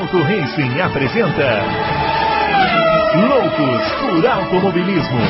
Auto 0.00 0.22
Racing 0.22 0.80
apresenta 0.80 1.62
Loucos 3.28 3.92
por 4.00 4.26
Automobilismo. 4.26 5.20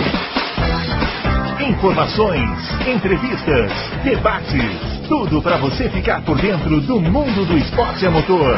Informações, 1.68 2.48
entrevistas, 2.86 3.72
debates, 4.04 5.08
tudo 5.08 5.42
para 5.42 5.56
você 5.56 5.88
ficar 5.88 6.22
por 6.22 6.40
dentro 6.40 6.80
do 6.82 7.00
mundo 7.00 7.44
do 7.46 7.58
esporte 7.58 8.06
a 8.06 8.12
motor. 8.12 8.56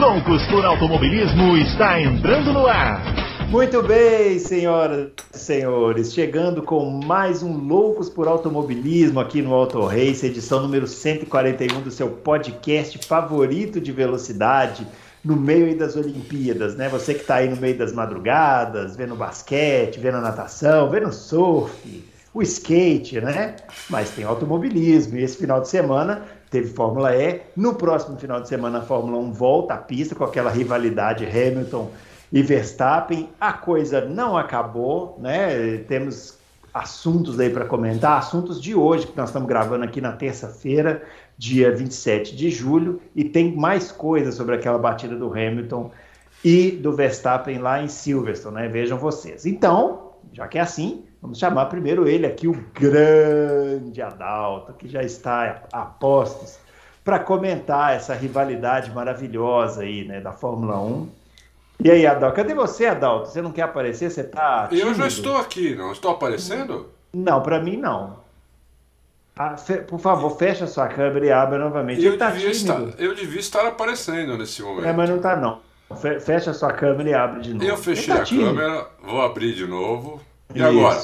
Loucos 0.00 0.44
por 0.46 0.64
Automobilismo 0.64 1.56
está 1.56 2.00
entrando 2.00 2.52
no 2.52 2.66
ar. 2.66 3.02
Muito 3.48 3.82
bem, 3.82 4.38
senhoras 4.38 5.10
e 5.32 5.38
senhores, 5.38 6.12
chegando 6.12 6.62
com 6.62 6.84
mais 6.90 7.42
um 7.42 7.56
Loucos 7.56 8.08
por 8.08 8.26
Automobilismo 8.26 9.20
aqui 9.20 9.40
no 9.42 9.54
Auto 9.54 9.84
Race, 9.84 10.26
edição 10.26 10.60
número 10.62 10.86
141 10.86 11.80
do 11.80 11.90
seu 11.90 12.08
podcast 12.08 12.98
favorito 13.06 13.80
de 13.80 13.92
velocidade 13.92 14.86
no 15.24 15.36
meio 15.36 15.76
das 15.78 15.94
Olimpíadas, 15.94 16.74
né? 16.76 16.88
Você 16.88 17.14
que 17.14 17.20
está 17.20 17.36
aí 17.36 17.48
no 17.48 17.56
meio 17.56 17.78
das 17.78 17.92
madrugadas, 17.92 18.96
vendo 18.96 19.14
basquete, 19.14 20.00
vendo 20.00 20.20
natação, 20.20 20.90
vendo 20.90 21.12
surf, 21.12 22.04
o 22.34 22.42
skate, 22.42 23.20
né? 23.20 23.56
Mas 23.88 24.10
tem 24.10 24.24
automobilismo 24.24 25.16
e 25.16 25.22
esse 25.22 25.36
final 25.36 25.60
de 25.60 25.68
semana 25.68 26.22
teve 26.50 26.68
Fórmula 26.74 27.14
E. 27.14 27.42
No 27.56 27.74
próximo 27.74 28.18
final 28.18 28.40
de 28.40 28.48
semana 28.48 28.78
a 28.78 28.82
Fórmula 28.82 29.18
1 29.18 29.32
volta 29.32 29.74
à 29.74 29.76
pista 29.76 30.14
com 30.14 30.24
aquela 30.24 30.50
rivalidade 30.50 31.24
Hamilton 31.24 31.90
e 32.34 32.42
Verstappen. 32.42 33.30
A 33.40 33.52
coisa 33.52 34.04
não 34.04 34.36
acabou, 34.36 35.16
né? 35.20 35.78
Temos 35.86 36.36
assuntos 36.74 37.38
aí 37.38 37.48
para 37.48 37.64
comentar, 37.64 38.18
assuntos 38.18 38.60
de 38.60 38.74
hoje, 38.74 39.06
que 39.06 39.16
nós 39.16 39.28
estamos 39.28 39.48
gravando 39.48 39.84
aqui 39.84 40.00
na 40.00 40.10
terça-feira, 40.10 41.04
dia 41.38 41.70
27 41.70 42.34
de 42.34 42.50
julho, 42.50 43.00
e 43.14 43.22
tem 43.22 43.54
mais 43.54 43.92
coisas 43.92 44.34
sobre 44.34 44.56
aquela 44.56 44.76
batida 44.76 45.14
do 45.14 45.32
Hamilton 45.32 45.92
e 46.44 46.72
do 46.72 46.92
Verstappen 46.92 47.58
lá 47.58 47.80
em 47.80 47.86
Silverstone, 47.86 48.56
né? 48.56 48.68
Vejam 48.68 48.98
vocês. 48.98 49.46
Então, 49.46 50.14
já 50.32 50.48
que 50.48 50.58
é 50.58 50.60
assim, 50.60 51.04
vamos 51.22 51.38
chamar 51.38 51.66
primeiro 51.66 52.08
ele 52.08 52.26
aqui, 52.26 52.48
o 52.48 52.64
grande 52.74 54.02
Adalto, 54.02 54.72
que 54.72 54.88
já 54.88 55.04
está 55.04 55.62
a 55.72 55.82
postos 55.82 56.58
para 57.04 57.20
comentar 57.20 57.94
essa 57.94 58.12
rivalidade 58.12 58.90
maravilhosa 58.90 59.82
aí, 59.82 60.04
né, 60.04 60.20
da 60.20 60.32
Fórmula 60.32 60.80
1 60.80 61.23
e 61.82 61.90
aí, 61.90 62.06
Adalto? 62.06 62.36
Cadê 62.36 62.54
você, 62.54 62.86
Adalto? 62.86 63.28
Você 63.28 63.42
não 63.42 63.52
quer 63.52 63.62
aparecer? 63.62 64.10
Você 64.10 64.24
tá. 64.24 64.68
Tímido? 64.68 64.88
Eu 64.88 64.94
já 64.94 65.06
estou 65.06 65.36
aqui, 65.36 65.74
não 65.74 65.92
estou 65.92 66.10
aparecendo? 66.10 66.90
Não, 67.12 67.42
para 67.42 67.60
mim 67.60 67.76
não. 67.76 68.24
Ah, 69.36 69.56
fe... 69.56 69.78
Por 69.78 69.98
favor, 69.98 70.30
fecha 70.38 70.66
sua 70.66 70.86
câmera 70.88 71.26
e 71.26 71.32
abra 71.32 71.58
novamente. 71.58 72.04
Eu, 72.04 72.16
tá 72.16 72.30
devia 72.30 72.50
estar, 72.50 72.80
eu 72.98 73.14
devia 73.14 73.40
estar 73.40 73.66
aparecendo 73.66 74.38
nesse 74.38 74.62
momento. 74.62 74.86
É, 74.86 74.92
mas 74.92 75.10
não 75.10 75.18
tá 75.18 75.36
não. 75.36 75.60
Fecha 76.20 76.52
sua 76.54 76.72
câmera 76.72 77.08
e 77.08 77.14
abre 77.14 77.40
de 77.40 77.54
novo. 77.54 77.64
Eu 77.64 77.76
fechei 77.76 78.14
tá 78.14 78.22
a 78.22 78.24
tímido. 78.24 78.54
câmera, 78.54 78.86
vou 79.02 79.20
abrir 79.22 79.54
de 79.54 79.66
novo. 79.66 80.20
E 80.54 80.58
Isso. 80.58 80.66
agora? 80.66 81.00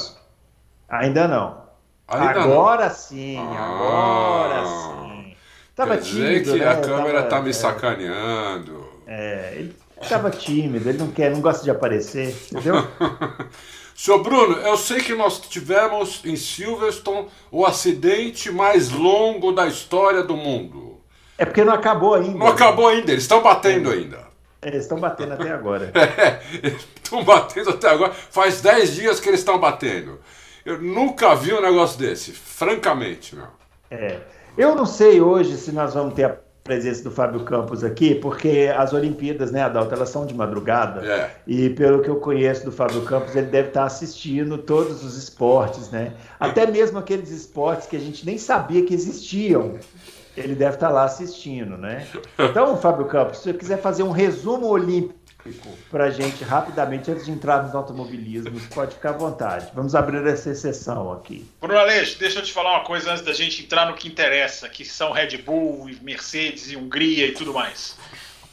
Ainda 0.89 1.27
não. 1.27 1.61
Ainda 2.07 2.41
agora 2.41 2.87
não. 2.87 2.95
sim, 2.95 3.37
ah, 3.37 3.65
agora 3.65 4.65
sim. 4.65 5.35
Tava 5.75 5.95
quer 5.95 6.01
dizer 6.01 6.43
tímido, 6.43 6.53
que 6.53 6.59
né? 6.59 6.71
a 6.71 6.81
câmera 6.81 7.23
Tava... 7.23 7.29
tá 7.29 7.41
me 7.41 7.49
é. 7.49 7.53
sacaneando. 7.53 8.85
É, 9.07 9.53
ele 9.55 9.75
estava 10.03 10.29
tímido, 10.29 10.89
ele 10.89 10.97
não 10.97 11.07
quer, 11.11 11.31
não 11.31 11.41
gosta 11.41 11.63
de 11.63 11.71
aparecer, 11.71 12.35
entendeu? 12.51 12.75
Senhor 13.95 14.23
Bruno, 14.23 14.55
eu 14.57 14.77
sei 14.77 14.99
que 14.99 15.13
nós 15.13 15.39
tivemos 15.39 16.21
em 16.25 16.35
Silverstone 16.35 17.27
o 17.51 17.65
acidente 17.65 18.51
mais 18.51 18.89
longo 18.89 19.51
da 19.51 19.67
história 19.67 20.23
do 20.23 20.35
mundo. 20.35 20.99
É 21.37 21.45
porque 21.45 21.63
não 21.63 21.73
acabou 21.73 22.15
ainda. 22.15 22.37
Não 22.37 22.47
acabou 22.47 22.87
ainda, 22.87 23.11
eles 23.11 23.23
estão 23.23 23.41
batendo 23.41 23.91
é. 23.91 23.93
ainda. 23.93 24.31
É, 24.61 24.67
eles 24.67 24.83
estão 24.83 24.99
batendo 24.99 25.33
até 25.33 25.51
agora. 25.51 25.91
É, 26.17 26.67
estão 26.67 27.23
batendo 27.23 27.71
até 27.71 27.89
agora. 27.89 28.11
Faz 28.11 28.61
10 28.61 28.93
dias 28.95 29.19
que 29.19 29.27
eles 29.27 29.41
estão 29.41 29.59
batendo. 29.59 30.19
Eu 30.63 30.79
nunca 30.79 31.35
vi 31.35 31.53
um 31.53 31.61
negócio 31.61 31.99
desse, 31.99 32.31
francamente, 32.31 33.35
meu. 33.35 33.47
É. 33.89 34.19
Eu 34.57 34.75
não 34.75 34.85
sei 34.85 35.19
hoje 35.19 35.57
se 35.57 35.71
nós 35.71 35.93
vamos 35.93 36.13
ter 36.13 36.25
a 36.25 36.37
presença 36.63 37.03
do 37.03 37.11
Fábio 37.11 37.43
Campos 37.43 37.83
aqui, 37.83 38.15
porque 38.15 38.71
as 38.75 38.93
Olimpíadas, 38.93 39.51
né, 39.51 39.63
Adalto, 39.63 39.93
elas 39.93 40.09
são 40.09 40.25
de 40.25 40.33
madrugada. 40.33 41.05
É. 41.05 41.31
E 41.47 41.69
pelo 41.71 42.01
que 42.01 42.09
eu 42.09 42.17
conheço 42.17 42.65
do 42.65 42.71
Fábio 42.71 43.01
Campos, 43.01 43.35
ele 43.35 43.47
deve 43.47 43.69
estar 43.69 43.85
assistindo 43.85 44.57
todos 44.57 45.03
os 45.03 45.17
esportes, 45.17 45.89
né? 45.89 46.13
Até 46.39 46.65
mesmo 46.67 46.99
aqueles 46.99 47.31
esportes 47.31 47.87
que 47.87 47.95
a 47.95 47.99
gente 47.99 48.25
nem 48.25 48.37
sabia 48.37 48.85
que 48.85 48.93
existiam. 48.93 49.75
Ele 50.37 50.55
deve 50.55 50.75
estar 50.75 50.89
lá 50.89 51.03
assistindo, 51.03 51.77
né? 51.77 52.07
Então, 52.39 52.77
Fábio 52.77 53.05
Campos, 53.05 53.39
se 53.39 53.43
você 53.43 53.53
quiser 53.53 53.81
fazer 53.81 54.03
um 54.03 54.11
resumo 54.11 54.67
olímpico 54.67 55.20
para 55.89 56.05
a 56.05 56.09
gente 56.09 56.43
rapidamente, 56.43 57.09
antes 57.11 57.25
de 57.25 57.31
entrarmos 57.31 57.71
no 57.71 57.79
automobilismo. 57.79 58.59
Pode 58.73 58.95
ficar 58.95 59.11
à 59.11 59.13
vontade. 59.13 59.71
Vamos 59.73 59.95
abrir 59.95 60.25
essa 60.27 60.49
exceção 60.51 61.11
aqui. 61.11 61.49
Bruno 61.59 61.77
Aleixo, 61.77 62.17
deixa 62.19 62.39
eu 62.39 62.43
te 62.43 62.51
falar 62.51 62.71
uma 62.77 62.85
coisa 62.85 63.11
antes 63.11 63.23
da 63.23 63.33
gente 63.33 63.63
entrar 63.63 63.85
no 63.87 63.95
que 63.95 64.07
interessa, 64.07 64.69
que 64.69 64.85
são 64.85 65.11
Red 65.11 65.37
Bull, 65.37 65.89
Mercedes 66.01 66.71
e 66.71 66.75
Hungria 66.75 67.27
e 67.27 67.31
tudo 67.31 67.53
mais. 67.53 67.95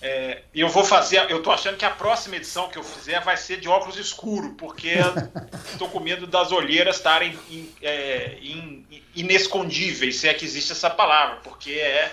É, 0.01 0.43
eu 0.55 0.69
vou 0.69 0.85
fazer, 0.85 1.29
eu 1.29 1.43
tô 1.43 1.51
achando 1.51 1.77
que 1.77 1.85
a 1.85 1.91
próxima 1.91 2.37
edição 2.37 2.69
que 2.69 2.79
eu 2.79 2.85
fizer 2.85 3.21
vai 3.21 3.37
ser 3.37 3.59
de 3.59 3.69
óculos 3.69 3.97
escuro, 3.97 4.51
porque 4.51 4.93
estou 5.73 5.89
com 5.89 5.99
medo 5.99 6.25
das 6.25 6.53
olheiras 6.53 6.97
estarem 6.97 7.37
in, 7.51 7.69
é, 7.83 8.39
in, 8.41 8.87
inescondíveis, 9.17 10.17
se 10.17 10.29
é 10.29 10.35
que 10.35 10.45
existe 10.45 10.71
essa 10.71 10.89
palavra, 10.89 11.41
porque 11.43 11.73
é 11.73 12.13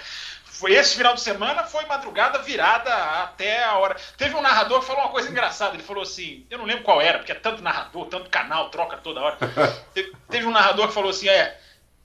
foi 0.55 0.73
esse 0.73 0.95
final 0.95 1.13
de 1.13 1.21
semana 1.21 1.63
foi 1.63 1.85
madrugada 1.85 2.39
virada 2.39 2.93
até 3.23 3.63
a 3.65 3.77
hora. 3.77 3.97
Teve 4.17 4.35
um 4.35 4.41
narrador 4.41 4.79
que 4.79 4.85
falou 4.85 5.03
uma 5.03 5.11
coisa 5.11 5.29
engraçada. 5.29 5.75
Ele 5.75 5.83
falou 5.83 6.03
assim: 6.03 6.45
eu 6.49 6.57
não 6.57 6.65
lembro 6.65 6.83
qual 6.83 7.01
era, 7.01 7.17
porque 7.17 7.33
é 7.33 7.35
tanto 7.35 7.61
narrador, 7.61 8.05
tanto 8.05 8.29
canal, 8.29 8.69
troca 8.69 8.95
toda 8.97 9.19
hora. 9.19 9.37
Teve, 10.29 10.45
um 10.45 10.51
narrador 10.51 10.87
que 10.87 10.93
falou 10.93 11.09
assim: 11.09 11.27
é. 11.27 11.59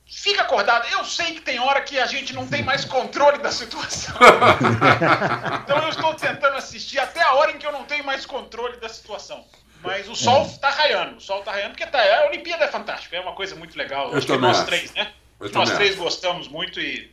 Fica 0.05 0.43
acordado. 0.43 0.89
Eu 0.91 1.05
sei 1.05 1.35
que 1.35 1.41
tem 1.41 1.61
hora 1.61 1.81
que 1.83 1.97
a 1.97 2.07
gente 2.07 2.35
não 2.35 2.45
tem 2.45 2.65
mais 2.65 2.85
controle 2.85 3.39
da 3.39 3.53
situação. 3.53 4.17
então 5.63 5.79
eu 5.85 5.89
estou 5.89 6.13
tentando 6.15 6.57
assistir 6.57 6.99
até 6.99 7.23
a 7.23 7.35
hora 7.35 7.53
em 7.53 7.59
que 7.59 7.65
eu 7.65 7.71
não 7.71 7.85
tenho 7.85 8.05
mais 8.05 8.27
controle 8.27 8.79
da 8.79 8.89
situação. 8.89 9.47
Mas 9.81 10.09
o 10.09 10.17
sol 10.17 10.43
está 10.43 10.71
é. 10.71 10.73
raiando. 10.73 11.19
O 11.19 11.21
sol 11.21 11.39
está 11.39 11.53
raiando 11.53 11.77
porque 11.77 11.87
tá, 11.87 12.01
a 12.01 12.27
Olimpíada 12.27 12.65
é 12.65 12.69
fantástica. 12.69 13.17
É 13.17 13.21
uma 13.21 13.35
coisa 13.35 13.55
muito 13.55 13.79
legal. 13.79 14.11
Eu 14.11 14.19
Acho 14.19 14.27
que 14.27 14.37
nós 14.37 14.57
acho. 14.57 14.67
três, 14.67 14.93
né? 14.95 15.13
Nós 15.53 15.71
três 15.71 15.95
gostamos 15.95 16.49
muito 16.49 16.81
e 16.81 17.09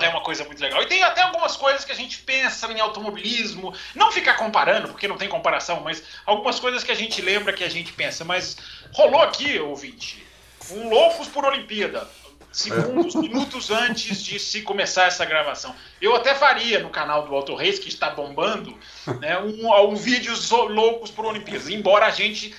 é 0.00 0.08
uma 0.08 0.20
coisa 0.20 0.44
muito 0.44 0.60
legal. 0.60 0.82
E 0.82 0.86
tem 0.86 1.02
até 1.02 1.22
algumas 1.22 1.56
coisas 1.56 1.84
que 1.84 1.92
a 1.92 1.94
gente 1.94 2.18
pensa 2.18 2.70
em 2.72 2.80
automobilismo, 2.80 3.74
não 3.94 4.10
ficar 4.10 4.34
comparando, 4.34 4.88
porque 4.88 5.06
não 5.06 5.16
tem 5.16 5.28
comparação, 5.28 5.80
mas 5.80 6.02
algumas 6.26 6.58
coisas 6.58 6.82
que 6.82 6.90
a 6.90 6.96
gente 6.96 7.22
lembra 7.22 7.52
que 7.52 7.64
a 7.64 7.70
gente 7.70 7.92
pensa. 7.92 8.24
Mas 8.24 8.56
rolou 8.92 9.22
aqui, 9.22 9.58
ouvinte, 9.58 10.24
um 10.70 10.88
Loucos 10.88 11.28
por 11.28 11.44
Olimpíada, 11.44 12.08
segundos, 12.50 13.14
minutos 13.14 13.70
antes 13.70 14.22
de 14.22 14.38
se 14.38 14.62
começar 14.62 15.06
essa 15.06 15.24
gravação. 15.24 15.74
Eu 16.00 16.14
até 16.14 16.34
faria 16.34 16.78
no 16.80 16.88
canal 16.88 17.26
do 17.26 17.34
Auto 17.34 17.54
Race, 17.54 17.80
que 17.80 17.88
está 17.88 18.10
bombando, 18.10 18.76
né, 19.20 19.38
um, 19.38 19.90
um 19.90 19.96
vídeos 19.96 20.50
loucos 20.50 21.10
por 21.10 21.26
Olimpíadas, 21.26 21.68
embora 21.68 22.06
a 22.06 22.10
gente 22.10 22.54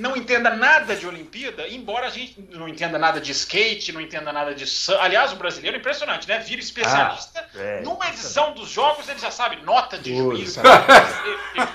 não 0.00 0.16
entenda 0.16 0.50
nada 0.56 0.96
de 0.96 1.06
Olimpíada, 1.06 1.68
embora 1.68 2.06
a 2.06 2.10
gente 2.10 2.34
não 2.50 2.66
entenda 2.66 2.98
nada 2.98 3.20
de 3.20 3.30
skate, 3.32 3.92
não 3.92 4.00
entenda 4.00 4.32
nada 4.32 4.54
de. 4.54 4.64
Aliás, 4.98 5.32
o 5.32 5.36
brasileiro 5.36 5.76
é 5.76 5.80
impressionante, 5.80 6.26
né? 6.26 6.38
Vira 6.38 6.60
especialista. 6.60 7.46
Ah, 7.54 7.58
é. 7.58 7.80
Numa 7.82 8.08
edição 8.08 8.52
dos 8.54 8.68
jogos, 8.68 9.08
ele 9.08 9.18
já 9.18 9.30
sabe 9.30 9.62
nota 9.62 9.98
de 9.98 10.16
juiz. 10.16 10.56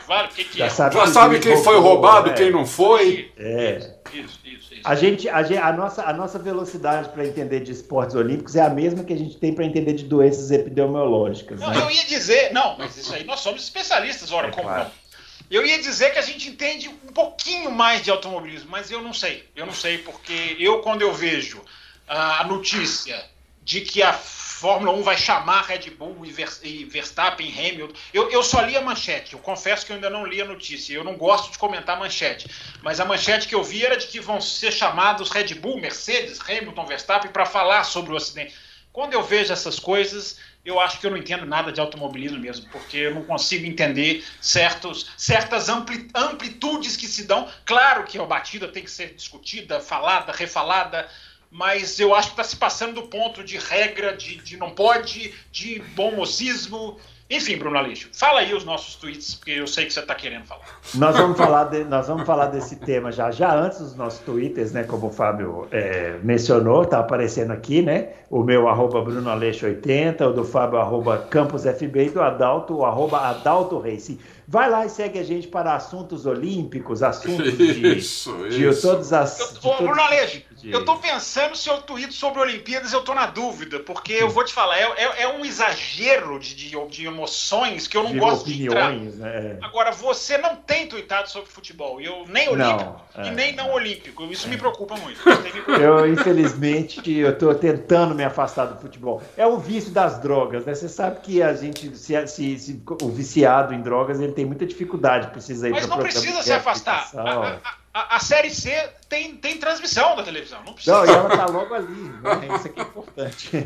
Claro, 0.05 0.29
que 0.29 0.43
que 0.43 0.59
já 0.59 0.65
é. 0.65 0.69
sabe, 0.69 0.95
já 0.95 1.07
sabe 1.07 1.39
quem 1.39 1.63
foi 1.63 1.77
roubado, 1.79 2.29
é. 2.29 2.33
quem 2.33 2.51
não 2.51 2.65
foi. 2.65 3.31
É. 3.37 3.95
Isso, 4.13 4.39
isso, 4.45 4.73
isso. 4.73 4.81
A, 4.83 4.95
gente, 4.95 5.27
a, 5.27 5.41
gente, 5.43 5.57
a, 5.57 5.73
nossa, 5.73 6.03
a 6.03 6.13
nossa 6.13 6.37
velocidade 6.37 7.09
para 7.09 7.25
entender 7.25 7.61
de 7.61 7.71
esportes 7.71 8.15
olímpicos 8.15 8.55
é 8.55 8.61
a 8.61 8.69
mesma 8.69 9.03
que 9.03 9.13
a 9.13 9.17
gente 9.17 9.37
tem 9.37 9.53
para 9.53 9.65
entender 9.65 9.93
de 9.93 10.05
doenças 10.05 10.51
epidemiológicas. 10.51 11.59
Não, 11.59 11.69
né? 11.71 11.81
eu 11.81 11.89
ia 11.89 12.05
dizer, 12.05 12.53
não, 12.53 12.77
mas 12.77 12.95
isso 12.97 13.13
aí 13.13 13.23
nós 13.23 13.39
somos 13.39 13.63
especialistas, 13.63 14.31
ora, 14.31 14.47
é 14.47 14.51
como 14.51 14.67
claro. 14.67 14.83
não? 14.83 15.04
Eu 15.49 15.65
ia 15.65 15.79
dizer 15.79 16.11
que 16.11 16.19
a 16.19 16.23
gente 16.23 16.49
entende 16.49 16.89
um 16.89 17.13
pouquinho 17.13 17.71
mais 17.71 18.03
de 18.03 18.09
automobilismo, 18.09 18.69
mas 18.69 18.89
eu 18.89 19.01
não 19.01 19.13
sei. 19.13 19.47
Eu 19.55 19.65
não 19.65 19.73
sei, 19.73 19.99
porque 19.99 20.55
eu, 20.59 20.81
quando 20.81 21.01
eu 21.01 21.13
vejo 21.13 21.63
a 22.07 22.43
notícia 22.43 23.23
de 23.63 23.81
que 23.81 24.03
a 24.03 24.13
Fórmula 24.13 24.93
1 24.93 25.03
vai 25.03 25.17
chamar 25.17 25.65
Red 25.65 25.89
Bull 25.91 26.25
e 26.25 26.85
Verstappen, 26.85 27.51
Hamilton. 27.51 27.93
Eu, 28.13 28.31
eu 28.31 28.41
só 28.41 28.61
li 28.61 28.77
a 28.77 28.81
manchete, 28.81 29.33
eu 29.33 29.39
confesso 29.39 29.85
que 29.85 29.91
eu 29.91 29.95
ainda 29.95 30.09
não 30.09 30.25
li 30.25 30.41
a 30.41 30.45
notícia. 30.45 30.93
Eu 30.93 31.03
não 31.03 31.17
gosto 31.17 31.51
de 31.51 31.57
comentar 31.57 31.99
manchete, 31.99 32.49
mas 32.81 32.99
a 32.99 33.05
manchete 33.05 33.47
que 33.47 33.55
eu 33.55 33.63
vi 33.63 33.85
era 33.85 33.97
de 33.97 34.07
que 34.07 34.19
vão 34.19 34.39
ser 34.39 34.71
chamados 34.71 35.29
Red 35.29 35.55
Bull, 35.55 35.79
Mercedes, 35.79 36.39
Hamilton, 36.39 36.85
Verstappen 36.85 37.31
para 37.31 37.45
falar 37.45 37.83
sobre 37.83 38.13
o 38.13 38.17
acidente. 38.17 38.55
Quando 38.93 39.13
eu 39.13 39.21
vejo 39.21 39.51
essas 39.51 39.77
coisas, 39.77 40.37
eu 40.65 40.79
acho 40.79 40.99
que 40.99 41.05
eu 41.05 41.11
não 41.11 41.17
entendo 41.17 41.45
nada 41.45 41.71
de 41.71 41.79
automobilismo 41.79 42.39
mesmo, 42.39 42.67
porque 42.71 42.97
eu 42.97 43.13
não 43.13 43.23
consigo 43.23 43.65
entender 43.67 44.25
certos, 44.41 45.11
certas 45.15 45.69
ampli, 45.69 46.09
amplitudes 46.15 46.97
que 46.97 47.07
se 47.07 47.25
dão. 47.25 47.47
Claro 47.63 48.03
que 48.03 48.17
a 48.17 48.25
batida 48.25 48.67
tem 48.67 48.83
que 48.83 48.89
ser 48.89 49.13
discutida, 49.13 49.79
falada, 49.79 50.33
refalada, 50.33 51.07
mas 51.51 51.99
eu 51.99 52.15
acho 52.15 52.29
que 52.29 52.33
está 52.33 52.43
se 52.43 52.55
passando 52.55 52.95
do 52.95 53.07
ponto 53.07 53.43
de 53.43 53.57
regra, 53.57 54.17
de, 54.17 54.37
de 54.37 54.57
não 54.57 54.71
pode, 54.71 55.33
de 55.51 55.79
bom 55.95 56.11
mocismo. 56.15 56.99
Enfim, 57.27 57.57
Bruno 57.57 57.75
Aleixo, 57.75 58.07
fala 58.13 58.41
aí 58.41 58.53
os 58.53 58.63
nossos 58.63 58.95
tweets, 58.97 59.33
porque 59.33 59.49
eu 59.49 59.65
sei 59.65 59.85
que 59.85 59.93
você 59.93 59.99
está 59.99 60.13
querendo 60.13 60.45
falar. 60.45 60.61
Nós 60.93 61.17
vamos 61.17 61.35
falar, 61.35 61.63
de, 61.63 61.83
nós 61.83 62.07
vamos 62.07 62.23
falar 62.23 62.45
desse 62.47 62.75
tema 62.75 63.11
já, 63.11 63.31
já 63.31 63.51
antes 63.55 63.79
dos 63.79 63.95
nossos 63.95 64.19
twitters, 64.19 64.71
né? 64.71 64.83
Como 64.83 65.07
o 65.07 65.09
Fábio 65.11 65.67
é, 65.71 66.19
mencionou, 66.21 66.83
está 66.83 66.99
aparecendo 66.99 67.49
aqui, 67.51 67.81
né? 67.81 68.09
O 68.29 68.43
meu 68.43 68.67
arroba 68.67 69.01
Bruno 69.01 69.27
Aleixo 69.27 69.65
80, 69.65 70.27
o 70.27 70.33
do 70.33 70.43
Fábio 70.45 70.77
arroba 70.77 71.17
Campos 71.17 71.63
FB 71.63 72.05
e 72.05 72.09
do 72.11 72.21
Adalto, 72.21 72.75
o 72.75 72.85
arroba 72.85 73.17
Adalto 73.21 73.79
Racing. 73.79 74.19
Vai 74.47 74.69
lá 74.69 74.85
e 74.85 74.89
segue 74.89 75.17
a 75.17 75.23
gente 75.23 75.47
para 75.47 75.73
assuntos 75.73 76.27
olímpicos, 76.27 77.01
assuntos 77.01 77.57
de, 77.57 77.87
Isso, 77.97 78.37
de 78.49 78.67
isso. 78.69 78.83
todas 78.87 79.11
as. 79.11 79.39
Eu, 79.39 79.47
de 79.47 79.57
ô, 79.57 79.61
todos 79.61 79.77
Bruno 79.77 79.93
os 79.93 79.99
Aleixo, 79.99 80.37
de- 80.37 80.54
eu 80.71 80.85
tô 80.85 80.97
pensando 80.97 81.55
se 81.55 81.69
eu 81.69 81.81
tweet 81.81 82.13
sobre 82.13 82.39
Olimpíadas, 82.41 82.91
eu 82.93 83.01
tô 83.03 83.13
na 83.13 83.25
dúvida, 83.25 83.79
porque 83.79 84.13
eu 84.13 84.29
vou 84.29 84.43
te 84.43 84.53
falar, 84.53 84.77
é, 84.77 84.83
é- 84.83 85.21
é 85.23 85.27
um 85.29 85.45
exagero 85.45 86.39
de, 86.39 86.55
de, 86.55 86.85
de 86.87 87.05
emoções 87.05 87.87
que 87.87 87.95
eu 87.97 88.03
não 88.03 88.11
de 88.11 88.19
gosto 88.19 88.45
de 88.45 88.65
entrar. 88.65 88.89
opiniões, 88.89 89.15
né? 89.17 89.57
Agora, 89.61 89.91
você 89.91 90.37
não 90.37 90.55
tem 90.55 90.87
tweetado 90.87 91.29
sobre 91.29 91.49
futebol, 91.49 91.99
eu 92.01 92.25
nem 92.27 92.45
Não, 92.45 92.53
olímpico 92.53 93.01
é. 93.15 93.27
e 93.27 93.31
nem 93.31 93.55
não 93.55 93.71
olímpico. 93.71 94.23
Isso 94.25 94.47
me 94.47 94.57
preocupa 94.57 94.95
muito. 94.97 95.19
Eu, 95.81 96.07
infelizmente, 96.11 97.11
eu 97.11 97.31
estou 97.31 97.53
tentando 97.55 98.13
me 98.15 98.23
afastar 98.23 98.65
do 98.65 98.79
futebol. 98.79 99.21
É 99.35 99.45
o 99.47 99.57
vício 99.57 99.91
das 99.91 100.19
drogas, 100.19 100.65
né? 100.65 100.73
Você 100.75 100.87
sabe 100.89 101.19
que 101.21 101.41
a 101.41 101.53
gente, 101.53 101.95
se, 101.97 102.27
se- 102.27 102.59
se- 102.59 102.83
o 103.01 103.09
viciado 103.09 103.73
em 103.73 103.81
drogas, 103.81 104.19
ele 104.19 104.31
tem 104.33 104.45
muita 104.45 104.65
dificuldade, 104.65 105.27
precisa 105.31 105.67
ir 105.67 105.71
Mas 105.71 105.87
não 105.87 105.97
precisa 105.97 106.41
se 106.43 106.51
afastar. 106.51 107.09
reabilitação. 107.11 107.43
A, 107.43 107.47
a- 107.69 107.84
a- 107.97 108.17
a 108.17 108.19
Série 108.19 108.49
C 108.49 108.71
tem, 109.09 109.35
tem 109.37 109.57
transmissão 109.57 110.15
da 110.15 110.23
televisão, 110.23 110.59
não 110.65 110.73
precisa. 110.73 110.97
Não, 110.97 111.05
e 111.05 111.09
ela 111.09 111.29
tá 111.37 111.45
logo 111.45 111.73
ali, 111.73 111.87
né? 112.21 112.55
Isso 112.55 112.67
aqui 112.67 112.79
é 112.79 112.83
importante. 112.83 113.49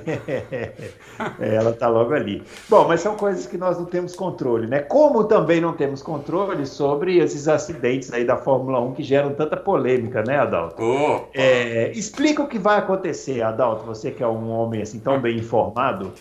É, 1.40 1.56
ela 1.56 1.74
tá 1.74 1.88
logo 1.90 2.14
ali. 2.14 2.42
Bom, 2.70 2.88
mas 2.88 3.02
são 3.02 3.16
coisas 3.16 3.46
que 3.46 3.58
nós 3.58 3.78
não 3.78 3.86
temos 3.86 4.16
controle, 4.16 4.68
né? 4.68 4.80
Como 4.80 5.24
também 5.26 5.60
não 5.60 5.74
temos 5.74 6.02
controle 6.02 6.66
sobre 6.66 7.18
esses 7.18 7.48
acidentes 7.48 8.12
aí 8.14 8.24
da 8.24 8.38
Fórmula 8.38 8.80
1 8.80 8.94
que 8.94 9.04
geram 9.04 9.34
tanta 9.34 9.58
polêmica, 9.58 10.24
né, 10.24 10.40
Adalto? 10.40 10.81
Opa. 10.81 11.28
É, 11.34 11.92
explica 11.92 12.42
o 12.42 12.48
que 12.48 12.58
vai 12.58 12.78
acontecer, 12.78 13.42
Adalto, 13.42 13.84
você 13.86 14.12
que 14.12 14.24
é 14.24 14.28
um 14.28 14.50
homem 14.50 14.81
assim 14.81 15.00
tão 15.00 15.20
bem 15.20 15.38
informado. 15.38 16.14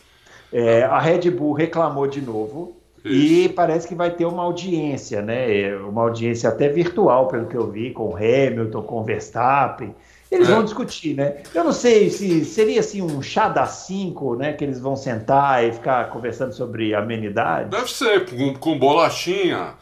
É, 0.52 0.82
a 0.84 0.98
Red 0.98 1.30
Bull 1.30 1.52
reclamou 1.52 2.06
de 2.06 2.20
novo 2.20 2.77
e 3.10 3.48
parece 3.50 3.86
que 3.88 3.94
vai 3.94 4.10
ter 4.10 4.24
uma 4.26 4.42
audiência, 4.42 5.22
né? 5.22 5.60
É, 5.62 5.76
Uma 5.76 6.02
audiência 6.02 6.48
até 6.48 6.68
virtual, 6.68 7.28
pelo 7.28 7.46
que 7.46 7.56
eu 7.56 7.70
vi, 7.70 7.90
com 7.92 8.08
o 8.10 8.16
Hamilton, 8.16 8.82
com 8.82 9.00
o 9.00 9.04
Verstappen. 9.04 9.94
Eles 10.30 10.48
É. 10.48 10.52
vão 10.52 10.62
discutir, 10.62 11.14
né? 11.14 11.42
Eu 11.54 11.64
não 11.64 11.72
sei 11.72 12.10
se 12.10 12.44
seria 12.44 12.80
assim 12.80 13.00
um 13.00 13.22
chá 13.22 13.48
das 13.48 13.70
cinco, 13.86 14.34
né? 14.36 14.52
Que 14.52 14.62
eles 14.64 14.78
vão 14.78 14.94
sentar 14.94 15.64
e 15.64 15.72
ficar 15.72 16.10
conversando 16.10 16.52
sobre 16.52 16.94
amenidades. 16.94 17.70
Deve 17.70 17.90
ser 17.90 18.26
com, 18.28 18.52
com 18.54 18.78
bolachinha, 18.78 19.74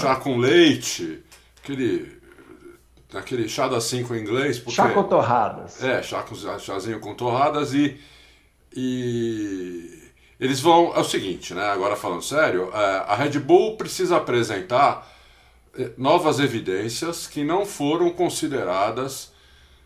chá 0.00 0.16
com 0.16 0.36
leite, 0.36 1.22
aquele, 1.62 2.12
aquele 3.14 3.48
chá 3.48 3.68
das 3.68 3.84
cinco 3.84 4.14
em 4.14 4.20
inglês. 4.20 4.58
Porque, 4.58 4.76
Chá 4.76 4.90
com 4.90 5.02
torradas. 5.04 5.82
É, 5.82 6.02
chá 6.02 6.22
com, 6.22 6.34
chazinho 6.58 7.00
com 7.00 7.14
torradas 7.14 7.72
e, 7.72 7.96
e 8.76 9.99
eles 10.40 10.60
vão. 10.60 10.94
É 10.96 11.00
o 11.00 11.04
seguinte, 11.04 11.54
né? 11.54 11.64
Agora 11.70 11.96
falando 11.96 12.22
sério, 12.22 12.70
é, 12.74 13.04
a 13.08 13.14
Red 13.14 13.38
Bull 13.38 13.76
precisa 13.76 14.16
apresentar 14.16 15.06
eh, 15.78 15.90
novas 15.98 16.38
evidências 16.40 17.26
que 17.26 17.44
não 17.44 17.66
foram 17.66 18.10
consideradas 18.10 19.32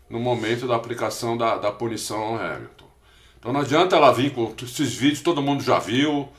no 0.09 0.19
momento 0.19 0.67
da 0.67 0.75
aplicação 0.75 1.37
da, 1.37 1.57
da 1.57 1.71
punição 1.71 2.21
ao 2.23 2.35
Hamilton. 2.35 2.85
Então 3.39 3.53
não 3.53 3.61
adianta 3.61 3.95
ela 3.95 4.11
vir 4.11 4.33
com 4.33 4.53
esses 4.63 4.95
vídeos, 4.95 5.21
todo 5.21 5.41
mundo 5.41 5.63
já 5.63 5.79
viu, 5.79 6.29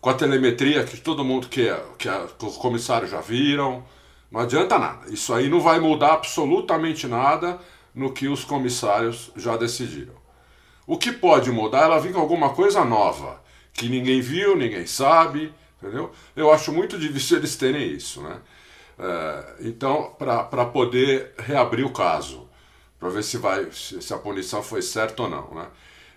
com 0.00 0.10
a 0.10 0.14
telemetria 0.14 0.84
que 0.84 0.96
todo 0.98 1.24
mundo 1.24 1.48
que, 1.48 1.68
que, 1.98 2.08
a- 2.08 2.26
que 2.38 2.46
os 2.46 2.56
comissários 2.56 3.10
já 3.10 3.20
viram. 3.20 3.84
Não 4.30 4.40
adianta 4.40 4.78
nada. 4.78 5.10
Isso 5.10 5.34
aí 5.34 5.48
não 5.48 5.60
vai 5.60 5.80
mudar 5.80 6.14
absolutamente 6.14 7.06
nada 7.06 7.58
no 7.94 8.12
que 8.12 8.28
os 8.28 8.44
comissários 8.44 9.30
já 9.36 9.56
decidiram. 9.56 10.14
O 10.86 10.96
que 10.98 11.12
pode 11.12 11.50
mudar 11.50 11.80
é 11.82 11.84
ela 11.84 12.00
vir 12.00 12.12
com 12.12 12.20
alguma 12.20 12.50
coisa 12.50 12.84
nova, 12.84 13.40
que 13.72 13.88
ninguém 13.88 14.20
viu, 14.20 14.56
ninguém 14.56 14.86
sabe, 14.86 15.52
entendeu? 15.80 16.12
Eu 16.36 16.52
acho 16.52 16.72
muito 16.72 16.98
difícil 16.98 17.38
eles 17.38 17.56
terem 17.56 17.92
isso, 17.92 18.22
né? 18.22 18.40
É, 18.98 19.54
então, 19.60 20.14
para 20.18 20.66
poder 20.66 21.32
reabrir 21.38 21.86
o 21.86 21.92
caso, 21.92 22.48
para 22.98 23.08
ver 23.08 23.24
se, 23.24 23.38
vai, 23.38 23.70
se, 23.72 24.12
a 24.12 24.18
punição 24.18 24.62
foi 24.62 24.82
certa 24.82 25.22
ou 25.22 25.30
não, 25.30 25.54
né? 25.54 25.66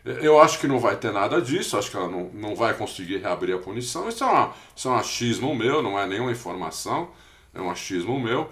Eu 0.06 0.38
acho 0.42 0.60
que 0.60 0.68
não 0.68 0.80
vai 0.80 0.98
ter 0.98 1.14
nada 1.14 1.42
disso, 1.42 1.78
acho 1.78 1.90
que 1.90 1.96
ela 1.96 2.10
não, 2.10 2.30
não 2.34 2.56
vai 2.58 2.74
conseguir 2.74 3.20
reabrir 3.20 3.56
a 3.56 3.58
punição. 3.58 4.10
Isso 4.10 4.22
é, 4.22 4.28
uma, 4.28 4.54
isso 4.76 4.90
é 4.90 4.92
um 4.92 4.96
achismo 4.96 5.56
meu, 5.56 5.82
não 5.82 5.98
é 5.98 6.06
nenhuma 6.06 6.30
informação, 6.30 7.10
é 7.54 7.62
um 7.62 7.72
achismo 7.72 8.20
meu. 8.20 8.52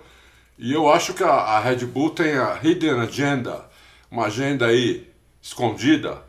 E 0.58 0.72
eu 0.72 0.90
acho 0.90 1.14
que 1.14 1.24
a, 1.24 1.30
a 1.30 1.60
Red 1.60 1.86
Bull 1.86 2.12
tem 2.12 2.38
a 2.38 2.58
Hidden 2.64 3.02
Agenda, 3.02 3.70
uma 4.10 4.28
agenda 4.28 4.68
aí 4.68 5.12
escondida, 5.42 6.24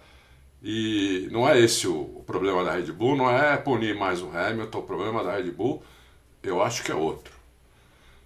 e 0.62 1.28
não 1.32 1.48
é 1.48 1.58
esse 1.60 1.86
o, 1.88 2.22
problema 2.26 2.64
da 2.64 2.72
Red 2.72 2.92
Bull, 2.92 3.16
não 3.16 3.30
é 3.30 3.56
punir 3.56 3.94
mais 3.96 4.22
o 4.22 4.30
Hamilton, 4.30 4.78
o 4.78 4.82
problema 4.82 5.24
da 5.24 5.34
Red 5.36 5.50
Bull, 5.50 5.82
eu 6.42 6.62
acho 6.62 6.84
que 6.84 6.92
é 6.92 6.96
outro. 6.96 7.32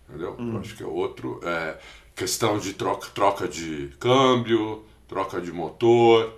Entendeu? 0.09 0.41
Eu 0.47 0.59
acho 0.59 0.77
que 0.77 0.83
é 0.83 0.87
outro. 0.87 1.41
É 1.44 1.79
questão 2.15 2.59
de 2.59 2.73
troca, 2.75 3.09
troca 3.15 3.49
de 3.49 3.88
câmbio, 4.00 4.85
troca 5.09 5.41
de 5.41 5.53
motor, 5.53 6.33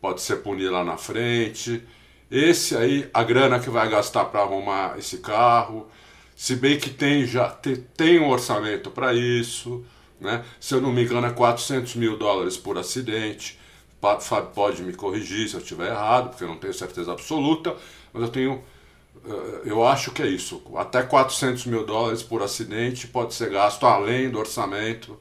pode 0.00 0.20
ser 0.22 0.36
punir 0.38 0.70
lá 0.70 0.84
na 0.84 0.96
frente. 0.96 1.82
Esse 2.30 2.76
aí, 2.76 3.08
a 3.14 3.22
grana 3.24 3.60
que 3.60 3.70
vai 3.70 3.88
gastar 3.88 4.26
para 4.26 4.42
arrumar 4.42 4.98
esse 4.98 5.18
carro, 5.18 5.88
se 6.36 6.56
bem 6.56 6.78
que 6.78 6.90
tem 6.90 7.26
já 7.26 7.50
te- 7.50 7.76
tem 7.96 8.20
um 8.20 8.28
orçamento 8.30 8.90
para 8.90 9.14
isso, 9.14 9.84
né? 10.20 10.44
Se 10.60 10.74
eu 10.74 10.80
não 10.80 10.92
me 10.92 11.04
engano 11.04 11.26
é 11.26 11.32
400 11.32 11.94
mil 11.96 12.16
dólares 12.18 12.56
por 12.56 12.78
acidente. 12.78 13.58
Fábio 14.00 14.50
pode 14.54 14.82
me 14.82 14.92
corrigir 14.92 15.48
se 15.48 15.54
eu 15.54 15.60
estiver 15.60 15.90
errado, 15.90 16.28
porque 16.30 16.44
eu 16.44 16.48
não 16.48 16.58
tenho 16.58 16.72
certeza 16.74 17.12
absoluta, 17.12 17.74
mas 18.12 18.22
eu 18.22 18.28
tenho 18.28 18.64
eh, 19.24 19.62
eu 19.64 19.86
acho 19.86 20.10
que 20.12 20.22
é 20.22 20.26
isso. 20.26 20.62
Até 20.76 21.02
400 21.02 21.66
mil 21.66 21.84
dólares 21.84 22.22
por 22.22 22.42
acidente 22.42 23.08
pode 23.08 23.34
ser 23.34 23.50
gasto 23.50 23.84
além 23.86 24.30
do 24.30 24.38
orçamento, 24.38 25.18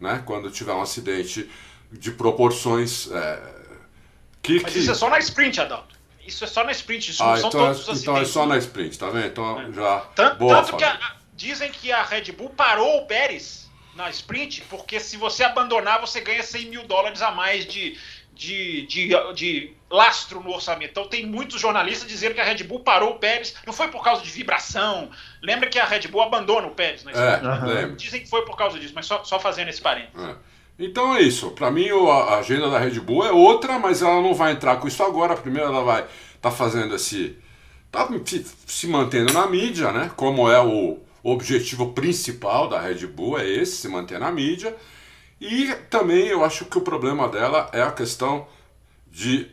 né? 0.00 0.22
Quando 0.24 0.50
tiver 0.50 0.72
um 0.72 0.80
acidente 0.82 1.50
de 1.92 2.10
proporções 2.12 3.10
eh, 3.10 3.54
que, 4.42 4.60
Mas 4.62 4.72
que- 4.72 4.78
isso 4.78 4.90
é 4.90 4.94
só 4.94 5.10
na 5.10 5.18
sprint, 5.18 5.60
Adalto. 5.60 5.94
Isso 6.26 6.42
é 6.44 6.46
só 6.46 6.64
na 6.64 6.72
sprint, 6.72 7.10
isso 7.10 7.22
ah, 7.22 7.32
não 7.32 7.36
são 7.36 7.48
então, 7.50 7.60
é, 7.60 7.64
todos 7.74 7.88
os 7.88 8.00
então 8.02 8.14
é 8.14 8.20
acidentes. 8.20 8.32
só 8.32 8.46
na 8.46 8.56
sprint, 8.58 8.98
tá 8.98 9.10
vendo? 9.10 9.26
Então 9.26 9.72
já. 9.74 10.00
Tanto, 10.14 10.38
boa, 10.38 10.62
tanto 10.62 10.76
que 10.78 10.84
a- 10.84 11.16
dizem 11.34 11.70
que 11.70 11.92
a 11.92 12.02
Red 12.02 12.32
Bull 12.32 12.48
parou 12.50 13.02
o 13.02 13.06
Pérez 13.06 13.63
na 13.96 14.10
sprint, 14.10 14.62
porque 14.68 14.98
se 15.00 15.16
você 15.16 15.44
abandonar, 15.44 16.00
você 16.00 16.20
ganha 16.20 16.42
100 16.42 16.66
mil 16.66 16.84
dólares 16.86 17.22
a 17.22 17.30
mais 17.30 17.66
de, 17.66 17.96
de, 18.32 18.86
de, 18.86 19.32
de 19.34 19.72
lastro 19.90 20.40
no 20.40 20.50
orçamento. 20.52 20.90
Então 20.90 21.08
tem 21.08 21.24
muitos 21.26 21.60
jornalistas 21.60 22.08
dizendo 22.08 22.34
que 22.34 22.40
a 22.40 22.44
Red 22.44 22.64
Bull 22.64 22.80
parou 22.80 23.10
o 23.12 23.18
Pérez, 23.18 23.54
não 23.66 23.72
foi 23.72 23.88
por 23.88 24.02
causa 24.02 24.22
de 24.22 24.30
vibração. 24.30 25.10
Lembra 25.42 25.68
que 25.68 25.78
a 25.78 25.84
Red 25.84 26.08
Bull 26.08 26.22
abandona 26.22 26.66
o 26.66 26.72
Pérez 26.72 27.04
na 27.04 27.12
É, 27.12 27.14
sprint? 27.14 27.46
Aham. 27.46 27.66
lembro. 27.66 27.96
Dizem 27.96 28.20
que 28.22 28.28
foi 28.28 28.44
por 28.44 28.56
causa 28.56 28.78
disso, 28.78 28.92
mas 28.94 29.06
só, 29.06 29.22
só 29.24 29.38
fazendo 29.38 29.68
esse 29.68 29.80
parênteses. 29.80 30.28
É. 30.28 30.34
Então 30.78 31.14
é 31.14 31.22
isso. 31.22 31.52
Para 31.52 31.70
mim 31.70 31.88
a 31.88 32.38
agenda 32.38 32.68
da 32.68 32.78
Red 32.78 32.98
Bull 33.00 33.24
é 33.24 33.30
outra, 33.30 33.78
mas 33.78 34.02
ela 34.02 34.20
não 34.20 34.34
vai 34.34 34.52
entrar 34.52 34.76
com 34.76 34.88
isso 34.88 35.02
agora. 35.04 35.36
Primeiro 35.36 35.68
ela 35.68 35.84
vai 35.84 36.04
estar 36.34 36.50
fazendo 36.50 36.96
esse, 36.96 37.38
tá 37.92 38.08
se 38.66 38.88
mantendo 38.88 39.32
na 39.32 39.46
mídia, 39.46 39.92
né? 39.92 40.10
Como 40.16 40.50
é 40.50 40.60
o 40.60 40.98
objetivo 41.32 41.92
principal 41.92 42.68
da 42.68 42.80
Red 42.80 43.06
Bull 43.06 43.38
é 43.38 43.48
esse, 43.48 43.76
se 43.76 43.88
manter 43.88 44.18
na 44.20 44.30
mídia. 44.30 44.76
E 45.40 45.74
também 45.90 46.26
eu 46.28 46.44
acho 46.44 46.66
que 46.66 46.78
o 46.78 46.82
problema 46.82 47.28
dela 47.28 47.68
é 47.72 47.82
a 47.82 47.90
questão 47.90 48.46
de 49.10 49.50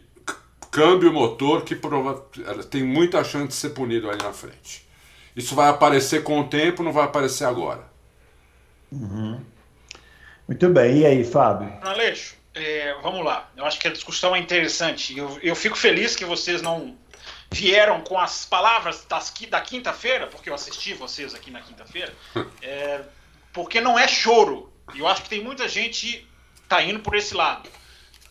câmbio 0.71 1.11
motor 1.11 1.63
que 1.63 1.75
prova- 1.75 2.25
ela 2.45 2.63
tem 2.63 2.83
muita 2.83 3.23
chance 3.23 3.47
de 3.47 3.53
ser 3.55 3.69
punido 3.71 4.09
ali 4.09 4.21
na 4.21 4.31
frente. 4.31 4.87
Isso 5.35 5.55
vai 5.55 5.69
aparecer 5.69 6.23
com 6.23 6.39
o 6.39 6.47
tempo, 6.47 6.83
não 6.83 6.93
vai 6.93 7.05
aparecer 7.05 7.45
agora. 7.45 7.89
Muito 10.47 10.69
bem. 10.69 10.99
E 10.99 11.05
aí, 11.05 11.23
Fábio? 11.23 11.71
Aleixo, 11.81 12.35
é, 12.53 12.93
vamos 13.01 13.23
lá. 13.23 13.49
Eu 13.55 13.65
acho 13.65 13.79
que 13.79 13.87
a 13.87 13.91
discussão 13.91 14.35
é 14.35 14.39
interessante. 14.39 15.17
Eu, 15.17 15.39
eu 15.41 15.55
fico 15.55 15.77
feliz 15.77 16.15
que 16.15 16.25
vocês 16.25 16.61
não 16.61 16.95
vieram 17.51 18.01
com 18.01 18.17
as 18.17 18.45
palavras 18.45 19.03
das 19.05 19.31
da 19.49 19.61
quinta-feira, 19.61 20.27
porque 20.27 20.49
eu 20.49 20.55
assisti 20.55 20.93
vocês 20.93 21.35
aqui 21.35 21.51
na 21.51 21.61
quinta-feira, 21.61 22.13
é, 22.61 23.01
porque 23.53 23.81
não 23.81 23.99
é 23.99 24.07
choro. 24.07 24.71
E 24.93 24.99
eu 24.99 25.07
acho 25.07 25.23
que 25.23 25.29
tem 25.29 25.43
muita 25.43 25.67
gente 25.67 26.27
tá 26.67 26.81
indo 26.81 26.99
por 27.01 27.15
esse 27.15 27.33
lado. 27.33 27.69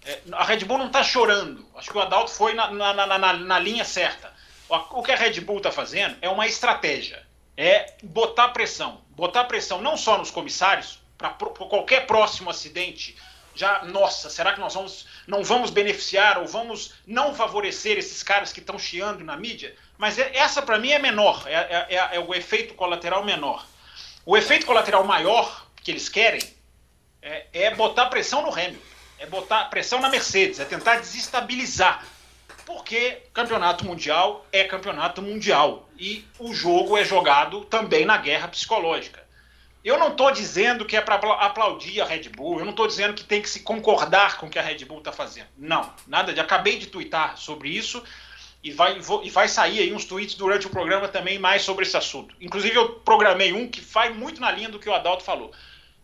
É, 0.04 0.18
a 0.32 0.44
Red 0.44 0.64
Bull 0.64 0.78
não 0.78 0.86
está 0.86 1.02
chorando. 1.04 1.66
Acho 1.76 1.90
que 1.90 1.96
o 1.98 2.00
Adalto 2.00 2.30
foi 2.30 2.54
na, 2.54 2.70
na, 2.70 2.94
na, 2.94 3.18
na- 3.18 3.32
na 3.34 3.58
linha 3.58 3.84
certa. 3.84 4.32
O, 4.68 4.76
o 5.00 5.02
que 5.02 5.12
a 5.12 5.16
Red 5.16 5.40
Bull 5.42 5.58
está 5.58 5.70
fazendo 5.70 6.16
é 6.22 6.28
uma 6.28 6.46
estratégia. 6.46 7.26
É 7.56 7.94
botar 8.02 8.48
pressão. 8.48 9.02
Botar 9.10 9.44
pressão 9.44 9.82
não 9.82 9.96
só 9.98 10.16
nos 10.16 10.30
comissários, 10.30 10.98
para 11.18 11.30
qualquer 11.30 12.06
próximo 12.06 12.48
acidente 12.48 13.14
já, 13.54 13.84
nossa, 13.84 14.30
será 14.30 14.54
que 14.54 14.60
nós 14.60 14.72
vamos, 14.72 15.06
não 15.26 15.44
vamos 15.44 15.70
beneficiar 15.70 16.38
ou 16.38 16.46
vamos 16.46 16.94
não 17.06 17.34
favorecer 17.34 17.98
esses 17.98 18.22
caras 18.22 18.52
que 18.52 18.60
estão 18.60 18.78
chiando 18.78 19.24
na 19.24 19.36
mídia? 19.36 19.74
Mas 19.96 20.18
é, 20.18 20.30
essa 20.34 20.62
para 20.62 20.78
mim 20.78 20.90
é 20.90 20.98
menor, 20.98 21.44
é, 21.46 21.54
é, 21.54 21.86
é, 21.90 22.16
é, 22.16 22.20
o 22.20 22.34
efeito 22.34 22.74
colateral 22.74 23.24
menor. 23.24 23.66
O 24.24 24.36
efeito 24.36 24.66
colateral 24.66 25.04
maior 25.04 25.66
que 25.82 25.90
eles 25.90 26.08
querem 26.08 26.42
é, 27.22 27.46
é 27.52 27.74
botar 27.74 28.06
pressão 28.06 28.42
no 28.42 28.52
Hamilton, 28.52 28.78
é 29.18 29.26
botar 29.26 29.64
pressão 29.66 30.00
na 30.00 30.08
Mercedes, 30.08 30.60
é 30.60 30.64
tentar 30.64 30.96
desestabilizar. 30.96 32.04
Porque 32.64 33.22
campeonato 33.32 33.84
mundial 33.84 34.46
é 34.52 34.64
campeonato 34.64 35.20
mundial 35.20 35.88
e 35.98 36.24
o 36.38 36.54
jogo 36.54 36.96
é 36.96 37.04
jogado 37.04 37.64
também 37.64 38.04
na 38.04 38.16
guerra 38.16 38.48
psicológica. 38.48 39.22
Eu 39.82 39.98
não 39.98 40.08
estou 40.08 40.30
dizendo 40.30 40.84
que 40.84 40.96
é 40.96 41.00
para 41.00 41.14
aplaudir 41.14 42.00
a 42.00 42.04
Red 42.04 42.28
Bull, 42.28 42.58
eu 42.58 42.64
não 42.64 42.70
estou 42.70 42.86
dizendo 42.86 43.14
que 43.14 43.24
tem 43.24 43.40
que 43.40 43.48
se 43.48 43.60
concordar 43.60 44.36
com 44.36 44.46
o 44.46 44.50
que 44.50 44.58
a 44.58 44.62
Red 44.62 44.84
Bull 44.84 44.98
está 44.98 45.10
fazendo. 45.10 45.46
Não, 45.56 45.90
nada 46.06 46.34
de. 46.34 46.40
Acabei 46.40 46.78
de 46.78 46.86
twittar 46.86 47.38
sobre 47.38 47.70
isso 47.70 48.02
e 48.62 48.70
vai, 48.70 49.00
vou, 49.00 49.24
e 49.24 49.30
vai 49.30 49.48
sair 49.48 49.80
aí 49.80 49.92
uns 49.92 50.04
tweets 50.04 50.34
durante 50.34 50.66
o 50.66 50.70
programa 50.70 51.08
também 51.08 51.38
mais 51.38 51.62
sobre 51.62 51.84
esse 51.84 51.96
assunto. 51.96 52.34
Inclusive, 52.40 52.76
eu 52.76 52.90
programei 52.90 53.54
um 53.54 53.66
que 53.66 53.80
vai 53.80 54.12
muito 54.12 54.40
na 54.40 54.50
linha 54.50 54.68
do 54.68 54.78
que 54.78 54.88
o 54.88 54.94
Adalto 54.94 55.24
falou. 55.24 55.50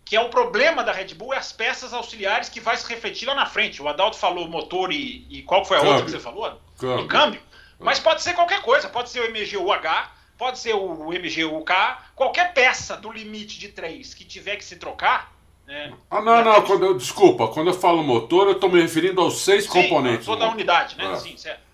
Que 0.04 0.16
é 0.16 0.20
o 0.20 0.30
problema 0.30 0.82
da 0.82 0.92
Red 0.92 1.14
Bull 1.14 1.34
é 1.34 1.36
as 1.36 1.52
peças 1.52 1.92
auxiliares 1.92 2.48
que 2.48 2.60
vai 2.60 2.76
se 2.76 2.88
refletir 2.88 3.26
lá 3.26 3.34
na 3.34 3.44
frente. 3.44 3.82
O 3.82 3.88
Adalto 3.88 4.16
falou 4.16 4.48
motor 4.48 4.90
e, 4.90 5.26
e 5.28 5.42
qual 5.42 5.64
foi 5.64 5.76
a 5.76 5.80
câmbio. 5.80 5.94
outra 5.94 6.06
que 6.06 6.12
você 6.12 6.20
falou? 6.20 6.60
Câmbio. 6.78 7.04
E 7.04 7.08
câmbio. 7.08 7.40
Mas 7.78 7.98
pode 7.98 8.22
ser 8.22 8.32
qualquer 8.32 8.62
coisa, 8.62 8.88
pode 8.88 9.10
ser 9.10 9.20
o 9.20 9.30
MGUH, 9.30 10.10
pode 10.36 10.58
ser 10.58 10.74
o 10.74 11.10
MGUK, 11.10 11.72
qualquer 12.14 12.52
peça 12.52 12.96
do 12.96 13.10
limite 13.10 13.58
de 13.58 13.68
3 13.68 14.14
que 14.14 14.24
tiver 14.24 14.56
que 14.56 14.64
se 14.64 14.76
trocar. 14.76 15.32
Né, 15.66 15.92
ah, 16.10 16.20
não, 16.20 16.44
não, 16.44 16.62
quando 16.62 16.84
eu, 16.84 16.96
desculpa, 16.96 17.48
quando 17.48 17.68
eu 17.68 17.74
falo 17.74 18.02
motor, 18.02 18.46
eu 18.46 18.52
estou 18.52 18.70
me 18.70 18.80
referindo 18.80 19.20
aos 19.20 19.42
seis 19.42 19.64
Sim, 19.64 19.70
componentes. 19.70 20.24
Toda 20.24 20.44
a 20.44 20.50
unidade, 20.50 20.96
né? 20.96 21.12
É. 21.12 21.16
Sim, 21.16 21.36
certo. 21.36 21.66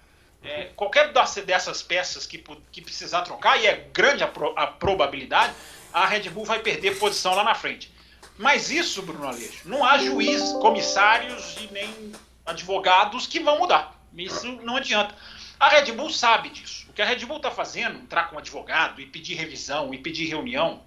É, 0.45 0.71
qualquer 0.75 1.13
dessas 1.45 1.83
peças 1.83 2.27
que, 2.27 2.43
que 2.73 2.81
precisar 2.81 3.23
trocar, 3.23 3.61
e 3.61 3.67
é 3.67 3.89
grande 3.93 4.25
a, 4.25 4.27
pro, 4.27 4.53
a 4.57 4.67
probabilidade, 4.67 5.53
a 5.93 6.07
Red 6.07 6.31
Bull 6.31 6.45
vai 6.45 6.59
perder 6.59 6.99
posição 6.99 7.35
lá 7.35 7.45
na 7.45 7.55
frente. 7.55 7.93
Mas 8.39 8.71
isso, 8.71 9.03
Bruno 9.03 9.29
Aleixo, 9.29 9.69
não 9.69 9.85
há 9.85 9.99
juízes, 9.99 10.53
comissários 10.55 11.57
e 11.61 11.73
nem 11.73 12.13
advogados 12.45 13.27
que 13.27 13.39
vão 13.39 13.59
mudar. 13.59 13.95
Isso 14.17 14.47
não 14.63 14.77
adianta. 14.77 15.15
A 15.63 15.69
Red 15.69 15.93
Bull 15.93 16.11
sabe 16.11 16.49
disso. 16.49 16.89
O 16.91 16.93
que 16.93 17.01
a 17.01 17.05
Red 17.05 17.25
Bull 17.25 17.37
está 17.37 17.49
fazendo, 17.49 17.97
entrar 17.97 18.25
com 18.25 18.35
um 18.35 18.39
advogado 18.41 19.01
e 19.01 19.07
pedir 19.07 19.35
revisão 19.35 19.95
e 19.95 19.99
pedir 19.99 20.27
reunião, 20.27 20.83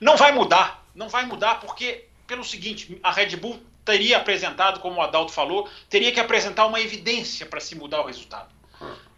não 0.00 0.16
vai 0.16 0.30
mudar. 0.30 0.86
Não 0.94 1.08
vai 1.08 1.26
mudar 1.26 1.56
porque, 1.56 2.04
pelo 2.24 2.44
seguinte, 2.44 2.96
a 3.02 3.10
Red 3.10 3.34
Bull 3.34 3.60
teria 3.84 4.18
apresentado, 4.18 4.78
como 4.78 5.00
o 5.00 5.02
Adalto 5.02 5.32
falou, 5.32 5.68
teria 5.90 6.12
que 6.12 6.20
apresentar 6.20 6.66
uma 6.66 6.80
evidência 6.80 7.46
para 7.46 7.58
se 7.58 7.74
mudar 7.74 8.00
o 8.00 8.06
resultado. 8.06 8.54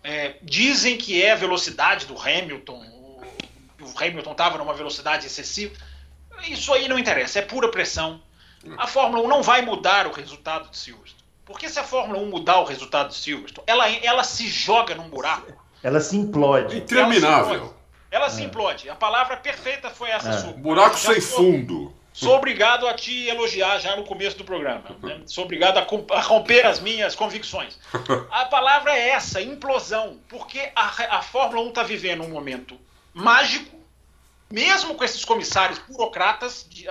É, 0.02 0.36
dizem 0.40 0.96
que 0.96 1.22
é 1.22 1.32
a 1.32 1.36
velocidade 1.36 2.06
do 2.06 2.18
Hamilton, 2.18 2.82
o 3.78 3.92
Hamilton 3.94 4.32
estava 4.32 4.56
numa 4.56 4.72
velocidade 4.72 5.26
excessiva. 5.26 5.76
Isso 6.48 6.72
aí 6.72 6.88
não 6.88 6.98
interessa, 6.98 7.40
é 7.40 7.42
pura 7.42 7.70
pressão. 7.70 8.22
A 8.78 8.86
Fórmula 8.86 9.22
1 9.22 9.28
não 9.28 9.42
vai 9.42 9.60
mudar 9.60 10.06
o 10.06 10.12
resultado 10.12 10.70
de 10.70 10.78
Silverstone. 10.78 11.15
Porque 11.46 11.68
se 11.68 11.78
a 11.78 11.84
Fórmula 11.84 12.18
1 12.18 12.26
mudar 12.26 12.58
o 12.58 12.64
resultado 12.64 13.10
de 13.10 13.14
Silverstone, 13.14 13.64
ela, 13.68 13.88
ela 13.88 14.24
se 14.24 14.48
joga 14.48 14.96
num 14.96 15.08
buraco. 15.08 15.52
Ela 15.80 16.00
se 16.00 16.16
implode. 16.16 16.78
Interminável. 16.78 17.72
Ela 18.10 18.28
se 18.28 18.42
implode. 18.42 18.90
A 18.90 18.96
palavra 18.96 19.36
perfeita 19.36 19.88
foi 19.88 20.10
essa 20.10 20.30
é. 20.30 20.38
sua. 20.38 20.52
Buraco 20.52 20.98
sem 20.98 21.20
fundo. 21.20 21.94
Sou 22.12 22.34
obrigado 22.34 22.88
a 22.88 22.94
te 22.94 23.28
elogiar 23.28 23.78
já 23.78 23.94
no 23.94 24.02
começo 24.02 24.38
do 24.38 24.44
programa. 24.44 24.96
Né? 25.02 25.20
Sou 25.26 25.44
obrigado 25.44 25.78
a, 25.78 26.16
a, 26.16 26.20
romper 26.20 26.66
as 26.66 26.80
minhas 26.80 27.14
convicções. 27.14 27.78
A 28.32 28.46
palavra 28.46 28.96
é 28.96 29.10
essa, 29.10 29.40
implosão. 29.40 30.18
Porque 30.28 30.72
a, 30.74 31.18
a 31.18 31.22
Fórmula 31.22 31.62
1 31.66 31.68
está 31.68 31.82
vivendo 31.82 32.24
um 32.24 32.30
momento 32.30 32.76
mágico, 33.12 33.76
mesmo 34.50 34.94
com 34.94 35.04
esses 35.04 35.24
comissários 35.24 35.78
burocratas 35.78 36.66
de, 36.68 36.86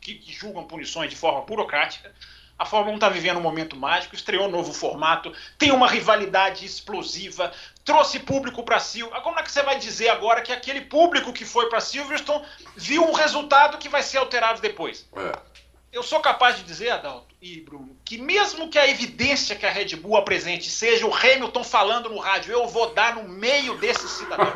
que, 0.00 0.14
que 0.14 0.32
julgam 0.32 0.64
punições 0.64 1.10
de 1.10 1.16
forma 1.16 1.40
burocrática 1.42 2.14
a 2.58 2.64
Fórmula 2.64 2.92
1 2.92 2.94
está 2.96 3.08
vivendo 3.08 3.36
um 3.38 3.42
momento 3.42 3.76
mágico, 3.76 4.14
estreou 4.14 4.48
um 4.48 4.50
novo 4.50 4.72
formato, 4.72 5.32
tem 5.56 5.70
uma 5.70 5.88
rivalidade 5.88 6.66
explosiva, 6.66 7.52
trouxe 7.84 8.18
público 8.18 8.62
para 8.64 8.80
Silverstone. 8.80 9.22
Como 9.22 9.38
é 9.38 9.42
que 9.42 9.52
você 9.52 9.62
vai 9.62 9.78
dizer 9.78 10.08
agora 10.08 10.42
que 10.42 10.52
aquele 10.52 10.80
público 10.80 11.32
que 11.32 11.44
foi 11.44 11.68
para 11.68 11.80
Silverstone 11.80 12.44
viu 12.76 13.04
um 13.04 13.12
resultado 13.12 13.78
que 13.78 13.88
vai 13.88 14.02
ser 14.02 14.18
alterado 14.18 14.60
depois? 14.60 15.08
É. 15.16 15.38
Eu 15.90 16.02
sou 16.02 16.20
capaz 16.20 16.56
de 16.56 16.64
dizer, 16.64 16.90
Adalto 16.90 17.34
e 17.40 17.60
Bruno, 17.60 17.96
que 18.04 18.18
mesmo 18.18 18.68
que 18.68 18.78
a 18.78 18.86
evidência 18.86 19.56
que 19.56 19.64
a 19.64 19.70
Red 19.70 19.96
Bull 19.96 20.16
apresente 20.16 20.68
seja 20.68 21.06
o 21.06 21.14
Hamilton 21.14 21.64
falando 21.64 22.10
no 22.10 22.18
rádio, 22.18 22.52
eu 22.52 22.66
vou 22.66 22.92
dar 22.92 23.14
no 23.14 23.26
meio 23.26 23.78
desses 23.78 24.10
cidadãos, 24.10 24.52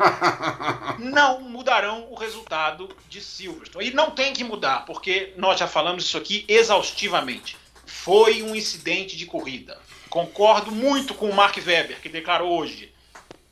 não 0.99 1.41
mudarão 1.41 2.07
o 2.11 2.15
resultado 2.15 2.95
de 3.09 3.19
Silverstone. 3.19 3.87
E 3.87 3.93
não 3.93 4.11
tem 4.11 4.31
que 4.33 4.43
mudar, 4.43 4.85
porque 4.85 5.33
nós 5.35 5.57
já 5.57 5.67
falamos 5.67 6.03
isso 6.03 6.17
aqui 6.17 6.45
exaustivamente 6.47 7.62
foi 7.93 8.41
um 8.41 8.55
incidente 8.55 9.15
de 9.15 9.25
corrida. 9.25 9.79
Concordo 10.09 10.71
muito 10.71 11.13
com 11.13 11.29
o 11.29 11.33
Mark 11.33 11.55
Webber, 11.55 12.01
que 12.01 12.09
declarou 12.09 12.59
hoje. 12.59 12.91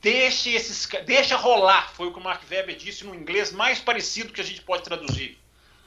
Deixe 0.00 0.50
esses, 0.50 0.86
deixa 1.06 1.36
rolar, 1.36 1.92
foi 1.94 2.08
o 2.08 2.12
que 2.12 2.18
o 2.18 2.22
Mark 2.22 2.42
Webber 2.50 2.76
disse 2.76 3.04
no 3.04 3.14
inglês 3.14 3.52
mais 3.52 3.78
parecido 3.78 4.32
que 4.32 4.40
a 4.40 4.44
gente 4.44 4.60
pode 4.60 4.82
traduzir. 4.82 5.38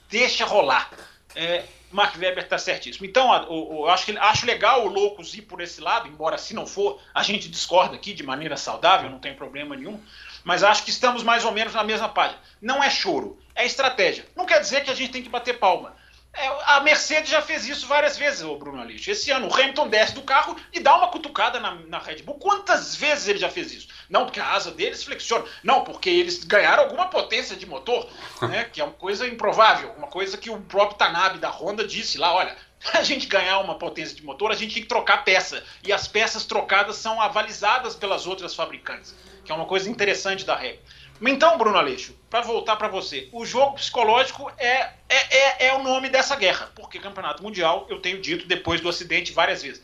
Deixa 0.10 0.46
rolar. 0.46 0.90
É, 1.36 1.66
Mark 1.92 2.16
Webber 2.16 2.46
está 2.46 2.58
certíssimo. 2.58 3.06
Então, 3.06 3.32
eu, 3.44 3.90
acho, 3.90 4.06
que, 4.06 4.18
acho 4.18 4.46
legal 4.46 4.86
o 4.86 4.90
Loucos 4.90 5.36
ir 5.36 5.42
por 5.42 5.60
esse 5.62 5.82
lado, 5.82 6.08
embora 6.08 6.38
se 6.38 6.54
não 6.54 6.66
for, 6.66 7.00
a 7.14 7.22
gente 7.22 7.50
discorda 7.50 7.96
aqui 7.96 8.14
de 8.14 8.24
maneira 8.24 8.56
saudável, 8.56 9.10
não 9.10 9.20
tem 9.20 9.36
problema 9.36 9.76
nenhum. 9.76 10.02
Mas 10.46 10.64
acho 10.64 10.84
que 10.84 10.90
estamos 10.90 11.24
mais 11.24 11.44
ou 11.44 11.52
menos 11.52 11.74
na 11.74 11.84
mesma 11.84 12.08
página. 12.08 12.40
Não 12.62 12.82
é 12.82 12.90
choro, 12.90 13.38
é 13.54 13.66
estratégia. 13.66 14.26
Não 14.36 14.46
quer 14.46 14.60
dizer 14.60 14.84
que 14.84 14.92
a 14.92 14.96
gente 14.96 15.12
tem 15.12 15.22
que 15.22 15.30
bater 15.30 15.60
palma. 15.60 15.96
É, 16.38 16.48
a 16.66 16.82
Mercedes 16.82 17.30
já 17.30 17.42
fez 17.42 17.66
isso 17.66 17.88
várias 17.88 18.18
vezes, 18.18 18.42
o 18.42 18.58
Bruno 18.58 18.82
Aleixo. 18.82 19.10
Esse 19.10 19.32
ano 19.32 19.48
o 19.48 19.54
Hamilton 19.54 19.88
desce 19.88 20.14
do 20.14 20.22
carro 20.22 20.58
e 20.74 20.82
dá 20.82 20.96
uma 20.98 21.08
cutucada 21.08 21.62
na, 21.62 21.76
na, 21.88 21.98
Red 21.98 22.24
Bull. 22.24 22.36
Quantas 22.36 22.94
vezes 22.94 23.30
ele 23.30 23.40
já 23.40 23.50
fez 23.50 23.72
isso? 23.72 23.88
Não 24.10 24.26
porque 24.26 24.42
a 24.42 24.52
asa 24.52 24.70
deles 24.70 25.04
flexiona. 25.04 25.46
Não, 25.64 25.86
porque 25.86 26.10
eles 26.10 26.44
ganharam 26.44 26.84
alguma 26.84 27.08
potência 27.08 27.56
de 27.56 27.66
motor, 27.66 28.10
né? 28.50 28.66
que 28.66 28.82
é 28.82 28.84
uma 28.84 28.94
coisa 28.94 29.26
improvável. 29.26 29.94
Uma 29.98 30.08
coisa 30.08 30.38
que 30.38 30.50
o 30.50 30.60
próprio 30.60 30.98
Tanabe 30.98 31.40
da 31.40 31.50
Honda 31.50 31.88
disse 31.88 32.18
lá: 32.18 32.34
olha, 32.34 32.54
a 32.94 33.02
gente 33.02 33.28
ganhar 33.28 33.60
uma 33.60 33.76
potência 33.76 34.14
de 34.14 34.24
motor, 34.24 34.52
a 34.52 34.56
gente 34.56 34.74
tem 34.74 34.84
que 34.84 34.90
trocar 34.90 35.24
peça. 35.24 35.64
E 35.84 35.94
as 35.94 36.06
peças 36.06 36.46
trocadas 36.46 36.98
são 36.98 37.22
avalizadas 37.22 37.96
pelas 37.96 38.28
outras 38.28 38.54
fabricantes, 38.54 39.16
que 39.46 39.54
é 39.54 39.56
uma 39.56 39.66
coisa 39.66 39.90
interessante 39.90 40.46
da 40.46 40.56
regra. 40.56 40.82
Então, 41.22 41.58
Bruno 41.58 41.78
Aleixo, 41.78 42.16
para 42.30 42.42
voltar 42.42 42.76
para 42.76 42.88
você, 42.88 43.30
o 43.32 43.46
jogo 43.46 43.76
psicológico 43.76 44.52
é, 44.58 44.90
é, 45.08 45.38
é, 45.38 45.68
é, 45.68 45.74
o 45.74 45.84
nome 45.84 46.10
dessa 46.10 46.36
guerra, 46.36 46.72
porque 46.76 47.00
Campeonato 47.00 47.42
Mundial, 47.42 47.86
eu 47.90 48.00
tenho 48.00 48.22
dito 48.22 48.48
depois 48.48 48.82
do 48.82 48.90
acidente 48.90 49.32
várias 49.32 49.64
vezes, 49.64 49.82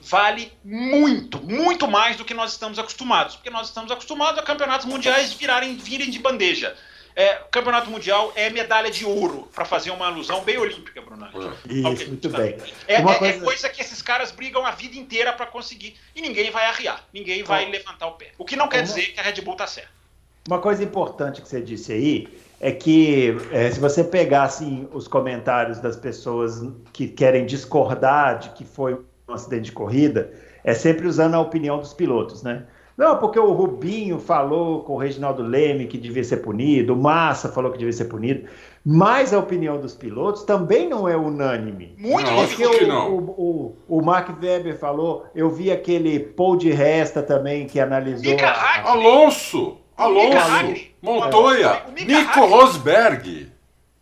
vale 0.00 0.52
muito, 0.62 1.42
muito 1.42 1.88
mais 1.88 2.16
do 2.16 2.24
que 2.24 2.34
nós 2.34 2.52
estamos 2.52 2.78
acostumados, 2.78 3.36
porque 3.36 3.50
nós 3.50 3.68
estamos 3.68 3.90
acostumados 3.90 4.38
a 4.38 4.42
campeonatos 4.42 4.86
mundiais 4.86 5.32
virarem, 5.32 5.76
virem 5.76 6.10
de 6.10 6.18
bandeja. 6.18 6.76
É, 7.16 7.34
campeonato 7.48 7.88
Mundial 7.88 8.32
é 8.34 8.50
medalha 8.50 8.90
de 8.90 9.04
ouro, 9.04 9.48
para 9.54 9.64
fazer 9.64 9.92
uma 9.92 10.06
alusão 10.06 10.42
bem 10.42 10.58
olímpica, 10.58 11.00
Bruno. 11.00 11.28
Isso, 11.64 11.88
okay, 11.88 12.06
muito 12.08 12.28
tá. 12.28 12.38
bem. 12.38 12.58
É, 12.88 12.94
é, 12.94 13.02
coisa... 13.02 13.26
é, 13.26 13.32
coisa... 13.40 13.68
que 13.68 13.80
esses 13.80 14.02
caras 14.02 14.32
brigam 14.32 14.66
a 14.66 14.72
vida 14.72 14.96
inteira 14.96 15.32
para 15.32 15.46
conseguir. 15.46 15.96
E 16.14 16.20
ninguém 16.20 16.50
vai 16.50 16.66
arriar, 16.66 17.06
ninguém 17.12 17.44
vai 17.44 17.70
levantar 17.70 18.08
o 18.08 18.12
pé. 18.12 18.32
O 18.36 18.44
que 18.44 18.56
não 18.56 18.66
quer 18.66 18.82
dizer 18.82 19.12
que 19.12 19.20
a 19.20 19.22
Red 19.22 19.40
Bull 19.42 19.54
tá 19.54 19.66
certa. 19.66 20.03
Uma 20.46 20.58
coisa 20.58 20.84
importante 20.84 21.40
que 21.40 21.48
você 21.48 21.62
disse 21.62 21.90
aí 21.92 22.28
é 22.60 22.70
que 22.70 23.34
é, 23.50 23.70
se 23.70 23.80
você 23.80 24.04
pegar 24.04 24.44
assim, 24.44 24.86
os 24.92 25.08
comentários 25.08 25.78
das 25.78 25.96
pessoas 25.96 26.62
que 26.92 27.08
querem 27.08 27.46
discordar 27.46 28.38
de 28.38 28.50
que 28.50 28.64
foi 28.64 28.94
um 29.26 29.32
acidente 29.32 29.64
de 29.64 29.72
corrida, 29.72 30.30
é 30.62 30.74
sempre 30.74 31.06
usando 31.06 31.34
a 31.34 31.40
opinião 31.40 31.78
dos 31.78 31.94
pilotos, 31.94 32.42
né? 32.42 32.64
Não, 32.96 33.18
porque 33.18 33.38
o 33.38 33.52
Rubinho 33.52 34.20
falou 34.20 34.84
com 34.84 34.92
o 34.92 34.98
Reginaldo 34.98 35.42
Leme 35.42 35.86
que 35.86 35.98
devia 35.98 36.22
ser 36.22 36.36
punido, 36.38 36.92
o 36.92 36.96
Massa 36.96 37.48
falou 37.48 37.72
que 37.72 37.78
devia 37.78 37.92
ser 37.92 38.04
punido, 38.04 38.46
mas 38.84 39.32
a 39.32 39.38
opinião 39.38 39.80
dos 39.80 39.94
pilotos 39.94 40.44
também 40.44 40.88
não 40.88 41.08
é 41.08 41.16
unânime. 41.16 41.96
Muito 41.98 42.30
não, 42.30 42.46
porque 42.46 42.66
o, 42.66 42.86
não. 42.86 43.16
O, 43.16 43.76
o, 43.88 43.98
o, 43.98 44.02
Mark 44.02 44.28
Webber 44.40 44.78
falou, 44.78 45.24
eu 45.34 45.50
vi 45.50 45.72
aquele 45.72 46.20
Paul 46.20 46.56
de 46.56 46.70
Resta 46.70 47.22
também 47.22 47.66
que 47.66 47.80
analisou. 47.80 48.36
A... 48.40 48.90
Alonso! 48.90 49.83
Alonso, 49.96 50.86
Montoya, 51.00 51.86
Nico 51.92 52.46
Rosberg. 52.46 53.52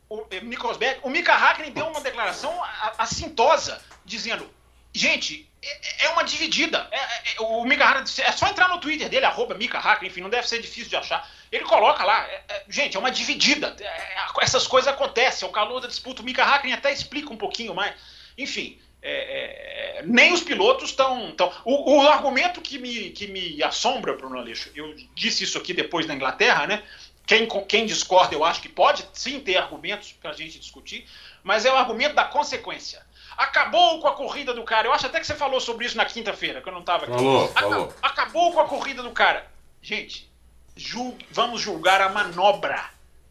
O 0.08 0.26
Nico 0.42 0.66
Rosberg, 0.66 1.00
o 1.02 1.10
Mika 1.10 1.34
Hakkinen 1.34 1.72
deu 1.72 1.86
uma 1.86 2.00
declaração 2.00 2.52
assintosa, 2.98 3.80
dizendo: 4.04 4.48
gente, 4.92 5.48
é, 5.62 6.06
é 6.06 6.08
uma 6.10 6.22
dividida. 6.22 6.86
É, 6.90 6.98
é, 6.98 7.40
o 7.40 7.64
Mika 7.64 8.04
é 8.18 8.32
só 8.32 8.46
entrar 8.48 8.68
no 8.68 8.80
Twitter 8.80 9.08
dele, 9.08 9.24
arroba 9.24 9.54
Mika 9.54 9.78
Hakkinen, 9.78 10.10
enfim, 10.10 10.20
não 10.20 10.30
deve 10.30 10.48
ser 10.48 10.60
difícil 10.60 10.90
de 10.90 10.96
achar. 10.96 11.28
Ele 11.50 11.64
coloca 11.64 12.04
lá, 12.04 12.26
é, 12.26 12.42
é, 12.48 12.64
gente, 12.68 12.96
é 12.96 13.00
uma 13.00 13.10
dividida. 13.10 13.76
essas 14.40 14.66
coisas 14.66 14.92
acontecem, 14.92 15.46
é 15.46 15.50
o 15.50 15.52
calor 15.52 15.80
da 15.80 15.88
disputa. 15.88 16.20
O 16.20 16.24
Mika 16.24 16.44
Hakkinen 16.44 16.74
até 16.74 16.92
explica 16.92 17.32
um 17.32 17.36
pouquinho 17.36 17.74
mais. 17.74 17.94
Enfim, 18.36 18.80
é, 19.02 19.98
é, 19.98 20.02
nem 20.04 20.32
os 20.32 20.42
pilotos 20.42 20.90
estão. 20.90 21.32
Tão... 21.32 21.52
O, 21.64 21.96
o, 21.96 22.08
argumento 22.08 22.60
que 22.60 22.78
me, 22.78 23.10
que 23.10 23.26
me 23.26 23.62
assombra, 23.62 24.14
Bruno 24.14 24.38
Aleixo, 24.38 24.70
eu 24.76 24.94
disse 25.14 25.42
isso 25.42 25.58
aqui 25.58 25.74
depois 25.74 26.06
na 26.06 26.14
Inglaterra, 26.14 26.66
né? 26.66 26.82
Quem, 27.26 27.48
quem 27.66 27.86
discorda, 27.86 28.34
eu 28.34 28.44
acho 28.44 28.60
que 28.60 28.68
pode 28.68 29.06
sim 29.12 29.40
ter 29.40 29.56
argumentos 29.56 30.12
para 30.12 30.30
a 30.30 30.34
gente 30.34 30.58
discutir, 30.58 31.06
mas 31.42 31.64
é 31.64 31.72
o 31.72 31.76
argumento 31.76 32.14
da 32.14 32.24
consequência. 32.24 33.04
Acabou 33.36 34.00
com 34.00 34.08
a 34.08 34.14
corrida 34.14 34.52
do 34.52 34.62
cara. 34.62 34.86
Eu 34.86 34.92
acho 34.92 35.06
até 35.06 35.18
que 35.18 35.26
você 35.26 35.34
falou 35.34 35.60
sobre 35.60 35.86
isso 35.86 35.96
na 35.96 36.04
quinta-feira, 36.04 36.60
que 36.60 36.68
eu 36.68 36.72
não 36.72 36.80
estava 36.80 37.04
aqui. 37.04 37.14
Falou, 37.14 37.48
falou. 37.48 37.94
Acabou 38.02 38.52
com 38.52 38.60
a 38.60 38.68
corrida 38.68 39.02
do 39.02 39.10
cara. 39.10 39.50
Gente, 39.80 40.30
julgue, 40.76 41.26
vamos 41.30 41.60
julgar 41.60 42.00
a 42.00 42.08
manobra. 42.08 42.84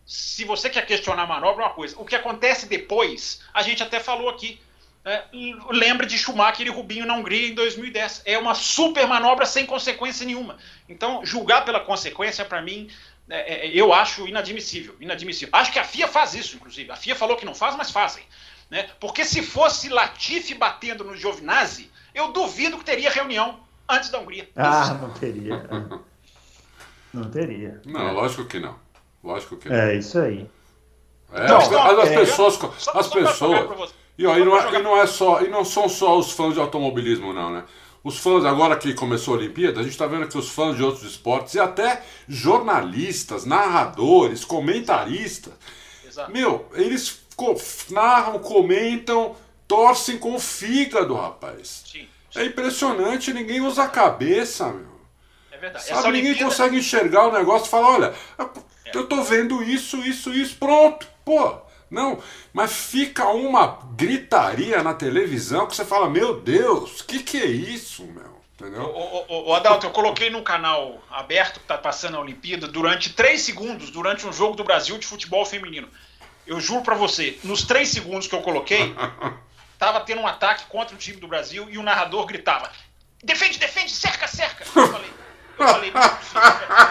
Se 0.06 0.44
você 0.44 0.70
quer 0.70 0.86
questionar 0.86 1.24
a 1.24 1.28
manobra, 1.28 1.64
é 1.64 1.68
uma 1.68 1.74
coisa. 1.74 1.96
O 2.00 2.06
que 2.06 2.16
acontece 2.16 2.66
depois, 2.66 3.42
a 3.54 3.62
gente 3.62 3.84
até 3.84 4.00
falou 4.00 4.28
aqui. 4.30 4.60
É, 5.04 5.24
lembra 5.72 6.06
de 6.06 6.18
Schumacher 6.18 6.66
e 6.66 6.70
Rubinho 6.70 7.06
na 7.06 7.16
Hungria 7.16 7.50
em 7.50 7.56
2010. 7.56 8.22
É 8.26 8.38
uma 8.38 8.54
super 8.54 9.08
manobra 9.08 9.46
sem 9.46 9.66
consequência 9.66 10.26
nenhuma. 10.26 10.58
Então, 10.88 11.26
julgar 11.26 11.66
pela 11.66 11.80
consequência, 11.80 12.46
para 12.46 12.62
mim, 12.62 12.88
é, 13.28 13.68
é, 13.68 13.72
eu 13.74 13.92
acho 13.94 14.28
inadmissível, 14.28 14.96
inadmissível. 15.00 15.50
Acho 15.54 15.72
que 15.72 15.80
a 15.80 15.84
FIA 15.84 16.08
faz 16.08 16.36
isso, 16.36 16.56
inclusive. 16.56 16.92
A 16.92 16.96
FIA 16.96 17.16
falou 17.16 17.36
que 17.36 17.46
não 17.46 17.56
faz, 17.56 17.76
mas 17.76 17.90
fazem. 17.90 18.24
Né? 18.70 18.90
Porque 19.00 19.26
se 19.26 19.42
fosse 19.42 19.90
Latifi 19.90 20.54
batendo 20.54 21.04
no 21.04 21.16
Giovinazzi, 21.16 21.92
eu 22.14 22.32
duvido 22.32 22.78
que 22.78 22.86
teria 22.86 23.10
reunião 23.10 23.60
antes 23.90 24.10
da 24.10 24.20
Hungria. 24.20 24.48
Ah, 24.56 24.94
não 24.94 25.10
teria. 25.12 25.68
Não 27.14 27.30
teria. 27.30 27.82
Não, 27.86 28.14
lógico 28.14 28.46
que 28.46 28.60
não. 28.60 28.80
Lógico 29.22 29.58
que 29.58 29.68
não. 29.68 29.76
É 29.76 29.96
isso 29.96 30.18
aí. 30.18 30.50
É, 31.34 31.48
não, 31.48 31.58
as, 31.58 32.00
as, 32.00 32.10
é, 32.10 32.16
pessoas. 32.16 32.54
Só, 32.56 32.98
as 32.98 33.06
só 33.06 33.14
pessoas. 33.14 33.94
E, 34.18 34.26
ó, 34.26 34.38
e, 34.38 34.46
não 34.46 34.58
é, 34.58 34.80
e 34.80 34.84
não 34.84 34.98
é 34.98 35.08
só. 35.08 35.42
E 35.42 35.48
não 35.50 35.66
são 35.66 35.90
só 35.90 36.18
os 36.18 36.32
fãs 36.32 36.54
de 36.54 36.60
automobilismo, 36.60 37.34
não, 37.34 37.52
né? 37.52 37.64
Os 38.04 38.18
fãs, 38.18 38.44
agora 38.46 38.76
que 38.76 38.94
começou 38.94 39.36
a 39.36 39.38
Olimpíada, 39.38 39.80
a 39.80 39.84
gente 39.84 39.92
está 39.92 40.08
vendo 40.08 40.28
que 40.28 40.38
os 40.38 40.50
fãs 40.50 40.76
de 40.76 40.84
outros 40.84 41.04
esportes 41.04 41.54
e 41.54 41.60
até 41.60 42.04
jornalistas, 42.28 43.46
narradores, 43.46 44.44
comentaristas, 44.44 45.54
Exato. 46.04 46.32
meu, 46.32 46.66
eles 46.74 47.22
narram, 47.92 48.40
comentam, 48.40 49.36
torcem 49.68 50.18
com 50.18 50.36
o 50.36 50.40
fígado, 50.40 51.14
rapaz. 51.14 51.84
Sim, 51.86 52.08
sim. 52.32 52.40
É 52.40 52.46
impressionante, 52.46 53.34
ninguém 53.34 53.62
usa 53.62 53.84
a 53.84 53.88
cabeça, 53.88 54.68
meu. 54.68 55.00
É 55.52 55.58
verdade. 55.58 55.86
Sabe, 55.86 56.12
ninguém 56.12 56.36
consegue 56.36 56.78
enxergar 56.78 57.28
o 57.28 57.32
negócio 57.32 57.68
e 57.68 57.70
falar, 57.70 57.90
olha, 57.90 58.14
é. 58.40 58.98
eu 58.98 59.08
tô 59.08 59.22
vendo 59.22 59.62
isso, 59.62 59.98
isso, 59.98 60.34
isso, 60.34 60.58
pronto, 60.58 61.08
pô. 61.24 61.70
Não, 61.92 62.24
mas 62.54 62.72
fica 62.72 63.28
uma 63.28 63.80
gritaria 63.98 64.82
na 64.82 64.94
televisão 64.94 65.68
que 65.68 65.76
você 65.76 65.84
fala, 65.84 66.10
meu 66.10 66.40
Deus, 66.40 67.02
o 67.02 67.06
que, 67.06 67.22
que 67.22 67.38
é 67.38 67.46
isso, 67.46 68.06
meu? 68.06 68.42
Entendeu? 68.54 68.84
O, 68.84 69.26
o, 69.28 69.50
o, 69.50 69.54
Adalto, 69.54 69.86
eu 69.86 69.92
coloquei 69.92 70.30
no 70.30 70.42
canal 70.42 71.04
aberto 71.12 71.60
que 71.60 71.66
tá 71.66 71.78
passando 71.78 72.16
a 72.16 72.22
Olimpíada 72.22 72.66
durante 72.66 73.12
três 73.12 73.42
segundos, 73.42 73.90
durante 73.90 74.26
um 74.26 74.32
jogo 74.32 74.56
do 74.56 74.64
Brasil 74.64 74.98
de 74.98 75.06
futebol 75.06 75.46
feminino. 75.46 75.90
Eu 76.48 76.62
juro 76.62 76.82
para 76.82 76.96
você, 76.96 77.38
nos 77.44 77.64
três 77.64 77.90
segundos 77.90 78.26
que 78.26 78.36
eu 78.36 78.42
coloquei, 78.42 78.96
tava 79.78 80.00
tendo 80.02 80.22
um 80.22 80.28
ataque 80.28 80.68
contra 80.68 80.96
o 80.96 80.98
time 80.98 81.18
do 81.18 81.28
Brasil 81.28 81.68
e 81.70 81.78
o 81.78 81.84
narrador 81.84 82.26
gritava: 82.26 82.72
defende, 83.22 83.60
defende, 83.60 83.92
cerca, 83.92 84.28
cerca. 84.28 84.64
Eu 84.64 84.88
falei, 84.88 85.12
eu 85.60 85.68
falei, 85.68 85.92
não 85.92 86.02
é 86.02 86.10
possível. 86.10 86.42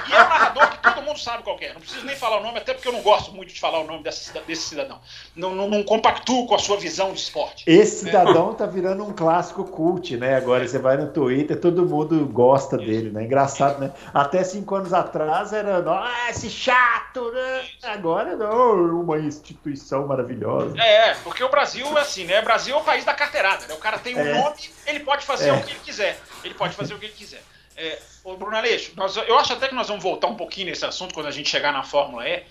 E 0.09 0.13
é 0.13 0.25
um 0.25 0.29
narrador 0.29 0.71
que 0.71 0.79
todo 0.79 1.03
mundo 1.03 1.19
sabe 1.19 1.43
qual 1.43 1.59
é. 1.61 1.73
Não 1.73 1.81
preciso 1.81 2.05
nem 2.05 2.17
falar 2.17 2.39
o 2.39 2.43
nome, 2.43 2.59
até 2.59 2.75
porque 2.75 2.89
eu 2.89 2.93
não 2.93 3.03
gosto 3.03 3.33
muito 3.33 3.53
de 3.53 3.61
falar 3.61 3.81
o 3.81 3.87
nome 3.87 4.03
desse, 4.03 4.33
desse 4.41 4.63
cidadão. 4.63 5.01
Não, 5.35 5.55
não, 5.55 5.69
não, 5.69 5.83
compactuo 5.83 6.47
com 6.47 6.55
a 6.55 6.59
sua 6.59 6.77
visão 6.77 7.13
de 7.13 7.21
esporte. 7.21 7.65
Esse 7.67 8.05
cidadão 8.05 8.53
é. 8.53 8.55
tá 8.55 8.67
virando 8.67 9.05
um 9.05 9.13
clássico 9.13 9.65
cult, 9.65 10.17
né? 10.17 10.37
Agora 10.37 10.67
você 10.67 10.79
vai 10.79 10.97
no 10.97 11.09
Twitter, 11.09 11.59
todo 11.59 11.87
mundo 11.87 12.27
gosta 12.27 12.77
dele, 12.77 13.11
né? 13.11 13.25
Engraçado, 13.25 13.81
né? 13.81 13.93
Até 14.13 14.43
cinco 14.45 14.75
anos 14.75 14.93
atrás 14.93 15.53
era, 15.53 15.79
ah, 15.79 16.31
esse 16.31 16.49
chato, 16.49 17.31
né? 17.33 17.65
Agora 17.83 18.37
não, 18.37 19.01
uma 19.01 19.19
instituição 19.19 20.07
maravilhosa. 20.07 20.81
É, 20.81 21.15
porque 21.23 21.43
o 21.43 21.49
Brasil 21.49 21.87
é 21.99 22.01
assim, 22.01 22.25
né? 22.25 22.41
O 22.41 22.45
Brasil 22.45 22.77
é 22.77 22.79
o 22.79 22.85
país 22.85 23.05
da 23.05 23.15
carteirada, 23.15 23.67
né? 23.67 23.75
O 23.75 23.79
cara 23.79 23.99
tem 23.99 24.17
um 24.17 24.21
é. 24.21 24.35
nome, 24.35 24.57
ele 24.87 25.01
pode 25.01 25.25
fazer 25.25 25.49
é. 25.49 25.53
o 25.53 25.63
que 25.63 25.71
ele 25.71 25.81
quiser. 25.81 26.19
Ele 26.45 26.55
pode 26.55 26.75
fazer 26.75 26.95
o 26.95 26.99
que 26.99 27.07
ele 27.07 27.15
quiser. 27.15 27.43
É, 27.77 27.99
ô 28.25 28.37
Bruno 28.37 28.57
Aleixo, 28.57 28.93
nós, 28.97 29.17
eu 29.17 29.39
acho 29.39 29.53
até 29.53 29.69
que 29.69 29.75
nós 29.75 29.89
vamos 29.89 30.03
voltar 30.03 30.29
um 30.29 30.37
pouquinho 30.37 30.67
nesse 30.67 30.85
assunto 30.85 31.15
quando 31.15 31.27
a 31.27 31.31
gente 31.31 31.49
chegar 31.49 31.73
na 31.73 31.83
Fórmula 31.83 32.29
E, 32.29 32.45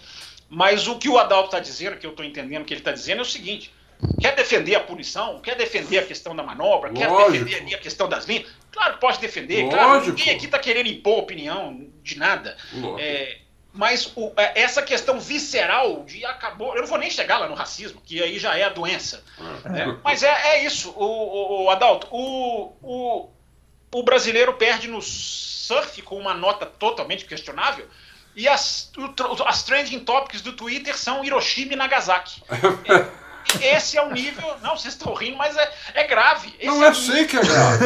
mas 0.50 0.88
o 0.88 0.98
que 0.98 1.08
o 1.08 1.18
Adalto 1.18 1.48
está 1.48 1.60
dizendo, 1.60 1.98
que 1.98 2.06
eu 2.06 2.12
estou 2.12 2.26
entendendo 2.26 2.66
que 2.66 2.74
ele 2.74 2.82
está 2.82 2.92
dizendo, 2.92 3.20
é 3.20 3.22
o 3.22 3.26
seguinte: 3.26 3.72
quer 4.20 4.36
defender 4.36 4.76
a 4.76 4.80
punição, 4.80 5.40
quer 5.40 5.56
defender 5.56 6.00
a 6.00 6.04
questão 6.04 6.36
da 6.36 6.42
manobra, 6.42 6.90
Lógico. 6.92 7.32
quer 7.32 7.44
defender 7.44 7.76
a 7.76 7.80
questão 7.80 8.10
das 8.10 8.26
linhas. 8.26 8.48
Claro 8.72 8.94
que 8.96 9.00
pode 9.00 9.20
defender, 9.20 9.64
Lógico. 9.64 9.76
claro, 9.76 10.06
ninguém 10.06 10.36
aqui 10.36 10.46
está 10.46 10.58
querendo 10.58 10.88
impor 10.88 11.20
opinião 11.20 11.88
de 12.04 12.18
nada. 12.18 12.58
É, 12.98 13.38
mas 13.72 14.12
o, 14.16 14.32
é, 14.36 14.62
essa 14.62 14.82
questão 14.82 15.20
visceral 15.20 16.04
de 16.04 16.26
acabou. 16.26 16.76
Eu 16.76 16.82
não 16.82 16.88
vou 16.88 16.98
nem 16.98 17.12
chegar 17.12 17.38
lá 17.38 17.48
no 17.48 17.54
racismo, 17.54 18.02
que 18.04 18.22
aí 18.22 18.40
já 18.40 18.58
é 18.58 18.64
a 18.64 18.70
doença. 18.70 19.24
É. 19.66 19.70
Né? 19.70 20.00
Mas 20.04 20.24
é, 20.24 20.56
é 20.56 20.66
isso, 20.66 20.92
o, 20.98 21.06
o, 21.06 21.64
o 21.66 21.70
Adalto. 21.70 22.08
O, 22.10 23.30
o, 23.92 24.04
brasileiro 24.04 24.54
perde 24.54 24.88
no 24.88 25.02
surf 25.02 26.02
com 26.02 26.18
uma 26.18 26.34
nota 26.34 26.66
totalmente 26.66 27.26
questionável. 27.26 27.88
E 28.36 28.48
as, 28.48 28.92
as 29.46 29.64
trending 29.64 30.00
topics 30.00 30.42
do 30.42 30.54
Twitter 30.54 30.98
são 30.98 31.24
Hiroshima 31.24 31.74
e 31.74 31.76
Nagasaki. 31.76 32.42
Esse 33.62 33.98
é 33.98 34.02
o 34.04 34.12
nível. 34.12 34.58
Não, 34.62 34.78
vocês 34.78 34.94
estão 34.94 35.14
rindo, 35.14 35.38
mas 35.38 35.58
é, 35.58 35.74
é 35.96 36.04
grave. 36.06 36.54
Esse 36.60 36.68
não, 36.68 36.84
é 36.84 36.90
eu 36.90 36.96
sei 36.96 37.26
que 37.26 37.38
é 37.38 37.42
grave. 37.42 37.86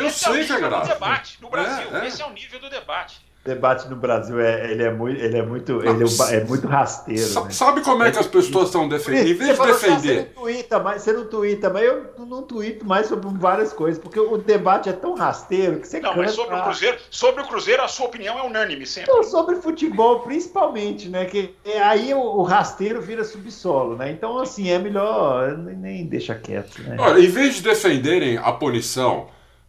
Eu 0.00 0.10
sei 0.10 0.40
é 0.40 0.44
que 0.46 0.52
é 0.52 0.58
grave. 0.58 0.86
Do 0.86 0.94
debate 0.94 1.38
no 1.40 1.50
Brasil. 1.50 1.96
É, 1.96 2.04
é. 2.04 2.08
Esse 2.08 2.22
é 2.22 2.26
o 2.26 2.30
nível 2.30 2.58
do 2.58 2.70
debate 2.70 3.20
debate 3.44 3.88
no 3.88 3.96
Brasil 3.96 4.38
é, 4.40 4.70
ele 4.70 4.84
é 4.84 4.92
muito, 4.92 5.20
ele 5.20 5.36
é 5.36 5.42
muito, 5.42 5.72
não, 5.72 5.80
ele 5.80 6.04
é, 6.04 6.36
é, 6.36 6.44
muito 6.44 6.66
rasteiro. 6.68 7.20
Né? 7.20 7.50
Sabe 7.50 7.80
como 7.80 8.04
é 8.04 8.12
que 8.12 8.18
as 8.18 8.26
pessoas 8.26 8.66
estão 8.66 8.88
defendendo? 8.88 9.28
Em 9.28 9.34
vez 9.34 9.58
de 9.58 9.66
defender. 9.66 9.98
Você 9.98 10.22
não 10.22 10.44
tuita 10.44 10.78
mais, 10.78 11.02
você 11.02 11.12
não 11.12 11.26
tuita, 11.26 11.70
mas 11.70 11.84
eu 11.84 12.06
não 12.18 12.42
tuito 12.42 12.86
mais 12.86 13.08
sobre 13.08 13.28
várias 13.36 13.72
coisas, 13.72 14.00
porque 14.00 14.20
o 14.20 14.38
debate 14.38 14.88
é 14.88 14.92
tão 14.92 15.14
rasteiro 15.14 15.80
que 15.80 15.88
você 15.88 15.98
Não, 15.98 16.16
mas 16.16 16.30
sobre 16.32 16.54
o 16.54 16.62
Cruzeiro, 16.62 16.98
sobre 17.10 17.42
o 17.42 17.46
Cruzeiro 17.48 17.82
a 17.82 17.88
sua 17.88 18.06
opinião 18.06 18.38
é 18.38 18.42
unânime 18.42 18.86
sempre. 18.86 19.10
Então, 19.10 19.24
sobre 19.24 19.56
futebol, 19.56 20.20
principalmente, 20.20 21.08
né? 21.08 21.24
Que 21.24 21.52
aí 21.82 22.14
o, 22.14 22.20
o, 22.20 22.42
rasteiro 22.44 23.02
vira 23.02 23.24
subsolo, 23.24 23.96
né? 23.96 24.12
Então, 24.12 24.38
assim, 24.38 24.70
é 24.70 24.78
melhor 24.78 25.58
nem 25.58 26.06
deixa 26.06 26.34
quieto. 26.36 26.80
Né? 26.82 26.96
Olha, 26.96 27.20
em 27.20 27.28
vez 27.28 27.56
de 27.56 27.62
defenderem 27.62 28.38
a 28.38 28.52
punição 28.52 29.26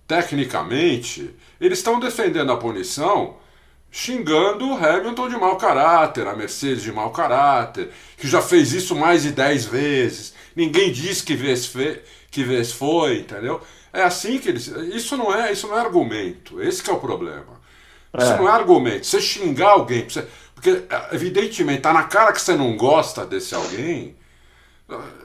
tecnicamente, 0.07 1.33
eles 1.59 1.79
estão 1.79 1.99
defendendo 1.99 2.51
a 2.51 2.57
punição 2.57 3.41
xingando 3.95 4.67
o 4.67 4.73
Hamilton 4.75 5.29
de 5.29 5.37
mau 5.37 5.55
caráter, 5.55 6.25
a 6.27 6.35
Mercedes 6.35 6.81
de 6.81 6.91
mau 6.91 7.11
caráter, 7.11 7.91
que 8.17 8.27
já 8.27 8.41
fez 8.41 8.73
isso 8.73 8.95
mais 8.95 9.21
de 9.21 9.31
10 9.31 9.65
vezes. 9.65 10.33
Ninguém 10.55 10.91
diz 10.91 11.21
que 11.21 11.35
vez, 11.35 11.67
fe... 11.67 12.01
que 12.31 12.43
vez 12.43 12.71
foi, 12.71 13.19
entendeu? 13.19 13.61
É 13.93 14.01
assim 14.01 14.39
que 14.39 14.49
eles. 14.49 14.65
Isso 14.65 15.15
não 15.15 15.31
é, 15.31 15.51
isso 15.51 15.67
não 15.67 15.77
é 15.77 15.81
argumento. 15.81 16.59
Esse 16.59 16.89
é 16.89 16.91
o 16.91 16.99
problema. 16.99 17.61
Isso 18.17 18.31
é. 18.31 18.37
não 18.37 18.49
é 18.49 18.51
argumento. 18.51 19.05
Você 19.05 19.21
xingar 19.21 19.69
alguém, 19.69 20.09
você... 20.09 20.27
porque 20.55 20.85
evidentemente 21.11 21.77
está 21.77 21.93
na 21.93 22.03
cara 22.03 22.33
que 22.33 22.41
você 22.41 22.55
não 22.55 22.75
gosta 22.75 23.23
desse 23.27 23.53
alguém. 23.53 24.15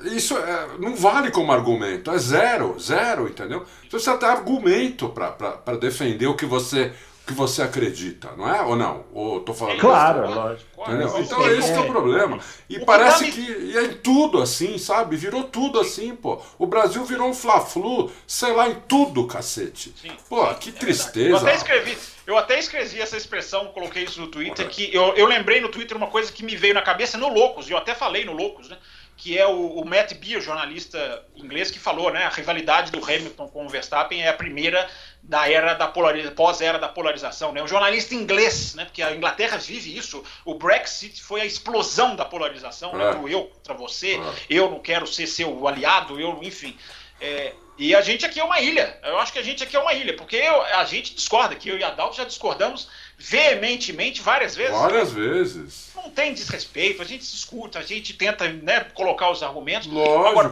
Isso 0.04 0.36
é, 0.36 0.68
não 0.78 0.94
vale 0.94 1.30
como 1.30 1.52
argumento, 1.52 2.10
é 2.10 2.18
zero, 2.18 2.78
zero, 2.78 3.28
entendeu? 3.28 3.64
Você 3.90 4.16
tem 4.16 4.28
argumento 4.28 5.08
para 5.08 5.76
defender 5.76 6.26
o 6.26 6.36
que 6.36 6.46
você 6.46 6.92
que 7.28 7.34
você 7.34 7.60
acredita, 7.60 8.32
não 8.38 8.48
é? 8.48 8.62
Ou 8.62 8.74
não? 8.74 9.04
Ou 9.12 9.40
tô 9.40 9.52
falando 9.52 9.78
Claro, 9.78 10.24
isso, 10.24 10.34
lógico. 10.34 10.82
Entendeu? 10.82 11.18
Então 11.18 11.46
é 11.46 11.56
esse 11.58 11.70
que 11.70 11.78
é 11.78 11.80
o 11.80 11.86
problema. 11.86 12.38
E 12.70 12.78
o 12.78 12.86
parece 12.86 13.30
que, 13.30 13.42
tá 13.42 13.52
me... 13.52 13.72
que 13.72 13.78
é 13.78 13.84
em 13.84 13.94
tudo 13.98 14.40
assim, 14.40 14.78
sabe? 14.78 15.14
Virou 15.14 15.44
tudo 15.44 15.78
assim, 15.78 16.16
pô. 16.16 16.40
O 16.58 16.66
Brasil 16.66 17.04
virou 17.04 17.28
um 17.28 17.34
fla-flu, 17.34 18.10
sei 18.26 18.52
lá, 18.54 18.66
em 18.66 18.76
tudo, 18.88 19.26
cacete. 19.26 19.94
Sim, 20.00 20.10
pô, 20.26 20.46
sim, 20.46 20.54
que 20.54 20.68
é 20.70 20.72
tristeza. 20.72 21.28
eu 21.28 21.36
até 21.36 21.54
escrevi, 21.54 21.98
eu 22.26 22.38
até 22.38 22.58
escrevi 22.58 23.00
essa 23.00 23.16
expressão, 23.16 23.66
coloquei 23.66 24.04
isso 24.04 24.20
no 24.22 24.28
Twitter, 24.28 24.66
que 24.66 24.92
eu, 24.94 25.14
eu 25.14 25.26
lembrei 25.26 25.60
no 25.60 25.68
Twitter 25.68 25.98
uma 25.98 26.06
coisa 26.06 26.32
que 26.32 26.42
me 26.42 26.56
veio 26.56 26.72
na 26.72 26.82
cabeça 26.82 27.18
no 27.18 27.28
Loucos, 27.28 27.68
e 27.68 27.72
eu 27.72 27.76
até 27.76 27.94
falei 27.94 28.24
no 28.24 28.32
Loucos, 28.32 28.70
né? 28.70 28.78
que 29.18 29.36
é 29.36 29.44
o, 29.46 29.80
o 29.80 29.84
Matt 29.84 30.14
Beer, 30.14 30.40
jornalista 30.40 31.24
inglês, 31.34 31.72
que 31.72 31.78
falou, 31.78 32.10
né? 32.12 32.24
A 32.24 32.28
rivalidade 32.28 32.92
do 32.92 33.04
Hamilton 33.04 33.48
com 33.48 33.66
o 33.66 33.68
Verstappen 33.68 34.22
é 34.22 34.28
a 34.28 34.32
primeira 34.32 34.88
da 35.22 35.48
era 35.50 35.74
da 35.74 35.86
polarização, 35.86 36.34
pós-era 36.34 36.78
da 36.78 36.88
polarização, 36.88 37.52
né? 37.52 37.62
Um 37.62 37.68
jornalista 37.68 38.14
inglês, 38.14 38.74
né? 38.74 38.84
Porque 38.84 39.02
a 39.02 39.14
Inglaterra 39.14 39.56
vive 39.58 39.96
isso. 39.96 40.24
O 40.44 40.54
Brexit 40.54 41.22
foi 41.22 41.42
a 41.42 41.44
explosão 41.44 42.16
da 42.16 42.24
polarização, 42.24 42.92
né? 42.94 43.04
é. 43.04 43.14
né? 43.14 43.20
Do 43.20 43.28
eu 43.28 43.44
contra 43.44 43.74
você, 43.74 44.16
é. 44.16 44.32
eu 44.48 44.70
não 44.70 44.80
quero 44.80 45.06
ser 45.06 45.26
seu 45.26 45.68
aliado, 45.68 46.18
eu, 46.18 46.38
enfim. 46.42 46.76
É, 47.20 47.52
E 47.78 47.94
a 47.94 48.00
gente 48.00 48.26
aqui 48.26 48.40
é 48.40 48.44
uma 48.44 48.60
ilha. 48.60 48.98
Eu 49.04 49.18
acho 49.18 49.32
que 49.32 49.38
a 49.38 49.42
gente 49.42 49.62
aqui 49.62 49.76
é 49.76 49.78
uma 49.78 49.94
ilha, 49.94 50.16
porque 50.16 50.34
eu, 50.34 50.62
a 50.62 50.84
gente 50.84 51.14
discorda, 51.14 51.54
que 51.54 51.68
eu 51.68 51.78
e 51.78 51.84
a 51.84 51.88
Adalto 51.88 52.16
já 52.16 52.24
discordamos 52.24 52.88
veementemente 53.16 54.20
várias 54.20 54.56
vezes. 54.56 54.76
Várias 54.76 55.12
vezes. 55.12 55.92
Não 55.94 56.10
tem 56.10 56.34
desrespeito, 56.34 57.00
a 57.00 57.04
gente 57.04 57.24
se 57.24 57.36
escuta, 57.36 57.78
a 57.78 57.82
gente 57.82 58.14
tenta 58.14 58.48
né, 58.48 58.80
colocar 58.94 59.30
os 59.30 59.42
argumentos. 59.44 59.86
Lógico. 59.86 60.28
Agora, 60.28 60.48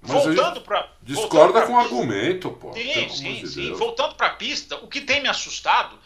voltando 0.00 0.60
para. 0.60 0.88
Discorda 1.02 1.62
com 1.62 1.76
pista, 1.76 1.80
argumento, 1.80 2.50
pô. 2.52 2.72
Sim, 2.72 3.08
sim, 3.08 3.34
de 3.34 3.48
sim. 3.48 3.72
Voltando 3.72 4.14
para 4.14 4.28
a 4.28 4.34
pista, 4.34 4.76
o 4.76 4.86
que 4.86 5.00
tem 5.00 5.20
me 5.20 5.28
assustado 5.28 5.98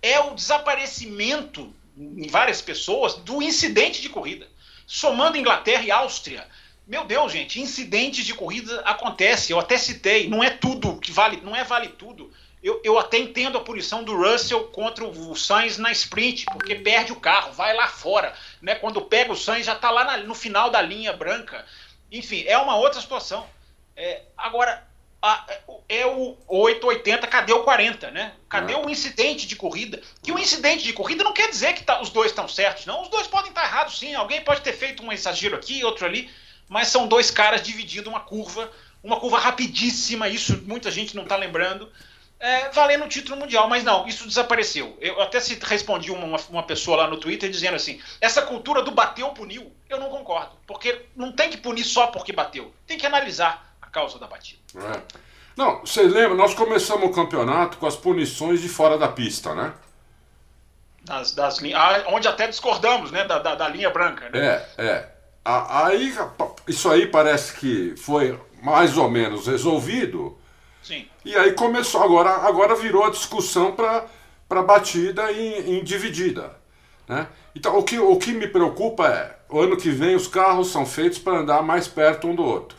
é 0.00 0.20
o 0.20 0.34
desaparecimento 0.34 1.74
em 1.96 2.28
várias 2.28 2.62
pessoas 2.62 3.14
do 3.14 3.42
incidente 3.42 4.00
de 4.00 4.08
corrida. 4.08 4.46
Somando 4.86 5.36
Inglaterra 5.36 5.82
e 5.82 5.90
Áustria 5.90 6.46
meu 6.90 7.04
Deus, 7.04 7.30
gente, 7.30 7.60
incidentes 7.60 8.26
de 8.26 8.34
corrida 8.34 8.80
acontecem. 8.80 9.54
Eu 9.54 9.60
até 9.60 9.78
citei, 9.78 10.28
não 10.28 10.42
é 10.42 10.50
tudo 10.50 10.96
que 10.96 11.12
vale, 11.12 11.40
não 11.40 11.54
é 11.54 11.62
vale 11.62 11.86
tudo. 11.90 12.32
Eu, 12.60 12.80
eu 12.82 12.98
até 12.98 13.16
entendo 13.16 13.56
a 13.56 13.60
punição 13.60 14.02
do 14.02 14.16
Russell 14.16 14.64
contra 14.64 15.04
o 15.04 15.36
Sainz 15.36 15.78
na 15.78 15.92
sprint, 15.92 16.46
porque 16.46 16.74
perde 16.74 17.12
o 17.12 17.20
carro, 17.20 17.52
vai 17.52 17.72
lá 17.76 17.86
fora. 17.86 18.34
Né? 18.60 18.74
Quando 18.74 19.00
pega 19.02 19.32
o 19.32 19.36
Sainz, 19.36 19.66
já 19.66 19.74
está 19.74 19.88
lá 19.88 20.02
na, 20.02 20.16
no 20.16 20.34
final 20.34 20.68
da 20.68 20.82
linha 20.82 21.12
branca. 21.12 21.64
Enfim, 22.10 22.42
é 22.44 22.58
uma 22.58 22.76
outra 22.76 23.00
situação. 23.00 23.46
É, 23.96 24.22
agora, 24.36 24.84
a, 25.22 25.46
é 25.88 26.04
o 26.06 26.36
880, 26.48 27.24
cadê 27.28 27.52
o 27.52 27.62
40, 27.62 28.10
né? 28.10 28.32
Cadê 28.48 28.74
o 28.74 28.90
incidente 28.90 29.46
de 29.46 29.54
corrida? 29.54 30.02
Que 30.24 30.32
o 30.32 30.38
incidente 30.40 30.82
de 30.82 30.92
corrida 30.92 31.22
não 31.22 31.32
quer 31.32 31.48
dizer 31.48 31.72
que 31.74 31.84
tá, 31.84 32.02
os 32.02 32.10
dois 32.10 32.32
estão 32.32 32.48
certos, 32.48 32.84
não. 32.84 33.02
Os 33.02 33.08
dois 33.08 33.28
podem 33.28 33.50
estar 33.50 33.62
errados, 33.62 33.96
sim. 33.96 34.12
Alguém 34.12 34.42
pode 34.42 34.62
ter 34.62 34.72
feito 34.72 35.04
um 35.04 35.12
exagero 35.12 35.54
aqui, 35.54 35.84
outro 35.84 36.04
ali 36.04 36.28
mas 36.70 36.86
são 36.86 37.08
dois 37.08 37.32
caras 37.32 37.62
dividindo 37.62 38.08
uma 38.08 38.20
curva, 38.20 38.70
uma 39.02 39.18
curva 39.18 39.38
rapidíssima, 39.38 40.28
isso 40.28 40.62
muita 40.62 40.88
gente 40.88 41.16
não 41.16 41.24
está 41.24 41.34
lembrando, 41.34 41.90
é, 42.38 42.70
valendo 42.70 43.04
o 43.04 43.08
título 43.08 43.36
mundial. 43.36 43.68
Mas 43.68 43.82
não, 43.82 44.06
isso 44.06 44.24
desapareceu. 44.26 44.96
Eu 45.00 45.20
até 45.20 45.40
se 45.40 45.58
respondi 45.60 46.12
uma, 46.12 46.38
uma 46.48 46.62
pessoa 46.62 46.98
lá 46.98 47.08
no 47.08 47.16
Twitter 47.16 47.50
dizendo 47.50 47.74
assim: 47.74 48.00
essa 48.20 48.42
cultura 48.42 48.82
do 48.82 48.92
bateu, 48.92 49.30
puniu, 49.30 49.72
eu 49.88 49.98
não 49.98 50.08
concordo. 50.10 50.52
Porque 50.64 51.06
não 51.16 51.32
tem 51.32 51.50
que 51.50 51.56
punir 51.56 51.82
só 51.82 52.06
porque 52.06 52.32
bateu, 52.32 52.72
tem 52.86 52.96
que 52.96 53.04
analisar 53.04 53.74
a 53.82 53.88
causa 53.88 54.16
da 54.20 54.28
batida. 54.28 54.60
É. 54.76 55.20
Não, 55.56 55.80
você 55.80 56.02
lembra, 56.02 56.36
nós 56.36 56.54
começamos 56.54 57.04
o 57.04 57.12
campeonato 57.12 57.78
com 57.78 57.86
as 57.86 57.96
punições 57.96 58.62
de 58.62 58.68
fora 58.68 58.96
da 58.96 59.08
pista, 59.08 59.56
né? 59.56 59.74
Das, 61.02 61.32
das 61.32 61.58
ah, 61.74 62.04
onde 62.06 62.28
até 62.28 62.46
discordamos, 62.46 63.10
né? 63.10 63.24
Da, 63.24 63.40
da, 63.40 63.56
da 63.56 63.68
linha 63.68 63.90
branca. 63.90 64.30
Né? 64.30 64.38
É, 64.38 64.66
é. 64.78 65.09
Aí, 65.44 66.14
isso 66.68 66.90
aí 66.90 67.06
parece 67.06 67.54
que 67.54 67.94
foi 67.96 68.38
mais 68.62 68.96
ou 68.96 69.10
menos 69.10 69.46
resolvido. 69.46 70.36
Sim. 70.82 71.06
E 71.24 71.36
aí 71.36 71.52
começou, 71.52 72.02
agora, 72.02 72.30
agora 72.46 72.74
virou 72.74 73.04
a 73.04 73.10
discussão 73.10 73.72
para 73.72 74.62
batida 74.62 75.32
em, 75.32 75.78
em, 75.78 75.84
dividida. 75.84 76.56
Né? 77.08 77.26
Então, 77.54 77.78
o 77.78 77.82
que, 77.82 77.98
o 77.98 78.16
que 78.16 78.32
me 78.32 78.46
preocupa 78.46 79.08
é, 79.08 79.36
o 79.48 79.60
ano 79.60 79.76
que 79.76 79.90
vem 79.90 80.14
os 80.14 80.26
carros 80.26 80.68
são 80.70 80.86
feitos 80.86 81.18
para 81.18 81.38
andar 81.38 81.62
mais 81.62 81.88
perto 81.88 82.28
um 82.28 82.34
do 82.34 82.44
outro. 82.44 82.78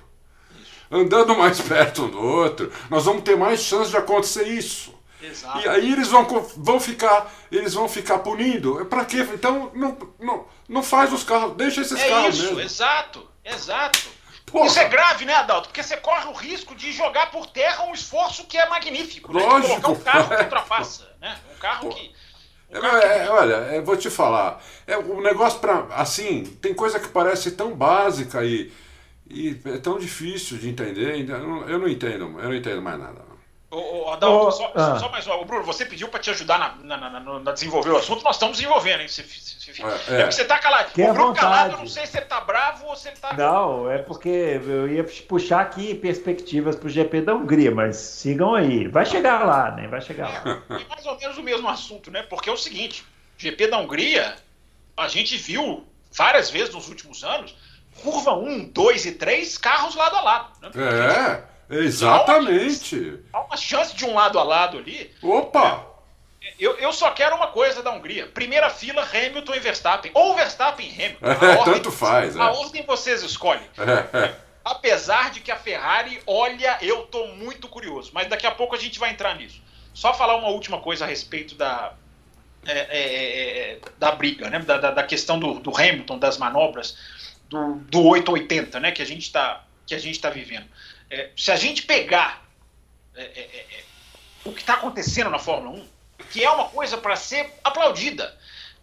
Andando 0.89 1.35
mais 1.37 1.59
perto 1.61 2.03
um 2.03 2.09
do 2.09 2.21
outro, 2.21 2.71
nós 2.89 3.05
vamos 3.05 3.23
ter 3.23 3.35
mais 3.35 3.59
chance 3.61 3.89
de 3.89 3.97
acontecer 3.97 4.47
isso. 4.47 4.93
Exato. 5.21 5.59
E 5.59 5.67
aí 5.69 5.91
eles 5.91 6.07
vão, 6.07 6.25
vão 6.57 6.79
ficar 6.79 7.31
eles 7.51 7.73
vão 7.73 7.87
ficar 7.87 8.19
punindo. 8.19 8.85
Para 8.85 9.05
quê? 9.05 9.27
Então 9.33 9.71
não, 9.73 9.97
não, 10.19 10.45
não 10.67 10.83
faz 10.83 11.13
os 11.13 11.23
carros, 11.23 11.55
deixa 11.55 11.81
esses 11.81 11.99
é 11.99 12.09
carros 12.09 12.35
isso, 12.35 12.43
mesmo. 12.45 12.61
Exato, 12.61 13.29
exato. 13.43 14.09
Porra. 14.51 14.67
Isso 14.67 14.79
é 14.79 14.89
grave, 14.89 15.23
né, 15.23 15.33
Adalto? 15.33 15.69
Porque 15.69 15.81
você 15.81 15.95
corre 15.97 16.27
o 16.27 16.33
risco 16.33 16.75
de 16.75 16.91
jogar 16.91 17.31
por 17.31 17.45
terra 17.47 17.85
um 17.85 17.93
esforço 17.93 18.45
que 18.45 18.57
é 18.57 18.67
magnífico. 18.67 19.31
Lógico. 19.31 19.59
Né? 19.59 19.75
De 19.75 19.81
colocar 19.81 19.89
um 19.89 20.03
carro 20.03 20.27
que 20.27 20.43
ultrapassa, 20.43 21.07
né? 21.21 21.37
Um 21.55 21.59
carro 21.59 21.89
que. 21.89 22.11
É, 22.69 22.79
carro 22.79 22.97
é, 22.97 23.23
que... 23.23 23.29
Olha, 23.29 23.53
eu 23.75 23.85
vou 23.85 23.95
te 23.95 24.09
falar. 24.09 24.61
É 24.85 24.97
um 24.97 25.21
negócio 25.21 25.59
para 25.59 25.87
assim, 25.95 26.43
tem 26.61 26.73
coisa 26.73 26.99
que 26.99 27.07
parece 27.07 27.51
tão 27.51 27.73
básica 27.73 28.43
e, 28.43 28.73
e 29.29 29.57
é 29.65 29.77
tão 29.77 29.97
difícil 29.97 30.57
de 30.57 30.67
entender. 30.67 31.29
Eu 31.29 31.39
não, 31.39 31.69
eu 31.69 31.79
não 31.79 31.87
entendo, 31.87 32.37
eu 32.39 32.49
não 32.49 32.55
entendo 32.55 32.81
mais 32.81 32.99
nada. 32.99 33.30
Ô, 33.71 33.77
ô, 33.77 34.11
Adalto, 34.11 34.47
oh, 34.47 34.51
só, 34.51 34.71
ah. 34.75 34.99
só, 34.99 35.09
mais 35.09 35.25
uma. 35.25 35.45
Bruno, 35.45 35.63
você 35.63 35.85
pediu 35.85 36.09
para 36.09 36.19
te 36.19 36.29
ajudar 36.29 36.59
na, 36.59 36.97
na, 36.97 37.09
na, 37.09 37.39
na, 37.39 37.51
desenvolver 37.53 37.91
o 37.91 37.97
assunto, 37.97 38.21
nós 38.21 38.35
estamos 38.35 38.57
desenvolvendo, 38.57 38.99
hein? 38.99 39.07
Você, 39.07 39.21
é, 40.11 40.13
é. 40.13 40.21
é 40.23 40.25
você 40.29 40.43
tá 40.43 40.59
calado. 40.59 40.91
Que 40.91 41.01
o 41.01 41.13
Bruno 41.13 41.33
calado, 41.33 41.75
eu 41.75 41.77
não 41.77 41.87
sei 41.87 42.05
se 42.05 42.17
ele 42.17 42.25
tá 42.25 42.41
bravo 42.41 42.87
ou 42.87 42.97
se 42.97 43.07
ele 43.07 43.15
tá. 43.15 43.31
Não, 43.31 43.89
é 43.89 43.97
porque 43.99 44.27
eu 44.27 44.89
ia 44.89 45.05
puxar 45.25 45.61
aqui 45.61 45.95
perspectivas 45.95 46.75
pro 46.75 46.89
GP 46.89 47.21
da 47.21 47.33
Hungria, 47.33 47.71
mas 47.71 47.95
sigam 47.95 48.53
aí. 48.53 48.89
Vai 48.89 49.05
chegar 49.05 49.45
lá, 49.45 49.71
né? 49.71 49.87
Vai 49.87 50.01
chegar 50.01 50.27
lá. 50.27 50.63
É, 50.69 50.81
é 50.81 50.85
mais 50.89 51.05
ou 51.05 51.17
menos 51.17 51.37
o 51.37 51.43
mesmo 51.43 51.69
assunto, 51.69 52.11
né? 52.11 52.23
Porque 52.23 52.49
é 52.49 52.53
o 52.53 52.57
seguinte: 52.57 53.05
GP 53.37 53.67
da 53.67 53.77
Hungria, 53.77 54.35
a 54.97 55.07
gente 55.07 55.37
viu 55.37 55.87
várias 56.11 56.49
vezes 56.49 56.73
nos 56.73 56.89
últimos 56.89 57.23
anos, 57.23 57.55
curva 58.03 58.33
1, 58.33 58.65
2 58.65 59.05
e 59.05 59.11
3, 59.13 59.57
carros 59.57 59.95
lado 59.95 60.17
a 60.17 60.21
lado. 60.21 60.49
Né? 60.61 60.71
É. 60.75 61.50
Exatamente. 61.71 63.19
Há 63.31 63.41
uma 63.41 63.55
chance 63.55 63.95
de 63.95 64.05
um 64.05 64.13
lado 64.13 64.37
a 64.37 64.43
lado 64.43 64.77
ali. 64.77 65.09
Opa! 65.21 65.87
É, 66.43 66.53
eu, 66.59 66.77
eu 66.77 66.91
só 66.91 67.09
quero 67.11 67.35
uma 67.35 67.47
coisa 67.47 67.81
da 67.81 67.91
Hungria. 67.91 68.27
Primeira 68.27 68.69
fila, 68.69 69.03
Hamilton 69.03 69.55
e 69.55 69.59
Verstappen. 69.59 70.11
Ou 70.13 70.35
Verstappen 70.35 70.87
e 70.87 70.93
Hamilton. 70.93 71.25
É, 71.45 71.57
ordem, 71.57 71.73
tanto 71.73 71.91
faz. 71.91 72.35
A 72.35 72.45
é. 72.45 72.49
ordem 72.49 72.85
vocês 72.85 73.23
escolhem. 73.23 73.65
É. 73.77 74.35
Apesar 74.63 75.31
de 75.31 75.39
que 75.39 75.49
a 75.49 75.55
Ferrari, 75.55 76.21
olha, 76.27 76.77
eu 76.81 77.03
tô 77.03 77.27
muito 77.27 77.67
curioso. 77.67 78.11
Mas 78.13 78.27
daqui 78.27 78.45
a 78.45 78.51
pouco 78.51 78.75
a 78.75 78.79
gente 78.79 78.99
vai 78.99 79.09
entrar 79.09 79.35
nisso. 79.35 79.61
Só 79.93 80.13
falar 80.13 80.35
uma 80.35 80.49
última 80.49 80.79
coisa 80.79 81.05
a 81.05 81.07
respeito 81.07 81.55
da, 81.55 81.93
é, 82.65 82.79
é, 82.79 83.79
da 83.97 84.11
briga, 84.11 84.49
né? 84.49 84.59
da, 84.59 84.77
da, 84.77 84.91
da 84.91 85.03
questão 85.03 85.39
do, 85.39 85.59
do, 85.59 85.75
Hamilton, 85.75 86.19
das 86.19 86.37
manobras, 86.37 86.97
do, 87.49 87.75
do 87.89 88.03
880 88.03 88.79
né? 88.79 88.91
que 88.91 89.01
a 89.01 89.05
gente 89.05 89.23
está 89.23 89.63
tá 90.21 90.29
vivendo 90.29 90.67
é, 91.11 91.29
se 91.35 91.51
a 91.51 91.57
gente 91.57 91.83
pegar 91.83 92.41
é, 93.13 93.21
é, 93.21 93.41
é, 93.41 93.79
é 93.79 93.83
o 94.45 94.53
que 94.53 94.61
está 94.61 94.75
acontecendo 94.75 95.29
na 95.29 95.37
Fórmula 95.37 95.77
1, 95.77 95.87
que 96.31 96.43
é 96.43 96.49
uma 96.49 96.69
coisa 96.69 96.97
para 96.97 97.17
ser 97.17 97.53
aplaudida, 97.63 98.35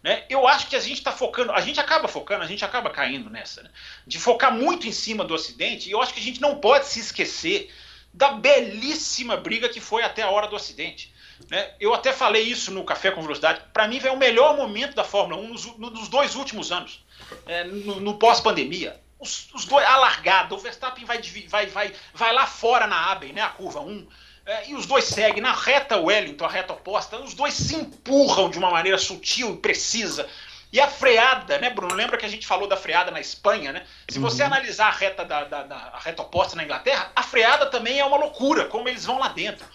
né? 0.03 0.23
eu 0.29 0.47
acho 0.47 0.67
que 0.67 0.75
a 0.75 0.79
gente 0.79 0.99
está 0.99 1.11
focando, 1.11 1.51
a 1.51 1.59
gente 1.59 1.79
acaba 1.79 2.07
focando, 2.07 2.43
a 2.43 2.47
gente 2.47 2.63
acaba 2.63 2.91
caindo 2.91 3.29
nessa, 3.29 3.63
né? 3.63 3.69
de 4.05 4.19
focar 4.19 4.53
muito 4.53 4.87
em 4.87 4.91
cima 4.91 5.25
do 5.25 5.33
acidente, 5.33 5.89
e 5.89 5.91
eu 5.91 6.01
acho 6.01 6.13
que 6.13 6.19
a 6.19 6.23
gente 6.23 6.39
não 6.39 6.59
pode 6.59 6.85
se 6.85 6.99
esquecer 6.99 7.73
da 8.13 8.31
belíssima 8.31 9.35
briga 9.35 9.67
que 9.67 9.81
foi 9.81 10.03
até 10.03 10.21
a 10.21 10.29
hora 10.29 10.47
do 10.47 10.55
acidente. 10.55 11.13
Né? 11.49 11.73
Eu 11.79 11.93
até 11.93 12.13
falei 12.13 12.43
isso 12.43 12.71
no 12.71 12.83
Café 12.83 13.11
com 13.11 13.21
Velocidade. 13.21 13.61
Para 13.73 13.87
mim, 13.87 13.99
é 14.03 14.11
o 14.11 14.17
melhor 14.17 14.55
momento 14.55 14.93
da 14.93 15.03
Fórmula 15.03 15.41
1 15.41 15.47
nos, 15.47 15.65
nos 15.77 16.07
dois 16.07 16.35
últimos 16.35 16.71
anos, 16.71 17.03
é, 17.45 17.63
no, 17.63 17.99
no 17.99 18.17
pós-pandemia 18.17 18.99
os, 19.19 19.49
os 19.53 19.65
dois, 19.65 19.85
a 19.85 19.97
largada, 19.97 20.55
o 20.55 20.57
Verstappen 20.57 21.05
vai, 21.05 21.21
vai, 21.47 21.65
vai, 21.67 21.93
vai 22.13 22.33
lá 22.33 22.47
fora 22.47 22.87
na 22.87 23.11
Aben, 23.11 23.33
né, 23.33 23.41
a 23.41 23.49
curva 23.49 23.81
1, 23.81 24.07
é, 24.45 24.69
e 24.69 24.75
os 24.75 24.85
dois 24.85 25.03
seguem 25.03 25.41
na 25.41 25.51
reta 25.51 25.97
Wellington, 25.97 26.45
a 26.45 26.49
reta 26.49 26.73
oposta, 26.73 27.17
os 27.17 27.33
dois 27.33 27.53
se 27.53 27.75
empurram 27.75 28.49
de 28.49 28.57
uma 28.57 28.71
maneira 28.71 28.97
sutil 28.97 29.53
e 29.53 29.57
precisa. 29.57 30.27
E 30.71 30.79
a 30.79 30.87
freada, 30.87 31.57
né, 31.57 31.71
Bruno? 31.71 31.95
Lembra 31.95 32.17
que 32.17 32.25
a 32.25 32.29
gente 32.29 32.45
falou 32.45 32.67
da 32.67 32.77
freada 32.77 33.09
na 33.09 33.19
Espanha, 33.19 33.71
né? 33.71 33.85
Se 34.07 34.19
você 34.19 34.43
uhum. 34.43 34.47
analisar 34.47 34.87
a 34.87 34.91
reta, 34.91 35.25
da, 35.25 35.43
da, 35.43 35.63
da, 35.63 35.75
a 35.75 35.99
reta 35.99 36.21
oposta 36.21 36.55
na 36.55 36.63
Inglaterra, 36.63 37.11
a 37.15 37.23
freada 37.23 37.65
também 37.65 37.99
é 37.99 38.05
uma 38.05 38.17
loucura, 38.17 38.65
como 38.65 38.87
eles 38.87 39.03
vão 39.03 39.17
lá 39.17 39.29
dentro. 39.29 39.65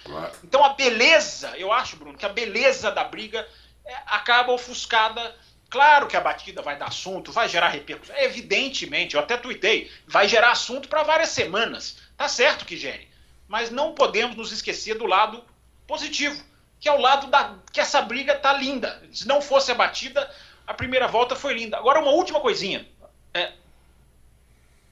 Então 0.45 0.65
a 0.65 0.71
beleza, 0.71 1.53
eu 1.57 1.73
acho, 1.73 1.97
Bruno, 1.97 2.17
que 2.17 2.25
a 2.25 2.29
beleza 2.29 2.93
da 2.93 3.03
briga 3.03 3.47
é, 3.85 3.97
acaba 4.07 4.53
ofuscada 4.53 5.35
Claro 5.75 6.07
que 6.07 6.17
a 6.17 6.21
batida 6.21 6.63
vai 6.63 6.79
dar 6.79 6.87
assunto, 6.87 7.33
vai 7.33 7.49
gerar 7.49 7.67
repercussão. 7.67 8.15
Evidentemente, 8.17 9.17
eu 9.17 9.21
até 9.21 9.37
tuitei, 9.37 9.91
vai 10.07 10.29
gerar 10.29 10.53
assunto 10.53 10.89
para 10.89 11.03
várias 11.03 11.31
semanas. 11.31 11.97
Tá 12.17 12.29
certo 12.29 12.65
que 12.65 12.77
gere. 12.77 13.09
Mas 13.49 13.73
não 13.73 13.93
podemos 13.93 14.37
nos 14.37 14.53
esquecer 14.53 14.97
do 14.97 15.05
lado 15.05 15.43
positivo, 15.85 16.41
que 16.79 16.89
é 16.89 16.93
o 16.93 17.01
lado 17.01 17.27
da 17.27 17.57
que 17.73 17.81
essa 17.81 18.01
briga 18.01 18.37
tá 18.37 18.53
linda. 18.53 19.03
Se 19.13 19.27
não 19.27 19.43
fosse 19.43 19.73
a 19.73 19.75
batida, 19.75 20.33
a 20.65 20.73
primeira 20.73 21.09
volta 21.09 21.35
foi 21.35 21.55
linda. 21.55 21.77
Agora, 21.77 21.99
uma 21.99 22.13
última 22.13 22.39
coisinha. 22.39 22.87
É, 23.35 23.53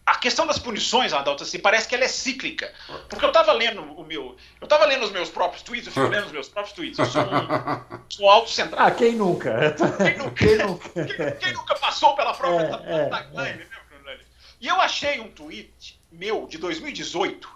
a 0.05 0.17
questão 0.17 0.47
das 0.47 0.59
punições, 0.59 1.13
Adalto, 1.13 1.45
assim, 1.45 1.59
parece 1.59 1.87
que 1.89 1.95
ela 1.95 2.05
é 2.05 2.09
cíclica. 2.09 2.73
Porque 3.09 3.25
eu 3.25 3.29
estava 3.29 3.53
lendo 3.53 3.83
o 3.83 4.05
meu. 4.05 4.37
Eu 4.61 4.65
estava 4.65 4.85
lendo 4.85 5.05
os 5.05 5.13
meus 5.13 5.31
próprios 5.31 5.63
tweets, 5.63 5.87
eu 5.87 5.93
fico 5.93 6.09
lendo 6.09 6.27
os 6.27 6.33
meus 6.33 6.49
próprios 6.49 6.75
tweets. 6.75 6.99
Eu 6.99 7.07
sou 7.07 7.23
um, 7.23 8.01
sou 8.09 8.31
autocentrado. 8.31 8.83
Ah, 8.83 8.91
quem 8.91 9.15
nunca? 9.15 9.75
Quem 9.99 10.19
nunca, 10.19 10.35
quem 10.35 10.57
nunca? 10.59 10.89
quem, 11.07 11.37
quem 11.39 11.53
nunca 11.53 11.75
passou 11.77 12.17
pela 12.17 12.35
própria 12.35 12.83
é, 12.85 13.11
timeline, 13.11 13.63
é, 13.63 14.05
né, 14.05 14.19
E 14.61 14.67
eu 14.67 14.81
achei 14.81 15.21
um 15.21 15.29
tweet 15.29 16.01
meu 16.11 16.47
de 16.49 16.59
2018 16.59 17.49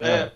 é. 0.00 0.08
é. 0.08 0.32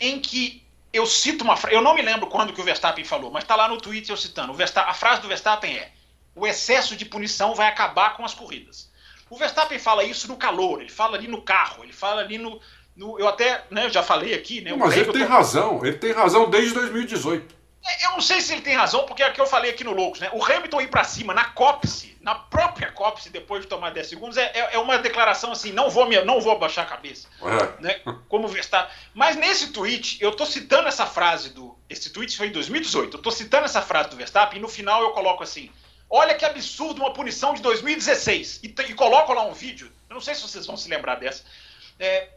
em 0.00 0.20
que 0.20 0.64
eu 0.92 1.06
cito 1.06 1.44
uma 1.44 1.56
frase. 1.56 1.76
Eu 1.76 1.82
não 1.82 1.94
me 1.94 2.02
lembro 2.02 2.26
quando 2.26 2.52
que 2.52 2.60
o 2.60 2.64
Verstappen 2.64 3.04
falou, 3.04 3.30
mas 3.30 3.44
está 3.44 3.54
lá 3.54 3.68
no 3.68 3.80
tweet 3.80 4.10
eu 4.10 4.16
citando. 4.16 4.52
a 4.52 4.94
frase 4.94 5.20
do 5.20 5.28
Verstappen 5.28 5.76
é: 5.76 5.92
o 6.34 6.46
excesso 6.46 6.96
de 6.96 7.04
punição 7.04 7.54
vai 7.54 7.68
acabar 7.68 8.16
com 8.16 8.24
as 8.24 8.34
corridas. 8.34 8.92
O 9.34 9.36
Verstappen 9.36 9.80
fala 9.80 10.04
isso 10.04 10.28
no 10.28 10.36
calor, 10.36 10.80
ele 10.80 10.88
fala 10.88 11.16
ali 11.16 11.26
no 11.26 11.42
carro, 11.42 11.82
ele 11.82 11.92
fala 11.92 12.20
ali 12.20 12.38
no, 12.38 12.60
No, 12.94 13.18
eu 13.18 13.26
até 13.26 13.64
né, 13.68 13.90
já 13.90 14.00
falei 14.00 14.32
aqui, 14.32 14.60
né? 14.60 14.72
Mas 14.76 14.96
ele 14.96 15.12
tem 15.12 15.24
razão, 15.24 15.84
ele 15.84 15.98
tem 15.98 16.12
razão 16.12 16.48
desde 16.48 16.72
2018. 16.72 17.52
É, 17.84 18.06
eu 18.06 18.12
não 18.12 18.20
sei 18.20 18.40
se 18.40 18.52
ele 18.52 18.62
tem 18.62 18.76
razão, 18.76 19.04
porque 19.06 19.24
é 19.24 19.28
o 19.28 19.32
que 19.32 19.40
eu 19.40 19.46
falei 19.46 19.72
aqui 19.72 19.82
no 19.82 19.90
Loucos, 19.90 20.20
né? 20.20 20.30
O 20.32 20.44
Hamilton 20.44 20.82
ir 20.82 20.86
para 20.86 21.02
cima 21.02 21.34
na 21.34 21.46
cópice, 21.46 22.16
na 22.20 22.36
própria 22.36 22.92
cópice, 22.92 23.28
depois 23.28 23.62
de 23.62 23.68
tomar 23.68 23.90
10 23.90 24.06
segundos, 24.06 24.36
é, 24.36 24.52
é, 24.54 24.76
é 24.76 24.78
uma 24.78 24.98
declaração 24.98 25.50
assim, 25.50 25.72
não 25.72 25.90
vou, 25.90 26.08
me, 26.08 26.22
não 26.22 26.40
vou 26.40 26.52
abaixar 26.52 26.84
a 26.84 26.88
cabeça. 26.88 27.26
É. 27.42 27.82
Né? 27.82 28.00
Como 28.28 28.46
Verstappen. 28.46 28.94
Mas 29.12 29.34
nesse 29.34 29.72
tweet, 29.72 30.16
eu 30.22 30.30
tô 30.30 30.46
citando 30.46 30.86
essa 30.86 31.06
frase 31.06 31.50
do. 31.50 31.76
Esse 31.90 32.08
tweet 32.10 32.36
foi 32.36 32.46
em 32.46 32.52
2018. 32.52 33.16
Eu 33.16 33.20
tô 33.20 33.32
citando 33.32 33.64
essa 33.64 33.82
frase 33.82 34.10
do 34.10 34.16
Verstappen 34.16 34.60
e 34.60 34.62
no 34.62 34.68
final 34.68 35.02
eu 35.02 35.10
coloco 35.10 35.42
assim: 35.42 35.72
olha 36.08 36.34
que 36.34 36.44
absurdo 36.44 37.00
uma 37.02 37.12
punição 37.12 37.54
de 37.54 37.62
2016. 37.62 38.60
E, 38.62 38.66
e 38.66 38.94
coloco 38.94 39.32
lá 39.32 39.44
um 39.44 39.52
vídeo, 39.52 39.90
eu 40.08 40.14
não 40.14 40.20
sei 40.20 40.34
se 40.34 40.42
vocês 40.42 40.66
vão 40.66 40.76
se 40.76 40.88
lembrar 40.88 41.16
dessa. 41.16 41.42
É, 41.98 42.28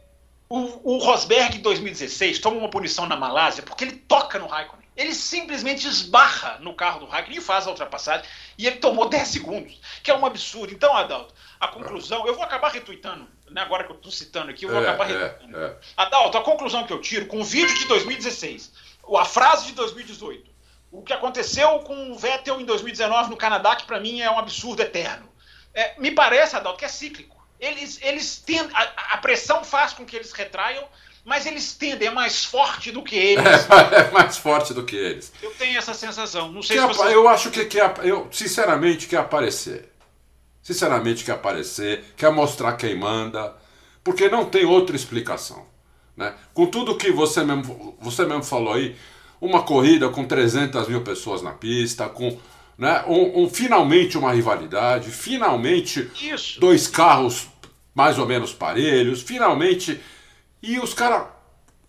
o, 0.48 0.94
o 0.94 0.98
Rosberg 0.98 1.58
em 1.58 1.60
2016 1.60 2.38
toma 2.38 2.56
uma 2.56 2.70
punição 2.70 3.06
na 3.06 3.16
Malásia 3.16 3.62
porque 3.62 3.84
ele 3.84 3.96
toca 3.96 4.38
no 4.38 4.46
Raikkonen. 4.46 4.86
Ele 4.96 5.14
simplesmente 5.14 5.86
esbarra 5.86 6.58
no 6.58 6.74
carro 6.74 7.00
do 7.00 7.06
Raikkonen 7.06 7.38
e 7.38 7.42
faz 7.42 7.66
a 7.66 7.70
ultrapassagem. 7.70 8.26
E 8.56 8.66
ele 8.66 8.76
tomou 8.76 9.08
10 9.08 9.28
segundos, 9.28 9.80
que 10.02 10.10
é 10.10 10.16
um 10.16 10.26
absurdo. 10.26 10.72
Então, 10.72 10.96
Adalto, 10.96 11.32
a 11.60 11.68
conclusão. 11.68 12.26
Eu 12.26 12.34
vou 12.34 12.42
acabar 12.42 12.70
retweetando, 12.70 13.28
né, 13.50 13.60
agora 13.60 13.84
que 13.84 13.92
eu 13.92 13.96
estou 13.96 14.10
citando 14.10 14.50
aqui, 14.50 14.64
eu 14.64 14.70
vou 14.70 14.80
é, 14.80 14.88
acabar 14.88 15.08
é, 15.08 15.12
retweetando. 15.12 15.56
É, 15.56 15.66
é. 15.66 15.76
Adalto, 15.96 16.38
a 16.38 16.42
conclusão 16.42 16.84
que 16.84 16.92
eu 16.92 17.00
tiro 17.00 17.26
com 17.26 17.40
o 17.40 17.44
vídeo 17.44 17.76
de 17.78 17.86
2016, 17.86 18.72
a 19.16 19.24
frase 19.24 19.66
de 19.66 19.72
2018, 19.72 20.50
o 20.90 21.02
que 21.02 21.12
aconteceu 21.12 21.80
com 21.80 22.12
o 22.12 22.18
Vettel 22.18 22.60
em 22.60 22.64
2019 22.64 23.30
no 23.30 23.36
Canadá, 23.36 23.76
que 23.76 23.84
para 23.84 24.00
mim 24.00 24.20
é 24.20 24.30
um 24.30 24.38
absurdo 24.38 24.82
eterno. 24.82 25.28
É, 25.74 25.98
me 26.00 26.10
parece, 26.10 26.56
Adalto, 26.56 26.78
que 26.78 26.84
é 26.84 26.88
cíclico. 26.88 27.36
Eles, 27.60 27.98
eles 28.02 28.38
tendem, 28.38 28.70
a, 28.74 29.14
a 29.14 29.18
pressão 29.18 29.64
faz 29.64 29.92
com 29.92 30.04
que 30.04 30.16
eles 30.16 30.32
retraiam 30.32 30.86
mas 31.28 31.44
eles 31.44 31.74
tendem, 31.74 32.08
é 32.08 32.10
mais 32.10 32.42
forte 32.46 32.90
do 32.90 33.02
que 33.02 33.14
eles. 33.20 33.44
É, 33.44 34.00
é 34.00 34.10
mais 34.10 34.38
forte 34.38 34.72
do 34.72 34.82
que 34.82 34.96
eles. 34.96 35.30
Eu 35.42 35.50
tenho 35.50 35.76
essa 35.76 35.92
sensação. 35.92 36.50
Não 36.50 36.62
sei 36.62 36.78
que 36.78 36.94
se. 36.94 37.12
Eu 37.12 37.28
acho 37.28 37.50
que, 37.50 37.66
que 37.66 37.78
eu, 38.02 38.28
sinceramente, 38.32 39.06
quer 39.06 39.18
aparecer. 39.18 39.92
Sinceramente, 40.62 41.24
quer 41.24 41.32
aparecer, 41.32 42.02
quer 42.16 42.30
mostrar 42.32 42.72
quem 42.74 42.96
manda, 42.96 43.54
porque 44.02 44.30
não 44.30 44.46
tem 44.46 44.64
outra 44.64 44.96
explicação. 44.96 45.66
Né? 46.16 46.34
Com 46.54 46.66
tudo 46.66 46.96
que 46.96 47.10
você 47.10 47.44
mesmo, 47.44 47.96
você 48.00 48.24
mesmo 48.24 48.42
falou 48.42 48.72
aí, 48.72 48.96
uma 49.40 49.62
corrida 49.62 50.08
com 50.08 50.24
300 50.24 50.88
mil 50.88 51.02
pessoas 51.02 51.42
na 51.42 51.52
pista, 51.52 52.08
com 52.08 52.38
né, 52.76 53.04
um, 53.06 53.42
um 53.42 53.50
finalmente 53.50 54.16
uma 54.16 54.32
rivalidade, 54.32 55.10
finalmente 55.10 56.10
Isso. 56.20 56.60
dois 56.60 56.86
carros 56.86 57.48
mais 57.94 58.18
ou 58.18 58.26
menos 58.26 58.52
parelhos, 58.52 59.22
finalmente 59.22 60.00
e 60.62 60.78
os 60.78 60.94
caras 60.94 61.26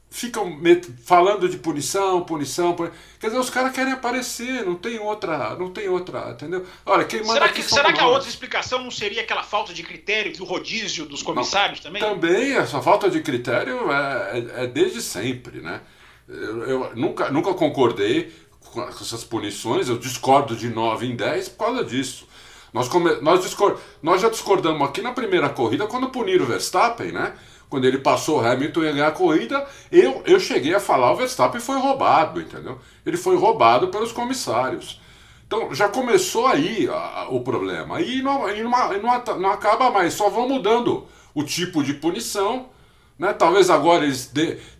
ficam 0.10 0.60
falando 1.06 1.48
de 1.48 1.58
punição, 1.58 2.22
punição, 2.24 2.74
punição. 2.74 2.98
Quer 3.20 3.28
dizer, 3.28 3.40
os 3.40 3.50
caras 3.50 3.72
querem 3.72 3.94
aparecer, 3.94 4.66
não 4.66 4.76
tem 4.76 5.00
outra, 5.00 5.56
não 5.56 5.72
tem 5.72 5.88
outra, 5.88 6.32
entendeu? 6.32 6.66
Olha, 6.86 7.06
quem 7.06 7.20
manda 7.22 7.34
Será 7.34 7.50
que, 7.50 7.62
será 7.62 7.94
que 7.94 8.00
a 8.00 8.08
outra 8.08 8.28
explicação 8.28 8.84
não 8.84 8.92
seria 8.92 9.22
aquela 9.22 9.44
falta 9.44 9.74
de 9.74 9.84
critério 9.84 10.36
do 10.36 10.44
rodízio 10.44 11.06
dos 11.06 11.22
comissários 11.22 11.80
não, 11.80 11.84
também? 11.84 12.02
Também, 12.02 12.56
essa 12.56 12.82
falta 12.82 13.10
de 13.10 13.22
critério 13.22 13.92
é, 13.92 14.40
é, 14.40 14.64
é 14.64 14.68
desde 14.68 15.02
sempre, 15.02 15.62
né? 15.62 15.82
Eu, 16.30 16.64
eu, 16.64 16.96
nunca, 16.96 17.32
nunca 17.32 17.54
concordei 17.54 18.32
com 18.72 18.84
essas 18.84 19.24
punições, 19.24 19.90
eu 19.90 19.98
discordo 19.98 20.56
de 20.56 20.70
9 20.70 21.08
em 21.08 21.16
10 21.16 21.50
por 21.50 21.66
causa 21.66 21.84
disso. 21.84 22.28
Nós, 22.72 22.88
come, 22.88 23.16
nós, 23.22 23.42
discord, 23.42 23.82
nós 24.02 24.22
já 24.22 24.30
discordamos 24.30 24.88
aqui 24.88 25.02
na 25.02 25.12
primeira 25.12 25.50
corrida 25.50 25.88
quando 25.88 26.10
puniram 26.10 26.46
o 26.46 26.48
Verstappen, 26.48 27.12
né? 27.12 27.34
quando 27.70 27.86
ele 27.86 28.00
passou 28.00 28.40
o 28.40 28.46
Hamilton 28.46 28.84
ia 28.84 28.92
ganhar 28.92 29.08
a 29.08 29.12
corrida, 29.12 29.66
eu, 29.92 30.24
eu 30.26 30.40
cheguei 30.40 30.74
a 30.74 30.80
falar 30.80 31.12
o 31.12 31.16
Verstappen 31.16 31.62
foi 31.62 31.78
roubado, 31.78 32.42
entendeu? 32.42 32.80
Ele 33.06 33.16
foi 33.16 33.38
roubado 33.38 33.90
pelos 33.90 34.12
comissários. 34.12 35.00
Então 35.46 35.74
já 35.74 35.88
começou 35.88 36.48
aí 36.48 36.90
a, 36.90 36.94
a, 36.94 37.30
o 37.30 37.42
problema. 37.42 38.02
E, 38.02 38.22
não, 38.22 38.50
e 38.50 38.64
não, 38.64 38.72
não, 38.72 39.40
não, 39.40 39.52
acaba 39.52 39.92
mais, 39.92 40.16
só 40.16 40.30
vão 40.30 40.50
mudando 40.50 41.06
o 41.34 41.44
tipo 41.44 41.84
de 41.84 41.94
punição. 41.94 42.70
Né? 43.20 43.34
Talvez 43.34 43.70
agora 43.70 44.06
eles 44.06 44.32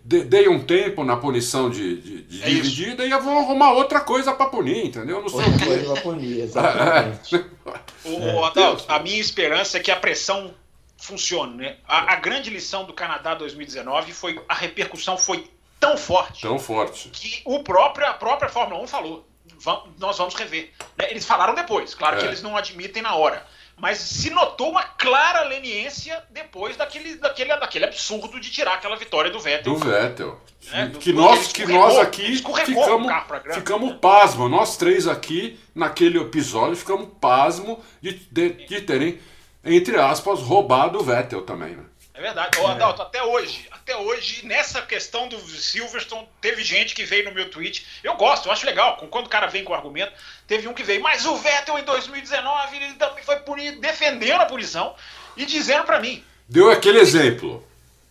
deem 0.02 0.48
um 0.48 0.64
tempo 0.64 1.04
na 1.04 1.14
punição 1.14 1.68
de, 1.68 2.00
de, 2.00 2.22
de 2.22 2.42
é 2.42 2.46
dividida 2.46 3.04
isso. 3.04 3.14
e 3.14 3.20
vão 3.20 3.38
arrumar 3.38 3.72
outra 3.72 4.00
coisa 4.00 4.32
para 4.32 4.46
punir, 4.46 4.86
entendeu? 4.86 5.20
Não 5.20 5.28
sei 5.28 5.44
outra 5.44 5.66
coisa 5.66 5.92
para 5.92 6.02
punir, 6.02 6.40
exatamente. 6.44 7.36
É. 7.36 8.08
O, 8.08 8.42
Adalto, 8.42 8.86
a 8.88 8.98
minha 8.98 9.20
esperança 9.20 9.76
é 9.76 9.80
que 9.80 9.90
a 9.90 9.96
pressão 9.96 10.54
funcione. 10.96 11.58
Né? 11.58 11.76
A, 11.86 12.14
a, 12.14 12.16
grande 12.16 12.48
lição 12.48 12.86
do 12.86 12.94
Canadá 12.94 13.34
2019 13.34 14.12
foi 14.14 14.42
a 14.48 14.54
repercussão 14.54 15.18
foi 15.18 15.46
tão 15.78 15.98
forte. 15.98 16.40
Tão 16.40 16.58
forte. 16.58 17.10
Que 17.10 17.42
o 17.44 17.62
próprio, 17.62 18.06
a 18.06 18.14
própria 18.14 18.48
Fórmula 18.48 18.82
1 18.82 18.86
falou. 18.86 19.26
Vamos, 19.58 19.90
nós 19.98 20.16
vamos 20.16 20.34
rever. 20.34 20.70
Né? 20.96 21.10
Eles 21.10 21.26
falaram 21.26 21.54
depois, 21.54 21.94
claro 21.94 22.16
é. 22.16 22.20
que 22.20 22.24
eles 22.24 22.40
não 22.40 22.56
admitem 22.56 23.02
na 23.02 23.14
hora. 23.14 23.46
Mas 23.80 23.98
se 23.98 24.30
notou 24.30 24.70
uma 24.70 24.82
clara 24.82 25.42
leniência 25.44 26.22
depois 26.30 26.76
daquele, 26.76 27.16
daquele, 27.16 27.56
daquele 27.56 27.84
absurdo 27.86 28.38
de 28.38 28.50
tirar 28.50 28.74
aquela 28.74 28.96
vitória 28.96 29.30
do 29.30 29.40
Vettel. 29.40 29.74
Do 29.74 29.78
Vettel. 29.78 30.40
É, 30.72 30.86
que, 30.88 31.12
nós, 31.12 31.50
que 31.50 31.66
nós 31.66 31.98
aqui 31.98 32.36
ficamos, 32.36 33.10
ficamos 33.54 33.90
né? 33.90 33.98
pasmo. 34.00 34.48
Nós 34.48 34.76
três 34.76 35.08
aqui, 35.08 35.58
naquele 35.74 36.18
episódio, 36.18 36.76
ficamos 36.76 37.08
pasmo 37.18 37.82
de, 38.02 38.12
de, 38.12 38.50
de 38.66 38.80
terem 38.82 39.18
entre 39.64 39.98
aspas, 39.98 40.40
roubado 40.40 40.98
o 40.98 41.02
Vettel 41.02 41.42
também, 41.42 41.76
né? 41.76 41.84
É 42.14 42.20
verdade. 42.20 42.58
Ô, 42.58 42.66
Adalto, 42.66 43.02
até 43.02 43.22
hoje, 43.22 43.68
até 43.82 43.96
hoje, 43.96 44.44
nessa 44.44 44.82
questão 44.82 45.26
do 45.26 45.40
Silverstone, 45.40 46.28
teve 46.40 46.62
gente 46.62 46.94
que 46.94 47.04
veio 47.04 47.24
no 47.24 47.32
meu 47.32 47.50
tweet. 47.50 47.86
Eu 48.04 48.14
gosto, 48.14 48.46
eu 48.46 48.52
acho 48.52 48.66
legal. 48.66 48.96
Quando 49.10 49.26
o 49.26 49.30
cara 49.30 49.46
vem 49.46 49.64
com 49.64 49.74
argumento, 49.74 50.12
teve 50.46 50.68
um 50.68 50.74
que 50.74 50.82
veio, 50.82 51.02
mas 51.02 51.24
o 51.24 51.36
Vettel 51.36 51.78
em 51.78 51.84
2019 51.84 52.76
ele 52.76 52.94
também 52.94 53.24
foi 53.24 53.36
punido, 53.36 53.80
defendendo 53.80 54.42
a 54.42 54.46
punição 54.46 54.94
e 55.36 55.46
dizendo 55.46 55.84
para 55.84 55.98
mim. 55.98 56.22
Deu 56.48 56.70
aquele 56.70 56.98
exemplo. 56.98 57.66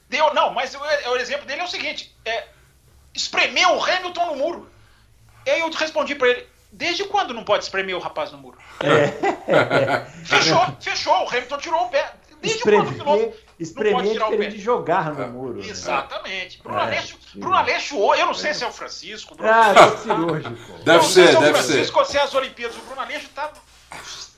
Deu, 0.10 0.34
não, 0.34 0.52
mas 0.52 0.74
o, 0.74 0.80
o 0.80 1.18
exemplo 1.18 1.46
dele 1.46 1.62
é 1.62 1.66
o 1.66 1.68
seguinte: 1.68 2.14
é, 2.26 2.48
espremeu 3.14 3.76
o 3.76 3.84
Hamilton 3.84 4.26
no 4.26 4.36
muro. 4.36 4.72
E 5.46 5.52
aí 5.52 5.60
eu 5.60 5.70
respondi 5.70 6.16
para 6.16 6.30
ele: 6.30 6.48
Desde 6.72 7.04
quando 7.06 7.34
não 7.34 7.44
pode 7.44 7.64
espremer 7.64 7.96
o 7.96 8.00
rapaz 8.00 8.32
no 8.32 8.38
muro? 8.40 8.58
É. 8.80 10.06
fechou, 10.26 10.78
fechou. 10.80 11.26
O 11.26 11.30
Hamilton 11.30 11.58
tirou 11.58 11.86
o 11.86 11.90
pé. 11.90 12.12
Desde 12.42 12.64
quando 12.64 12.90
o 12.90 12.94
piloto 12.94 13.49
espremer 13.60 13.94
não 13.94 14.00
pode 14.00 14.14
tirar 14.14 14.28
o 14.30 14.38
pé? 14.38 14.48
de 14.48 14.58
jogar 14.60 15.14
no 15.14 15.28
muro. 15.28 15.60
Né? 15.60 15.68
Exatamente. 15.68 16.62
Bruno, 16.64 16.80
é. 16.80 16.82
Aleixo, 16.82 17.18
Bruno 17.36 17.56
Aleixo, 17.56 18.16
eu 18.16 18.26
não 18.26 18.34
sei 18.34 18.54
se 18.54 18.64
é 18.64 18.68
o 18.68 18.72
Francisco. 18.72 19.36
Bruno 19.36 19.52
ah, 19.52 19.74
é 19.74 19.98
cirúrgico. 19.98 20.84
Deve 20.86 21.06
ser, 21.06 21.28
se 21.28 21.36
é 21.36 21.40
deve 21.40 21.52
o 21.52 21.54
Francisco, 21.56 22.06
ser. 22.06 22.12
se 22.12 22.18
é 22.18 22.22
as 22.22 22.34
Olimpíadas. 22.34 22.78
O 22.78 22.82
Bruno 22.82 23.02
Aleixo 23.02 23.28
tá 23.36 23.52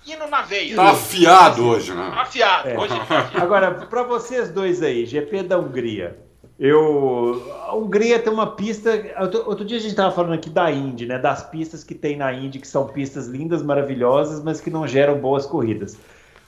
indo 0.07 0.27
na 0.27 0.41
veia. 0.41 0.75
Tá 0.75 0.89
afiado 0.89 1.67
hoje, 1.67 1.93
né? 1.93 2.11
Tá 2.13 2.21
afiado. 2.21 2.69
É. 2.69 2.77
Hoje 2.77 2.95
tá 2.95 3.01
afiado. 3.01 3.37
Agora, 3.41 3.71
para 3.71 4.03
vocês 4.03 4.49
dois 4.49 4.81
aí, 4.81 5.05
GP 5.05 5.43
da 5.43 5.59
Hungria. 5.59 6.17
Eu, 6.59 7.43
a 7.67 7.75
Hungria 7.75 8.19
tem 8.19 8.31
uma 8.31 8.55
pista. 8.55 8.91
Outro, 9.19 9.43
outro 9.47 9.65
dia 9.65 9.77
a 9.77 9.79
gente 9.79 9.91
estava 9.91 10.13
falando 10.13 10.33
aqui 10.33 10.49
da 10.49 10.71
Indy, 10.71 11.07
né? 11.07 11.17
Das 11.17 11.43
pistas 11.49 11.83
que 11.83 11.95
tem 11.95 12.17
na 12.17 12.31
Indy, 12.31 12.59
que 12.59 12.67
são 12.67 12.87
pistas 12.87 13.27
lindas, 13.27 13.63
maravilhosas, 13.63 14.43
mas 14.43 14.61
que 14.61 14.69
não 14.69 14.87
geram 14.87 15.17
boas 15.19 15.45
corridas. 15.47 15.97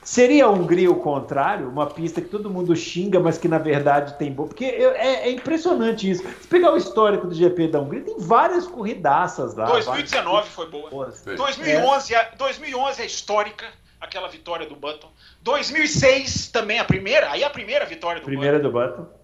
Seria 0.04 0.46
a 0.46 0.50
Hungria 0.50 0.92
o 0.92 0.96
contrário? 0.96 1.70
Uma 1.70 1.88
pista 1.88 2.22
que 2.22 2.28
todo 2.28 2.50
mundo 2.50 2.76
xinga, 2.76 3.20
mas 3.20 3.38
que 3.38 3.48
na 3.48 3.58
verdade 3.58 4.18
tem 4.18 4.32
boa. 4.32 4.48
Porque 4.48 4.66
é, 4.66 5.28
é, 5.28 5.32
impressionante 5.32 6.10
isso. 6.10 6.24
Se 6.42 6.48
pegar 6.48 6.74
o 6.74 6.78
histórico 6.78 7.28
do 7.28 7.34
GP 7.34 7.70
da 7.70 7.80
Hungria, 7.80 8.04
tem 8.04 8.20
várias 8.20 8.68
corridaças 8.68 9.56
lá. 9.56 9.66
2019 9.66 10.32
várias... 10.32 10.54
foi 10.54 10.70
boa. 10.70 10.90
Boas. 10.90 11.24
2011, 11.24 12.16
é. 12.16 12.32
2011 12.38 13.02
é 13.02 13.06
histórica, 13.06 13.66
aquela 14.00 14.28
vitória 14.28 14.68
do 14.68 14.76
Button. 14.76 15.10
2006 15.42 16.48
também 16.48 16.80
a 16.80 16.86
primeira, 16.86 17.32
aí 17.32 17.44
a 17.44 17.50
primeira 17.50 17.86
vitória 17.86 18.22
do 18.22 18.26
primeira 18.26 18.60
Button. 18.60 18.70
Primeira 18.70 18.98
do 18.98 19.04
Button. 19.04 19.24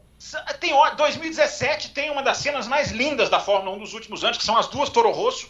Tem, 0.59 0.73
2017 0.97 1.91
tem 1.91 2.11
uma 2.11 2.21
das 2.21 2.37
cenas 2.37 2.67
mais 2.67 2.91
lindas 2.91 3.29
da 3.29 3.39
Fórmula 3.39 3.75
1 3.77 3.79
dos 3.79 3.93
últimos 3.93 4.23
anos, 4.23 4.37
que 4.37 4.43
são 4.43 4.57
as 4.57 4.67
duas 4.67 4.89
Toro 4.89 5.11
Rosso, 5.11 5.49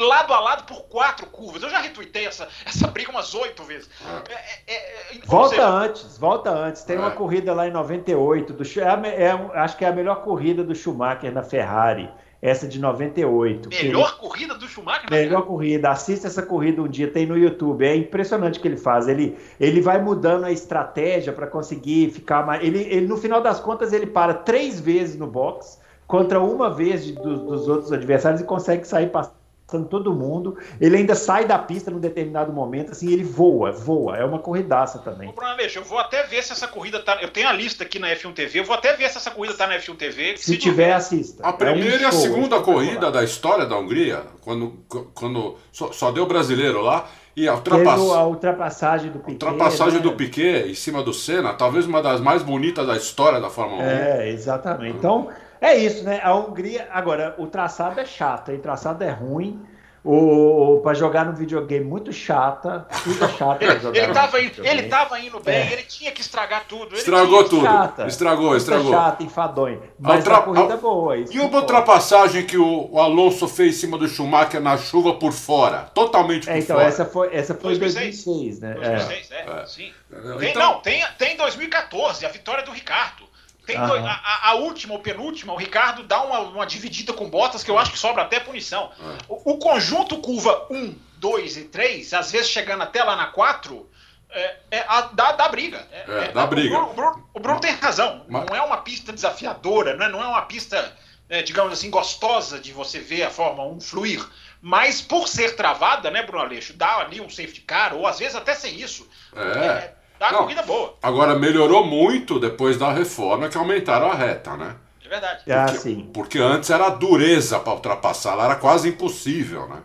lado 0.00 0.32
a 0.32 0.40
lado 0.40 0.64
por 0.64 0.82
quatro 0.82 1.26
curvas. 1.26 1.62
Eu 1.62 1.70
já 1.70 1.80
retuitei 1.80 2.26
essa, 2.26 2.48
essa 2.64 2.86
briga 2.88 3.10
umas 3.10 3.34
oito 3.34 3.62
vezes. 3.64 3.88
É, 4.28 4.32
é, 4.32 4.74
é, 4.74 5.16
é 5.16 5.18
volta 5.24 5.56
seja... 5.56 5.68
antes, 5.68 6.18
volta 6.18 6.50
antes. 6.50 6.82
Tem 6.82 6.98
uma 6.98 7.08
é. 7.08 7.14
corrida 7.14 7.54
lá 7.54 7.68
em 7.68 7.70
98, 7.70 8.52
do, 8.52 8.62
é, 8.62 9.60
acho 9.60 9.76
que 9.76 9.84
é 9.84 9.88
a 9.88 9.92
melhor 9.92 10.22
corrida 10.22 10.64
do 10.64 10.74
Schumacher 10.74 11.32
na 11.32 11.42
Ferrari 11.42 12.10
essa 12.42 12.66
de 12.66 12.78
98. 12.78 13.68
Melhor 13.68 14.08
ele... 14.08 14.18
corrida 14.18 14.54
do 14.54 14.66
Schumacher? 14.66 15.10
Melhor 15.10 15.42
corrida. 15.42 15.90
Assista 15.90 16.26
essa 16.26 16.42
corrida 16.42 16.82
um 16.82 16.88
dia, 16.88 17.10
tem 17.10 17.26
no 17.26 17.36
YouTube. 17.36 17.84
É 17.84 17.94
impressionante 17.94 18.58
o 18.58 18.62
que 18.62 18.68
ele 18.68 18.76
faz. 18.76 19.08
Ele, 19.08 19.36
ele 19.58 19.80
vai 19.80 20.00
mudando 20.00 20.44
a 20.44 20.52
estratégia 20.52 21.32
para 21.32 21.46
conseguir 21.46 22.10
ficar 22.10 22.46
mais. 22.46 22.64
Ele, 22.64 22.80
ele, 22.80 23.06
no 23.06 23.16
final 23.16 23.42
das 23.42 23.60
contas, 23.60 23.92
ele 23.92 24.06
para 24.06 24.32
três 24.32 24.80
vezes 24.80 25.16
no 25.16 25.26
box 25.26 25.78
contra 26.06 26.40
uma 26.40 26.70
vez 26.70 27.04
de, 27.04 27.12
do, 27.12 27.46
dos 27.46 27.68
outros 27.68 27.92
adversários 27.92 28.40
e 28.40 28.44
consegue 28.44 28.86
sair 28.86 29.10
passando 29.10 29.39
passando 29.70 29.86
todo 29.86 30.12
mundo. 30.12 30.58
Ele 30.80 30.96
ainda 30.96 31.14
sai 31.14 31.44
da 31.44 31.56
pista 31.58 31.90
num 31.90 32.00
determinado 32.00 32.52
momento, 32.52 32.90
assim, 32.90 33.12
ele 33.12 33.22
voa, 33.22 33.70
voa. 33.70 34.16
É 34.16 34.24
uma 34.24 34.40
corridaça 34.40 34.98
também. 34.98 35.28
Ô, 35.28 35.32
Bruno 35.32 35.52
Aleixo, 35.52 35.78
eu 35.78 35.84
vou 35.84 35.98
até 35.98 36.24
ver 36.24 36.42
se 36.42 36.52
essa 36.52 36.66
corrida 36.66 37.00
tá. 37.00 37.18
Eu 37.22 37.28
tenho 37.28 37.48
a 37.48 37.52
lista 37.52 37.84
aqui 37.84 37.98
na 38.00 38.08
F1 38.08 38.34
TV, 38.34 38.60
eu 38.60 38.64
vou 38.64 38.74
até 38.74 38.94
ver 38.96 39.08
se 39.08 39.16
essa 39.16 39.30
corrida 39.30 39.54
tá 39.54 39.66
na 39.68 39.78
F1 39.78 39.96
TV. 39.96 40.36
Se, 40.36 40.44
se 40.44 40.56
tiver, 40.58 40.92
assista. 40.92 41.46
A 41.46 41.52
primeira 41.52 41.96
é 41.96 41.98
um 41.98 42.02
e 42.02 42.04
a 42.04 42.12
segunda 42.12 42.60
corrida 42.60 43.10
da 43.10 43.22
história 43.22 43.64
da 43.64 43.78
Hungria, 43.78 44.24
quando, 44.40 44.84
quando 45.14 45.56
só, 45.70 45.92
só 45.92 46.10
deu 46.10 46.26
brasileiro 46.26 46.80
lá. 46.82 47.08
E 47.36 47.46
a, 47.46 47.54
ultrapass... 47.54 48.00
a 48.00 48.26
ultrapassagem 48.26 49.12
do 49.12 49.20
Piquet. 49.20 49.32
ultrapassagem 49.32 49.98
né? 49.98 50.00
do 50.00 50.12
Piquet 50.12 50.68
em 50.68 50.74
cima 50.74 51.00
do 51.00 51.14
Senna, 51.14 51.54
talvez 51.54 51.86
uma 51.86 52.02
das 52.02 52.20
mais 52.20 52.42
bonitas 52.42 52.84
da 52.84 52.96
história 52.96 53.40
da 53.40 53.48
Fórmula 53.48 53.84
1. 53.84 53.86
É, 53.86 54.30
exatamente. 54.30 54.98
Então, 54.98 55.28
é 55.60 55.76
isso, 55.76 56.04
né? 56.04 56.20
A 56.22 56.34
Hungria. 56.34 56.88
Agora, 56.90 57.34
o 57.38 57.46
traçado 57.46 58.00
é 58.00 58.04
chato, 58.04 58.50
o 58.52 58.58
traçado 58.58 59.04
é 59.04 59.10
ruim. 59.10 59.60
O, 60.02 60.80
para 60.82 60.94
jogar 60.94 61.26
no 61.26 61.34
videogame 61.34 61.84
muito 61.84 62.10
chata, 62.10 62.86
tudo 63.04 63.22
é 63.22 63.28
chato 63.28 63.62
ele, 63.62 63.80
jogar 63.80 63.98
ele, 63.98 64.14
tava 64.14 64.40
indo, 64.40 64.66
ele 64.66 64.82
tava 64.84 65.20
indo 65.20 65.40
bem, 65.40 65.54
é. 65.54 65.72
ele 65.74 65.82
tinha 65.82 66.10
que 66.10 66.22
estragar 66.22 66.64
tudo. 66.66 66.94
estragou 66.94 67.44
tudo. 67.46 67.66
Chata, 67.66 68.06
estragou, 68.06 68.56
estragou. 68.56 68.90
Chata, 68.90 69.22
enfadonho. 69.22 69.82
Mas 69.98 70.26
a, 70.26 70.38
a 70.38 70.40
corrida 70.40 70.72
é 70.72 70.76
boa. 70.78 71.18
e 71.18 71.38
uma 71.38 71.58
ultrapassagem 71.58 72.46
que 72.46 72.56
o, 72.56 72.88
o, 72.90 72.98
Alonso 72.98 73.46
fez 73.46 73.76
em 73.76 73.78
cima 73.78 73.98
do 73.98 74.08
Schumacher 74.08 74.58
na 74.58 74.78
chuva 74.78 75.12
por 75.18 75.32
fora. 75.32 75.90
Totalmente 75.92 76.46
por 76.46 76.54
é, 76.54 76.58
então, 76.60 76.76
fora. 76.76 76.88
Essa 76.88 77.04
foi, 77.04 77.36
essa 77.36 77.54
foi 77.54 77.76
2006, 77.76 78.24
2006 78.24 78.60
né? 78.60 78.74
2006, 78.74 79.30
é, 79.30 79.34
é, 79.34 79.62
é. 79.62 79.66
sim. 79.66 79.92
Tem, 80.38 80.50
então... 80.50 80.62
Não, 80.62 80.80
tem, 80.80 81.04
tem 81.18 81.36
2014, 81.36 82.24
a 82.24 82.30
vitória 82.30 82.64
do 82.64 82.70
Ricardo. 82.70 83.29
Dois, 83.66 84.04
a, 84.04 84.50
a, 84.50 84.54
última 84.54 84.94
ou 84.94 85.00
penúltima, 85.00 85.52
o 85.52 85.56
Ricardo 85.56 86.02
dá 86.02 86.22
uma, 86.22 86.40
uma 86.40 86.66
dividida 86.66 87.12
com 87.12 87.28
botas 87.28 87.62
que 87.62 87.70
eu 87.70 87.78
acho 87.78 87.92
que 87.92 87.98
sobra 87.98 88.22
até 88.22 88.40
punição. 88.40 88.90
É. 88.98 89.18
O, 89.28 89.52
o, 89.52 89.58
conjunto 89.58 90.18
curva 90.18 90.66
1, 90.70 90.94
2 91.18 91.56
e 91.56 91.64
3, 91.64 92.14
às 92.14 92.32
vezes 92.32 92.48
chegando 92.48 92.82
até 92.82 93.02
lá 93.04 93.14
na 93.14 93.26
4, 93.26 93.88
é, 94.30 94.56
é, 94.70 94.84
a, 94.88 95.02
dá, 95.02 95.32
dá 95.32 95.48
briga. 95.48 95.86
É, 95.92 95.98
é, 95.98 96.24
é 96.24 96.32
dá 96.32 96.46
briga. 96.46 96.78
O 96.78 96.78
Bruno, 96.78 96.90
o 96.90 96.94
Bruno, 96.94 97.30
o 97.34 97.40
Bruno 97.40 97.60
tem 97.60 97.72
razão. 97.72 98.24
Mas... 98.28 98.46
Não 98.46 98.56
é 98.56 98.62
uma 98.62 98.78
pista 98.78 99.12
desafiadora, 99.12 99.96
não 99.96 100.06
é, 100.06 100.08
não 100.08 100.22
é 100.22 100.26
uma 100.26 100.42
pista, 100.42 100.96
é, 101.28 101.42
digamos 101.42 101.72
assim, 101.72 101.90
gostosa 101.90 102.58
de 102.58 102.72
você 102.72 102.98
ver 102.98 103.24
a 103.24 103.30
Fórmula 103.30 103.68
1 103.68 103.80
fluir. 103.80 104.26
Mas 104.62 105.00
por 105.00 105.28
ser 105.28 105.56
travada, 105.56 106.10
né, 106.10 106.22
Bruno 106.22 106.44
Aleixo, 106.44 106.72
dá 106.74 106.98
ali 106.98 107.20
um 107.20 107.30
safety 107.30 107.62
car, 107.62 107.94
ou 107.94 108.06
às 108.06 108.18
vezes 108.18 108.34
até 108.34 108.54
sem 108.54 108.78
isso. 108.78 109.08
É 109.34 109.99
Dá 110.20 110.28
uma 110.28 110.38
corrida 110.40 110.62
boa. 110.62 110.94
Agora 111.02 111.34
melhorou 111.34 111.82
muito 111.82 112.38
depois 112.38 112.76
da 112.76 112.92
reforma 112.92 113.48
que 113.48 113.56
aumentaram 113.56 114.12
a 114.12 114.14
reta, 114.14 114.54
né? 114.54 114.76
É 115.02 115.08
verdade. 115.08 115.50
Ah, 115.50 115.64
porque, 115.64 115.78
sim. 115.78 116.10
porque 116.12 116.38
antes 116.38 116.68
era 116.68 116.90
dureza 116.90 117.58
para 117.58 117.72
ultrapassar, 117.72 118.34
lá 118.34 118.44
era 118.44 118.56
quase 118.56 118.90
impossível, 118.90 119.66
né? 119.66 119.78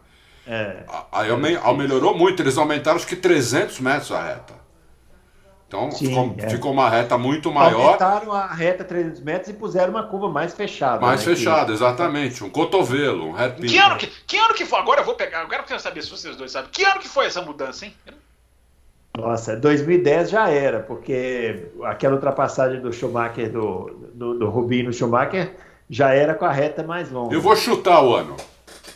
É. 0.45 0.83
Aí 1.09 1.31
é 1.31 1.73
melhorou 1.73 2.15
muito, 2.15 2.43
eles 2.43 2.57
aumentaram 2.57 2.97
acho 2.97 3.07
que 3.07 3.15
300 3.15 3.79
metros 3.79 4.11
a 4.11 4.21
reta. 4.21 4.53
Então 5.67 5.89
Sim, 5.89 6.07
ficou, 6.07 6.35
é. 6.37 6.49
ficou, 6.49 6.71
uma 6.73 6.89
reta 6.89 7.17
muito 7.17 7.49
maior. 7.51 7.85
Aumentaram 7.85 8.31
a 8.33 8.45
reta 8.45 8.83
300 8.83 9.21
metros 9.21 9.49
e 9.49 9.53
puseram 9.53 9.91
uma 9.91 10.03
curva 10.03 10.29
mais 10.29 10.53
fechada. 10.53 10.99
Mais 10.99 11.25
né, 11.25 11.33
fechada, 11.33 11.67
que... 11.67 11.71
exatamente. 11.71 12.43
Um 12.43 12.49
cotovelo, 12.49 13.29
um 13.29 13.35
hairpin. 13.35 13.67
Que 13.67 13.77
ano 13.77 13.97
que, 13.97 14.07
que 14.07 14.37
ano 14.37 14.53
que 14.53 14.65
foi? 14.65 14.79
Agora 14.79 14.99
eu 15.01 15.05
vou 15.05 15.15
pegar, 15.15 15.41
eu 15.41 15.47
quero 15.47 15.79
saber 15.79 16.03
se 16.03 16.11
vocês 16.11 16.35
dois 16.35 16.51
sabem. 16.51 16.69
Que 16.71 16.83
ano 16.83 16.99
que 16.99 17.07
foi 17.07 17.25
essa 17.25 17.41
mudança, 17.41 17.85
hein? 17.85 17.95
Nossa, 19.17 19.55
2010 19.55 20.29
já 20.29 20.49
era, 20.49 20.79
porque 20.81 21.69
aquela 21.83 22.15
ultrapassagem 22.15 22.81
do 22.81 22.91
Schumacher, 22.91 23.51
do, 23.51 24.09
do, 24.13 24.39
do 24.39 24.49
Rubinho 24.49 24.91
Schumacher, 24.91 25.55
já 25.89 26.13
era 26.13 26.33
com 26.33 26.45
a 26.45 26.51
reta 26.51 26.83
mais 26.83 27.11
longa. 27.11 27.33
Eu 27.33 27.41
vou 27.41 27.55
chutar 27.55 28.01
o 28.03 28.15
ano. 28.15 28.35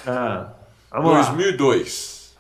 Ah, 0.06 0.54
2002. 0.92 2.36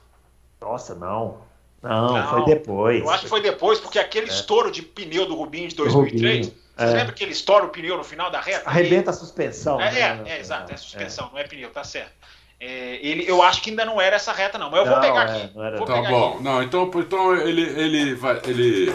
Lá. 0.61 0.69
Nossa, 0.69 0.95
não. 0.95 1.37
não. 1.81 2.13
não. 2.13 2.29
foi 2.29 2.45
depois. 2.45 3.01
Eu 3.01 3.09
acho 3.09 3.23
que 3.23 3.29
foi 3.29 3.41
depois, 3.41 3.79
porque 3.79 3.99
aquele 3.99 4.29
é. 4.29 4.33
estouro 4.33 4.71
de 4.71 4.81
pneu 4.81 5.25
do 5.25 5.35
Rubinho 5.35 5.69
de 5.69 5.75
2003. 5.75 6.47
Rubinho. 6.47 6.59
Você 6.77 6.85
é. 6.85 6.97
lembra 6.97 7.13
que 7.13 7.23
ele 7.23 7.33
estoura 7.33 7.65
o 7.65 7.69
pneu 7.69 7.97
no 7.97 8.03
final 8.03 8.31
da 8.31 8.39
reta? 8.39 8.69
Arrebenta 8.69 9.11
a 9.11 9.13
suspensão. 9.13 9.79
É, 9.81 9.91
né? 9.91 10.23
é, 10.25 10.31
é, 10.31 10.39
exato, 10.39 10.73
é 10.73 10.77
suspensão, 10.77 11.27
é. 11.27 11.31
não 11.31 11.39
é 11.39 11.43
pneu, 11.43 11.69
tá 11.71 11.83
certo. 11.83 12.13
É, 12.59 12.99
ele, 13.05 13.29
eu 13.29 13.41
acho 13.41 13.61
que 13.61 13.69
ainda 13.69 13.85
não 13.85 14.01
era 14.01 14.17
essa 14.17 14.33
reta, 14.33 14.57
não. 14.57 14.69
Mas 14.69 14.79
eu 14.79 14.85
não, 14.85 14.93
vou 14.93 15.01
pegar 15.01 15.29
é, 15.29 15.43
aqui. 15.43 15.53
Vou 15.53 15.85
tá 15.85 16.01
bom. 16.01 16.33
Aqui. 16.33 16.43
Não, 16.43 16.63
então, 16.63 16.91
então 16.95 17.35
ele, 17.35 17.61
ele 17.61 18.15
vai. 18.15 18.41
Ele. 18.45 18.93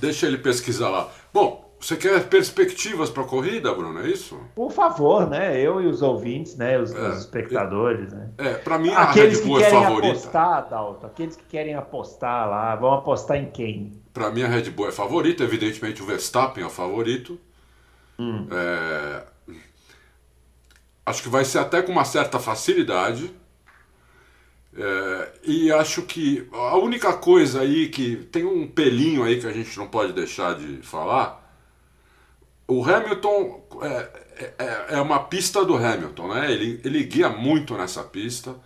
Deixa 0.00 0.26
ele 0.26 0.38
pesquisar 0.38 0.90
lá. 0.90 1.08
Bom, 1.32 1.64
você 1.84 1.96
quer 1.96 2.24
perspectivas 2.28 3.10
para 3.10 3.22
a 3.22 3.26
corrida, 3.26 3.72
Bruno? 3.74 4.00
É 4.00 4.08
isso? 4.08 4.40
Por 4.54 4.72
favor, 4.72 5.28
né? 5.28 5.60
Eu 5.60 5.82
e 5.82 5.86
os 5.86 6.00
ouvintes, 6.00 6.56
né? 6.56 6.78
Os, 6.78 6.94
é, 6.94 7.08
os 7.10 7.18
espectadores, 7.18 8.10
né? 8.10 8.30
É, 8.38 8.54
para 8.54 8.78
mim 8.78 8.90
aqueles 8.90 9.38
a 9.38 9.42
Red 9.42 9.46
Bull 9.46 9.58
que 9.58 9.64
querem 9.64 9.78
é 9.78 9.82
favorita. 9.82 10.12
apostar, 10.12 10.68
Dalton, 10.70 11.06
aqueles 11.06 11.36
que 11.36 11.44
querem 11.44 11.74
apostar 11.74 12.48
lá, 12.48 12.74
vão 12.74 12.94
apostar 12.94 13.36
em 13.36 13.50
quem? 13.50 13.92
Para 14.14 14.30
mim 14.30 14.42
a 14.42 14.48
Red 14.48 14.70
Bull 14.70 14.88
é 14.88 14.92
favorita, 14.92 15.44
evidentemente 15.44 16.02
o 16.02 16.06
Verstappen 16.06 16.64
é 16.64 16.66
o 16.66 16.70
favorito. 16.70 17.38
Hum. 18.18 18.46
É, 18.50 19.22
acho 21.06 21.22
que 21.22 21.28
vai 21.28 21.44
ser 21.44 21.58
até 21.58 21.82
com 21.82 21.92
uma 21.92 22.04
certa 22.04 22.38
facilidade. 22.38 23.30
É, 24.76 25.32
e 25.44 25.72
acho 25.72 26.02
que 26.02 26.48
a 26.52 26.76
única 26.76 27.12
coisa 27.12 27.60
aí 27.60 27.88
que 27.88 28.16
tem 28.16 28.44
um 28.44 28.66
pelinho 28.66 29.22
aí 29.22 29.40
que 29.40 29.46
a 29.46 29.52
gente 29.52 29.76
não 29.78 29.86
pode 29.86 30.12
deixar 30.12 30.54
de 30.56 30.78
falar. 30.82 31.42
O 32.66 32.84
Hamilton 32.84 33.62
é, 33.82 34.24
é, 34.58 34.86
é 34.96 35.00
uma 35.00 35.20
pista 35.24 35.64
do 35.64 35.76
Hamilton, 35.76 36.34
né? 36.34 36.50
Ele, 36.50 36.80
ele 36.84 37.04
guia 37.04 37.28
muito 37.28 37.76
nessa 37.76 38.02
pista. 38.02 38.56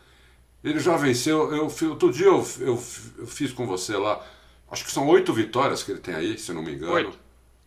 Ele 0.62 0.78
já 0.78 0.96
venceu. 0.96 1.54
Eu, 1.54 1.64
outro 1.90 2.12
dia 2.12 2.26
eu, 2.26 2.46
eu, 2.60 2.82
eu 3.18 3.26
fiz 3.26 3.52
com 3.52 3.66
você 3.66 3.96
lá. 3.96 4.24
Acho 4.70 4.84
que 4.84 4.90
são 4.90 5.06
oito 5.08 5.32
vitórias 5.32 5.82
que 5.82 5.90
ele 5.90 6.00
tem 6.00 6.14
aí, 6.14 6.38
se 6.38 6.52
não 6.52 6.62
me 6.62 6.74
engano. 6.74 6.92
Oito. 6.92 7.18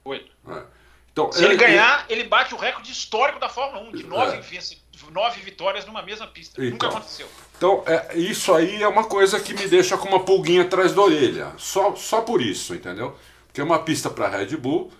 Oito. 0.05 0.31
É. 0.47 0.63
Então, 1.11 1.31
Se 1.31 1.43
ele, 1.43 1.57
ganhar, 1.57 2.05
ele... 2.07 2.21
ele 2.21 2.29
bate 2.29 2.53
o 2.53 2.57
recorde 2.57 2.91
histórico 2.91 3.39
da 3.39 3.49
Fórmula 3.49 3.83
1, 3.89 3.91
de 3.91 4.03
nove, 4.05 4.37
é. 4.37 5.11
nove 5.11 5.41
vitórias 5.41 5.85
numa 5.85 6.01
mesma 6.01 6.27
pista. 6.27 6.61
Então, 6.61 6.71
Nunca 6.71 6.87
aconteceu. 6.87 7.27
Então, 7.57 7.83
é, 7.85 8.17
isso 8.17 8.53
aí 8.53 8.81
é 8.81 8.87
uma 8.87 9.03
coisa 9.03 9.39
que 9.39 9.53
me 9.53 9.67
deixa 9.67 9.97
com 9.97 10.07
uma 10.07 10.23
pulguinha 10.23 10.61
atrás 10.61 10.93
da 10.93 11.01
orelha. 11.01 11.51
Só, 11.57 11.95
só 11.95 12.21
por 12.21 12.41
isso, 12.41 12.73
entendeu? 12.73 13.15
Porque 13.45 13.59
é 13.59 13.63
uma 13.63 13.79
pista 13.79 14.09
para 14.09 14.29
Red 14.29 14.55
Bull. 14.55 14.91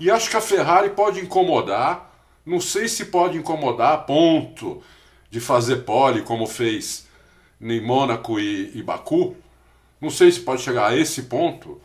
E 0.00 0.10
acho 0.10 0.30
que 0.30 0.36
a 0.36 0.40
Ferrari 0.40 0.90
pode 0.90 1.20
incomodar. 1.20 2.10
Não 2.44 2.60
sei 2.60 2.88
se 2.88 3.04
pode 3.04 3.36
incomodar 3.36 3.92
a 3.92 3.98
ponto 3.98 4.82
de 5.30 5.38
fazer 5.38 5.84
pole, 5.84 6.22
como 6.22 6.46
fez 6.46 7.06
em 7.60 7.80
Mônaco 7.80 8.40
e, 8.40 8.76
e 8.76 8.82
Baku. 8.82 9.36
Não 10.00 10.10
sei 10.10 10.32
se 10.32 10.40
pode 10.40 10.62
chegar 10.62 10.88
a 10.88 10.96
esse 10.96 11.24
ponto 11.24 11.80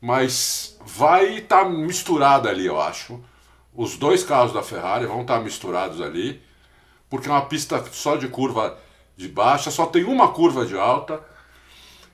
mas 0.00 0.78
vai 0.84 1.38
estar 1.38 1.64
tá 1.64 1.68
misturado 1.68 2.48
ali, 2.48 2.66
eu 2.66 2.80
acho. 2.80 3.20
Os 3.74 3.96
dois 3.96 4.24
carros 4.24 4.52
da 4.52 4.62
Ferrari 4.62 5.06
vão 5.06 5.22
estar 5.22 5.38
tá 5.38 5.44
misturados 5.44 6.00
ali, 6.00 6.42
porque 7.08 7.28
é 7.28 7.32
uma 7.32 7.46
pista 7.46 7.84
só 7.92 8.16
de 8.16 8.28
curva 8.28 8.78
de 9.16 9.28
baixa, 9.28 9.70
só 9.70 9.86
tem 9.86 10.04
uma 10.04 10.32
curva 10.32 10.64
de 10.64 10.76
alta, 10.78 11.20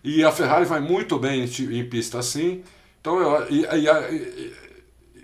e 0.03 0.25
a 0.25 0.33
Ferrari 0.33 0.64
vai 0.64 0.81
muito 0.81 1.18
bem 1.18 1.44
em, 1.44 1.79
em 1.79 1.88
pista 1.88 2.18
assim. 2.18 2.64
Então, 3.01 3.20
eu, 3.20 3.49
e, 3.51 3.64
e, 3.64 4.53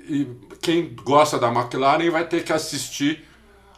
e, 0.08 0.40
quem 0.60 0.94
gosta 0.94 1.38
da 1.38 1.48
McLaren 1.48 2.10
vai 2.10 2.26
ter 2.26 2.44
que 2.44 2.52
assistir 2.52 3.24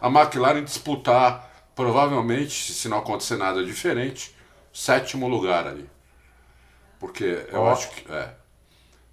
a 0.01 0.09
McLaren 0.09 0.63
disputar, 0.63 1.51
provavelmente, 1.75 2.73
se 2.73 2.89
não 2.89 2.99
acontecer 2.99 3.37
nada 3.37 3.65
diferente, 3.65 4.35
sétimo 4.73 5.27
lugar 5.29 5.67
ali. 5.67 5.89
Porque 6.99 7.47
eu 7.51 7.63
oh. 7.63 7.71
acho 7.71 7.91
que. 7.91 8.13
É, 8.13 8.35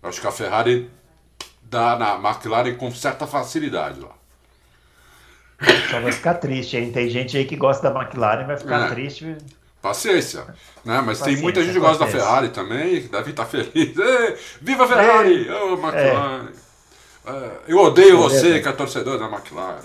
acho 0.03 0.21
que 0.21 0.27
a 0.27 0.31
Ferrari 0.31 0.89
dá 1.63 1.95
na 1.97 2.15
McLaren 2.15 2.75
com 2.75 2.91
certa 2.91 3.25
facilidade 3.25 3.99
lá. 3.99 4.15
Só 5.89 5.99
vai 5.99 6.11
ficar 6.11 6.35
triste, 6.35 6.75
hein? 6.77 6.91
Tem 6.91 7.09
gente 7.09 7.37
aí 7.37 7.45
que 7.45 7.55
gosta 7.55 7.89
da 7.89 8.01
McLaren 8.01 8.45
vai 8.45 8.57
ficar 8.57 8.87
é. 8.87 8.89
triste. 8.89 9.37
Paciência, 9.81 10.45
né? 10.85 11.01
Mas 11.01 11.19
Paciência, 11.19 11.25
tem 11.25 11.37
muita 11.37 11.63
gente 11.63 11.73
que 11.73 11.79
gosta 11.79 12.05
da 12.05 12.11
Ferrari 12.11 12.49
também, 12.49 13.01
que 13.01 13.07
deve 13.07 13.31
estar 13.31 13.45
feliz. 13.45 13.71
Ei, 13.97 14.37
viva 14.61 14.85
a 14.85 14.87
Ferrari! 14.87 15.49
Ô, 15.49 15.73
oh, 15.73 15.87
McLaren! 15.87 16.47
É. 17.25 17.51
eu 17.67 17.77
odeio 17.77 18.15
é 18.15 18.17
você, 18.17 18.59
que 18.59 18.67
é 18.67 18.71
torcedor 18.71 19.19
da 19.19 19.25
McLaren. 19.25 19.81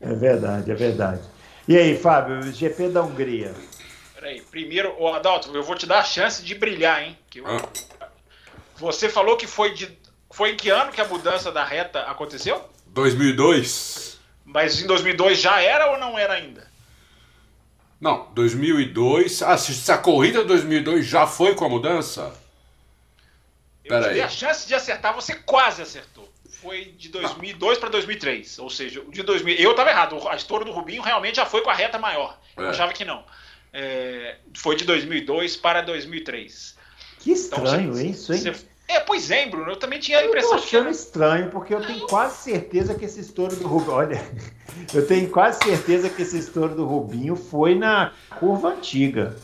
É 0.00 0.14
verdade, 0.14 0.70
é 0.70 0.74
verdade. 0.74 1.20
E 1.68 1.76
aí, 1.76 1.96
Fábio, 1.96 2.42
GP 2.52 2.88
da 2.88 3.02
Hungria. 3.02 3.54
Peraí, 4.14 4.40
primeiro, 4.50 4.94
ô 4.98 5.08
Adalto, 5.08 5.54
eu 5.54 5.62
vou 5.62 5.76
te 5.76 5.86
dar 5.86 6.00
a 6.00 6.04
chance 6.04 6.42
de 6.42 6.54
brilhar, 6.54 7.02
hein? 7.02 7.18
Que 7.28 7.40
eu, 7.40 7.46
ah. 7.46 7.62
Você 8.80 9.08
falou 9.08 9.36
que 9.36 9.46
foi 9.46 9.72
de. 9.74 9.96
Foi 10.30 10.52
em 10.52 10.56
que 10.56 10.70
ano 10.70 10.90
que 10.92 11.00
a 11.00 11.04
mudança 11.04 11.52
da 11.52 11.62
reta 11.64 12.00
aconteceu? 12.02 12.68
2002. 12.86 14.18
Mas 14.44 14.80
em 14.80 14.86
2002 14.86 15.38
já 15.40 15.60
era 15.60 15.90
ou 15.90 15.98
não 15.98 16.18
era 16.18 16.34
ainda? 16.34 16.68
Não, 18.00 18.28
2002. 18.32 19.42
Ah, 19.42 19.58
se 19.58 19.92
a 19.92 19.98
corrida 19.98 20.40
de 20.40 20.46
2002 20.48 21.06
já 21.06 21.26
foi 21.26 21.54
com 21.54 21.64
a 21.64 21.68
mudança? 21.68 22.34
Eu 23.84 24.02
tive 24.02 24.20
a 24.22 24.28
chance 24.28 24.66
de 24.66 24.74
acertar, 24.74 25.14
você 25.14 25.34
quase 25.34 25.82
acertou. 25.82 26.28
foi 26.60 26.94
de 26.98 27.08
2002 27.08 27.78
para 27.78 27.88
2003. 27.88 28.58
Ou 28.58 28.68
seja, 28.68 29.02
de 29.08 29.22
2000. 29.22 29.56
Eu 29.56 29.70
estava 29.70 29.88
errado. 29.90 30.28
A 30.28 30.36
estouro 30.36 30.62
do 30.64 30.70
Rubinho 30.72 31.00
realmente 31.02 31.36
já 31.36 31.46
foi 31.46 31.62
com 31.62 31.70
a 31.70 31.74
reta 31.74 31.98
maior. 31.98 32.38
Eu 32.56 32.66
É. 32.66 32.68
achava 32.68 32.92
que 32.92 33.02
não. 33.04 33.24
É, 33.72 34.36
foi 34.54 34.76
de 34.76 34.84
2002 34.84 35.56
para 35.56 35.80
2003. 35.80 36.76
Que 37.18 37.32
estranho 37.32 37.80
Então, 37.80 37.92
você- 37.94 38.06
isso, 38.06 38.32
hein? 38.34 38.40
você- 38.40 38.66
É, 38.90 39.00
pois 39.00 39.30
é, 39.30 39.46
Bruno. 39.46 39.70
Eu 39.70 39.76
também 39.76 39.98
tinha 40.00 40.18
a 40.18 40.20
Eu 40.20 40.24
tô 40.24 40.28
impressão 40.30 40.58
que 40.58 40.64
achando 40.64 40.82
era- 40.82 40.90
estranho, 40.90 41.50
porque 41.50 41.72
eu 41.74 41.80
tenho 41.86 42.06
quase 42.06 42.38
certeza 42.42 42.94
que 42.94 43.04
esse 43.04 43.20
estouro 43.20 43.54
do 43.54 43.66
Rubinho. 43.68 43.92
Olha, 43.92 44.22
eu 44.92 45.06
tenho 45.06 45.28
quase 45.30 45.62
certeza 45.62 46.08
que 46.08 46.22
esse 46.22 46.38
estouro 46.38 46.74
do 46.74 46.84
Rubinho 46.84 47.36
foi 47.36 47.74
na 47.74 48.12
curva 48.38 48.70
antiga. 48.70 49.36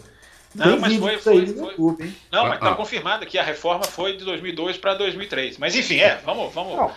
Não, 0.54 0.70
Tem 0.70 0.78
mas 0.80 0.90
vídeo 0.92 1.04
foi- 1.06 1.18
foi- 1.18 1.40
no 1.46 1.54
foi- 1.54 1.68
YouTube, 1.70 2.04
hein? 2.04 2.16
Não, 2.32 2.44
mas 2.44 2.54
está 2.54 2.70
Ah. 2.72 2.74
confirmado 2.74 3.26
que 3.26 3.38
a 3.38 3.42
reforma 3.42 3.84
foi 3.84 4.16
de 4.16 4.24
2002 4.24 4.78
para 4.78 4.94
2003. 4.94 5.58
Mas 5.58 5.76
enfim, 5.76 5.98
é, 6.00 6.18
vamos. 6.24 6.52
vamos. 6.54 6.74
Não, 6.74 6.90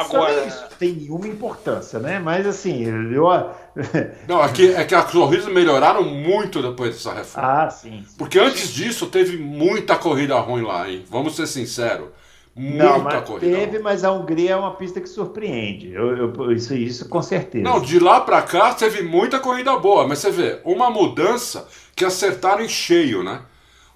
Agora. 0.00 0.46
Isso 0.46 0.64
tem 0.78 0.92
nenhuma 0.92 1.26
importância, 1.28 1.98
né? 1.98 2.18
Mas 2.18 2.46
assim, 2.46 2.84
eu. 3.12 3.24
Não, 4.26 4.42
é 4.42 4.48
que, 4.52 4.74
é 4.74 4.84
que 4.84 4.94
as 4.94 5.10
corridas 5.10 5.46
melhoraram 5.46 6.02
muito 6.04 6.60
depois 6.62 6.94
dessa 6.94 7.12
reforma. 7.14 7.64
Ah, 7.64 7.70
sim. 7.70 8.04
sim. 8.06 8.14
Porque 8.16 8.38
antes 8.38 8.72
disso 8.72 9.06
teve 9.06 9.36
muita 9.36 9.96
corrida 9.96 10.38
ruim 10.38 10.62
lá, 10.62 10.88
hein? 10.90 11.04
Vamos 11.08 11.36
ser 11.36 11.46
sinceros. 11.46 12.08
Muita 12.56 12.84
Não, 12.84 12.98
mas 12.98 13.24
corrida 13.24 13.56
teve, 13.56 13.72
ruim. 13.72 13.82
mas 13.82 14.02
a 14.02 14.10
Hungria 14.10 14.50
é 14.52 14.56
uma 14.56 14.74
pista 14.74 15.00
que 15.00 15.08
surpreende. 15.08 15.92
Eu, 15.92 16.16
eu- 16.16 16.52
isso, 16.52 16.74
isso 16.74 17.08
com 17.08 17.22
certeza. 17.22 17.62
Não, 17.62 17.80
de 17.80 18.00
lá 18.00 18.20
pra 18.20 18.42
cá 18.42 18.74
teve 18.74 19.02
muita 19.02 19.38
corrida 19.38 19.76
boa, 19.78 20.08
mas 20.08 20.18
você 20.18 20.30
vê, 20.32 20.60
uma 20.64 20.90
mudança 20.90 21.68
que 21.94 22.04
acertaram 22.04 22.62
em 22.64 22.68
cheio, 22.68 23.22
né? 23.22 23.42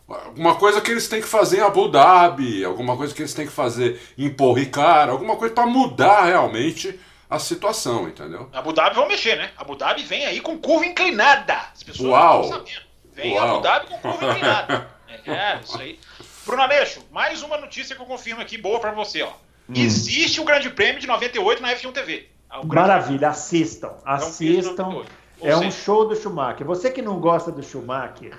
Alguma 0.09 0.57
coisa 0.57 0.80
que 0.80 0.90
eles 0.90 1.09
têm 1.09 1.20
que 1.22 1.26
fazer 1.28 1.59
em 1.59 1.62
Abu 1.62 1.88
Dhabi, 1.88 2.64
alguma 2.64 2.96
coisa 2.96 3.14
que 3.14 3.22
eles 3.22 3.32
têm 3.32 3.46
que 3.46 3.53
fazer 3.53 4.00
em 4.18 4.28
Paul 4.28 4.53
Ricard, 4.55 5.11
alguma 5.11 5.36
coisa 5.36 5.55
pra 5.55 5.66
mudar 5.66 6.24
realmente 6.24 6.98
a 7.30 7.38
situação, 7.38 8.09
entendeu? 8.09 8.48
Abu 8.53 8.72
Dhabi 8.74 8.94
vão 8.94 9.09
mexer, 9.09 9.36
né? 9.36 9.50
Abu 9.57 9.74
Dhabi 9.74 10.03
vem 10.03 10.26
aí 10.26 10.40
com 10.40 10.59
curva 10.59 10.84
inclinada. 10.84 11.55
As 11.74 11.82
pessoas 11.82 12.11
Uau. 12.11 12.34
não 12.34 12.42
estão 12.42 12.59
sabendo. 12.59 12.82
Vem 13.14 13.34
Uau. 13.34 13.48
Abu 13.55 13.62
Dhabi 13.62 13.86
com 13.86 13.98
curva 14.00 14.26
inclinada. 14.26 14.92
É, 15.24 15.61
isso 15.62 15.78
aí. 15.78 16.00
Bruno 16.44 16.62
Aleixo, 16.62 17.00
mais 17.12 17.42
uma 17.42 17.57
notícia 17.57 17.94
que 17.94 18.00
eu 18.03 18.07
confirmo 18.07 18.40
aqui, 18.42 18.59
boa 18.59 18.80
pra 18.80 18.90
você, 18.92 19.22
ó. 19.22 19.28
Hum. 19.68 19.74
Existe 19.76 20.40
o 20.40 20.44
Grande 20.44 20.68
Prêmio 20.70 21.00
de 21.00 21.07
98 21.07 21.62
na 21.62 21.72
F1 21.76 21.92
TV. 21.92 22.28
Ah, 22.50 22.61
Maravilha, 22.64 23.28
assistam. 23.28 23.92
É 24.05 24.11
um 24.11 24.14
Assistam. 24.14 24.82
98. 24.84 25.12
Ou 25.40 25.48
É 25.48 25.57
um 25.57 25.59
seja, 25.61 25.70
show 25.84 26.09
do 26.09 26.16
Schumacher. 26.16 26.66
Você 26.66 26.90
que 26.90 27.00
não 27.03 27.20
gosta 27.20 27.53
do 27.53 27.62
Schumacher, 27.62 28.36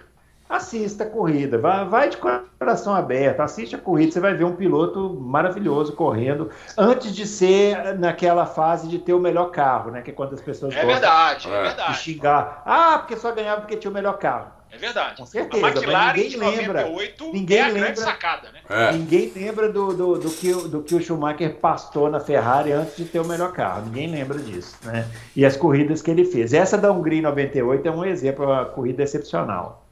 assista 0.49 1.03
a 1.03 1.09
corrida. 1.09 1.57
Vai, 1.57 1.85
vai 1.85 2.09
de 2.09 2.17
coração 2.17 2.93
aberto, 2.93 3.39
assiste 3.41 3.75
a 3.75 3.79
corrida. 3.79 4.11
Você 4.11 4.19
vai 4.19 4.33
ver 4.33 4.43
um 4.43 4.55
piloto 4.55 5.09
maravilhoso 5.19 5.93
correndo 5.93 6.49
antes 6.77 7.15
de 7.15 7.25
ser 7.25 7.97
naquela 7.97 8.45
fase 8.45 8.87
de 8.87 8.99
ter 8.99 9.13
o 9.13 9.19
melhor 9.19 9.51
carro, 9.51 9.91
né? 9.91 10.01
Que 10.01 10.11
é 10.11 10.13
quando 10.13 10.33
as 10.33 10.41
pessoas 10.41 10.73
É 10.75 10.83
gostam 10.85 10.91
verdade, 10.93 11.47
é, 11.47 11.51
É. 11.51 11.57
de 11.57 11.67
verdade. 11.67 11.97
xingar. 11.99 12.61
Ah, 12.65 12.97
porque 12.99 13.15
só 13.17 13.31
ganhava 13.31 13.61
porque 13.61 13.77
tinha 13.77 13.91
o 13.91 13.93
melhor 13.93 14.17
carro. 14.17 14.47
É 14.71 14.77
verdade. 14.77 15.17
Com 15.17 15.25
certeza, 15.27 15.67
a 15.67 15.69
McLaren 15.69 16.13
ninguém 16.13 16.29
de 16.29 16.37
lembra. 16.37 16.81
98 16.81 17.31
Ninguém 17.31 17.57
é 17.59 17.61
a 17.61 17.65
grande 17.65 17.79
lembra. 17.81 17.95
sacada, 18.03 18.47
né? 18.51 18.59
É. 18.67 18.91
Ninguém 18.93 19.31
lembra 19.35 19.71
do, 19.71 19.93
do, 19.93 20.17
do, 20.17 20.29
que, 20.31 20.51
o- 20.51 20.67
do 20.67 20.81
que 20.81 20.95
o 20.95 20.99
Schumacher 20.99 21.57
pastou 21.57 22.09
na 22.09 22.19
Ferrari 22.19 22.71
antes 22.71 22.95
de 22.97 23.05
ter 23.05 23.19
o 23.19 23.25
melhor 23.27 23.51
carro. 23.53 23.83
Ninguém 23.85 24.09
lembra 24.09 24.39
disso, 24.39 24.75
né? 24.83 25.05
E 25.35 25.45
as 25.45 25.55
corridas 25.55 26.01
que 26.01 26.09
ele 26.09 26.25
fez. 26.25 26.53
Essa 26.55 26.75
da 26.75 26.91
Hungria 26.91 27.19
em 27.19 27.21
98 27.21 27.87
é 27.87 27.91
um 27.91 28.03
exemplo, 28.03 28.45
uma 28.47 28.65
corrida 28.65 29.03
excepcional. 29.03 29.82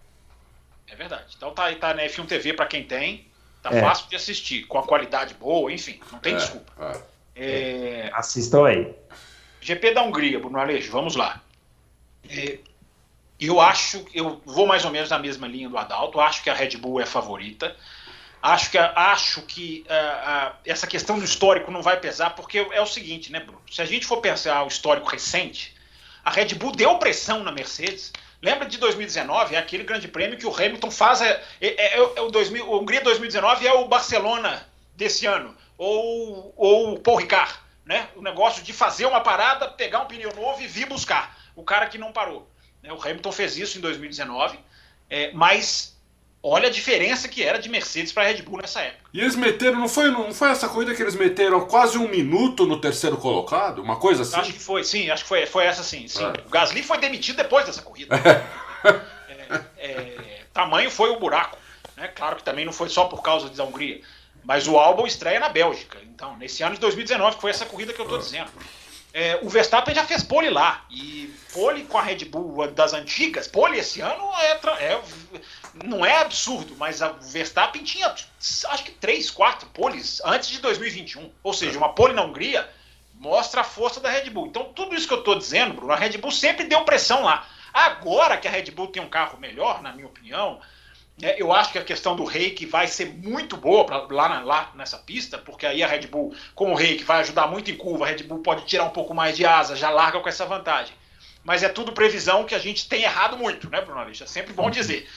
É 0.91 0.95
verdade. 0.95 1.33
Então 1.35 1.53
tá 1.53 1.65
aí, 1.65 1.75
tá 1.77 1.93
na 1.93 2.03
F1 2.03 2.27
TV 2.27 2.53
pra 2.53 2.65
quem 2.65 2.83
tem. 2.83 3.25
Tá 3.63 3.69
É. 3.71 3.79
fácil 3.81 4.09
de 4.09 4.15
assistir, 4.15 4.63
com 4.67 4.77
a 4.77 4.83
qualidade 4.83 5.33
boa, 5.35 5.71
enfim, 5.71 5.99
não 6.11 6.19
tem 6.19 6.33
É, 6.33 6.37
desculpa. 6.37 6.73
é. 6.79 7.11
É, 7.33 8.09
Assistam 8.13 8.65
aí. 8.67 8.93
GP 9.61 9.93
da 9.93 10.03
Hungria, 10.03 10.39
Bruno 10.39 10.59
Aleixo, 10.59 10.91
vamos 10.91 11.15
lá. 11.15 11.41
É, 12.29 12.59
eu 13.39 13.61
acho, 13.61 14.05
eu 14.13 14.41
vou 14.45 14.67
mais 14.67 14.83
ou 14.83 14.91
menos 14.91 15.09
na 15.09 15.17
mesma 15.17 15.47
linha 15.47 15.69
do 15.69 15.77
Adalto, 15.77 16.19
acho 16.19 16.43
que 16.43 16.49
a 16.49 16.53
Red 16.53 16.77
Bull 16.77 16.99
é 16.99 17.05
favorita. 17.05 17.75
Acho 18.41 18.71
que, 18.71 18.77
acho 18.77 19.41
que 19.43 19.85
ah, 19.87 20.23
ah, 20.25 20.59
essa 20.65 20.87
questão 20.87 21.19
do 21.19 21.23
histórico 21.23 21.69
não 21.71 21.83
vai 21.83 21.99
pesar, 21.99 22.31
porque 22.31 22.57
é 22.57 22.81
o 22.81 22.87
seguinte, 22.87 23.31
né, 23.31 23.39
Bruno? 23.39 23.61
Se 23.71 23.81
a 23.81 23.85
gente 23.85 24.05
for 24.05 24.17
pensar 24.17 24.63
o 24.63 24.67
histórico 24.67 25.07
recente, 25.07 25.75
a 26.25 26.31
Red 26.31 26.55
Bull 26.55 26.71
deu 26.71 26.97
pressão 26.97 27.43
na 27.43 27.51
Mercedes. 27.51 28.11
Lembra 28.41 28.67
de 28.67 28.77
2019? 28.77 29.55
É 29.55 29.57
aquele 29.59 29.83
grande 29.83 30.07
prêmio 30.07 30.37
que 30.37 30.45
o 30.47 30.53
Hamilton 30.55 30.89
faz. 30.89 31.21
É, 31.21 31.43
é- 31.61 31.97
é- 31.99 32.13
é 32.15 32.21
o 32.21 32.31
2000, 32.31 32.67
o 32.67 32.79
Hungria 32.79 33.01
2019 33.01 33.67
é 33.67 33.73
o 33.73 33.87
Barcelona 33.87 34.65
desse 34.95 35.25
ano. 35.25 35.55
Ou, 35.77 36.53
ou 36.55 36.93
o 36.93 36.99
Paul 36.99 37.17
Ricard. 37.17 37.53
Né? 37.85 38.07
O 38.15 38.21
negócio 38.21 38.63
de 38.63 38.71
fazer 38.73 39.05
uma 39.05 39.21
parada, 39.21 39.67
pegar 39.67 39.99
um 40.01 40.05
pneu 40.05 40.33
novo 40.35 40.61
e 40.61 40.67
vir 40.67 40.85
buscar. 40.87 41.37
O 41.55 41.63
cara 41.63 41.87
que 41.87 41.97
não 41.97 42.11
parou. 42.11 42.47
né? 42.81 42.91
O 42.93 43.01
Hamilton 43.01 43.31
fez 43.31 43.57
isso 43.57 43.77
em 43.77 43.81
2019. 43.81 44.59
é, 45.09 45.29
mas 45.33 45.90
olha 46.43 46.67
a 46.67 46.71
diferença 46.71 47.27
que 47.27 47.43
era 47.43 47.59
de 47.59 47.69
Mercedes 47.69 48.11
para 48.11 48.23
Red 48.23 48.41
Bull 48.41 48.59
nessa 48.61 48.81
época. 48.81 49.09
E 49.13 49.19
eles 49.19 49.35
meteram, 49.35 49.79
não 49.79 49.87
foi, 49.87 50.09
não 50.09 50.33
foi 50.33 50.49
essa 50.49 50.67
corrida 50.67 50.95
que 50.95 51.01
eles 51.01 51.15
meteram 51.15 51.65
quase 51.67 51.97
um 51.97 52.07
minuto 52.07 52.65
no 52.65 52.79
terceiro 52.79 53.17
colocado? 53.17 53.81
Uma 53.81 53.97
coisa 53.97 54.23
assim? 54.23 54.39
Acho 54.39 54.53
que 54.53 54.59
foi, 54.59 54.83
sim, 54.83 55.09
acho 55.09 55.23
que 55.23 55.29
foi, 55.29 55.45
foi 55.45 55.65
essa 55.65 55.83
sim. 55.83 56.07
sim. 56.07 56.23
É. 56.23 56.47
O 56.47 56.49
Gasly 56.49 56.83
foi 56.83 56.97
demitido 56.97 57.37
depois 57.37 57.65
dessa 57.65 57.81
corrida. 57.81 58.15
É, 59.77 59.89
é, 59.89 60.41
tamanho 60.53 60.89
foi 60.89 61.09
o 61.09 61.19
buraco. 61.19 61.57
Né? 61.97 62.07
Claro 62.07 62.37
que 62.37 62.43
também 62.43 62.63
não 62.63 62.71
foi 62.71 62.89
só 62.89 63.05
por 63.05 63.21
causa 63.21 63.49
da 63.49 63.63
Hungria. 63.63 64.01
Mas 64.43 64.67
o 64.67 64.77
Albon 64.77 65.05
estreia 65.05 65.39
na 65.39 65.49
Bélgica. 65.49 65.99
Então, 66.03 66.37
nesse 66.37 66.63
ano 66.63 66.75
de 66.75 66.81
2019, 66.81 67.35
que 67.35 67.41
foi 67.41 67.51
essa 67.51 67.65
corrida 67.65 67.93
que 67.93 67.99
eu 67.99 68.05
estou 68.05 68.17
dizendo. 68.17 68.49
É, 69.13 69.39
o 69.41 69.49
Verstappen 69.49 69.93
já 69.93 70.05
fez 70.05 70.23
pole 70.23 70.49
lá. 70.49 70.85
E 70.89 71.33
pole 71.53 71.83
com 71.83 71.97
a 71.97 72.01
Red 72.01 72.25
Bull 72.25 72.67
das 72.71 72.93
antigas, 72.93 73.47
pole 73.47 73.77
esse 73.77 73.99
ano 73.99 74.23
é, 74.39 74.51
é- 74.85 75.01
não 75.83 76.05
é 76.05 76.17
absurdo, 76.21 76.75
mas 76.77 77.01
o 77.01 77.13
Verstappen 77.21 77.83
tinha 77.83 78.07
acho 78.07 78.83
que 78.83 78.91
três, 78.91 79.29
quatro 79.29 79.67
poles 79.69 80.21
antes 80.23 80.49
de 80.49 80.59
2021. 80.59 81.29
Ou 81.43 81.53
seja, 81.53 81.77
uma 81.77 81.93
pole 81.93 82.13
na 82.13 82.23
Hungria 82.23 82.69
mostra 83.15 83.61
a 83.61 83.65
força 83.65 83.99
da 83.99 84.09
Red 84.09 84.29
Bull. 84.29 84.47
Então, 84.47 84.71
tudo 84.73 84.95
isso 84.95 85.07
que 85.07 85.13
eu 85.13 85.19
estou 85.19 85.37
dizendo, 85.37 85.75
Bruno, 85.75 85.93
a 85.93 85.95
Red 85.95 86.17
Bull 86.17 86.31
sempre 86.31 86.65
deu 86.65 86.83
pressão 86.83 87.23
lá. 87.23 87.45
Agora 87.73 88.37
que 88.37 88.47
a 88.47 88.51
Red 88.51 88.71
Bull 88.71 88.87
tem 88.87 89.01
um 89.01 89.09
carro 89.09 89.37
melhor, 89.39 89.81
na 89.81 89.91
minha 89.93 90.07
opinião, 90.07 90.59
eu 91.37 91.51
acho 91.53 91.71
que 91.71 91.77
a 91.77 91.83
questão 91.83 92.15
do 92.15 92.23
reiki 92.23 92.65
vai 92.65 92.87
ser 92.87 93.05
muito 93.05 93.55
boa 93.57 93.85
pra, 93.85 93.97
lá, 94.09 94.29
na- 94.29 94.41
lá 94.41 94.71
nessa 94.75 94.97
pista, 94.97 95.37
porque 95.37 95.65
aí 95.65 95.83
a 95.83 95.87
Red 95.87 96.07
Bull, 96.07 96.33
com 96.55 96.71
o 96.71 96.75
reiki, 96.75 97.03
vai 97.03 97.19
ajudar 97.21 97.47
muito 97.47 97.69
em 97.69 97.75
curva, 97.75 98.05
a 98.05 98.07
Red 98.07 98.23
Bull 98.23 98.39
pode 98.39 98.65
tirar 98.65 98.85
um 98.85 98.89
pouco 98.89 99.13
mais 99.13 99.35
de 99.37 99.45
asa, 99.45 99.75
já 99.75 99.89
larga 99.89 100.19
com 100.19 100.29
essa 100.29 100.45
vantagem. 100.45 100.93
Mas 101.43 101.63
é 101.63 101.69
tudo 101.69 101.91
previsão 101.91 102.43
que 102.43 102.53
a 102.53 102.59
gente 102.59 102.87
tem 102.87 103.03
errado 103.03 103.35
muito, 103.37 103.69
né, 103.69 103.81
Bruno 103.81 103.99
Aleixo? 103.99 104.23
É 104.23 104.27
sempre 104.27 104.53
bom 104.53 104.69
dizer. 104.69 105.07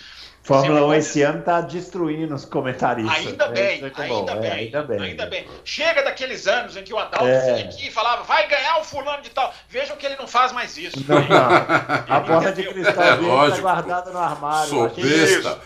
Fórmula 0.44 0.74
Sempre 0.74 0.82
1 0.84 0.86
bom 0.88 0.94
esse 0.94 1.22
ano 1.22 1.42
tá 1.42 1.60
destruindo 1.62 2.34
os 2.34 2.44
comentaristas. 2.44 3.16
Ainda 3.26 3.48
né? 3.48 3.54
bem, 3.54 3.76
Isso 3.76 3.86
é 3.86 3.90
que 3.90 4.00
é 4.00 4.04
ainda 4.04 4.34
bom, 4.34 4.40
bem, 4.42 4.50
é, 4.50 4.52
ainda 4.52 4.82
bem. 4.82 5.00
ainda 5.00 5.26
bem. 5.26 5.48
Chega 5.64 6.02
daqueles 6.02 6.46
anos 6.46 6.76
em 6.76 6.82
que 6.84 6.92
o 6.92 6.98
Adalto 6.98 7.26
É. 7.26 7.54
vinha 7.54 7.64
aqui 7.64 7.88
e 7.88 7.90
falava, 7.90 8.24
vai 8.24 8.46
ganhar 8.46 8.78
o 8.78 8.84
fulano 8.84 9.22
de 9.22 9.30
tal. 9.30 9.54
Vejam 9.70 9.96
que 9.96 10.04
ele 10.04 10.16
não 10.16 10.28
faz 10.28 10.52
mais 10.52 10.76
isso. 10.76 10.98
Não, 11.08 11.18
não. 11.18 12.14
A 12.14 12.20
bola 12.20 12.52
de 12.52 12.62
cristal 12.62 13.02
É 13.02 13.16
dele 13.16 13.26
tá 13.28 13.34
lógico. 13.34 13.62
guardada 13.62 14.10
no 14.10 14.18
armário. 14.18 14.68
Sou 14.68 14.88
besta. 14.90 15.60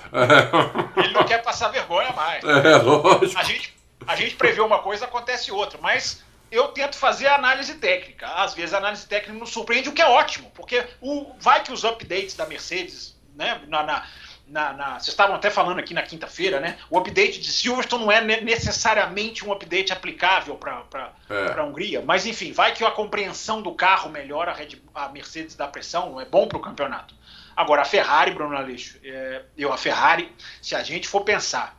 Ele 0.97 1.13
não 1.13 1.25
quer 1.25 1.43
passar 1.43 1.69
vergonha 1.69 2.13
mais. 2.13 2.45
É, 2.45 2.77
lógico. 2.77 3.39
A 3.39 3.43
gente, 3.43 3.75
a 4.07 4.15
gente 4.15 4.37
prevê 4.37 4.61
uma 4.61 4.79
coisa, 4.79 5.07
acontece 5.07 5.51
outra, 5.51 5.79
mas 5.83 6.23
eu 6.53 6.69
tento 6.69 6.97
fazer 6.97 7.27
a 7.27 7.35
análise 7.35 7.75
técnica. 7.75 8.27
Às 8.29 8.55
vezes 8.55 8.73
a 8.73 8.79
análise 8.79 9.07
técnica 9.09 9.39
nos 9.39 9.51
surpreende, 9.51 9.89
o 9.89 9.93
que 9.93 10.01
é 10.03 10.07
ótimo, 10.09 10.51
porque 10.55 10.85
o, 11.01 11.33
vai 11.41 11.65
que 11.65 11.73
os 11.73 11.83
updates 11.85 12.35
da 12.37 12.47
Mercedes, 12.47 13.17
né, 13.35 13.61
na, 13.69 13.83
na, 13.83 14.05
na- 14.49 14.73
na- 14.73 14.93
vocês 14.95 15.09
estavam 15.09 15.37
até 15.37 15.51
falando 15.51 15.79
aqui 15.79 15.93
na 15.95 16.03
quinta-feira, 16.03 16.59
né? 16.61 16.79
O 16.91 16.99
update 16.99 17.41
de 17.41 17.53
Silverstone 17.53 18.05
não 18.05 18.13
é 18.13 18.21
ne- 18.21 18.41
necessariamente 18.41 19.45
um 19.47 19.53
update 19.53 19.93
aplicável 19.93 20.55
para 20.57 21.13
É. 21.29 21.59
a 21.59 21.63
Hungria, 21.65 22.03
mas 22.05 22.27
enfim, 22.27 22.53
vai 22.53 22.73
que 22.75 22.85
a 22.85 22.91
compreensão 22.91 23.61
do 23.63 23.75
carro 23.75 24.09
melhora, 24.11 24.51
a, 24.51 24.55
Red- 24.55 24.81
a 24.95 25.09
Mercedes 25.09 25.55
dá 25.55 25.69
pressão, 25.69 26.21
é 26.21 26.25
bom 26.25 26.47
para 26.49 26.59
o 26.59 26.61
campeonato. 26.61 27.15
Agora, 27.57 27.83
a 27.83 27.85
Ferrari, 27.85 28.31
Bruno 28.31 28.57
Aleixo, 28.57 28.99
é, 29.05 29.43
eu, 29.57 29.73
a 29.73 29.77
Ferrari, 29.77 30.33
se 30.63 30.75
a 30.75 30.83
gente 30.83 31.09
for 31.09 31.23
pensar 31.23 31.77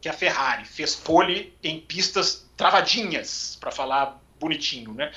que 0.00 0.08
a 0.08 0.12
Ferrari 0.12 0.64
fez 0.64 0.94
pole 0.94 1.56
em 1.62 1.80
pistas 1.80 2.48
travadinhas, 2.56 3.56
para 3.60 3.70
falar 3.70 4.18
bonitinho, 4.40 4.92
né? 4.92 5.12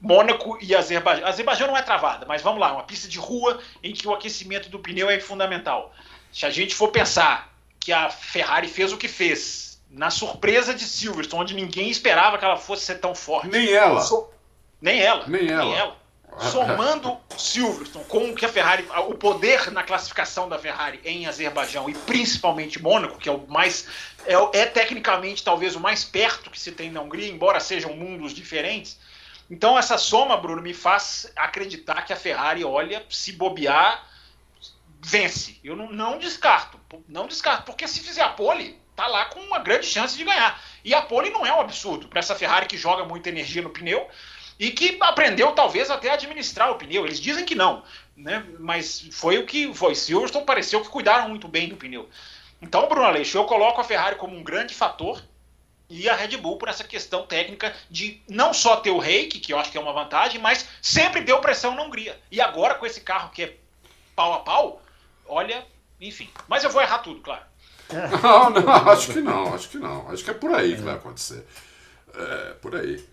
Mônaco 0.00 0.56
e 0.62 0.74
Azerbaijão. 0.74 1.26
Azerbaijão 1.28 1.66
não 1.68 1.76
é 1.76 1.82
travada, 1.82 2.24
mas 2.26 2.40
vamos 2.40 2.58
lá, 2.58 2.72
uma 2.72 2.84
pista 2.84 3.06
de 3.06 3.18
rua 3.18 3.60
em 3.82 3.92
que 3.92 4.08
o 4.08 4.14
aquecimento 4.14 4.70
do 4.70 4.78
pneu 4.78 5.10
é 5.10 5.20
fundamental. 5.20 5.94
Se 6.32 6.46
a 6.46 6.50
gente 6.50 6.74
for 6.74 6.88
pensar 6.88 7.52
que 7.78 7.92
a 7.92 8.10
Ferrari 8.10 8.68
fez 8.68 8.92
o 8.92 8.96
que 8.96 9.08
fez 9.08 9.80
na 9.90 10.10
surpresa 10.10 10.72
de 10.72 10.84
Silverstone, 10.84 11.42
onde 11.42 11.54
ninguém 11.54 11.90
esperava 11.90 12.38
que 12.38 12.44
ela 12.44 12.56
fosse 12.56 12.84
ser 12.84 12.96
tão 12.96 13.14
forte. 13.14 13.48
Nem 13.48 15.00
ela. 15.00 15.26
Nem 15.26 15.48
ela. 15.50 15.66
Nem 15.66 15.76
ela. 15.76 15.96
somando 16.38 17.18
Silverstone 17.36 18.04
com 18.04 18.30
o 18.30 18.34
que 18.34 18.44
a 18.44 18.48
Ferrari, 18.48 18.86
o 19.08 19.14
poder 19.14 19.70
na 19.72 19.82
classificação 19.82 20.48
da 20.48 20.58
Ferrari 20.58 21.00
em 21.04 21.26
Azerbaijão 21.26 21.90
e 21.90 21.94
principalmente 21.94 22.80
Mônaco, 22.80 23.18
que 23.18 23.28
é 23.28 23.32
o 23.32 23.46
mais 23.48 23.88
é, 24.24 24.34
é, 24.60 24.66
tecnicamente 24.66 25.42
talvez 25.42 25.74
o 25.74 25.80
mais 25.80 26.04
perto 26.04 26.50
que 26.50 26.60
se 26.60 26.70
tem 26.70 26.90
na 26.90 27.00
Hungria, 27.00 27.28
embora 27.28 27.58
sejam 27.58 27.94
mundos 27.94 28.32
diferentes. 28.32 28.96
Então 29.50 29.76
essa 29.76 29.98
soma, 29.98 30.36
Bruno, 30.36 30.62
me 30.62 30.72
faz 30.72 31.30
acreditar 31.34 32.02
que 32.02 32.12
a 32.12 32.16
Ferrari, 32.16 32.64
olha, 32.64 33.04
se 33.10 33.32
bobear, 33.32 34.06
vence. 35.02 35.58
Eu 35.64 35.76
não, 35.76 35.90
não 35.92 36.18
descarto, 36.18 36.78
não 37.08 37.26
descarto, 37.26 37.64
porque 37.64 37.86
se 37.88 38.00
fizer 38.00 38.22
a 38.22 38.28
pole, 38.28 38.78
tá 38.94 39.06
lá 39.06 39.26
com 39.26 39.40
uma 39.40 39.58
grande 39.58 39.86
chance 39.86 40.16
de 40.16 40.24
ganhar. 40.24 40.62
E 40.84 40.94
a 40.94 41.02
pole 41.02 41.30
não 41.30 41.44
é 41.44 41.54
um 41.54 41.60
absurdo 41.60 42.08
para 42.08 42.18
essa 42.18 42.34
Ferrari 42.34 42.66
que 42.66 42.76
joga 42.76 43.04
muita 43.04 43.28
energia 43.28 43.62
no 43.62 43.70
pneu 43.70 44.08
e 44.58 44.70
que 44.70 44.98
aprendeu 45.00 45.52
talvez 45.52 45.90
até 45.90 46.10
a 46.10 46.14
administrar 46.14 46.70
o 46.70 46.76
pneu. 46.76 47.06
Eles 47.06 47.20
dizem 47.20 47.44
que 47.44 47.54
não, 47.54 47.82
né? 48.16 48.44
Mas 48.58 49.08
foi 49.12 49.38
o 49.38 49.46
que 49.46 49.72
foi. 49.72 49.94
Silverstone 49.94 50.44
pareceu 50.44 50.82
que 50.82 50.88
cuidaram 50.88 51.28
muito 51.28 51.48
bem 51.48 51.68
do 51.68 51.76
pneu. 51.76 52.08
Então, 52.60 52.86
Bruno 52.88 53.06
Aleixo, 53.06 53.38
eu 53.38 53.44
coloco 53.44 53.80
a 53.80 53.84
Ferrari 53.84 54.16
como 54.16 54.36
um 54.36 54.42
grande 54.42 54.74
fator 54.74 55.22
e 55.88 56.08
a 56.08 56.14
Red 56.14 56.36
Bull 56.36 56.58
por 56.58 56.68
essa 56.68 56.84
questão 56.84 57.26
técnica 57.26 57.74
de 57.90 58.22
não 58.28 58.52
só 58.52 58.76
ter 58.76 58.90
o 58.90 58.98
reiki, 58.98 59.40
que 59.40 59.52
eu 59.52 59.58
acho 59.58 59.72
que 59.72 59.78
é 59.78 59.80
uma 59.80 59.92
vantagem, 59.92 60.40
mas 60.40 60.68
sempre 60.82 61.22
deu 61.22 61.40
pressão 61.40 61.74
na 61.74 61.82
Hungria. 61.82 62.20
E 62.30 62.40
agora 62.40 62.74
com 62.74 62.84
esse 62.84 63.00
carro 63.00 63.30
que 63.30 63.42
é 63.42 63.56
pau 64.14 64.34
a 64.34 64.40
pau, 64.40 64.82
olha, 65.30 65.64
enfim. 66.00 66.28
Mas 66.48 66.64
eu 66.64 66.70
vou 66.70 66.82
errar 66.82 66.98
tudo, 66.98 67.20
claro. 67.20 67.44
Não, 68.22 68.50
não, 68.50 68.88
acho 68.88 69.12
que 69.12 69.20
não, 69.20 69.52
acho 69.52 69.68
que 69.68 69.76
não. 69.76 70.08
Acho 70.08 70.22
que 70.22 70.30
é 70.30 70.34
por 70.34 70.54
aí 70.54 70.76
que 70.76 70.82
vai 70.82 70.94
acontecer. 70.94 71.44
É, 72.14 72.54
por 72.62 72.76
aí. 72.76 73.04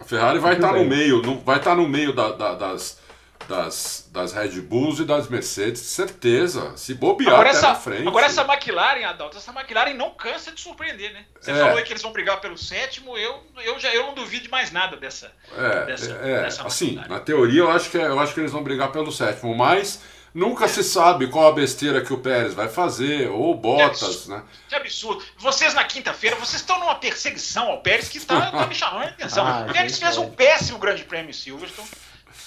A 0.00 0.04
Ferrari 0.04 0.38
vai 0.38 0.54
estar 0.54 0.72
no 0.72 0.84
meio, 0.84 1.20
vai 1.40 1.58
estar 1.58 1.74
no 1.74 1.88
meio 1.88 2.12
da, 2.12 2.30
da, 2.30 2.54
das, 2.54 3.00
das, 3.48 4.08
das 4.12 4.32
Red 4.32 4.60
Bulls 4.60 5.00
e 5.00 5.04
das 5.04 5.28
Mercedes, 5.28 5.80
certeza. 5.80 6.76
Se 6.76 6.94
bobear 6.94 7.32
agora 7.32 7.48
até 7.48 7.58
essa, 7.58 7.68
na 7.68 7.74
frente. 7.74 8.06
Agora 8.06 8.26
essa 8.26 8.42
McLaren, 8.42 9.04
Adalto, 9.04 9.36
essa 9.36 9.52
McLaren 9.52 9.94
não 9.94 10.10
cansa 10.10 10.52
de 10.52 10.60
surpreender, 10.60 11.12
né? 11.12 11.24
Você 11.40 11.50
é. 11.50 11.54
falou 11.56 11.78
aí 11.78 11.84
que 11.84 11.92
eles 11.92 12.02
vão 12.02 12.12
brigar 12.12 12.40
pelo 12.40 12.56
sétimo, 12.56 13.18
eu, 13.18 13.42
eu 13.64 13.80
já 13.80 13.92
eu 13.92 14.06
não 14.06 14.14
duvido 14.14 14.44
de 14.44 14.50
mais 14.50 14.70
nada 14.70 14.96
dessa. 14.96 15.32
É, 15.56 15.86
dessa, 15.86 16.12
é, 16.12 16.42
dessa 16.42 16.66
assim, 16.66 16.94
na 17.08 17.18
teoria 17.18 17.62
eu 17.62 17.70
acho, 17.70 17.90
que, 17.90 17.98
é, 17.98 18.06
eu 18.06 18.20
acho 18.20 18.32
que 18.32 18.40
eles 18.40 18.52
vão 18.52 18.62
brigar 18.62 18.92
pelo 18.92 19.10
sétimo, 19.10 19.56
mas 19.56 20.00
Nunca 20.32 20.66
é. 20.66 20.68
se 20.68 20.84
sabe 20.84 21.26
qual 21.28 21.48
a 21.48 21.52
besteira 21.52 22.00
que 22.00 22.12
o 22.12 22.18
Pérez 22.18 22.54
vai 22.54 22.68
fazer, 22.68 23.28
ou 23.30 23.54
Bottas, 23.54 24.22
que 24.22 24.30
né? 24.30 24.42
Que 24.68 24.74
absurdo. 24.74 25.24
Vocês 25.36 25.74
na 25.74 25.84
quinta-feira, 25.84 26.36
vocês 26.36 26.60
estão 26.60 26.78
numa 26.78 26.94
perseguição 26.94 27.68
ao 27.68 27.80
Pérez 27.80 28.08
que 28.08 28.18
está 28.18 28.50
tá 28.50 28.66
me 28.66 28.74
chamando 28.74 29.04
a 29.04 29.08
atenção. 29.08 29.46
Ah, 29.50 29.66
o 29.68 29.72
Pérez 29.72 29.98
fez 29.98 30.16
é. 30.16 30.20
um 30.20 30.30
péssimo 30.30 30.78
grande 30.78 31.02
prêmio 31.02 31.34
Silverstone. 31.34 31.88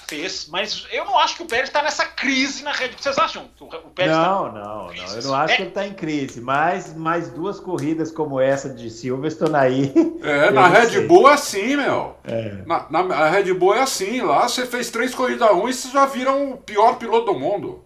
Fez, 0.08 0.48
mas 0.48 0.86
eu 0.92 1.06
não 1.06 1.18
acho 1.18 1.36
que 1.36 1.44
o 1.44 1.46
Pérez 1.46 1.70
está 1.70 1.82
nessa 1.82 2.06
crise 2.06 2.64
na 2.64 2.72
rede. 2.72 2.96
Vocês 3.00 3.18
acham 3.18 3.48
que 3.58 3.64
o 3.64 3.68
Pérez 3.90 4.16
Não, 4.16 4.24
tá 4.24 4.52
não, 4.52 4.88
não. 4.88 4.94
Eu 4.94 5.24
não 5.24 5.36
acho 5.36 5.54
é. 5.54 5.56
que 5.58 5.62
ele 5.64 5.70
está 5.70 5.88
em 5.88 5.94
crise. 5.94 6.42
Mas 6.42 6.94
mais 6.94 7.30
duas 7.30 7.60
corridas 7.60 8.12
como 8.12 8.40
essa 8.40 8.70
de 8.70 8.90
Silverstone 8.90 9.56
aí. 9.56 9.94
É, 10.22 10.52
na 10.52 10.68
Red 10.68 10.90
sei. 10.90 11.08
Bull 11.08 11.30
é 11.30 11.34
assim, 11.34 11.76
meu. 11.76 12.16
É. 12.24 12.64
Na, 12.66 12.86
na, 12.90 13.16
a 13.16 13.30
Red 13.30 13.54
Bull 13.54 13.76
é 13.76 13.82
assim. 13.82 14.22
Lá 14.22 14.48
você 14.48 14.66
fez 14.66 14.90
três 14.90 15.16
corridas 15.16 15.50
ruins 15.50 15.78
e 15.78 15.82
vocês 15.82 15.94
já 15.94 16.06
viram 16.06 16.52
o 16.52 16.58
pior 16.58 16.98
piloto 16.98 17.34
do 17.34 17.40
mundo. 17.40 17.84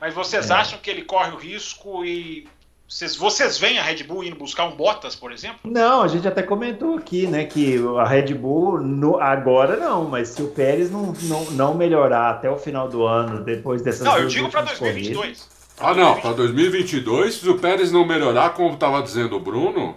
Mas 0.00 0.14
vocês 0.14 0.50
é. 0.50 0.54
acham 0.54 0.78
que 0.78 0.88
ele 0.88 1.02
corre 1.02 1.32
o 1.32 1.36
risco 1.36 2.04
e 2.04 2.48
vocês, 2.90 3.14
vocês 3.14 3.56
veem 3.56 3.78
a 3.78 3.84
Red 3.84 4.02
Bull 4.02 4.24
indo 4.24 4.34
buscar 4.34 4.64
um 4.64 4.72
Bottas, 4.72 5.14
por 5.14 5.30
exemplo? 5.30 5.58
Não, 5.62 6.02
a 6.02 6.08
gente 6.08 6.26
até 6.26 6.42
comentou 6.42 6.96
aqui, 6.96 7.24
né, 7.24 7.44
que 7.44 7.78
a 7.96 8.04
Red 8.04 8.34
Bull 8.34 8.80
no, 8.80 9.16
agora 9.20 9.76
não, 9.76 10.08
mas 10.08 10.30
se 10.30 10.42
o 10.42 10.48
Pérez 10.48 10.90
não, 10.90 11.14
não, 11.22 11.44
não 11.52 11.74
melhorar 11.74 12.30
até 12.30 12.50
o 12.50 12.58
final 12.58 12.88
do 12.88 13.06
ano, 13.06 13.44
depois 13.44 13.80
dessas 13.80 14.04
Não, 14.04 14.18
eu 14.18 14.26
digo 14.26 14.50
para 14.50 14.62
2022. 14.62 15.16
Corridas, 15.16 15.48
ah, 15.78 15.94
não, 15.94 16.20
para 16.20 16.32
2022, 16.32 17.34
se 17.36 17.48
o 17.48 17.58
Pérez 17.58 17.92
não 17.92 18.04
melhorar, 18.04 18.50
como 18.54 18.74
estava 18.74 19.00
dizendo 19.00 19.36
o 19.36 19.40
Bruno, 19.40 19.96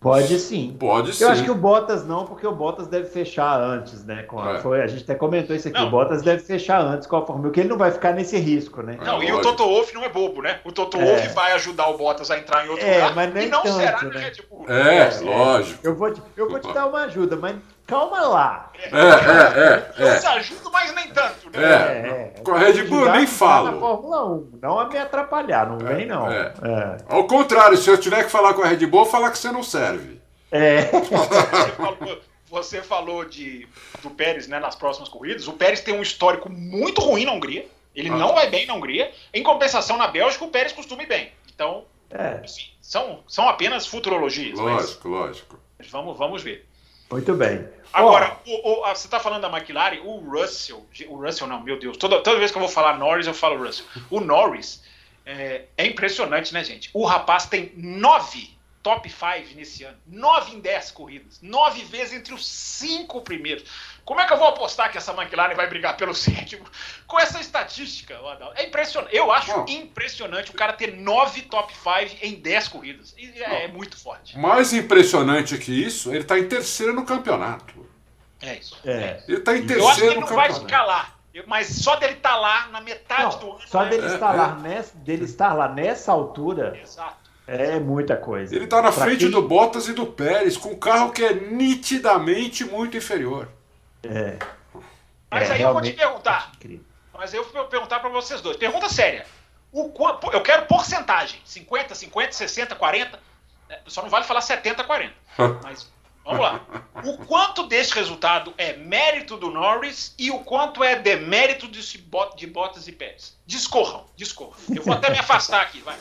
Pode 0.00 0.38
sim. 0.38 0.74
Pode 0.80 1.12
sim. 1.12 1.24
Eu 1.24 1.30
acho 1.30 1.44
que 1.44 1.50
o 1.50 1.54
Bottas 1.54 2.06
não, 2.06 2.24
porque 2.24 2.46
o 2.46 2.54
Bottas 2.54 2.86
deve 2.86 3.04
fechar 3.04 3.60
antes, 3.60 4.02
né? 4.02 4.26
A, 4.34 4.52
é. 4.52 4.58
foi, 4.60 4.80
a 4.80 4.86
gente 4.86 5.04
até 5.04 5.14
comentou 5.14 5.54
isso 5.54 5.68
aqui. 5.68 5.78
Não. 5.78 5.88
O 5.88 5.90
Bottas 5.90 6.22
deve 6.22 6.42
fechar 6.42 6.80
antes 6.80 7.06
com 7.06 7.16
a 7.16 7.20
Fórmula 7.20 7.48
porque 7.48 7.60
ele 7.60 7.68
não 7.68 7.76
vai 7.76 7.90
ficar 7.90 8.14
nesse 8.14 8.38
risco, 8.38 8.80
né? 8.80 8.96
Não, 9.04 9.20
é, 9.20 9.26
e 9.26 9.30
lógico. 9.30 9.38
o 9.38 9.42
Toto 9.42 9.64
Wolff 9.64 9.94
não 9.94 10.02
é 10.02 10.08
bobo, 10.08 10.40
né? 10.40 10.60
O 10.64 10.72
Toto 10.72 10.96
é. 10.96 11.04
Wolff 11.04 11.28
vai 11.34 11.52
ajudar 11.52 11.88
o 11.90 11.98
Bottas 11.98 12.30
a 12.30 12.38
entrar 12.38 12.64
em 12.64 12.70
outro 12.70 12.86
é, 12.86 12.94
lugar 12.94 13.14
mas 13.14 13.34
nem 13.34 13.46
e 13.46 13.50
não 13.50 13.62
tanto, 13.62 13.76
será 13.76 14.02
né? 14.02 14.20
Red 14.20 14.42
Bull. 14.48 14.64
É, 14.70 14.96
é, 14.96 15.20
lógico. 15.20 15.80
Eu 15.82 15.94
vou, 15.94 16.10
te, 16.10 16.22
eu 16.34 16.48
vou 16.48 16.58
te 16.58 16.72
dar 16.72 16.86
uma 16.86 17.02
ajuda, 17.02 17.36
mas 17.36 17.56
calma 17.90 18.20
lá. 18.20 18.72
É, 18.74 18.88
é, 18.88 20.04
é. 20.04 20.14
Eu 20.14 20.20
te 20.20 20.26
ajudo, 20.26 20.70
mas 20.70 20.94
nem 20.94 21.08
tanto, 21.08 21.50
né? 21.50 21.62
É, 21.62 22.34
é. 22.38 22.40
Com 22.42 22.52
a 22.52 22.58
Red 22.58 22.84
Bull 22.84 23.06
eu 23.06 23.12
nem 23.12 23.26
falo. 23.26 23.72
Na 23.72 23.78
Fórmula 23.78 24.26
1, 24.26 24.50
não 24.62 24.78
a 24.78 24.88
me 24.88 24.96
atrapalhar, 24.96 25.68
não 25.68 25.78
vem 25.78 26.06
não. 26.06 26.26
Ao 27.08 27.26
contrário, 27.26 27.76
se 27.76 27.90
eu 27.90 27.98
tiver 27.98 28.24
que 28.24 28.30
falar 28.30 28.54
com 28.54 28.62
a 28.62 28.66
Red 28.66 28.86
Bull, 28.86 29.04
falar 29.04 29.30
que 29.30 29.38
você 29.38 29.50
não 29.50 29.62
serve. 29.62 30.20
É. 30.50 30.82
Você 30.82 31.72
falou, 31.76 32.20
você 32.50 32.82
falou 32.82 33.24
de, 33.24 33.68
do 34.02 34.10
Pérez 34.10 34.48
né, 34.48 34.58
nas 34.58 34.74
próximas 34.74 35.08
corridas. 35.08 35.46
O 35.46 35.52
Pérez 35.52 35.80
tem 35.80 35.94
um 35.94 36.02
histórico 36.02 36.50
muito 36.50 37.00
ruim 37.00 37.24
na 37.24 37.32
Hungria. 37.32 37.66
Ele 37.94 38.08
ah. 38.08 38.16
não 38.16 38.34
vai 38.34 38.48
bem 38.48 38.66
na 38.66 38.74
Hungria. 38.74 39.12
Em 39.32 39.42
compensação, 39.42 39.96
na 39.96 40.08
Bélgica, 40.08 40.44
o 40.44 40.48
Pérez 40.48 40.72
costuma 40.72 41.02
ir 41.02 41.06
bem. 41.06 41.32
Então, 41.52 41.84
é. 42.10 42.40
enfim, 42.44 42.70
são, 42.80 43.22
são 43.28 43.48
apenas 43.48 43.86
futurologias. 43.86 44.58
Lógico, 44.58 45.08
mas, 45.08 45.20
lógico. 45.20 45.60
Vamos, 45.90 46.18
vamos 46.18 46.42
ver. 46.42 46.66
Muito 47.10 47.34
bem. 47.34 47.68
Agora, 47.92 48.38
o, 48.46 48.70
o, 48.70 48.86
você 48.86 49.06
está 49.06 49.18
falando 49.18 49.42
da 49.42 49.48
McLaren, 49.48 50.00
o 50.04 50.18
Russell. 50.18 50.86
O 51.08 51.16
Russell, 51.16 51.48
não, 51.48 51.60
meu 51.62 51.78
Deus. 51.78 51.96
Toda, 51.96 52.22
toda 52.22 52.38
vez 52.38 52.50
que 52.50 52.56
eu 52.56 52.62
vou 52.62 52.70
falar 52.70 52.98
Norris, 52.98 53.26
eu 53.26 53.34
falo 53.34 53.64
Russell. 53.64 53.84
O 54.08 54.20
Norris 54.20 54.82
é, 55.26 55.64
é 55.76 55.86
impressionante, 55.86 56.54
né, 56.54 56.62
gente? 56.62 56.88
O 56.94 57.04
rapaz 57.04 57.46
tem 57.46 57.72
nove 57.76 58.56
top 58.82 59.08
5 59.10 59.54
nesse 59.56 59.84
ano. 59.84 59.96
9 60.06 60.56
em 60.56 60.60
10 60.60 60.90
corridas. 60.92 61.40
9 61.42 61.84
vezes 61.84 62.14
entre 62.14 62.32
os 62.32 62.46
5 62.46 63.20
primeiros. 63.22 63.64
Como 64.10 64.20
é 64.20 64.26
que 64.26 64.32
eu 64.32 64.38
vou 64.38 64.48
apostar 64.48 64.90
que 64.90 64.98
essa 64.98 65.12
McLaren 65.12 65.54
vai 65.54 65.68
brigar 65.68 65.96
pelo 65.96 66.12
sétimo 66.12 66.64
com 67.06 67.20
essa 67.20 67.40
estatística? 67.40 68.18
É 68.56 68.66
impressionante. 68.66 69.14
Eu 69.14 69.30
acho 69.30 69.52
Bom, 69.52 69.64
impressionante 69.68 70.50
o 70.50 70.54
cara 70.54 70.72
ter 70.72 70.96
9 70.96 71.42
top 71.42 71.72
5 71.72 72.16
em 72.20 72.34
10 72.34 72.66
corridas. 72.66 73.14
É, 73.16 73.66
é, 73.66 73.68
muito 73.68 73.96
forte. 73.96 74.36
Mais 74.36 74.72
impressionante 74.72 75.56
que 75.58 75.70
isso, 75.70 76.10
ele 76.10 76.22
está 76.22 76.36
em 76.36 76.48
terceiro 76.48 76.92
no 76.92 77.04
campeonato. 77.04 77.88
É 78.42 78.56
isso. 78.56 78.76
É. 78.84 79.22
Ele 79.28 79.38
está 79.38 79.56
em 79.56 79.64
terceiro 79.64 79.80
Eu 79.80 79.88
acho 79.88 80.00
que 80.00 80.06
ele 80.08 80.20
não 80.20 80.26
vai 80.26 80.52
ficar 80.54 80.82
lá. 80.82 81.14
Mas 81.46 81.68
só 81.68 81.94
dele 81.94 82.14
estar 82.14 82.30
tá 82.30 82.36
lá 82.36 82.66
na 82.66 82.80
metade 82.80 83.36
não, 83.36 83.38
do 83.38 83.50
ano. 83.52 83.60
Só 83.68 83.84
dele, 83.84 84.08
é, 84.08 84.14
estar 84.14 84.32
Lá 84.32 84.56
nessa, 84.56 84.98
dele 84.98 85.24
estar 85.24 85.52
lá 85.52 85.68
nessa 85.68 86.10
altura. 86.10 86.76
Exato 86.82 87.30
é 87.46 87.80
muita 87.80 88.16
coisa. 88.16 88.54
Ele 88.54 88.64
está 88.64 88.80
na 88.80 88.92
pra 88.92 89.04
frente 89.04 89.20
quem... 89.24 89.30
do 89.30 89.42
Bottas 89.42 89.88
e 89.88 89.92
do 89.92 90.06
Pérez, 90.06 90.56
com 90.56 90.68
um 90.68 90.78
carro 90.78 91.10
que 91.10 91.24
é 91.24 91.34
nitidamente 91.34 92.64
muito 92.64 92.96
inferior. 92.96 93.48
É. 94.02 94.38
Mas 95.30 95.50
é, 95.50 95.54
aí 95.54 95.62
eu 95.62 95.72
vou 95.72 95.82
te 95.82 95.92
perguntar. 95.92 96.52
Mas 97.12 97.34
eu 97.34 97.44
vou 97.50 97.64
perguntar 97.66 98.00
para 98.00 98.08
vocês 98.08 98.40
dois. 98.40 98.56
Pergunta 98.56 98.88
séria. 98.88 99.26
O, 99.72 99.92
eu 100.32 100.42
quero 100.42 100.66
porcentagem. 100.66 101.40
50, 101.44 101.94
50, 101.94 102.32
60, 102.32 102.74
40. 102.74 103.20
Só 103.86 104.02
não 104.02 104.08
vale 104.08 104.24
falar 104.24 104.40
70, 104.40 104.82
40. 104.82 105.14
Mas 105.62 105.88
vamos 106.24 106.40
lá. 106.40 106.60
O 107.04 107.18
quanto 107.26 107.66
desse 107.66 107.94
resultado 107.94 108.52
é 108.58 108.76
mérito 108.76 109.36
do 109.36 109.50
Norris 109.50 110.14
e 110.18 110.30
o 110.30 110.40
quanto 110.40 110.82
é 110.82 110.96
demérito 110.96 111.68
de, 111.68 111.80
de 111.80 112.46
Bottas 112.46 112.88
e 112.88 112.92
Pérez? 112.92 113.36
Discorram, 113.46 114.06
discorram. 114.16 114.54
Eu 114.74 114.82
vou 114.82 114.94
até 114.94 115.10
me 115.10 115.18
afastar 115.18 115.62
aqui, 115.62 115.80
vai. 115.80 115.96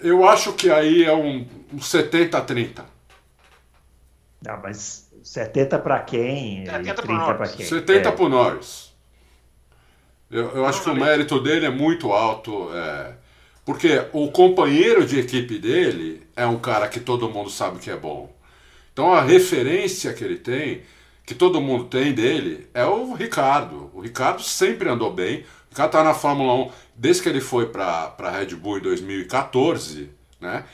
Eu 0.00 0.28
acho 0.28 0.52
que 0.52 0.70
aí 0.70 1.04
é 1.04 1.12
um, 1.12 1.48
um 1.72 1.78
70-30. 1.78 2.84
Ah, 4.46 4.58
mas 4.62 5.03
70 5.24 5.78
para 5.78 6.00
quem? 6.00 6.66
70 6.66 7.02
para 7.02 7.48
quem? 7.48 7.64
70 7.64 8.08
é. 8.08 8.12
para 8.12 8.24
o 8.24 8.28
Norris. 8.28 8.92
Eu, 10.30 10.50
eu 10.50 10.66
acho 10.66 10.82
que 10.82 10.90
o 10.90 10.94
mérito 10.94 11.40
dele 11.40 11.64
é 11.64 11.70
muito 11.70 12.12
alto. 12.12 12.68
É, 12.74 13.14
porque 13.64 14.04
o 14.12 14.30
companheiro 14.30 15.06
de 15.06 15.18
equipe 15.18 15.58
dele 15.58 16.26
é 16.36 16.44
um 16.44 16.58
cara 16.58 16.88
que 16.88 17.00
todo 17.00 17.30
mundo 17.30 17.48
sabe 17.48 17.78
que 17.78 17.90
é 17.90 17.96
bom. 17.96 18.30
Então 18.92 19.14
a 19.14 19.22
referência 19.22 20.12
que 20.12 20.22
ele 20.22 20.36
tem, 20.36 20.82
que 21.24 21.34
todo 21.34 21.58
mundo 21.58 21.84
tem 21.84 22.12
dele, 22.12 22.68
é 22.74 22.84
o 22.84 23.14
Ricardo. 23.14 23.90
O 23.94 24.00
Ricardo 24.00 24.42
sempre 24.42 24.90
andou 24.90 25.10
bem. 25.10 25.38
O 25.38 25.70
Ricardo 25.70 25.88
está 25.88 26.04
na 26.04 26.12
Fórmula 26.12 26.66
1 26.66 26.70
desde 26.94 27.22
que 27.22 27.30
ele 27.30 27.40
foi 27.40 27.66
para 27.70 28.14
a 28.18 28.30
Red 28.30 28.54
Bull 28.56 28.76
em 28.76 28.82
2014, 28.82 30.10
né? 30.38 30.64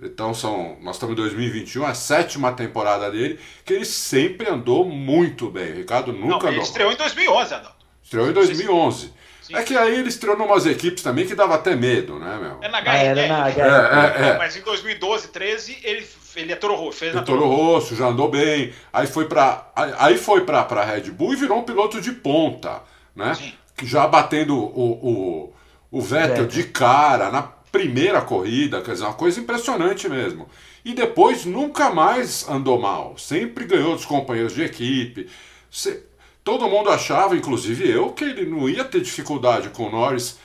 Então 0.00 0.34
são, 0.34 0.76
nós 0.82 0.96
estamos 0.96 1.12
em 1.12 1.16
2021, 1.16 1.86
a 1.86 1.94
sétima 1.94 2.52
temporada 2.52 3.10
dele, 3.10 3.38
que 3.64 3.72
ele 3.72 3.84
sempre 3.84 4.48
andou 4.50 4.84
muito 4.84 5.48
bem. 5.48 5.72
O 5.72 5.76
Ricardo 5.76 6.12
nunca 6.12 6.26
Não, 6.26 6.38
ele 6.40 6.48
andou. 6.48 6.62
estreou 6.62 6.92
em 6.92 6.96
2011, 6.96 7.54
Adão. 7.54 7.72
Estreou 8.02 8.28
em 8.28 8.32
2011. 8.32 9.12
É 9.52 9.62
que 9.62 9.76
aí 9.76 9.94
ele 9.98 10.08
estreou 10.08 10.36
umas 10.36 10.64
equipes 10.66 11.02
também 11.02 11.26
que 11.26 11.34
dava 11.34 11.54
até 11.54 11.76
medo, 11.76 12.18
né, 12.18 12.38
meu? 12.40 12.58
É 12.62 12.68
na 12.68 12.78
Ah, 12.78 12.96
era 12.96 13.26
na 13.28 13.44
HRR. 13.48 13.60
É, 13.60 14.24
é, 14.26 14.28
é. 14.30 14.38
Mas 14.38 14.56
em 14.56 14.62
2012, 14.62 15.28
13, 15.28 15.78
ele, 15.84 16.06
ele 16.36 16.52
é 16.52 16.56
Toro 16.56 16.74
Rosso, 16.74 16.98
fez 16.98 17.14
na 17.14 17.20
O 17.20 17.24
Toro 17.24 17.46
Rosso 17.46 17.94
já 17.94 18.06
andou 18.06 18.30
bem. 18.30 18.72
Aí 18.92 19.06
foi 19.06 19.26
pra, 19.26 19.70
aí 19.98 20.16
foi 20.16 20.44
pra, 20.46 20.64
pra 20.64 20.84
Red 20.84 21.10
Bull 21.10 21.34
e 21.34 21.36
virou 21.36 21.58
um 21.58 21.62
piloto 21.62 22.00
de 22.00 22.10
ponta, 22.12 22.82
né? 23.14 23.34
Sim. 23.34 23.52
Que 23.76 23.86
Já 23.86 24.06
batendo 24.06 24.56
o, 24.56 25.52
o, 25.90 25.98
o 25.98 26.00
Vettel 26.00 26.28
Vettel. 26.28 26.46
de 26.46 26.64
cara 26.64 27.30
na 27.30 27.42
primeira 27.74 28.20
corrida, 28.22 28.80
quer 28.80 28.92
dizer, 28.92 29.04
uma 29.04 29.14
coisa 29.14 29.40
impressionante 29.40 30.08
mesmo. 30.08 30.48
E 30.84 30.94
depois 30.94 31.44
nunca 31.44 31.90
mais 31.90 32.48
andou 32.48 32.78
mal. 32.80 33.18
Sempre 33.18 33.64
ganhou 33.66 33.94
dos 33.96 34.04
companheiros 34.04 34.54
de 34.54 34.62
equipe. 34.62 35.28
Se- 35.70 36.02
todo 36.44 36.68
mundo 36.68 36.90
achava, 36.90 37.36
inclusive 37.36 37.88
eu, 37.90 38.12
que 38.12 38.24
ele 38.24 38.46
não 38.46 38.68
ia 38.68 38.84
ter 38.84 39.00
dificuldade 39.00 39.70
com 39.70 39.88
o 39.88 39.90
Norris. 39.90 40.38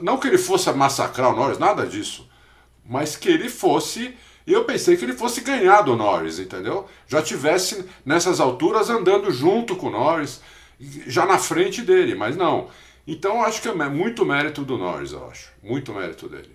Não 0.00 0.18
que 0.18 0.28
ele 0.28 0.38
fosse 0.38 0.70
massacrar 0.72 1.32
o 1.32 1.36
Norris, 1.36 1.58
nada 1.58 1.86
disso 1.86 2.28
mas 2.86 3.16
que 3.16 3.28
ele 3.28 3.48
fosse. 3.48 4.14
Eu 4.46 4.64
pensei 4.64 4.96
que 4.96 5.04
ele 5.04 5.14
fosse 5.14 5.40
ganhar 5.40 5.82
do 5.82 5.96
Norris, 5.96 6.38
entendeu? 6.38 6.86
Já 7.08 7.22
tivesse 7.22 7.84
nessas 8.04 8.40
alturas 8.40 8.90
andando 8.90 9.30
junto 9.30 9.74
com 9.74 9.86
o 9.86 9.90
Norris, 9.90 10.40
já 11.06 11.24
na 11.24 11.38
frente 11.38 11.80
dele, 11.82 12.14
mas 12.14 12.36
não. 12.36 12.68
Então 13.06 13.36
eu 13.36 13.42
acho 13.42 13.60
que 13.60 13.68
é 13.68 13.72
muito 13.72 14.24
mérito 14.24 14.64
do 14.64 14.78
Norris, 14.78 15.12
eu 15.12 15.28
acho. 15.28 15.52
Muito 15.62 15.92
mérito 15.92 16.28
dele. 16.28 16.52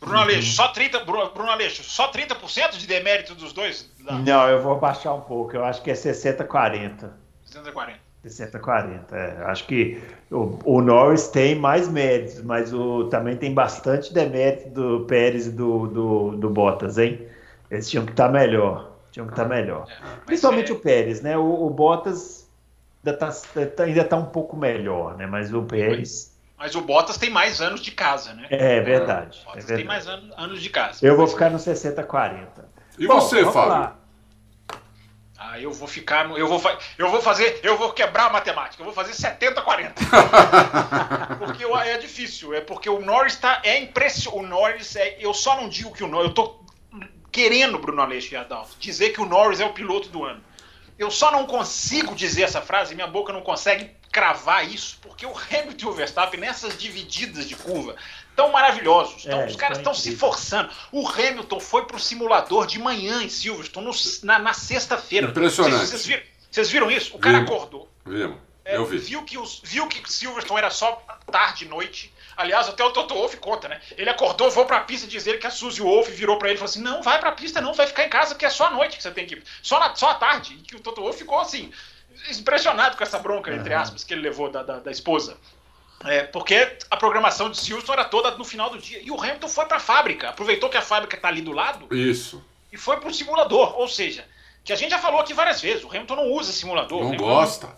Bruno 0.00 0.18
Aleixo, 0.18 0.52
só 0.52 0.72
30%, 0.72 1.04
Bruno, 1.04 1.50
Aleixo, 1.50 1.82
só 1.82 2.10
30% 2.12 2.76
de 2.76 2.86
demérito 2.86 3.34
dos 3.34 3.52
dois? 3.52 3.90
Não, 3.98 4.48
eu 4.48 4.62
vou 4.62 4.78
baixar 4.78 5.14
um 5.14 5.22
pouco. 5.22 5.56
Eu 5.56 5.64
acho 5.64 5.82
que 5.82 5.90
é 5.90 5.94
60-40. 5.94 7.10
240. 7.44 7.98
60-40. 8.24 9.12
É. 9.12 9.44
Acho 9.44 9.66
que 9.66 10.00
o, 10.30 10.58
o 10.64 10.82
Norris 10.82 11.28
tem 11.28 11.54
mais 11.54 11.88
méritos, 11.88 12.42
mas 12.42 12.72
o, 12.72 13.04
também 13.04 13.36
tem 13.36 13.54
bastante 13.54 14.12
demérito 14.12 14.68
do 14.70 15.06
Pérez 15.06 15.46
e 15.46 15.50
do, 15.50 15.86
do, 15.86 16.36
do 16.36 16.50
Bottas, 16.50 16.98
hein? 16.98 17.26
Eles 17.70 17.88
tinham 17.88 18.04
que 18.04 18.12
estar 18.12 18.28
melhor. 18.28 18.92
Tinham 19.10 19.26
que 19.26 19.32
estar 19.32 19.46
melhor. 19.48 19.86
Principalmente 20.26 20.70
é- 20.70 20.74
o 20.74 20.78
Pérez, 20.78 21.22
né? 21.22 21.38
O, 21.38 21.66
o 21.66 21.70
Bottas 21.70 22.45
ainda 23.10 23.26
está 23.26 23.82
ainda 23.84 24.04
tá 24.04 24.16
um 24.16 24.26
pouco 24.26 24.56
melhor, 24.56 25.16
né? 25.16 25.26
Mas 25.26 25.52
o 25.52 25.62
Pérez. 25.62 26.34
Mas 26.58 26.74
o 26.74 26.80
Bottas 26.80 27.18
tem 27.18 27.28
mais 27.30 27.60
anos 27.60 27.80
de 27.82 27.90
casa, 27.90 28.32
né? 28.32 28.46
É 28.50 28.80
verdade. 28.80 29.38
O 29.38 29.42
É 29.42 29.44
Bottas 29.44 29.64
tem 29.66 29.76
verdade. 29.76 29.84
mais 29.88 30.08
anos, 30.08 30.34
anos 30.38 30.62
de 30.62 30.70
casa. 30.70 31.06
Eu 31.06 31.16
vou 31.16 31.26
ficar 31.26 31.50
no 31.50 31.58
60-40. 31.58 32.46
E 32.98 33.06
Bom, 33.06 33.20
você, 33.20 33.44
Fábio? 33.44 33.68
lá. 33.68 33.96
Ah, 35.38 35.60
eu 35.60 35.70
vou 35.70 35.86
ficar 35.86 36.26
no. 36.26 36.36
Eu 36.38 36.48
vou, 36.48 36.58
fa- 36.58 36.78
eu 36.96 37.10
vou 37.10 37.20
fazer. 37.20 37.60
Eu 37.62 37.76
vou 37.76 37.92
quebrar 37.92 38.26
a 38.28 38.32
matemática. 38.32 38.80
Eu 38.82 38.86
vou 38.86 38.94
fazer 38.94 39.12
70-40. 39.12 39.92
porque 41.38 41.62
eu- 41.64 41.76
é 41.78 41.98
difícil. 41.98 42.54
É 42.54 42.60
porque 42.62 42.88
o 42.88 43.00
Norris 43.00 43.36
tá. 43.36 43.60
É 43.62 43.78
impressionante. 43.78 44.42
O 44.44 44.48
Norris 44.48 44.96
é. 44.96 45.16
Eu 45.20 45.34
só 45.34 45.60
não 45.60 45.68
digo 45.68 45.92
que 45.92 46.02
o 46.02 46.08
Norris. 46.08 46.28
Eu 46.28 46.34
tô 46.34 46.60
querendo, 47.30 47.78
Bruno 47.78 48.00
Aleixo 48.00 48.32
e 48.32 48.36
Adalto, 48.36 48.70
dizer 48.80 49.10
que 49.10 49.20
o 49.20 49.26
Norris 49.26 49.60
é 49.60 49.66
o 49.66 49.74
piloto 49.74 50.08
do 50.08 50.24
ano. 50.24 50.40
Eu 50.98 51.10
só 51.10 51.30
não 51.30 51.46
consigo 51.46 52.14
dizer 52.14 52.42
essa 52.42 52.62
frase, 52.62 52.94
minha 52.94 53.06
boca 53.06 53.32
não 53.32 53.42
consegue 53.42 53.90
cravar 54.10 54.66
isso, 54.66 54.98
porque 55.02 55.26
o 55.26 55.34
Hamilton 55.36 55.86
e 55.86 55.88
o 55.88 55.92
Verstappen, 55.92 56.40
nessas 56.40 56.78
divididas 56.78 57.46
de 57.46 57.54
curva, 57.54 57.94
tão 58.34 58.50
maravilhosos. 58.50 59.24
Tão- 59.24 59.42
É, 59.42 59.46
os 59.46 59.56
caras 59.56 59.76
tão 59.78 59.92
estão 59.92 59.94
se 59.94 60.08
incríveis. 60.08 60.20
forçando. 60.20 60.70
O 60.90 61.06
Hamilton 61.06 61.60
foi 61.60 61.84
pro 61.84 61.98
simulador 61.98 62.66
de 62.66 62.78
manhã 62.78 63.22
em 63.22 63.28
Silverstone, 63.28 63.86
no- 63.86 63.92
na, 64.22 64.38
na 64.38 64.52
sexta-feira. 64.54 65.26
Impressionante. 65.28 65.86
Vocês, 65.86 65.90
vocês 65.90 66.06
viram, 66.06 66.22
vocês 66.50 66.70
viram 66.70 66.90
isso? 66.90 67.14
O 67.14 67.18
cara 67.18 67.38
acordou. 67.38 67.90
Vimos. 68.06 68.38
é, 68.64 68.76
Eu 68.78 68.86
vi. 68.86 68.96
Viu 68.98 69.22
que, 69.22 69.36
os, 69.36 69.60
viu 69.62 69.86
que 69.88 70.10
Silverstone 70.10 70.58
era 70.58 70.70
só 70.70 70.92
tarde 71.30 71.66
e 71.66 71.68
noite. 71.68 72.10
Aliás, 72.36 72.68
até 72.68 72.84
o 72.84 72.90
Toto 72.90 73.14
Wolff 73.14 73.36
conta, 73.38 73.66
né? 73.68 73.80
Ele 73.96 74.10
acordou, 74.10 74.50
foi 74.50 74.64
pra 74.66 74.80
pista 74.80 75.06
dizer 75.06 75.38
que 75.38 75.46
a 75.46 75.50
Suzy 75.50 75.80
Wolff 75.80 76.10
virou 76.12 76.38
pra 76.38 76.48
ele 76.48 76.56
e 76.56 76.58
falou 76.58 76.68
assim: 76.70 76.82
não, 76.82 77.02
vai 77.02 77.18
pra 77.18 77.32
pista, 77.32 77.60
não, 77.60 77.72
vai 77.72 77.86
ficar 77.86 78.04
em 78.04 78.10
casa, 78.10 78.34
porque 78.34 78.44
é 78.44 78.50
só 78.50 78.66
à 78.66 78.70
noite 78.70 78.96
que 78.96 79.02
você 79.02 79.10
tem 79.10 79.26
que 79.26 79.34
ir. 79.36 79.42
Só, 79.62 79.78
na, 79.80 79.94
só 79.94 80.10
à 80.10 80.14
tarde. 80.14 80.54
E 80.54 80.62
que 80.62 80.76
o 80.76 80.80
Toto 80.80 81.00
Wolff 81.00 81.18
ficou 81.18 81.38
assim, 81.40 81.72
impressionado 82.30 82.96
com 82.96 83.02
essa 83.02 83.18
bronca, 83.18 83.52
entre 83.54 83.72
aspas, 83.74 84.04
que 84.04 84.12
ele 84.14 84.22
levou 84.22 84.50
da, 84.50 84.62
da, 84.62 84.78
da 84.80 84.90
esposa. 84.90 85.36
É, 86.04 86.24
porque 86.24 86.76
a 86.90 86.96
programação 86.96 87.48
de 87.50 87.56
Silverstone 87.58 88.00
era 88.00 88.08
toda 88.08 88.30
no 88.32 88.44
final 88.44 88.68
do 88.68 88.78
dia. 88.78 89.00
E 89.02 89.10
o 89.10 89.18
Hamilton 89.20 89.48
foi 89.48 89.64
pra 89.64 89.80
fábrica, 89.80 90.28
aproveitou 90.28 90.68
que 90.68 90.76
a 90.76 90.82
fábrica 90.82 91.16
tá 91.16 91.28
ali 91.28 91.40
do 91.40 91.52
lado 91.52 91.88
Isso. 91.94 92.44
e 92.70 92.76
foi 92.76 92.98
pro 92.98 93.12
simulador. 93.14 93.78
Ou 93.78 93.88
seja, 93.88 94.24
que 94.62 94.72
a 94.74 94.76
gente 94.76 94.90
já 94.90 94.98
falou 94.98 95.20
aqui 95.20 95.32
várias 95.32 95.60
vezes, 95.60 95.84
o 95.84 95.88
Hamilton 95.88 96.16
não 96.16 96.30
usa 96.32 96.52
simulador. 96.52 97.00
o 97.00 97.08
Não 97.08 97.16
gosta. 97.16 97.68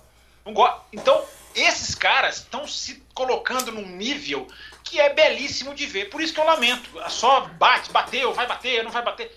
não 0.44 0.52
go- 0.52 0.80
Então, 0.92 1.22
esses 1.54 1.94
caras 1.94 2.36
estão 2.38 2.66
se 2.66 3.02
colocando 3.14 3.72
num 3.72 3.86
nível 3.86 4.46
que 4.84 5.00
é 5.00 5.12
belíssimo 5.12 5.74
de 5.74 5.86
ver. 5.86 6.06
Por 6.10 6.20
isso 6.20 6.32
que 6.32 6.40
eu 6.40 6.44
lamento. 6.44 6.88
Só 7.08 7.40
bate, 7.58 7.90
bateu, 7.90 8.32
vai 8.32 8.46
bater, 8.46 8.82
não 8.84 8.90
vai 8.90 9.02
bater. 9.02 9.30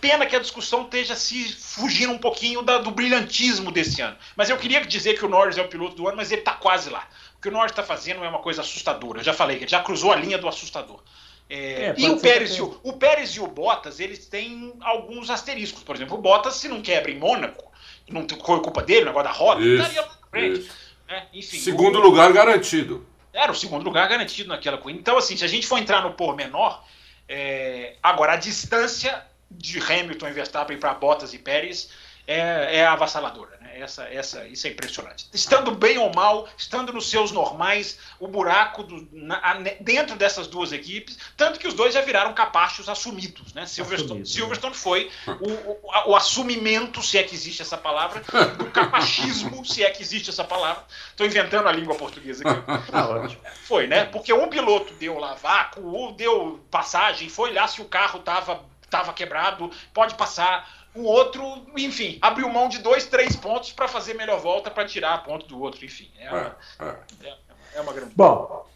Pena 0.00 0.26
que 0.26 0.36
a 0.36 0.40
discussão 0.40 0.82
esteja 0.82 1.14
se 1.14 1.52
fugindo 1.54 2.12
um 2.12 2.18
pouquinho 2.18 2.62
da- 2.62 2.78
do 2.78 2.90
brilhantismo 2.90 3.70
desse 3.72 4.02
ano. 4.02 4.16
Mas 4.36 4.50
eu 4.50 4.56
queria 4.58 4.84
dizer 4.84 5.14
que 5.18 5.24
o 5.24 5.28
Norris 5.28 5.56
é 5.56 5.62
o 5.62 5.68
piloto 5.68 5.94
do 5.94 6.06
ano, 6.08 6.16
mas 6.16 6.30
ele 6.30 6.40
está 6.42 6.52
quase 6.52 6.90
lá. 6.90 7.06
O 7.38 7.40
que 7.40 7.48
o 7.48 7.52
Norris 7.52 7.70
está 7.72 7.82
fazendo 7.82 8.22
é 8.24 8.28
uma 8.28 8.40
coisa 8.40 8.60
assustadora. 8.60 9.20
Eu 9.20 9.24
já 9.24 9.32
falei, 9.32 9.56
ele 9.58 9.68
já 9.68 9.80
cruzou 9.82 10.12
a 10.12 10.16
linha 10.16 10.36
do 10.36 10.48
assustador. 10.48 11.00
É, 11.48 11.56
É, 11.56 11.94
e 11.96 12.10
o 12.10 12.18
Pérez, 12.20 12.50
que 12.52 12.58
e 12.58 12.62
o, 12.62 12.78
o 12.82 12.92
Pérez 12.94 13.30
e 13.30 13.40
o 13.40 13.46
Bottas, 13.46 14.00
eles 14.00 14.26
têm 14.26 14.74
alguns 14.82 15.30
asteriscos. 15.30 15.82
Por 15.82 15.96
exemplo, 15.96 16.18
o 16.18 16.20
Bottas, 16.20 16.56
se 16.56 16.68
não 16.68 16.82
quebra 16.82 17.10
em 17.10 17.18
Mônaco, 17.18 17.72
não 18.10 18.26
foi 18.28 18.60
culpa 18.60 18.82
dele, 18.82 19.02
o 19.02 19.06
negócio 19.06 19.28
da 19.28 19.32
roda, 19.34 19.62
Isso, 19.62 19.76
estaria 19.80 20.02
lá 20.02 20.08
na 20.08 20.26
frente. 20.28 20.60
isso. 20.60 20.87
Né? 21.08 21.26
Enfim, 21.32 21.58
Segundo 21.58 21.98
o- 21.98 22.02
lugar 22.02 22.32
garantido. 22.32 23.06
Era 23.32 23.52
o 23.52 23.54
segundo 23.54 23.84
lugar 23.84 24.08
garantido 24.08 24.48
naquela 24.48 24.78
corrida. 24.78 25.00
Então, 25.00 25.16
assim, 25.16 25.36
se 25.36 25.44
a 25.44 25.48
gente 25.48 25.66
for 25.66 25.78
entrar 25.78 26.02
no 26.02 26.12
pormenor, 26.14 26.82
é, 27.28 27.96
agora 28.02 28.32
a 28.32 28.36
distância 28.36 29.22
de 29.50 29.78
Hamilton 29.80 30.28
e 30.28 30.32
Verstappen 30.32 30.78
para 30.78 30.94
Bottas 30.94 31.32
e 31.34 31.38
Pérez 31.38 31.90
é, 32.26 32.76
é 32.78 32.86
avassaladora. 32.86 33.57
Né? 33.78 33.84
Essa, 33.84 34.04
essa, 34.04 34.46
isso 34.46 34.66
é 34.66 34.70
impressionante. 34.70 35.26
Estando 35.32 35.70
bem 35.70 35.98
ou 35.98 36.12
mal, 36.14 36.48
estando 36.56 36.92
nos 36.92 37.08
seus 37.08 37.30
normais, 37.30 37.98
o 38.20 38.26
buraco 38.28 38.82
do- 38.82 39.08
na- 39.12 39.54
dentro 39.80 40.16
dessas 40.16 40.46
duas 40.46 40.72
equipes, 40.72 41.16
tanto 41.36 41.58
que 41.58 41.66
os 41.68 41.74
dois 41.74 41.94
já 41.94 42.00
viraram 42.00 42.32
capachos 42.34 42.88
assumidos. 42.88 43.52
Né? 43.54 43.66
Silverstone, 43.66 44.22
Assumidos, 44.22 44.30
né? 44.30 44.34
Silverstone 44.40 44.74
foi 44.74 45.10
o, 45.40 45.50
o, 45.50 46.10
o 46.10 46.16
assumimento, 46.16 47.02
se 47.02 47.18
é 47.18 47.22
que 47.22 47.34
existe 47.34 47.62
essa 47.62 47.76
palavra, 47.76 48.22
do 48.58 48.66
capachismo, 48.70 49.64
se 49.64 49.82
é 49.84 49.90
que 49.90 50.02
existe 50.02 50.30
essa 50.30 50.44
palavra. 50.44 50.84
Estou 51.10 51.26
inventando 51.26 51.68
a 51.68 51.72
língua 51.72 51.94
portuguesa 51.94 52.42
aqui. 52.48 52.90
Tá. 52.90 53.50
Foi, 53.64 53.86
né? 53.86 54.04
Porque 54.06 54.32
um 54.32 54.48
piloto 54.48 54.92
deu 54.94 55.18
lá 55.18 55.34
vácuo, 55.34 55.80
um 55.82 56.12
deu 56.12 56.64
passagem, 56.70 57.28
foi 57.28 57.52
lá 57.52 57.66
se 57.68 57.80
o 57.80 57.84
carro 57.84 58.20
tava, 58.20 58.64
tava 58.90 59.12
quebrado, 59.12 59.70
pode 59.92 60.14
passar. 60.14 60.68
O 60.94 61.02
outro, 61.02 61.42
enfim, 61.76 62.18
abriu 62.20 62.48
mão 62.48 62.68
de 62.68 62.78
dois, 62.78 63.06
três 63.06 63.36
pontos 63.36 63.72
para 63.72 63.86
fazer 63.86 64.14
melhor 64.14 64.40
volta 64.40 64.70
para 64.70 64.86
tirar 64.86 65.14
a 65.14 65.18
ponto 65.18 65.46
do 65.46 65.60
outro. 65.60 65.84
Enfim, 65.84 66.10
é 66.18 66.30
uma, 66.30 66.56
É, 66.80 66.84
é. 66.84 67.28
é, 67.28 67.36
é 67.74 67.80
uma 67.80 67.92
grande. 67.92 68.12
Bom, 68.16 68.66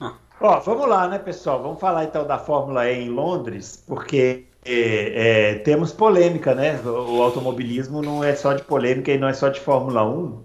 ó, 0.41 0.61
vamos 0.61 0.89
lá, 0.89 1.09
né, 1.09 1.19
pessoal? 1.19 1.63
Vamos 1.63 1.81
falar 1.81 2.05
então 2.05 2.27
da 2.27 2.39
Fórmula 2.39 2.89
E 2.89 3.03
em 3.03 3.09
Londres, 3.09 3.83
porque 3.87 4.47
é, 4.65 5.51
é, 5.51 5.55
temos 5.57 5.93
polêmica, 5.93 6.55
né? 6.55 6.81
O, 6.85 7.17
o 7.17 7.23
automobilismo 7.23 8.01
não 8.01 8.23
é 8.23 8.35
só 8.35 8.55
de 8.55 8.63
polêmica 8.63 9.11
e 9.11 9.19
não 9.19 9.29
é 9.29 9.33
só 9.33 9.49
de 9.49 9.61
Fórmula 9.61 10.05
1. 10.05 10.43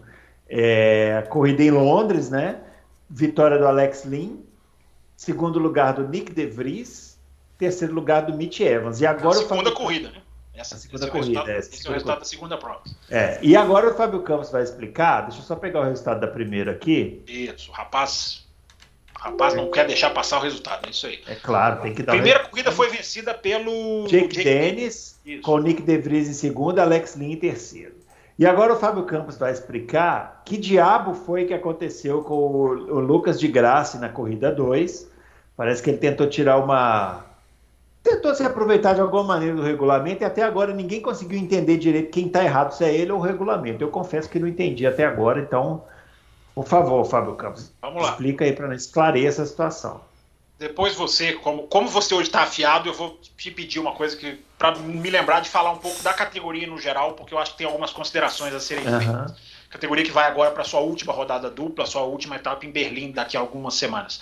É, 0.50 1.18
a 1.18 1.28
corrida 1.28 1.62
em 1.62 1.72
Londres, 1.72 2.30
né? 2.30 2.60
Vitória 3.10 3.58
do 3.58 3.68
Alex 3.68 4.04
Lynn, 4.04 4.38
segundo 5.16 5.60
lugar 5.60 5.94
do 5.94 6.08
Nick 6.08 6.34
De 6.34 6.46
Vries, 6.46 7.07
terceiro 7.58 7.94
lugar 7.94 8.22
do 8.26 8.34
Mitch 8.34 8.60
Evans. 8.60 9.02
E 9.02 9.06
a 9.06 9.12
agora 9.12 9.30
o 9.30 9.34
segunda 9.42 9.56
Fábio- 9.70 9.74
corrida, 9.74 10.10
né? 10.10 10.22
Essa, 10.56 10.74
A 10.74 10.78
segunda 10.80 11.06
é 11.06 11.08
o 11.08 11.12
corrida, 11.12 11.40
é, 11.52 11.58
esse 11.60 11.70
é 11.70 11.74
o 11.74 11.78
segunda 11.78 11.94
resultado 11.94 12.20
da 12.20 12.26
segunda 12.26 12.58
prova. 12.58 12.82
É, 13.12 13.38
e 13.44 13.56
agora 13.56 13.92
o 13.92 13.96
Fábio 13.96 14.22
Campos 14.24 14.50
vai 14.50 14.64
explicar. 14.64 15.22
Deixa 15.22 15.38
eu 15.40 15.44
só 15.44 15.56
pegar 15.56 15.82
o 15.82 15.84
resultado 15.84 16.20
da 16.20 16.28
primeira 16.28 16.72
aqui. 16.72 17.22
Isso, 17.28 17.70
o 17.70 17.74
rapaz. 17.74 18.44
O 19.16 19.20
rapaz 19.20 19.54
não 19.56 19.70
quer 19.70 19.86
deixar 19.86 20.10
passar 20.12 20.38
o 20.40 20.42
resultado, 20.42 20.88
é 20.88 20.90
isso 20.90 21.06
aí. 21.06 21.20
É 21.28 21.36
claro, 21.36 21.82
tem 21.82 21.94
que 21.94 22.02
A 22.02 22.06
dar. 22.06 22.14
o 22.14 22.16
primeira 22.16 22.40
corrida 22.48 22.72
foi 22.72 22.90
vencida 22.90 23.34
pelo 23.36 24.06
Jake 24.08 24.44
Dennis, 24.44 25.20
Isso. 25.26 25.42
com 25.44 25.52
o 25.54 25.60
Nick 25.60 25.82
De 25.84 25.98
Vries 25.98 26.28
em 26.28 26.34
segundo, 26.34 26.80
Alex 26.80 27.16
Lynn 27.16 27.32
em 27.34 27.36
terceiro. 27.38 27.94
E 28.40 28.46
agora 28.46 28.74
o 28.74 28.80
Fábio 28.80 29.04
Campos 29.04 29.38
vai 29.38 29.52
explicar 29.52 30.42
que 30.46 30.58
diabo 30.58 31.14
foi 31.14 31.46
que 31.46 31.54
aconteceu 31.54 32.22
com 32.24 32.34
o, 32.36 32.68
o 32.96 33.00
Lucas 33.00 33.40
de 33.40 33.48
Graça 33.48 34.00
na 34.00 34.10
corrida 34.10 34.52
2. 34.52 35.08
Parece 35.56 35.82
que 35.84 35.90
ele 35.92 35.98
tentou 36.00 36.28
tirar 36.28 36.58
uma. 36.58 37.26
Tentou 38.08 38.34
se 38.34 38.42
aproveitar 38.42 38.94
de 38.94 39.02
alguma 39.02 39.24
maneira 39.24 39.54
do 39.54 39.62
regulamento 39.62 40.24
e 40.24 40.26
até 40.26 40.42
agora 40.42 40.74
ninguém 40.74 41.02
conseguiu 41.02 41.38
entender 41.38 41.78
direito 41.78 42.10
quem 42.10 42.28
está 42.28 42.42
errado, 42.42 42.72
se 42.72 42.86
é 42.86 42.96
ele 42.96 43.12
ou 43.12 43.20
o 43.20 43.22
regulamento. 43.22 43.84
Eu 43.84 43.90
confesso 43.90 44.30
que 44.30 44.40
não 44.40 44.48
entendi 44.48 44.88
até 44.88 45.04
agora, 45.04 45.42
então, 45.42 45.84
por 46.56 46.66
favor, 46.66 47.04
Fábio 47.04 47.36
Campos, 47.36 47.70
Vamos 47.82 48.02
lá. 48.02 48.12
explica 48.12 48.46
aí 48.46 48.54
para 48.54 48.70
nós 48.70 48.86
esclarecer 48.86 49.28
essa 49.28 49.46
situação. 49.46 50.00
Depois 50.58 50.96
você, 50.96 51.34
como, 51.34 51.64
como 51.64 51.90
você 51.90 52.14
hoje 52.16 52.30
está 52.30 52.44
afiado, 52.44 52.88
eu 52.88 52.94
vou 52.94 53.20
te 53.38 53.52
pedir 53.52 53.78
uma 53.78 53.92
coisa 53.92 54.16
que 54.16 54.40
para 54.58 54.74
me 54.78 55.10
lembrar 55.10 55.42
de 55.42 55.50
falar 55.50 55.72
um 55.72 55.78
pouco 55.78 56.02
da 56.02 56.14
categoria 56.14 56.66
no 56.66 56.80
geral, 56.80 57.12
porque 57.12 57.34
eu 57.34 57.38
acho 57.38 57.52
que 57.52 57.58
tem 57.58 57.68
algumas 57.68 57.92
considerações 57.92 58.54
a 58.54 58.60
serem 58.62 58.86
feitas. 58.86 59.06
Aham. 59.06 59.36
categoria 59.70 60.06
que 60.06 60.12
vai 60.12 60.28
agora 60.28 60.52
para 60.52 60.64
sua 60.64 60.80
última 60.80 61.12
rodada 61.12 61.50
dupla, 61.50 61.86
sua 61.86 62.04
última 62.04 62.38
etapa 62.38 62.66
em 62.66 62.72
Berlim 62.72 63.12
daqui 63.12 63.36
a 63.36 63.42
algumas 63.42 63.74
semanas. 63.74 64.22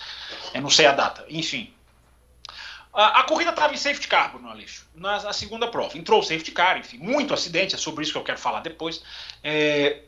Eu 0.52 0.60
não 0.60 0.70
sei 0.70 0.86
a 0.86 0.92
data. 0.92 1.24
Enfim. 1.28 1.72
A, 2.96 3.20
a 3.20 3.22
corrida 3.24 3.50
estava 3.50 3.74
em 3.74 3.76
safety 3.76 4.08
car, 4.08 4.32
Bruno 4.32 4.48
Aleixo, 4.48 4.88
na, 4.94 5.22
na, 5.22 5.32
segunda 5.34 5.68
prova. 5.68 5.98
Entrou 5.98 6.20
o 6.20 6.22
safety 6.22 6.50
car, 6.50 6.78
enfim, 6.78 6.96
muito 6.96 7.34
acidente, 7.34 7.74
é 7.74 7.78
sobre 7.78 8.02
isso 8.02 8.10
que 8.10 8.16
eu 8.16 8.24
quero 8.24 8.38
falar 8.38 8.60
depois. 8.60 9.02
É, 9.44 10.00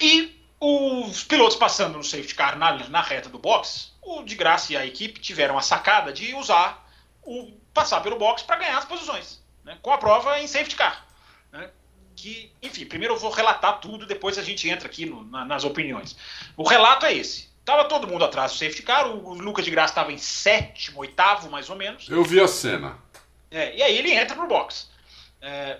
e 0.00 0.42
os 0.58 1.22
pilotos 1.24 1.54
passando 1.54 1.98
no 1.98 2.02
safety 2.02 2.34
car 2.34 2.56
na, 2.56 2.88
na 2.88 3.02
reta 3.02 3.28
do 3.28 3.38
box, 3.38 3.92
o 4.00 4.22
de 4.22 4.34
graça 4.34 4.72
e 4.72 4.76
a 4.76 4.86
equipe 4.86 5.20
tiveram 5.20 5.58
a 5.58 5.60
sacada 5.60 6.14
de 6.14 6.34
usar 6.34 6.82
o 7.22 7.52
passar 7.74 8.00
pelo 8.00 8.16
box 8.16 8.42
para 8.42 8.56
ganhar 8.56 8.78
as 8.78 8.86
posições, 8.86 9.42
né, 9.62 9.76
com 9.82 9.92
a 9.92 9.98
prova 9.98 10.40
em 10.40 10.46
safety 10.46 10.76
car. 10.76 11.06
Né, 11.52 11.68
que, 12.14 12.50
enfim, 12.62 12.86
primeiro 12.86 13.12
eu 13.12 13.18
vou 13.18 13.30
relatar 13.30 13.80
tudo, 13.80 14.06
depois 14.06 14.38
a 14.38 14.42
gente 14.42 14.66
entra 14.66 14.88
aqui 14.88 15.04
no, 15.04 15.24
na, 15.24 15.44
nas 15.44 15.62
opiniões. 15.62 16.16
O 16.56 16.66
relato 16.66 17.04
é 17.04 17.12
esse. 17.12 17.45
Tava 17.66 17.86
todo 17.86 18.06
mundo 18.06 18.24
atrás 18.24 18.52
do 18.52 18.58
safety 18.58 18.82
car, 18.84 19.08
o, 19.08 19.34
Lucas 19.34 19.64
de 19.64 19.72
Graça 19.72 19.90
estava 19.90 20.12
em 20.12 20.18
sétimo, 20.18 21.00
oitavo, 21.00 21.50
mais 21.50 21.68
ou 21.68 21.74
menos. 21.74 22.08
Eu 22.08 22.22
vi 22.22 22.40
a 22.40 22.46
cena. 22.46 22.96
É, 23.50 23.76
e 23.76 23.82
aí 23.82 23.98
ele 23.98 24.12
entra 24.12 24.36
no 24.36 24.46
box. 24.46 24.88
É, 25.42 25.78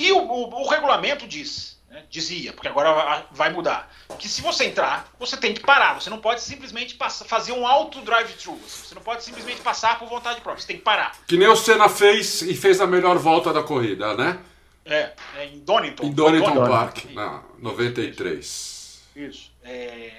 e 0.00 0.10
o, 0.10 0.18
o, 0.18 0.62
o 0.64 0.68
regulamento 0.68 1.28
diz, 1.28 1.80
né, 1.88 2.02
dizia, 2.10 2.52
porque 2.52 2.66
agora 2.66 3.24
vai 3.30 3.52
mudar, 3.52 3.88
que 4.18 4.28
se 4.28 4.42
você 4.42 4.64
entrar, 4.64 5.12
você 5.16 5.36
tem 5.36 5.54
que 5.54 5.60
parar. 5.60 5.94
Você 5.94 6.10
não 6.10 6.18
pode 6.18 6.40
simplesmente 6.40 6.96
passar, 6.96 7.24
fazer 7.24 7.52
um 7.52 7.64
auto 7.64 8.00
drive-thru. 8.00 8.56
Você 8.56 8.92
não 8.92 9.02
pode 9.02 9.22
simplesmente 9.22 9.60
passar 9.60 10.00
por 10.00 10.08
vontade 10.08 10.40
própria. 10.40 10.60
Você 10.60 10.66
tem 10.66 10.78
que 10.78 10.82
parar. 10.82 11.12
Que 11.28 11.36
nem 11.36 11.46
o 11.46 11.54
Senna 11.54 11.88
fez 11.88 12.42
e 12.42 12.56
fez 12.56 12.80
a 12.80 12.86
melhor 12.86 13.16
volta 13.18 13.52
da 13.52 13.62
corrida, 13.62 14.16
né? 14.16 14.40
É, 14.84 15.12
é 15.36 15.46
em 15.46 15.60
Donington. 15.60 16.02
Em 16.04 16.10
Donington, 16.10 16.52
Donington 16.52 16.68
Park, 16.68 17.04
na 17.12 17.44
93. 17.60 19.02
Isso. 19.14 19.52
É... 19.62 20.10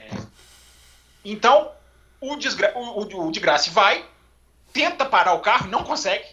Então, 1.24 1.72
o, 2.20 2.36
desgra... 2.36 2.74
o, 2.76 3.02
o, 3.02 3.32
de 3.32 3.40
Graça 3.40 3.72
vai, 3.72 4.06
tenta 4.72 5.06
parar 5.06 5.34
o 5.34 5.40
carro, 5.40 5.68
não 5.68 5.84
consegue. 5.84 6.26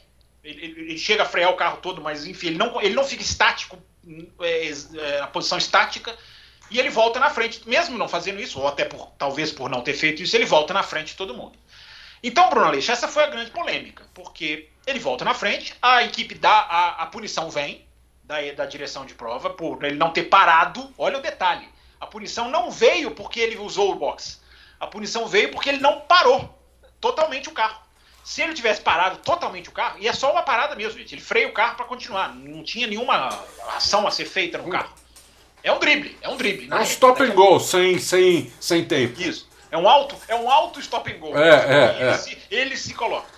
Ele, 0.42 0.64
ele, 0.64 0.98
chega 0.98 1.22
a 1.22 1.26
frear 1.26 1.50
o 1.50 1.56
carro 1.56 1.78
todo, 1.82 2.00
mas 2.00 2.26
enfim, 2.26 2.48
ele 2.48 2.58
não, 2.58 2.80
ele 2.80 2.94
não 2.94 3.04
fica 3.04 3.22
estático, 3.22 3.78
é, 4.40 4.68
é, 4.68 5.20
na 5.20 5.26
posição 5.26 5.58
estática, 5.58 6.16
e 6.70 6.78
ele 6.78 6.88
volta 6.88 7.20
na 7.20 7.30
frente. 7.30 7.68
Mesmo 7.68 7.98
não 7.98 8.08
fazendo 8.08 8.40
isso, 8.40 8.58
ou 8.58 8.66
até 8.66 8.84
por, 8.84 9.12
talvez 9.18 9.52
por 9.52 9.68
não 9.68 9.82
ter 9.82 9.94
feito 9.94 10.22
isso, 10.22 10.34
ele 10.36 10.46
volta 10.46 10.72
na 10.72 10.82
frente 10.82 11.08
de 11.08 11.16
todo 11.16 11.34
mundo. 11.34 11.58
Então, 12.22 12.48
Bruno 12.50 12.66
Aleixo, 12.66 12.92
essa 12.92 13.08
foi 13.08 13.24
a 13.24 13.28
grande 13.28 13.50
polêmica, 13.50 14.04
porque 14.14 14.68
ele 14.86 14.98
volta 14.98 15.24
na 15.24 15.34
frente, 15.34 15.74
a 15.80 16.02
equipe 16.02 16.34
dá, 16.34 16.50
a, 16.50 17.02
a 17.02 17.06
punição 17.06 17.50
vem, 17.50 17.86
da, 18.30 18.36
da 18.52 18.66
direção 18.66 19.04
de 19.04 19.14
prova 19.14 19.50
por 19.50 19.82
ele 19.82 19.96
não 19.96 20.12
ter 20.12 20.24
parado. 20.24 20.92
Olha 20.96 21.18
o 21.18 21.22
detalhe: 21.22 21.68
a 21.98 22.06
punição 22.06 22.48
não 22.48 22.70
veio 22.70 23.10
porque 23.10 23.40
ele 23.40 23.58
usou 23.58 23.92
o 23.92 23.96
box. 23.96 24.40
A 24.80 24.86
punição 24.86 25.28
veio 25.28 25.50
porque 25.50 25.68
ele 25.68 25.78
não 25.78 26.00
parou 26.00 26.58
totalmente 27.00 27.48
o 27.48 27.52
carro. 27.52 27.78
Se 28.24 28.42
ele 28.42 28.54
tivesse 28.54 28.80
parado 28.80 29.18
totalmente 29.18 29.68
o 29.68 29.72
carro, 29.72 29.98
e 30.00 30.08
é 30.08 30.12
só 30.12 30.32
uma 30.32 30.42
parada 30.42 30.74
mesmo, 30.74 30.98
gente. 30.98 31.14
Ele 31.14 31.22
freia 31.22 31.48
o 31.48 31.52
carro 31.52 31.76
para 31.76 31.84
continuar. 31.84 32.34
Não 32.34 32.64
tinha 32.64 32.86
nenhuma 32.86 33.28
ação 33.76 34.06
a 34.06 34.10
ser 34.10 34.24
feita 34.24 34.58
no 34.58 34.70
carro. 34.70 34.92
É 35.62 35.70
um 35.70 35.78
drible, 35.78 36.16
é 36.22 36.28
um 36.28 36.36
drible. 36.36 36.68
É 36.70 36.74
um 36.74 36.82
stop 36.82 37.22
and 37.22 37.34
go, 37.34 37.60
sem, 37.60 37.98
sem, 37.98 38.50
sem 38.58 38.84
tempo. 38.84 39.20
Isso. 39.20 39.48
É 39.70 39.76
um 39.76 39.88
alto, 39.88 40.16
é 40.26 40.34
um 40.34 40.50
alto 40.50 40.80
stop 40.80 41.10
and 41.10 41.18
go. 41.18 41.36
É, 41.36 41.48
é, 41.48 41.96
ele, 42.00 42.10
é. 42.10 42.18
Se, 42.18 42.38
ele 42.50 42.76
se 42.76 42.94
coloca. 42.94 43.28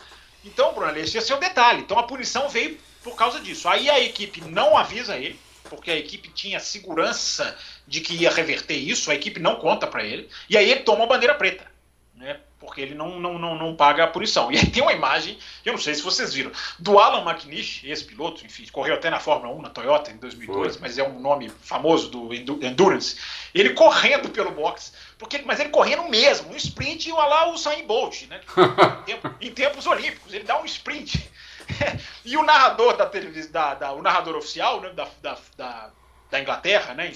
Então, 0.45 0.73
Bruno, 0.73 0.97
esse 0.97 1.19
é 1.19 1.35
o 1.35 1.41
detalhe. 1.41 1.81
Então 1.81 1.99
a 1.99 2.05
punição 2.05 2.49
veio 2.49 2.79
por 3.03 3.17
causa 3.17 3.41
disso. 3.41 3.69
Aí 3.69 3.91
a 3.91 4.01
equipe 4.01 4.41
não 4.43 4.77
avisa 4.77 5.17
ele, 5.17 5.39
porque 5.73 5.91
a 5.91 5.97
equipe 5.97 6.29
tinha 6.29 6.61
segurança 6.61 7.57
de 7.87 8.03
que 8.03 8.15
ia 8.15 8.31
reverter 8.31 8.77
isso, 8.77 9.11
a 9.11 9.15
equipe 9.15 9.41
não 9.41 9.57
conta 9.57 9.87
para 9.87 10.05
ele, 10.05 10.29
e 10.51 10.59
aí 10.59 10.71
ele 10.71 10.81
toma 10.81 11.05
a 11.05 11.07
bandeira 11.07 11.35
preta, 11.35 11.67
né? 12.15 12.39
Porque 12.61 12.83
ele 12.83 12.95
não, 12.95 13.19
não, 13.19 13.39
não, 13.39 13.57
não 13.57 13.75
paga 13.75 14.05
a 14.05 14.07
punição. 14.07 14.53
E 14.53 14.59
aí 14.59 14.67
tem 14.71 14.83
uma 14.83 14.93
imagem, 14.93 15.39
eu 15.65 15.73
não 15.73 15.81
sei 15.81 15.95
se 15.95 16.03
vocês 16.03 16.35
viram, 16.35 16.53
do 16.79 16.99
Alan 16.99 17.29
McNish, 17.29 17.85
esse 17.85 18.05
piloto, 18.05 18.45
enfim, 18.45 18.67
correu 18.71 18.95
até 18.95 19.09
na 19.09 19.19
Fórmula 19.19 19.55
1, 19.55 19.63
na 19.63 19.71
Toyota, 19.71 20.11
em 20.11 20.19
2002, 20.19 20.75
Foi. 20.75 20.83
mas 20.83 20.99
é 20.99 21.03
um 21.03 21.19
nome 21.19 21.49
famoso 21.49 22.11
do 22.11 22.35
Endurance. 22.35 23.17
Ele 23.55 23.71
correndo 23.71 24.29
pelo 24.29 24.51
box, 24.51 24.93
porque, 25.17 25.39
mas 25.39 25.59
ele 25.59 25.71
correndo 25.71 26.07
mesmo, 26.11 26.53
um 26.53 26.57
sprint 26.57 27.09
e 27.09 27.13
lá 27.13 27.49
o 27.49 27.55
Usain 27.55 27.87
Bolt, 27.87 28.25
né? 28.29 28.43
em, 29.01 29.05
tempo, 29.05 29.35
em 29.41 29.51
tempos 29.51 29.87
olímpicos, 29.87 30.35
ele 30.35 30.45
dá 30.45 30.61
um 30.61 30.67
sprint. 30.67 31.33
e 32.25 32.37
o 32.37 32.43
narrador 32.43 32.97
da 32.97 33.07
televisão, 33.07 33.53
da, 33.53 33.75
da, 33.75 33.93
o 33.93 34.03
narrador 34.03 34.37
oficial 34.37 34.81
né, 34.81 34.91
da, 34.91 35.09
da, 35.21 35.39
da, 35.57 35.91
da 36.31 36.41
Inglaterra, 36.41 36.95
né? 36.95 37.13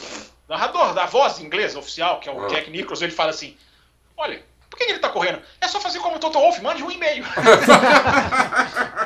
O 0.49 0.53
narrador 0.53 0.95
da 0.95 1.07
voz 1.07 1.41
inglesa 1.41 1.79
oficial, 1.79 2.21
que 2.21 2.29
é 2.29 2.33
o 2.33 2.45
ah. 2.45 2.49
Jack 2.49 2.71
Nicholson, 2.71 3.05
ele 3.05 3.13
fala 3.13 3.31
assim: 3.31 3.57
Olha, 4.17 4.43
por 4.71 4.79
que, 4.79 4.85
ele 4.85 4.99
tá 4.99 5.09
correndo? 5.09 5.41
É 5.61 5.69
só 5.69 5.81
fazer 5.81 6.01
como 6.01 6.17
o 6.17 6.19
Toto 6.19 6.39
Wolff, 6.39 6.61
mande 6.61 6.83
um 6.83 6.91
e-mail. 6.91 7.25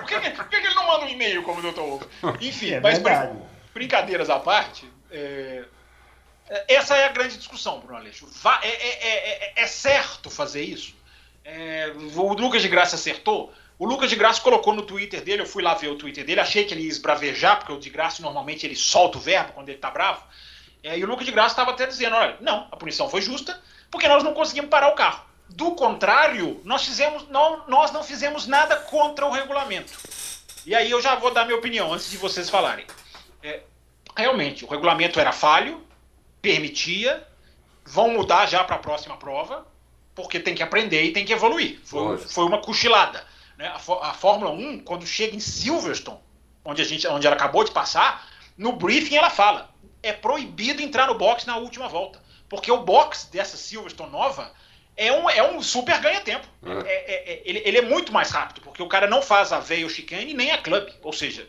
por, 0.00 0.06
que, 0.06 0.30
por 0.30 0.48
que, 0.48 0.56
ele 0.56 0.74
não 0.74 0.86
manda 0.86 1.04
um 1.04 1.08
e-mail 1.08 1.42
como 1.42 1.60
o 1.60 1.62
Toto 1.62 1.80
Wolff? 1.80 2.06
Enfim, 2.44 2.74
é 2.74 2.80
mas 2.80 2.98
brin 2.98 3.40
brincadeiras 3.72 4.28
à 4.28 4.40
parte, 4.40 4.90
é... 5.12 5.64
essa 6.66 6.96
é 6.96 7.06
a 7.06 7.12
grande 7.12 7.36
discussão, 7.36 7.78
Bruno 7.78 7.96
Aleixo. 7.96 8.28
É, 8.62 8.68
é, 8.68 9.62
é, 9.62 9.66
certo 9.66 10.28
fazer 10.28 10.62
isso? 10.62 10.98
o 12.16 12.32
Lucas 12.34 12.62
de 12.62 12.68
Graça 12.68 12.96
acertou? 12.96 13.52
O 13.80 13.86
Lucas 13.86 14.10
de 14.10 14.16
Graça 14.16 14.42
colocou 14.42 14.74
no 14.74 14.82
Twitter 14.82 15.24
dele, 15.24 15.40
eu 15.40 15.46
fui 15.46 15.62
lá 15.62 15.72
ver 15.72 15.88
o 15.88 15.96
Twitter 15.96 16.22
dele, 16.22 16.38
achei 16.38 16.66
que 16.66 16.74
ele 16.74 16.82
ia 16.82 16.88
esbravejar, 16.90 17.56
porque 17.56 17.72
o 17.72 17.80
de 17.80 17.88
Graça 17.88 18.20
normalmente 18.20 18.66
ele 18.66 18.76
solta 18.76 19.16
o 19.16 19.20
verbo 19.22 19.54
quando 19.54 19.70
ele 19.70 19.78
tá 19.78 19.90
bravo. 19.90 20.22
É, 20.82 20.98
e 20.98 21.02
o 21.02 21.06
Lucas 21.06 21.24
de 21.24 21.32
Graça 21.32 21.54
estava 21.54 21.70
até 21.70 21.86
dizendo: 21.86 22.14
olha, 22.14 22.36
não, 22.42 22.68
a 22.70 22.76
punição 22.76 23.08
foi 23.08 23.22
justa, 23.22 23.58
porque 23.90 24.06
nós 24.06 24.22
não 24.22 24.34
conseguimos 24.34 24.68
parar 24.68 24.88
o 24.88 24.94
carro. 24.94 25.24
Do 25.48 25.70
contrário, 25.70 26.60
nós, 26.62 26.84
fizemos, 26.84 27.26
não, 27.30 27.66
nós 27.68 27.90
não 27.90 28.04
fizemos 28.04 28.46
nada 28.46 28.76
contra 28.76 29.24
o 29.24 29.30
regulamento. 29.30 29.94
E 30.66 30.74
aí 30.74 30.90
eu 30.90 31.00
já 31.00 31.14
vou 31.14 31.30
dar 31.30 31.46
minha 31.46 31.56
opinião 31.56 31.90
antes 31.90 32.10
de 32.10 32.18
vocês 32.18 32.50
falarem. 32.50 32.84
É, 33.42 33.62
realmente, 34.14 34.62
o 34.62 34.68
regulamento 34.68 35.18
era 35.18 35.32
falho, 35.32 35.82
permitia, 36.42 37.26
vão 37.82 38.10
mudar 38.10 38.44
já 38.44 38.62
para 38.62 38.76
a 38.76 38.78
próxima 38.78 39.16
prova, 39.16 39.66
porque 40.14 40.38
tem 40.38 40.54
que 40.54 40.62
aprender 40.62 41.02
e 41.02 41.14
tem 41.14 41.24
que 41.24 41.32
evoluir. 41.32 41.80
Foi, 41.82 42.18
foi 42.18 42.44
uma 42.44 42.58
cochilada. 42.58 43.30
Né? 43.60 43.68
A, 43.68 43.76
a, 43.76 44.14
Fórmula 44.14 44.50
1, 44.50 44.80
quando 44.80 45.06
chega 45.06 45.36
em 45.36 45.40
Silverstone, 45.40 46.18
onde, 46.64 46.80
a 46.80 46.84
gente, 46.84 47.06
onde 47.06 47.26
ela 47.26 47.36
acabou 47.36 47.62
de 47.62 47.70
passar, 47.70 48.26
no 48.56 48.72
briefing 48.72 49.16
ela 49.16 49.28
fala: 49.28 49.70
é 50.02 50.14
proibido 50.14 50.80
entrar 50.80 51.06
no 51.06 51.14
box 51.18 51.46
na 51.46 51.58
última 51.58 51.86
volta. 51.86 52.18
Porque 52.48 52.72
o 52.72 52.82
box 52.82 53.28
dessa 53.30 53.58
Silverstone 53.58 54.10
nova 54.10 54.50
é 54.96 55.12
um, 55.12 55.28
é 55.28 55.52
um 55.52 55.62
super 55.62 56.00
ganha-tempo. 56.00 56.48
É. 56.64 56.70
É, 56.70 56.74
é, 56.74 57.32
é, 57.32 57.42
ele, 57.44 57.62
ele, 57.64 57.78
é 57.78 57.82
muito 57.82 58.12
mais 58.12 58.30
rápido, 58.30 58.62
porque 58.62 58.82
o 58.82 58.88
cara 58.88 59.06
não 59.06 59.20
faz 59.20 59.52
a 59.52 59.60
veio 59.60 59.90
chicane 59.90 60.32
nem 60.32 60.50
a 60.50 60.58
club. 60.58 60.88
Ou 61.02 61.12
seja, 61.12 61.46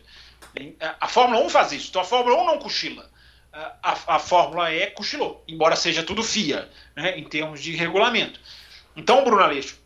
a 1.00 1.08
Fórmula 1.08 1.42
1 1.46 1.48
faz 1.48 1.72
isso. 1.72 1.88
Então 1.88 2.02
a 2.02 2.04
Fórmula 2.04 2.42
1 2.42 2.46
não 2.46 2.58
cochila. 2.58 3.10
A, 3.82 4.16
a 4.16 4.18
Fórmula 4.18 4.72
E 4.72 4.86
cochilou, 4.88 5.44
embora 5.46 5.76
seja 5.76 6.02
tudo 6.02 6.22
FIA, 6.22 6.70
né, 6.96 7.18
em 7.18 7.24
termos 7.24 7.62
de 7.62 7.74
regulamento. 7.74 8.40
Então, 8.96 9.24
Bruno 9.24 9.42
Aleixo, 9.42 9.81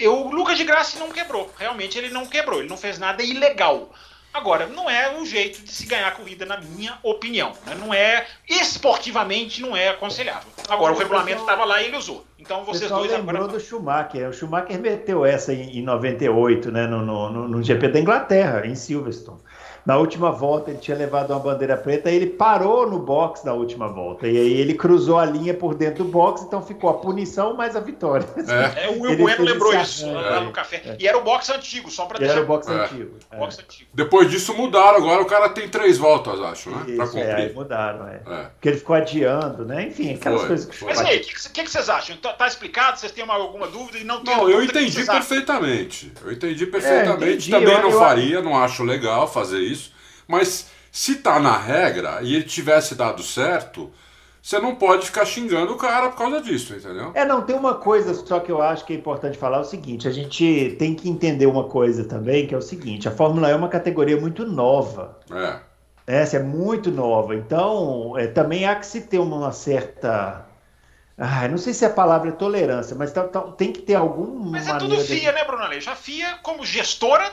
eu, 0.00 0.26
o 0.26 0.30
Lucas 0.32 0.58
de 0.58 0.64
Graça 0.64 0.98
não 0.98 1.10
quebrou. 1.10 1.50
Realmente 1.58 1.98
ele 1.98 2.08
não 2.08 2.26
quebrou, 2.26 2.60
ele 2.60 2.68
não 2.68 2.76
fez 2.76 2.98
nada 2.98 3.22
ilegal. 3.22 3.90
Agora, 4.32 4.66
não 4.66 4.88
é 4.88 5.16
o 5.18 5.26
jeito 5.26 5.60
de 5.60 5.72
se 5.72 5.86
ganhar 5.86 6.06
a 6.06 6.12
corrida, 6.12 6.46
na 6.46 6.60
minha 6.60 6.96
opinião. 7.02 7.52
Né? 7.66 7.74
Não 7.74 7.92
é, 7.92 8.26
esportivamente, 8.48 9.60
não 9.60 9.76
é 9.76 9.88
aconselhável. 9.88 10.48
Agora, 10.68 10.92
o 10.94 10.96
regulamento 10.96 11.40
estava 11.40 11.64
lá 11.64 11.82
e 11.82 11.86
ele 11.86 11.96
usou. 11.96 12.24
Então, 12.38 12.64
vocês 12.64 12.88
dois 12.88 13.10
lembrou 13.10 13.42
agora... 13.42 13.58
do 13.58 13.60
Schumacher. 13.60 14.28
O 14.28 14.32
Schumacher 14.32 14.78
meteu 14.80 15.26
essa 15.26 15.52
em, 15.52 15.78
em 15.78 15.82
98, 15.82 16.70
né? 16.70 16.86
No, 16.86 17.04
no, 17.04 17.30
no, 17.30 17.48
no 17.48 17.62
GP 17.62 17.88
da 17.88 17.98
Inglaterra, 17.98 18.64
em 18.64 18.76
Silverstone. 18.76 19.40
Na 19.90 19.96
última 19.96 20.30
volta 20.30 20.70
ele 20.70 20.78
tinha 20.78 20.96
levado 20.96 21.32
uma 21.32 21.40
bandeira 21.40 21.76
preta 21.76 22.08
e 22.12 22.14
ele 22.14 22.26
parou 22.28 22.88
no 22.88 23.00
box 23.00 23.44
na 23.44 23.52
última 23.52 23.88
volta. 23.88 24.28
E 24.28 24.36
aí 24.36 24.52
ele 24.52 24.74
cruzou 24.74 25.18
a 25.18 25.24
linha 25.24 25.52
por 25.52 25.74
dentro 25.74 26.04
do 26.04 26.10
box, 26.12 26.44
então 26.44 26.62
ficou 26.62 26.90
a 26.90 26.94
punição 26.94 27.54
mais 27.54 27.74
a 27.74 27.80
vitória. 27.80 28.24
É, 28.36 28.84
é 28.84 28.90
o 28.90 29.00
Will 29.02 29.16
Bueno 29.16 29.42
lembrou 29.42 29.74
isso 29.74 30.08
lá 30.08 30.42
no 30.42 30.52
café. 30.52 30.80
É. 30.86 30.96
E 30.96 31.08
era 31.08 31.18
o 31.18 31.22
box 31.22 31.50
antigo, 31.50 31.90
só 31.90 32.06
para 32.06 32.20
deixar. 32.20 32.34
Era 32.34 32.42
o 32.42 32.46
box 32.46 32.68
é. 32.68 32.72
antigo. 32.72 33.16
É. 33.32 33.36
box 33.36 33.58
antigo. 33.58 33.90
Depois 33.92 34.30
disso 34.30 34.54
mudaram, 34.54 34.98
agora 34.98 35.22
o 35.22 35.26
cara 35.26 35.48
tem 35.48 35.68
três 35.68 35.98
voltas, 35.98 36.40
acho, 36.40 36.70
né? 36.70 36.84
Isso, 36.86 36.96
pra 36.96 37.06
cumprir. 37.06 37.50
É, 37.50 37.52
mudaram, 37.52 38.06
é. 38.06 38.20
é. 38.24 38.42
Porque 38.44 38.68
ele 38.68 38.78
ficou 38.78 38.94
adiando, 38.94 39.64
né? 39.64 39.88
Enfim, 39.88 40.14
aquelas 40.14 40.42
foi, 40.42 40.48
coisas 40.50 40.66
que 40.66 40.84
Mas 40.84 41.00
aí, 41.00 41.16
o 41.16 41.20
que, 41.20 41.34
que, 41.34 41.64
que, 41.64 41.68
vocês 41.68 41.88
acham? 41.88 42.16
Tá, 42.18 42.32
tá, 42.32 42.46
explicado? 42.46 43.00
Vocês 43.00 43.10
têm 43.10 43.28
alguma 43.28 43.66
dúvida? 43.66 43.98
E 43.98 44.04
não, 44.04 44.22
não 44.22 44.48
eu 44.48 44.62
entendi 44.62 45.04
perfeitamente. 45.04 46.12
Eu 46.24 46.30
entendi 46.30 46.64
perfeitamente. 46.64 47.24
Entendi. 47.24 47.50
Também 47.50 47.74
eu, 47.74 47.82
não 47.82 47.90
eu, 47.90 47.98
faria, 47.98 48.40
não 48.40 48.56
acho 48.56 48.84
legal 48.84 49.26
fazer 49.26 49.58
isso. 49.58 49.79
Mas 50.30 50.70
se 50.92 51.16
tá 51.16 51.40
na 51.40 51.56
regra 51.56 52.20
e 52.22 52.34
ele 52.34 52.44
tivesse 52.44 52.94
dado 52.94 53.22
certo, 53.22 53.90
você 54.42 54.58
não 54.58 54.74
pode 54.74 55.06
ficar 55.06 55.26
xingando 55.26 55.72
o 55.72 55.76
cara 55.76 56.08
por 56.08 56.16
causa 56.16 56.40
disso, 56.40 56.74
entendeu? 56.74 57.12
É, 57.14 57.24
não, 57.24 57.42
tem 57.42 57.54
uma 57.54 57.74
coisa 57.74 58.14
só 58.14 58.40
que 58.40 58.50
eu 58.50 58.62
acho 58.62 58.84
que 58.86 58.92
é 58.92 58.96
importante 58.96 59.36
falar: 59.36 59.58
é 59.58 59.60
o 59.60 59.64
seguinte, 59.64 60.08
a 60.08 60.10
gente 60.10 60.76
tem 60.78 60.94
que 60.94 61.10
entender 61.10 61.46
uma 61.46 61.64
coisa 61.64 62.04
também, 62.04 62.46
que 62.46 62.54
é 62.54 62.58
o 62.58 62.62
seguinte: 62.62 63.08
a 63.08 63.10
Fórmula 63.10 63.48
E 63.48 63.52
é 63.52 63.56
uma 63.56 63.68
categoria 63.68 64.18
muito 64.18 64.46
nova. 64.46 65.18
É. 65.30 65.70
Essa 66.06 66.38
é 66.38 66.42
muito 66.42 66.90
nova. 66.90 67.36
Então, 67.36 68.18
é, 68.18 68.26
também 68.26 68.66
há 68.66 68.74
que 68.74 68.86
se 68.86 69.02
ter 69.02 69.18
uma 69.18 69.52
certa. 69.52 70.46
Ah, 71.18 71.46
não 71.48 71.58
sei 71.58 71.74
se 71.74 71.84
a 71.84 71.90
palavra 71.90 72.30
é 72.30 72.32
tolerância, 72.32 72.96
mas 72.96 73.12
tá, 73.12 73.24
tá, 73.24 73.42
tem 73.42 73.72
que 73.72 73.82
ter 73.82 73.94
alguma. 73.94 74.52
Mas 74.52 74.66
é 74.66 74.78
tudo 74.78 74.96
FIA, 74.96 75.32
de... 75.32 75.38
né, 75.38 75.44
Bruno 75.44 75.62
Aleixo? 75.62 75.90
A 75.90 75.94
FIA, 75.94 76.38
como 76.42 76.64
gestora, 76.64 77.30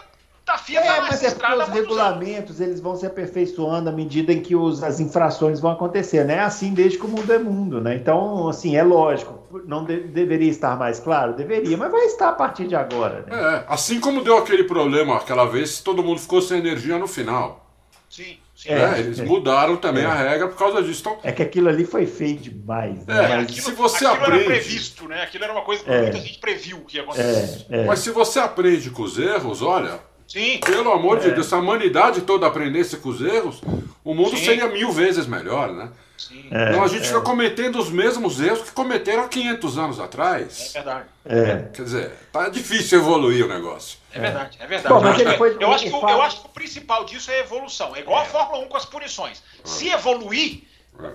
a 0.47 0.57
FIA 0.57 0.79
é, 0.79 0.83
tá 0.83 1.01
mas 1.01 1.23
é 1.23 1.31
porque 1.31 1.53
os 1.53 1.67
regulamentos 1.67 2.61
eles 2.61 2.79
vão 2.79 2.95
se 2.95 3.05
aperfeiçoando 3.05 3.89
à 3.89 3.91
medida 3.91 4.31
em 4.31 4.41
que 4.41 4.55
os, 4.55 4.81
as 4.81 4.99
infrações 4.99 5.59
vão 5.59 5.71
acontecer, 5.71 6.23
né? 6.23 6.35
É 6.35 6.39
assim 6.39 6.73
desde 6.73 6.97
que 6.97 7.05
o 7.05 7.09
mundo 7.09 7.31
é 7.31 7.37
mundo, 7.37 7.81
né? 7.81 7.95
Então, 7.95 8.47
assim, 8.47 8.75
é 8.75 8.83
lógico. 8.83 9.43
Não 9.65 9.83
de, 9.83 9.99
deveria 9.99 10.49
estar 10.49 10.77
mais 10.77 10.99
claro? 10.99 11.33
Deveria, 11.33 11.75
mas 11.75 11.91
vai 11.91 12.05
estar 12.05 12.29
a 12.29 12.33
partir 12.33 12.67
de 12.67 12.75
agora. 12.75 13.25
Né? 13.27 13.37
É, 13.37 13.65
assim 13.67 13.99
como 13.99 14.23
deu 14.23 14.37
aquele 14.37 14.63
problema 14.63 15.17
aquela 15.17 15.45
vez, 15.45 15.81
todo 15.81 16.01
mundo 16.03 16.19
ficou 16.19 16.41
sem 16.41 16.59
energia 16.59 16.97
no 16.97 17.07
final. 17.07 17.65
Sim. 18.09 18.37
sim. 18.55 18.69
É, 18.69 18.99
eles 18.99 19.19
é. 19.19 19.25
mudaram 19.25 19.75
também 19.75 20.03
é. 20.03 20.07
a 20.07 20.13
regra 20.13 20.47
por 20.47 20.57
causa 20.57 20.81
disso. 20.81 21.01
Então... 21.01 21.17
É 21.23 21.31
que 21.31 21.43
aquilo 21.43 21.67
ali 21.67 21.85
foi 21.85 22.05
feito 22.05 22.43
demais. 22.43 23.05
Né? 23.05 23.31
É, 23.31 23.33
aquilo, 23.39 23.61
se 23.61 23.71
você 23.73 24.05
aquilo 24.05 24.23
aprende. 24.23 24.45
Era 24.45 24.45
previsto, 24.45 25.07
né? 25.09 25.23
Aquilo 25.23 25.43
era 25.43 25.53
uma 25.53 25.63
coisa 25.63 25.83
que 25.83 25.91
é. 25.91 26.01
muita 26.03 26.19
gente 26.19 26.39
previu 26.39 26.79
que 26.81 26.95
ia 26.95 27.03
acontecer. 27.03 27.65
É, 27.69 27.83
mas 27.83 27.99
se 27.99 28.11
você 28.11 28.39
aprende 28.39 28.89
com 28.91 29.03
os 29.03 29.19
erros, 29.19 29.61
olha, 29.61 29.99
Sim. 30.27 30.59
Pelo 30.59 30.91
amor 30.91 31.17
é. 31.17 31.21
de 31.21 31.31
Deus, 31.31 31.47
se 31.47 31.55
a 31.55 31.57
humanidade 31.57 32.21
toda 32.21 32.45
aprendesse 32.45 32.97
com 32.97 33.09
os 33.09 33.21
erros, 33.21 33.61
o 34.03 34.13
mundo 34.13 34.35
Sim. 34.35 34.45
seria 34.45 34.67
mil 34.67 34.91
vezes 34.91 35.25
melhor, 35.25 35.71
né? 35.71 35.89
Sim. 36.17 36.49
É, 36.51 36.69
então 36.69 36.83
a 36.83 36.87
gente 36.87 37.03
é. 37.03 37.07
fica 37.07 37.21
cometendo 37.21 37.79
os 37.79 37.89
mesmos 37.89 38.41
erros 38.41 38.61
que 38.61 38.71
cometeram 38.71 39.23
há 39.23 39.27
500 39.27 39.77
anos 39.77 39.99
atrás. 39.99 40.71
É 40.75 40.81
verdade. 40.81 41.05
É. 41.25 41.69
Quer 41.73 41.83
dizer, 41.83 42.11
tá 42.31 42.49
difícil 42.49 42.99
evoluir 42.99 43.45
o 43.45 43.47
negócio. 43.47 43.99
É 44.11 44.19
verdade, 44.19 44.57
é 44.59 44.67
verdade. 44.67 44.93
Bom, 44.93 45.01
mas 45.01 45.19
eu, 45.19 45.71
acho 45.71 45.83
que, 45.85 45.93
eu 45.93 46.21
acho 46.21 46.41
que 46.41 46.47
o 46.47 46.49
principal 46.49 47.05
disso 47.05 47.31
é 47.31 47.35
a 47.35 47.39
evolução. 47.39 47.95
É 47.95 47.99
igual 47.99 48.19
a 48.19 48.23
é. 48.23 48.25
Fórmula 48.25 48.65
1 48.65 48.67
com 48.67 48.77
as 48.77 48.85
punições. 48.85 49.43
Se 49.63 49.89
evoluir, 49.89 50.63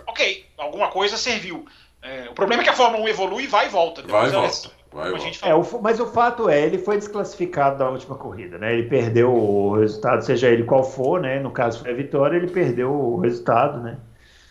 ok, 0.06 0.46
alguma 0.56 0.88
coisa 0.88 1.16
serviu. 1.16 1.66
o 2.30 2.34
problema 2.34 2.62
é 2.62 2.64
que 2.64 2.70
a 2.70 2.76
Fórmula 2.76 3.02
1 3.04 3.08
evolui, 3.08 3.46
vai 3.48 3.66
e 3.66 3.70
volta. 3.70 4.02
Vai 4.02 4.28
e 4.28 4.30
volta. 4.30 4.81
Vai, 4.92 5.10
é, 5.42 5.54
o, 5.54 5.80
mas 5.80 5.98
o 5.98 6.06
fato 6.06 6.50
é, 6.50 6.60
ele 6.60 6.76
foi 6.76 6.98
desclassificado 6.98 7.78
da 7.78 7.88
última 7.88 8.14
corrida, 8.14 8.58
né? 8.58 8.74
Ele 8.74 8.88
perdeu 8.88 9.32
o 9.32 9.78
resultado, 9.78 10.22
seja 10.22 10.48
ele 10.48 10.64
qual 10.64 10.84
for, 10.84 11.18
né? 11.18 11.40
No 11.40 11.50
caso 11.50 11.80
foi 11.80 11.90
a 11.90 11.94
vitória, 11.94 12.36
ele 12.36 12.48
perdeu 12.48 12.92
o 12.92 13.18
resultado, 13.18 13.80
né? 13.80 13.96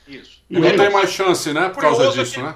Isso. 0.08 0.42
E, 0.50 0.58
e 0.58 0.60
não 0.60 0.76
tem 0.76 0.90
mais 0.90 1.12
chance, 1.12 1.54
né? 1.54 1.70
Por 1.70 1.82
causa 1.82 2.10
disso, 2.12 2.40
é 2.40 2.44
né? 2.44 2.56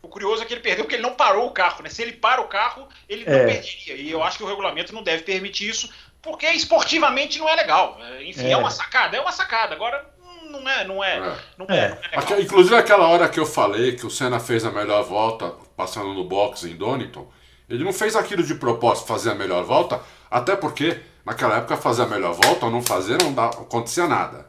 O 0.00 0.08
curioso 0.08 0.42
é 0.42 0.46
que 0.46 0.54
ele 0.54 0.62
perdeu 0.62 0.84
porque 0.84 0.94
ele 0.94 1.02
não 1.02 1.14
parou 1.14 1.46
o 1.46 1.50
carro, 1.50 1.82
né? 1.82 1.90
Se 1.90 2.00
ele 2.00 2.12
para 2.12 2.40
o 2.40 2.48
carro, 2.48 2.88
ele 3.06 3.26
não 3.26 3.34
é. 3.34 3.44
perderia. 3.44 3.94
E 3.96 4.10
eu 4.10 4.22
acho 4.22 4.38
que 4.38 4.44
o 4.44 4.46
regulamento 4.46 4.94
não 4.94 5.02
deve 5.02 5.22
permitir 5.22 5.68
isso, 5.68 5.90
porque 6.22 6.46
esportivamente 6.46 7.38
não 7.38 7.48
é 7.48 7.54
legal. 7.54 7.98
É, 8.00 8.24
enfim, 8.24 8.46
é, 8.46 8.52
é 8.52 8.56
uma 8.56 8.70
sacada, 8.70 9.14
é 9.14 9.20
uma 9.20 9.32
sacada. 9.32 9.74
Agora, 9.74 10.06
não 10.50 10.66
é, 10.66 10.84
não 10.84 11.04
é. 11.04 11.18
é. 11.18 11.36
Não 11.58 11.66
é, 11.68 11.98
é. 12.12 12.18
Aquela, 12.18 12.40
inclusive 12.40 12.74
aquela 12.76 13.08
hora 13.08 13.28
que 13.28 13.38
eu 13.38 13.44
falei 13.44 13.94
que 13.94 14.06
o 14.06 14.10
Senna 14.10 14.40
fez 14.40 14.64
a 14.64 14.70
melhor 14.70 15.02
volta 15.04 15.65
passando 15.76 16.14
no 16.14 16.24
box 16.24 16.64
em 16.64 16.76
Donington, 16.76 17.28
ele 17.68 17.84
não 17.84 17.92
fez 17.92 18.14
aquilo 18.14 18.42
de 18.42 18.54
propósito, 18.54 19.06
fazer 19.06 19.30
a 19.30 19.34
melhor 19.34 19.64
volta, 19.64 20.00
até 20.30 20.56
porque 20.56 21.00
naquela 21.24 21.56
época 21.56 21.76
fazer 21.76 22.02
a 22.02 22.06
melhor 22.06 22.32
volta 22.32 22.66
ou 22.66 22.72
não 22.72 22.82
fazer 22.82 23.20
não, 23.22 23.30
não 23.30 23.44
acontecia 23.44 24.06
nada. 24.06 24.46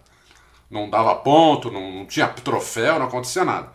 Não 0.69 0.89
dava 0.89 1.15
ponto, 1.15 1.71
não, 1.71 1.91
não, 1.91 2.05
tinha 2.05 2.27
troféu, 2.27 2.99
não 2.99 3.07
acontecia 3.07 3.43
nada. 3.43 3.71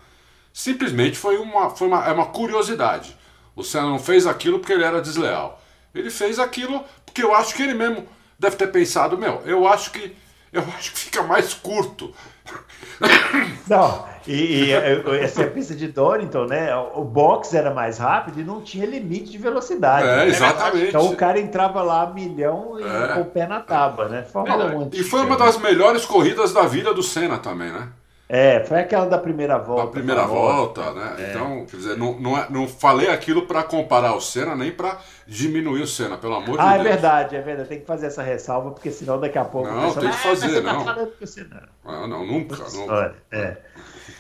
Simplesmente 0.52 1.16
foi 1.16 1.38
uma, 1.38 1.70
foi 1.70 1.88
uma, 1.88 2.04
é 2.06 2.12
uma 2.12 2.26
curiosidade. 2.26 3.16
O 3.56 3.62
Senna 3.62 3.88
não 3.88 3.98
fez 3.98 4.26
aquilo 4.26 4.58
porque 4.58 4.72
ele 4.72 4.84
era 4.84 5.00
desleal. 5.00 5.60
Ele 5.94 6.10
fez 6.10 6.38
aquilo 6.38 6.84
porque 7.04 7.22
eu 7.22 7.34
acho 7.34 7.54
que 7.54 7.62
ele 7.62 7.74
mesmo 7.74 8.06
deve 8.38 8.56
ter 8.56 8.68
pensado, 8.68 9.18
meu, 9.18 9.42
eu 9.44 9.66
acho 9.66 9.90
que 9.90 10.16
eu 10.52 10.62
acho 10.76 10.92
que 10.92 10.98
fica 10.98 11.22
mais 11.22 11.54
curto. 11.54 12.14
Não, 13.66 14.06
e, 14.26 14.64
e 14.64 14.72
essa 15.20 15.42
é 15.42 15.46
a 15.46 15.50
pista 15.50 15.74
de 15.74 15.88
Donington, 15.88 16.46
né? 16.46 16.74
O 16.94 17.04
box 17.04 17.54
era 17.54 17.72
mais 17.72 17.98
rápido 17.98 18.40
e 18.40 18.44
não 18.44 18.60
tinha 18.60 18.86
limite 18.86 19.30
de 19.30 19.38
velocidade. 19.38 20.06
É, 20.06 20.28
exatamente. 20.28 20.88
Então 20.88 21.06
o 21.06 21.16
cara 21.16 21.40
entrava 21.40 21.82
lá 21.82 22.02
a 22.02 22.06
milhão 22.06 22.78
e 22.78 22.82
é. 22.82 23.14
com 23.14 23.20
o 23.20 23.24
pé 23.24 23.46
na 23.46 23.60
tábua, 23.60 24.08
né? 24.08 24.22
Fórmula 24.22 24.72
é. 24.72 24.76
1. 24.76 24.90
E 24.92 25.02
foi 25.02 25.22
uma 25.22 25.36
das 25.36 25.58
melhores 25.58 26.04
corridas 26.04 26.52
da 26.52 26.62
vida 26.62 26.92
do 26.94 27.02
Senna 27.02 27.38
também, 27.38 27.70
né? 27.70 27.88
É, 28.34 28.64
foi 28.64 28.80
aquela 28.80 29.04
da 29.04 29.18
primeira 29.18 29.58
volta. 29.58 29.84
Da 29.84 29.90
primeira 29.90 30.24
volta, 30.24 30.90
né? 30.92 31.16
É. 31.18 31.30
Então, 31.30 31.66
quer 31.66 31.76
dizer, 31.76 31.98
não, 31.98 32.18
não, 32.18 32.38
é, 32.38 32.46
não 32.48 32.66
falei 32.66 33.10
aquilo 33.10 33.42
para 33.42 33.62
comparar 33.62 34.14
o 34.14 34.22
Senna, 34.22 34.56
nem 34.56 34.72
para 34.72 34.96
diminuir 35.26 35.82
o 35.82 35.86
Senna, 35.86 36.16
pelo 36.16 36.34
amor 36.34 36.60
ah, 36.60 36.76
de 36.76 36.80
é 36.80 36.82
Deus. 36.82 36.86
Ah, 36.86 36.88
é 36.88 36.92
verdade, 36.92 37.36
é 37.36 37.40
verdade. 37.40 37.68
Tem 37.68 37.80
que 37.80 37.86
fazer 37.86 38.06
essa 38.06 38.22
ressalva, 38.22 38.70
porque 38.70 38.90
senão 38.90 39.20
daqui 39.20 39.38
a 39.38 39.44
pouco... 39.44 39.70
Não, 39.70 39.94
tem 39.94 40.10
que 40.10 40.16
fazer, 40.16 40.58
ah, 40.58 40.72
não. 40.72 40.84
Tá 40.84 41.06
você 41.20 41.44
não. 41.44 41.60
Ah, 41.84 42.06
não, 42.06 42.24
nunca. 42.24 42.56
nunca. 42.56 43.14
É. 43.30 43.56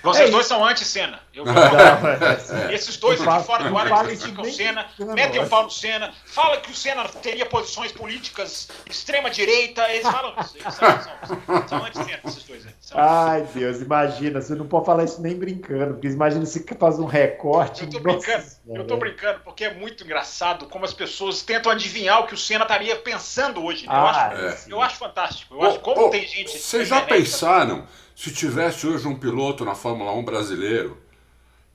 Vocês 0.02 0.28
é 0.28 0.32
dois 0.32 0.46
são 0.46 0.64
anti-cena. 0.64 1.20
Eu 1.32 1.44
é. 1.46 2.74
Esses 2.74 2.96
dois 2.96 3.20
aqui 3.20 3.44
fora 3.44 3.68
do 3.68 3.76
ar 3.76 4.04
criticam 4.04 4.44
o 4.44 4.52
Senna, 4.52 4.86
metem 5.14 5.40
o 5.40 5.48
pau 5.48 5.64
no 5.64 5.70
Senna, 5.70 6.12
fala 6.26 6.56
que 6.58 6.70
o 6.70 6.74
Senna 6.74 7.04
teria 7.08 7.46
posições 7.46 7.92
políticas 7.92 8.68
extrema-direita, 8.88 9.88
eles 9.90 10.02
falam 10.02 10.34
isso. 10.40 10.56
Eles 10.58 10.74
são, 10.74 10.88
são, 11.02 11.68
são 11.68 11.84
anti-Senna, 11.84 12.20
esses 12.24 12.44
dois. 12.44 12.66
São 12.80 12.98
Ai, 12.98 13.46
Deus, 13.54 13.80
imagina, 13.80 14.40
você 14.40 14.54
não 14.54 14.66
pode 14.66 14.86
falar 14.86 15.04
isso 15.04 15.22
nem 15.22 15.36
brincando, 15.36 15.94
porque 15.94 16.08
imagina 16.08 16.44
se 16.46 16.64
faz 16.78 16.98
um 16.98 17.06
recorte. 17.06 17.84
Eu 17.84 17.90
tô 17.90 18.00
brincando, 18.00 18.44
eu 18.68 18.86
tô 18.86 18.96
brincando, 18.96 19.40
porque 19.44 19.64
é 19.64 19.74
muito 19.74 20.04
engraçado 20.04 20.66
como 20.66 20.84
as 20.84 20.92
pessoas 20.92 21.01
tentam 21.46 21.72
adivinhar 21.72 22.20
o 22.20 22.26
que 22.26 22.34
o 22.34 22.38
Senna 22.38 22.64
estaria 22.64 22.96
pensando 22.96 23.64
hoje. 23.64 23.86
Né? 23.86 23.92
Eu, 23.92 23.98
ah, 23.98 24.10
acho, 24.10 24.36
é. 24.36 24.72
eu 24.72 24.82
acho 24.82 24.96
fantástico. 24.96 25.54
Eu 25.54 25.62
acho 25.62 25.80
como 25.80 26.10
tem 26.10 26.26
gente. 26.26 26.58
Vocês 26.58 26.88
já 26.88 27.00
pensaram? 27.02 27.86
Se 28.14 28.32
tivesse 28.32 28.86
hoje 28.86 29.08
um 29.08 29.18
piloto 29.18 29.64
na 29.64 29.74
Fórmula 29.74 30.12
1 30.12 30.24
brasileiro 30.24 31.02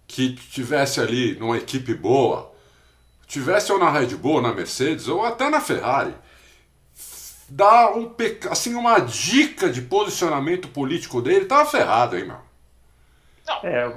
que 0.08 0.34
tivesse 0.34 1.02
ali 1.02 1.36
numa 1.36 1.58
equipe 1.58 1.94
boa, 1.94 2.54
tivesse 3.28 3.72
ou 3.72 3.80
na 3.80 3.90
Red 3.90 4.16
Bull, 4.16 4.42
na 4.42 4.54
Mercedes, 4.54 5.08
ou 5.08 5.26
até 5.26 5.50
na 5.50 5.60
Ferrari, 5.60 6.16
dá 7.50 7.94
um 7.94 8.14
assim 8.50 8.76
uma 8.76 9.00
dica 9.00 9.70
de 9.70 9.82
posicionamento 9.82 10.68
político 10.70 11.22
dele, 11.22 11.46
tava 11.46 11.70
ferrado, 11.70 12.18
hein, 12.18 12.26
meu? 12.26 12.38
Não. 13.46 13.60
É, 13.64 13.94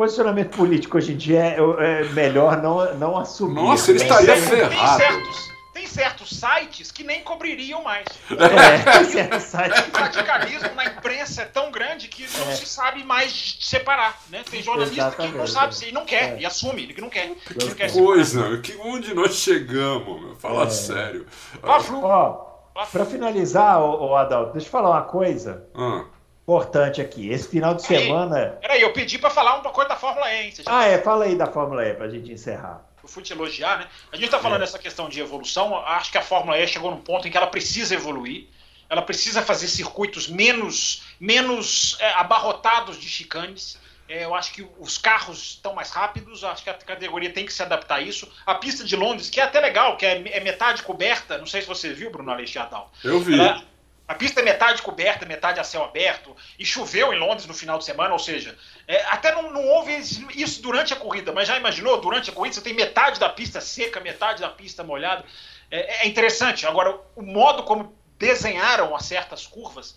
posicionamento 0.00 0.56
político 0.56 0.96
hoje 0.96 1.12
em 1.12 1.16
dia 1.18 1.40
é, 1.40 1.58
é 1.58 2.04
melhor 2.14 2.62
não, 2.62 2.94
não 2.94 3.18
assumir. 3.18 3.56
Nossa, 3.56 3.90
ele 3.90 3.98
né? 3.98 4.06
estaria 4.06 4.36
ferrado. 4.38 4.98
Tem 4.98 5.06
certos, 5.10 5.52
tem 5.74 5.86
certos 5.86 6.30
sites 6.30 6.90
que 6.90 7.04
nem 7.04 7.22
cobririam 7.22 7.82
mais. 7.82 8.06
É, 8.30 8.92
tem 8.92 9.04
certos 9.04 9.42
sites. 9.52 9.88
O 9.92 9.98
radicalismo 9.98 10.74
na 10.74 10.86
imprensa 10.86 11.42
é 11.42 11.44
tão 11.44 11.70
grande 11.70 12.08
que 12.08 12.26
não 12.38 12.50
é. 12.50 12.54
se 12.54 12.64
sabe 12.64 13.04
mais 13.04 13.58
separar. 13.60 14.18
Né? 14.30 14.42
Tem 14.50 14.62
jornalista 14.62 15.02
Exatamente. 15.02 15.32
que 15.32 15.38
não 15.38 15.46
sabe 15.46 15.76
se 15.76 15.90
e 15.90 15.92
não 15.92 16.06
quer, 16.06 16.32
é. 16.32 16.40
e 16.40 16.46
assume 16.46 16.86
que 16.86 17.00
não 17.02 17.10
quer. 17.10 17.34
Que 17.34 17.66
não 17.66 17.74
quer 17.74 17.92
coisa, 17.92 18.56
que 18.56 18.74
onde 18.82 19.12
nós 19.12 19.34
chegamos, 19.34 20.18
meu? 20.18 20.34
Fala 20.36 20.64
é. 20.64 20.70
sério. 20.70 21.26
Ó, 21.62 22.46
para 22.90 23.04
finalizar, 23.04 23.78
o 23.82 24.16
Adalto, 24.16 24.52
deixa 24.52 24.66
eu 24.66 24.70
falar 24.70 24.92
uma 24.92 25.02
coisa. 25.02 25.68
Ah 25.74 26.04
importante 26.42 27.00
aqui. 27.00 27.30
Esse 27.30 27.48
final 27.48 27.74
de 27.74 27.82
semana. 27.82 28.58
Peraí, 28.60 28.82
eu 28.82 28.92
pedi 28.92 29.18
para 29.18 29.30
falar 29.30 29.60
uma 29.60 29.70
coisa 29.70 29.90
da 29.90 29.96
Fórmula 29.96 30.32
E. 30.32 30.52
ah, 30.66 30.84
é, 30.84 30.98
fala 30.98 31.24
aí 31.24 31.36
da 31.36 31.46
Fórmula 31.46 31.86
E 31.86 31.94
para 31.94 32.06
a 32.06 32.10
gente 32.10 32.32
encerrar 32.32 32.90
eu 33.02 33.08
fui 33.08 33.22
te 33.22 33.32
elogiar, 33.32 33.78
né? 33.78 33.88
A 34.12 34.16
gente 34.16 34.26
está 34.26 34.38
falando 34.38 34.58
é. 34.58 34.64
dessa 34.64 34.78
questão 34.78 35.08
de 35.08 35.20
evolução. 35.20 35.76
Acho 35.76 36.10
que 36.10 36.18
a 36.18 36.22
Fórmula 36.22 36.58
E 36.58 36.66
chegou 36.66 36.90
num 36.90 37.00
ponto 37.00 37.26
em 37.26 37.30
que 37.30 37.36
ela 37.36 37.46
precisa 37.46 37.94
evoluir. 37.94 38.46
Ela 38.88 39.02
precisa 39.02 39.40
fazer 39.42 39.68
circuitos 39.68 40.28
menos, 40.28 41.04
menos 41.18 41.96
é, 42.00 42.12
abarrotados 42.14 42.98
de 42.98 43.08
chicanes. 43.08 43.78
É, 44.08 44.24
eu 44.24 44.34
acho 44.34 44.52
que 44.52 44.68
os 44.78 44.98
carros 44.98 45.52
estão 45.52 45.74
mais 45.74 45.90
rápidos. 45.90 46.42
Acho 46.42 46.64
que 46.64 46.70
a 46.70 46.74
categoria 46.74 47.32
tem 47.32 47.46
que 47.46 47.52
se 47.52 47.62
adaptar 47.62 47.96
a 47.96 48.00
isso. 48.00 48.28
A 48.44 48.56
pista 48.56 48.84
de 48.84 48.96
Londres, 48.96 49.30
que 49.30 49.40
é 49.40 49.44
até 49.44 49.60
legal, 49.60 49.96
que 49.96 50.04
é, 50.04 50.36
é 50.36 50.40
metade 50.40 50.82
coberta. 50.82 51.38
Não 51.38 51.46
sei 51.46 51.62
se 51.62 51.68
você 51.68 51.92
viu, 51.92 52.10
Bruno 52.10 52.32
Alexandre. 52.32 52.80
Eu 53.04 53.20
vi. 53.20 53.38
Ela, 53.38 53.62
a 54.10 54.14
pista 54.16 54.40
é 54.40 54.42
metade 54.42 54.82
coberta, 54.82 55.24
metade 55.24 55.60
a 55.60 55.64
céu 55.64 55.84
aberto, 55.84 56.34
e 56.58 56.66
choveu 56.66 57.12
em 57.12 57.18
Londres 57.20 57.46
no 57.46 57.54
final 57.54 57.78
de 57.78 57.84
semana, 57.84 58.12
ou 58.12 58.18
seja, 58.18 58.58
é, 58.88 59.04
até 59.04 59.32
não, 59.32 59.52
não, 59.52 59.64
houve 59.64 59.96
isso 60.34 60.60
durante 60.60 60.92
a 60.92 60.96
corrida, 60.96 61.30
mas 61.30 61.46
já 61.46 61.56
imaginou, 61.56 62.00
durante 62.00 62.28
a 62.28 62.32
corrida 62.32 62.56
você 62.56 62.60
tem 62.60 62.74
metade 62.74 63.20
da 63.20 63.28
pista 63.28 63.60
seca, 63.60 64.00
metade 64.00 64.40
da 64.40 64.48
pista 64.48 64.82
molhada. 64.82 65.24
É, 65.70 66.02
é 66.02 66.08
interessante. 66.08 66.66
Agora, 66.66 66.98
o 67.14 67.22
modo 67.22 67.62
como 67.62 67.96
desenharam 68.18 68.96
as 68.96 69.04
certas 69.04 69.46
curvas 69.46 69.94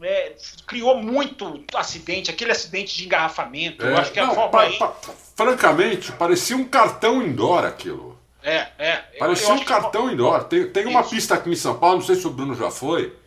é, 0.00 0.36
criou 0.66 0.96
muito 0.96 1.62
acidente, 1.74 2.30
aquele 2.30 2.52
acidente 2.52 2.96
de 2.96 3.04
engarrafamento. 3.04 3.84
eu 3.84 3.94
é, 3.94 4.00
acho 4.00 4.10
que 4.10 4.22
não, 4.22 4.30
a 4.30 4.34
Fórmula 4.34 4.78
pa, 4.78 4.88
pa, 4.88 5.12
Francamente, 5.36 6.12
parecia 6.12 6.56
um 6.56 6.64
cartão 6.64 7.20
indoor 7.20 7.66
aquilo. 7.66 8.18
É, 8.42 8.68
é. 8.78 8.96
Parecia 9.18 9.48
eu, 9.48 9.56
eu 9.56 9.60
um 9.60 9.64
cartão 9.66 10.08
que... 10.08 10.14
indoor. 10.14 10.44
Tem, 10.44 10.66
tem 10.70 10.86
uma 10.86 11.02
pista 11.02 11.34
aqui 11.34 11.50
em 11.50 11.56
São 11.56 11.78
Paulo, 11.78 11.96
não 11.96 12.06
sei 12.06 12.16
se 12.16 12.26
o 12.26 12.30
Bruno 12.30 12.54
já 12.54 12.70
foi 12.70 13.19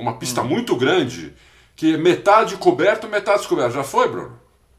uma 0.00 0.14
pista 0.14 0.42
hum. 0.42 0.46
muito 0.46 0.74
grande, 0.76 1.34
que 1.76 1.94
é 1.94 1.96
metade 1.96 2.56
coberto, 2.56 3.08
metade 3.08 3.38
descoberto. 3.38 3.72
Já 3.72 3.84
foi, 3.84 4.08
Bruno? 4.08 4.38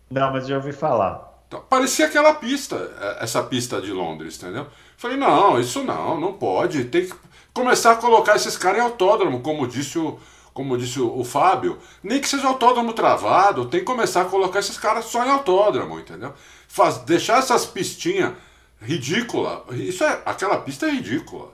Não, 0.09 0.31
mas 0.31 0.47
já 0.47 0.57
ouvi 0.57 0.73
falar. 0.73 1.31
Então, 1.47 1.63
parecia 1.69 2.05
aquela 2.05 2.33
pista, 2.33 2.75
é, 2.99 3.23
essa 3.23 3.43
pista 3.43 3.81
de 3.81 3.91
Londres, 3.91 4.37
entendeu? 4.41 4.67
Falei, 4.97 5.17
não, 5.17 5.59
isso 5.59 5.83
não, 5.83 6.19
não 6.19 6.33
pode. 6.33 6.85
Tem 6.85 7.05
que 7.05 7.13
começar 7.53 7.91
a 7.91 7.95
colocar 7.95 8.35
esses 8.35 8.57
caras 8.57 8.79
em 8.79 8.83
autódromo, 8.83 9.41
como 9.41 9.67
disse 9.67 9.99
o, 9.99 10.17
como 10.53 10.77
disse 10.77 10.99
o, 10.99 11.17
o, 11.17 11.23
Fábio, 11.23 11.77
nem 12.03 12.21
que 12.21 12.27
seja 12.27 12.47
autódromo 12.47 12.93
travado, 12.93 13.65
tem 13.65 13.81
que 13.81 13.85
começar 13.85 14.21
a 14.21 14.25
colocar 14.25 14.59
esses 14.59 14.77
caras 14.77 15.05
só 15.05 15.25
em 15.25 15.29
autódromo, 15.29 15.99
entendeu? 15.99 16.33
Faz, 16.67 16.99
deixar 16.99 17.39
essas 17.39 17.65
pistinhas 17.65 18.33
ridículas. 18.81 19.63
Isso 19.71 20.03
é, 20.03 20.21
aquela 20.25 20.57
pista 20.57 20.87
é 20.87 20.91
ridícula. 20.91 21.53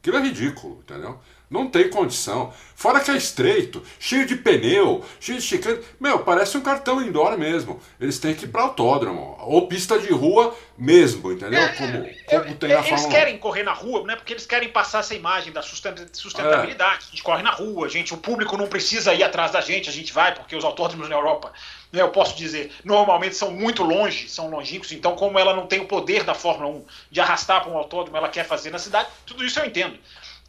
Aquilo 0.00 0.16
é 0.16 0.22
ridículo, 0.22 0.80
entendeu? 0.82 1.18
Não 1.48 1.68
tem 1.68 1.88
condição. 1.88 2.52
Fora 2.74 3.00
que 3.00 3.10
é 3.10 3.16
estreito, 3.16 3.82
cheio 4.00 4.26
de 4.26 4.34
pneu, 4.34 5.04
cheio 5.20 5.38
de 5.38 5.44
chicane. 5.44 5.78
Meu, 6.00 6.18
parece 6.18 6.58
um 6.58 6.60
cartão 6.60 7.00
indoor 7.00 7.38
mesmo. 7.38 7.80
Eles 8.00 8.18
têm 8.18 8.34
que 8.34 8.44
ir 8.44 8.48
para 8.48 8.62
autódromo. 8.62 9.36
Ou 9.40 9.68
pista 9.68 9.98
de 9.98 10.12
rua 10.12 10.54
mesmo, 10.76 11.32
entendeu? 11.32 11.62
É, 11.62 11.68
como, 11.68 11.96
é, 11.96 12.40
como 12.40 12.54
tem 12.56 12.68
na 12.70 12.86
Eles 12.86 13.06
querem 13.06 13.38
correr 13.38 13.62
na 13.62 13.72
rua, 13.72 14.04
né? 14.04 14.16
Porque 14.16 14.32
eles 14.32 14.44
querem 14.44 14.68
passar 14.68 14.98
essa 14.98 15.14
imagem 15.14 15.52
da 15.52 15.62
sustentabilidade. 15.62 17.04
É. 17.04 17.06
A 17.06 17.10
gente 17.10 17.22
corre 17.22 17.42
na 17.42 17.50
rua, 17.50 17.88
gente, 17.88 18.12
o 18.12 18.18
público 18.18 18.56
não 18.56 18.66
precisa 18.66 19.14
ir 19.14 19.22
atrás 19.22 19.52
da 19.52 19.60
gente, 19.60 19.88
a 19.88 19.92
gente 19.92 20.12
vai, 20.12 20.34
porque 20.34 20.56
os 20.56 20.64
autódromos 20.64 21.08
na 21.08 21.14
Europa, 21.14 21.52
né, 21.92 22.02
eu 22.02 22.10
posso 22.10 22.36
dizer, 22.36 22.72
normalmente 22.84 23.36
são 23.36 23.52
muito 23.52 23.82
longe, 23.84 24.28
são 24.28 24.50
longínquos, 24.50 24.90
então, 24.92 25.14
como 25.14 25.38
ela 25.38 25.54
não 25.54 25.66
tem 25.66 25.80
o 25.80 25.86
poder 25.86 26.24
da 26.24 26.34
Fórmula 26.34 26.68
1 26.70 26.84
de 27.10 27.20
arrastar 27.20 27.62
para 27.62 27.72
um 27.72 27.76
autódromo, 27.76 28.16
ela 28.16 28.28
quer 28.28 28.44
fazer 28.44 28.70
na 28.70 28.78
cidade, 28.78 29.08
tudo 29.24 29.44
isso 29.44 29.58
eu 29.60 29.64
entendo. 29.64 29.96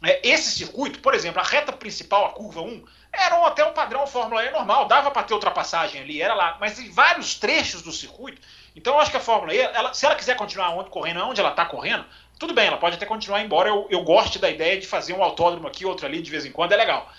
É, 0.02 0.28
esse 0.28 0.52
circuito, 0.52 1.00
por 1.00 1.14
exemplo, 1.14 1.40
a 1.40 1.44
reta 1.44 1.72
principal, 1.72 2.26
a 2.26 2.30
curva 2.30 2.60
1, 2.60 2.84
era 3.12 3.46
até 3.46 3.64
um 3.64 3.72
padrão 3.72 4.06
Fórmula 4.06 4.44
E 4.44 4.50
normal, 4.50 4.86
dava 4.86 5.10
para 5.10 5.24
ter 5.24 5.34
ultrapassagem 5.34 6.00
ali, 6.00 6.22
era 6.22 6.34
lá, 6.34 6.56
mas 6.60 6.78
em 6.78 6.90
vários 6.90 7.34
trechos 7.34 7.82
do 7.82 7.90
circuito. 7.90 8.40
Então 8.76 8.94
eu 8.94 9.00
acho 9.00 9.10
que 9.10 9.16
a 9.16 9.20
Fórmula 9.20 9.52
E, 9.52 9.58
ela, 9.58 9.92
se 9.92 10.06
ela 10.06 10.14
quiser 10.14 10.36
continuar 10.36 10.70
onde, 10.70 10.90
correndo 10.90 11.20
onde 11.20 11.40
ela 11.40 11.50
está 11.50 11.64
correndo, 11.64 12.04
tudo 12.38 12.54
bem, 12.54 12.68
ela 12.68 12.76
pode 12.76 12.94
até 12.94 13.04
continuar, 13.04 13.42
embora 13.42 13.68
eu, 13.68 13.88
eu 13.90 14.02
goste 14.04 14.38
da 14.38 14.48
ideia 14.48 14.78
de 14.78 14.86
fazer 14.86 15.12
um 15.12 15.22
autódromo 15.22 15.66
aqui, 15.66 15.84
outro 15.84 16.06
ali, 16.06 16.22
de 16.22 16.30
vez 16.30 16.46
em 16.46 16.52
quando, 16.52 16.72
é 16.72 16.76
legal. 16.76 17.10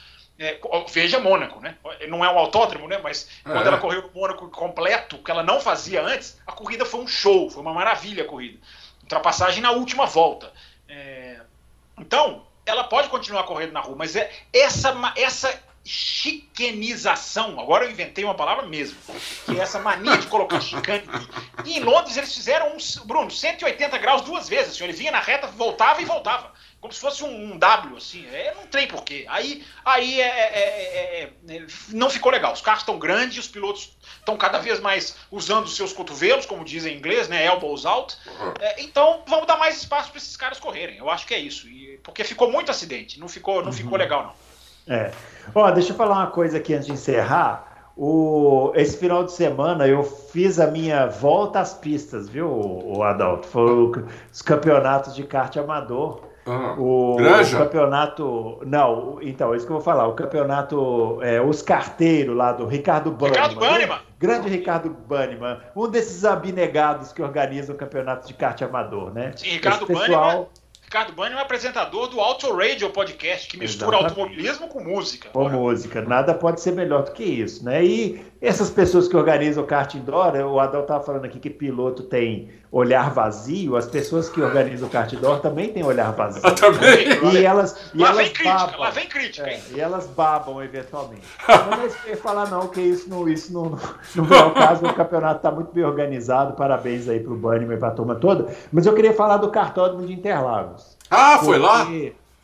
É, 0.42 0.58
veja 0.88 1.20
Mônaco, 1.20 1.60
né? 1.60 1.76
Não 2.08 2.24
é 2.24 2.32
um 2.32 2.40
autódromo, 2.40 2.88
né? 2.88 2.98
Mas 3.04 3.30
é. 3.46 3.52
quando 3.52 3.68
ela 3.68 3.78
correu 3.78 4.04
no 4.04 4.12
Mônaco 4.14 4.50
completo, 4.50 5.18
que 5.18 5.30
ela 5.30 5.44
não 5.44 5.60
fazia 5.60 6.02
antes, 6.02 6.40
a 6.48 6.54
corrida 6.54 6.86
foi 6.86 7.02
um 7.02 7.08
show, 7.08 7.50
foi 7.50 7.62
uma 7.62 7.74
maravilha 7.74 8.24
a 8.24 8.28
corrida. 8.28 8.58
Ultrapassagem 9.04 9.62
na 9.62 9.72
última 9.72 10.06
volta. 10.06 10.54
É... 10.88 11.42
Então, 11.98 12.48
ela 12.70 12.84
pode 12.84 13.10
continuar 13.10 13.44
correndo 13.44 13.74
na 13.74 13.82
rua, 13.82 13.96
mas 13.98 14.16
é 14.16 14.32
essa, 14.54 14.94
essa 15.16 15.62
chiquenização, 15.84 17.60
agora 17.60 17.86
eu 17.86 17.92
inventei 17.92 18.24
uma 18.24 18.36
palavra 18.36 18.66
mesmo, 18.68 18.98
que 19.46 19.60
é 19.60 19.62
essa 19.62 19.80
mania 19.80 20.18
de 20.18 20.28
colocar 20.28 20.62
chicane. 20.62 21.04
E 21.66 21.78
em 21.78 21.84
Londres 21.84 22.16
eles 22.16 22.34
fizeram, 22.34 22.76
um, 22.76 23.06
Bruno, 23.06 23.32
180 23.32 23.98
graus 23.98 24.22
duas 24.22 24.48
vezes. 24.48 24.76
Assim, 24.76 24.84
ele 24.84 24.94
vinha 24.94 25.12
na 25.12 25.20
reta, 25.20 25.48
voltava 25.48 26.02
e 26.02 26.06
voltava. 26.06 26.54
Como 26.82 26.94
se 26.94 27.02
fosse 27.02 27.24
um, 27.24 27.54
um 27.54 27.58
W, 27.58 27.98
assim. 27.98 28.26
É, 28.28 28.54
não 28.56 28.66
tem 28.68 28.88
porquê. 28.88 29.26
Aí, 29.28 29.66
aí 29.84 30.22
é, 30.22 30.26
é, 30.28 31.24
é, 31.50 31.66
não 31.90 32.10
ficou 32.10 32.32
legal. 32.32 32.54
Os 32.54 32.62
carros 32.62 32.82
estão 32.82 32.98
grandes, 32.98 33.38
os 33.38 33.48
pilotos 33.48 33.98
estão 34.18 34.38
cada 34.38 34.60
vez 34.60 34.80
mais 34.80 35.18
usando 35.30 35.66
os 35.66 35.76
seus 35.76 35.92
cotovelos, 35.92 36.46
como 36.46 36.64
dizem 36.64 36.94
em 36.94 36.98
inglês, 36.98 37.28
né? 37.28 37.46
Elbows 37.46 37.86
out. 37.86 38.18
então 38.78 39.24
vamos 39.28 39.46
dar 39.46 39.58
mais 39.58 39.78
espaço 39.78 40.10
para 40.10 40.20
esses 40.20 40.38
caras 40.38 40.60
correrem. 40.60 40.98
Eu 40.98 41.10
acho 41.10 41.28
que 41.28 41.34
é 41.34 41.40
isso. 41.40 41.68
E, 41.68 42.00
porque 42.04 42.24
ficou 42.24 42.50
muito 42.50 42.72
acidente. 42.72 43.20
Não 43.20 43.28
ficou, 43.28 43.60
não 43.62 43.68
uhum. 43.68 43.74
ficou 43.74 43.98
legal, 43.98 44.24
não. 44.24 44.50
É. 44.96 45.12
Ó, 45.54 45.70
deixa 45.72 45.92
eu 45.92 45.96
falar 45.96 46.16
uma 46.16 46.28
coisa 46.32 46.58
aqui 46.58 46.74
antes 46.74 46.88
de 46.88 46.94
encerrar. 46.94 47.92
O, 48.02 48.72
esse 48.76 48.98
final 48.98 49.26
de 49.26 49.34
semana 49.34 49.86
eu 49.86 50.04
fiz 50.04 50.58
a 50.58 50.68
minha 50.68 51.08
volta 51.08 51.60
às 51.60 51.74
pistas, 51.74 52.30
viu, 52.30 52.50
o 52.50 53.04
Adalto? 53.04 53.46
Foi 53.48 54.06
os 54.32 54.42
campeonatos 54.42 55.14
de 55.14 55.24
kart 55.24 55.58
amador. 55.58 56.29
Ah, 56.46 56.76
o, 56.78 57.16
o, 57.16 57.58
campeonato. 57.58 58.62
Não, 58.66 59.20
então, 59.22 59.54
é 59.54 59.58
isso 59.58 59.66
que 59.66 59.72
eu 59.72 59.78
vou 59.78 59.84
falar. 59.84 60.08
O 60.08 60.14
campeonato. 60.14 61.20
É, 61.22 61.42
os 61.42 61.62
carteiros 61.62 62.36
lá 62.36 62.52
do 62.52 62.66
Ricardo 62.66 63.12
Banniman. 63.12 63.48
Ricardo 63.48 63.60
Banniman. 63.60 64.00
Grande 64.18 64.50
Ricardo 64.50 64.90
Banniman. 64.90 65.62
Um 65.76 65.88
desses 65.88 66.26
abnegados 66.26 67.14
que 67.14 67.22
organizam 67.22 67.76
o 67.76 67.78
campeonato 67.78 68.28
de 68.28 68.34
kart 68.34 68.62
amador, 68.62 69.14
né? 69.14 69.34
Sim, 69.36 69.50
Ricardo 69.50 69.84
Esse 69.84 69.94
pessoal, 69.94 70.32
Banniman 70.32 70.48
Ricardo 70.90 71.14
Bani 71.14 71.36
é 71.36 71.38
um 71.38 71.42
apresentador 71.42 72.08
do 72.08 72.20
Auto 72.20 72.52
Radio 72.52 72.90
Podcast, 72.90 73.48
que 73.48 73.58
mistura 73.58 73.98
Exatamente. 73.98 74.20
automobilismo 74.20 74.68
com 74.70 74.84
música. 74.84 75.30
Com 75.30 75.48
música, 75.48 76.02
nada 76.02 76.34
pode 76.34 76.62
ser 76.62 76.72
melhor 76.72 77.04
do 77.04 77.12
que 77.12 77.24
isso, 77.24 77.64
né? 77.64 77.86
E 77.86 78.26
essas 78.42 78.70
pessoas 78.70 79.08
que 79.08 79.18
organizam 79.18 79.64
o 79.64 79.68
kart 79.68 79.94
indoor, 79.96 80.34
o 80.36 80.60
Adão 80.60 80.82
estava 80.82 81.04
falando 81.04 81.26
aqui 81.26 81.40
que 81.40 81.50
piloto 81.50 82.04
tem 82.04 82.50
olhar 82.72 83.12
vazio, 83.12 83.76
as 83.76 83.86
pessoas 83.86 84.30
que 84.30 84.40
organizam 84.42 84.88
o 84.88 84.92
kart 84.92 85.12
indoor 85.12 85.40
também 85.40 85.74
têm 85.74 85.84
olhar 85.84 86.12
vazio. 86.12 86.42
Ah, 86.46 86.52
também? 86.52 87.08
E 87.34 87.44
elas, 87.44 87.92
e 87.94 87.98
lá 87.98 88.10
elas 88.10 88.24
vem 88.24 88.34
crítica, 88.34 88.58
babam. 88.58 88.80
Lá 88.80 88.90
vem 88.92 89.08
crítica, 89.08 89.50
é, 89.50 89.60
E 89.76 89.80
elas 89.80 90.08
babam 90.08 90.64
eventualmente. 90.64 91.24
Não 91.48 92.14
é 92.14 92.16
falar 92.16 92.50
não, 92.50 92.68
que 92.68 92.80
isso 92.80 93.10
não, 93.10 93.28
isso 93.28 93.54
não, 93.54 93.78
não 94.16 94.36
é 94.36 94.46
o 94.46 94.52
caso, 94.54 94.86
o 94.86 94.94
campeonato 94.94 95.38
está 95.38 95.52
muito 95.52 95.72
bem 95.74 95.84
organizado, 95.84 96.54
parabéns 96.54 97.08
aí 97.08 97.20
para 97.20 97.34
o 97.34 97.36
Bunnyman 97.36 97.76
e 97.76 97.80
para 97.80 97.90
a 97.90 97.92
turma 97.92 98.16
toda, 98.16 98.48
mas 98.72 98.86
eu 98.86 98.94
queria 98.94 99.14
falar 99.14 99.38
do 99.38 99.50
cartódromo 99.50 100.06
de 100.06 100.14
Interlagos. 100.14 100.98
Ah, 101.10 101.40
foi 101.40 101.58
lá? 101.58 101.88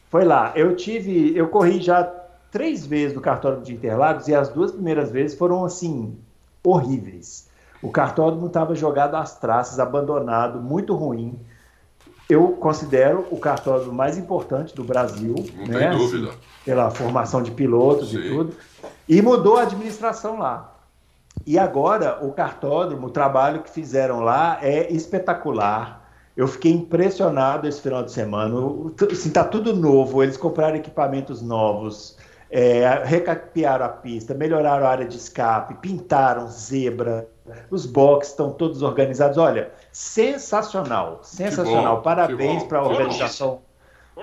Foi 0.09 0.25
lá. 0.25 0.51
Eu 0.55 0.75
tive, 0.75 1.35
eu 1.35 1.47
corri 1.47 1.81
já 1.81 2.09
três 2.55 2.85
vezes 2.85 3.13
no 3.13 3.19
cartódromo 3.19 3.65
de 3.65 3.73
Interlagos 3.73 4.29
e 4.29 4.33
as 4.33 4.47
duas 4.47 4.71
primeiras 4.71 5.11
vezes 5.11 5.37
foram 5.37 5.65
assim 5.65 6.17
horríveis. 6.63 7.49
O 7.81 7.91
cartódromo 7.91 8.47
estava 8.47 8.73
jogado 8.73 9.15
às 9.15 9.37
traças, 9.37 9.77
abandonado, 9.77 10.61
muito 10.61 10.95
ruim. 10.95 11.37
Eu 12.29 12.53
considero 12.53 13.27
o 13.29 13.37
cartódromo 13.37 13.91
mais 13.91 14.17
importante 14.17 14.73
do 14.73 14.85
Brasil, 14.85 15.35
Não 15.53 15.67
né? 15.67 15.89
tem 15.89 15.97
dúvida. 15.97 16.29
Assim, 16.29 16.37
pela 16.63 16.89
formação 16.89 17.43
de 17.43 17.51
pilotos 17.51 18.11
Sim. 18.11 18.19
e 18.19 18.29
tudo. 18.29 18.55
E 19.09 19.21
mudou 19.21 19.57
a 19.57 19.63
administração 19.63 20.39
lá. 20.39 20.77
E 21.45 21.59
agora 21.59 22.25
o 22.25 22.31
cartódromo, 22.31 23.07
o 23.07 23.11
trabalho 23.11 23.63
que 23.63 23.69
fizeram 23.69 24.21
lá 24.21 24.59
é 24.61 24.89
espetacular 24.93 26.05
eu 26.35 26.47
fiquei 26.49 26.73
impressionado 26.73 27.65
esse 27.67 27.81
final 27.81 28.03
de 28.03 28.11
semana. 28.11 28.55
Assim, 29.09 29.29
tá 29.29 29.43
tudo 29.43 29.73
novo, 29.73 30.21
eles 30.21 30.35
compraram 30.35 30.75
equipamentos 30.75 31.41
novos, 31.41 32.17
é, 32.49 33.01
recapearam 33.03 33.85
a 33.85 33.89
pista, 33.89 34.33
melhoraram 34.33 34.85
a 34.85 34.89
área 34.89 35.05
de 35.05 35.17
escape, 35.17 35.75
pintaram 35.75 36.47
zebra, 36.47 37.27
os 37.69 37.85
boxes 37.85 38.31
estão 38.31 38.51
todos 38.51 38.81
organizados. 38.81 39.37
Olha, 39.37 39.71
sensacional, 39.91 41.19
sensacional. 41.23 42.01
Parabéns 42.01 42.63
para 42.63 42.79
a 42.79 42.83
organização. 42.83 43.61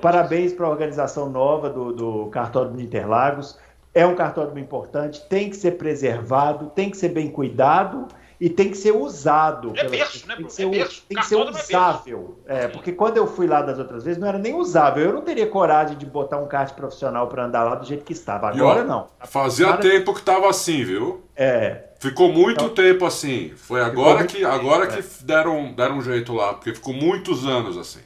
Parabéns 0.00 0.52
para 0.52 0.66
a 0.66 0.70
organização 0.70 1.28
nova 1.28 1.68
do, 1.68 1.92
do 1.92 2.26
Cartódromo 2.26 2.78
de 2.78 2.84
Interlagos. 2.84 3.58
É 3.94 4.06
um 4.06 4.14
cartódromo 4.14 4.58
importante, 4.58 5.22
tem 5.28 5.50
que 5.50 5.56
ser 5.56 5.72
preservado, 5.72 6.70
tem 6.70 6.90
que 6.90 6.96
ser 6.96 7.10
bem 7.10 7.30
cuidado 7.30 8.08
e 8.42 8.50
tem 8.50 8.70
que 8.70 8.76
ser 8.76 8.90
usado. 8.90 9.72
É 9.76 9.88
berço, 9.88 10.26
né? 10.26 10.34
Tem 10.34 10.46
que 10.46 10.52
ser, 10.52 10.66
é 10.66 10.70
berço. 10.70 11.04
Tem 11.08 11.16
que 11.16 11.26
ser 11.26 11.36
usável. 11.36 12.40
É, 12.44 12.66
porque 12.66 12.90
quando 12.90 13.16
eu 13.16 13.24
fui 13.24 13.46
lá 13.46 13.62
das 13.62 13.78
outras 13.78 14.02
vezes, 14.02 14.20
não 14.20 14.26
era 14.26 14.36
nem 14.36 14.52
usável. 14.52 15.04
Eu 15.04 15.12
não 15.12 15.22
teria 15.22 15.46
coragem 15.46 15.96
de 15.96 16.04
botar 16.04 16.38
um 16.38 16.48
kart 16.48 16.74
profissional 16.74 17.28
para 17.28 17.44
andar 17.44 17.62
lá 17.62 17.76
do 17.76 17.86
jeito 17.86 18.04
que 18.04 18.12
estava. 18.12 18.48
Agora 18.48 18.80
ó, 18.80 18.84
não. 18.84 19.06
Fazia 19.20 19.68
Agora... 19.68 19.82
tempo 19.82 20.12
que 20.12 20.18
estava 20.18 20.50
assim, 20.50 20.82
viu? 20.82 21.22
É. 21.36 21.84
Ficou 22.00 22.32
muito 22.32 22.64
então, 22.64 22.74
tempo 22.74 23.06
assim. 23.06 23.52
Foi 23.54 23.80
agora 23.80 24.26
que, 24.26 24.44
agora 24.44 24.88
que 24.88 24.98
é. 24.98 25.04
deram, 25.20 25.72
deram 25.72 25.98
um 25.98 26.02
jeito 26.02 26.34
lá, 26.34 26.54
porque 26.54 26.74
ficou 26.74 26.92
muitos 26.92 27.46
anos 27.46 27.78
assim. 27.78 28.00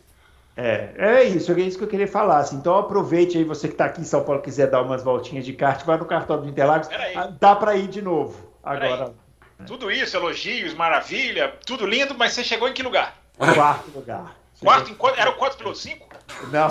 É, 0.54 0.90
é 0.98 1.24
isso, 1.24 1.50
é 1.50 1.60
isso 1.60 1.78
que 1.78 1.84
eu 1.84 1.88
queria 1.88 2.06
falar. 2.06 2.40
Assim. 2.40 2.56
Então 2.56 2.76
aproveite 2.76 3.38
aí, 3.38 3.44
você 3.44 3.68
que 3.68 3.74
está 3.74 3.86
aqui 3.86 4.02
em 4.02 4.04
São 4.04 4.22
Paulo 4.22 4.42
quiser 4.42 4.68
dar 4.68 4.82
umas 4.82 5.02
voltinhas 5.02 5.46
de 5.46 5.54
kart, 5.54 5.82
vai 5.86 5.96
no 5.96 6.04
cartão 6.04 6.38
do 6.38 6.46
Interlagos. 6.46 6.90
Dá 7.40 7.56
para 7.56 7.74
ir 7.74 7.88
de 7.88 8.02
novo. 8.02 8.36
Agora. 8.62 9.14
Tudo 9.64 9.90
isso, 9.90 10.16
elogios, 10.16 10.74
maravilha, 10.74 11.54
tudo 11.64 11.86
lindo, 11.86 12.14
mas 12.16 12.32
você 12.32 12.44
chegou 12.44 12.68
em 12.68 12.72
que 12.72 12.82
lugar? 12.82 13.16
Quarto 13.36 13.90
lugar. 13.94 14.36
Quarto, 14.60 14.90
em, 14.90 14.96
era 15.16 15.32
quantos 15.32 15.56
pilotos? 15.56 15.82
Cinco? 15.82 16.06
Não, 16.50 16.68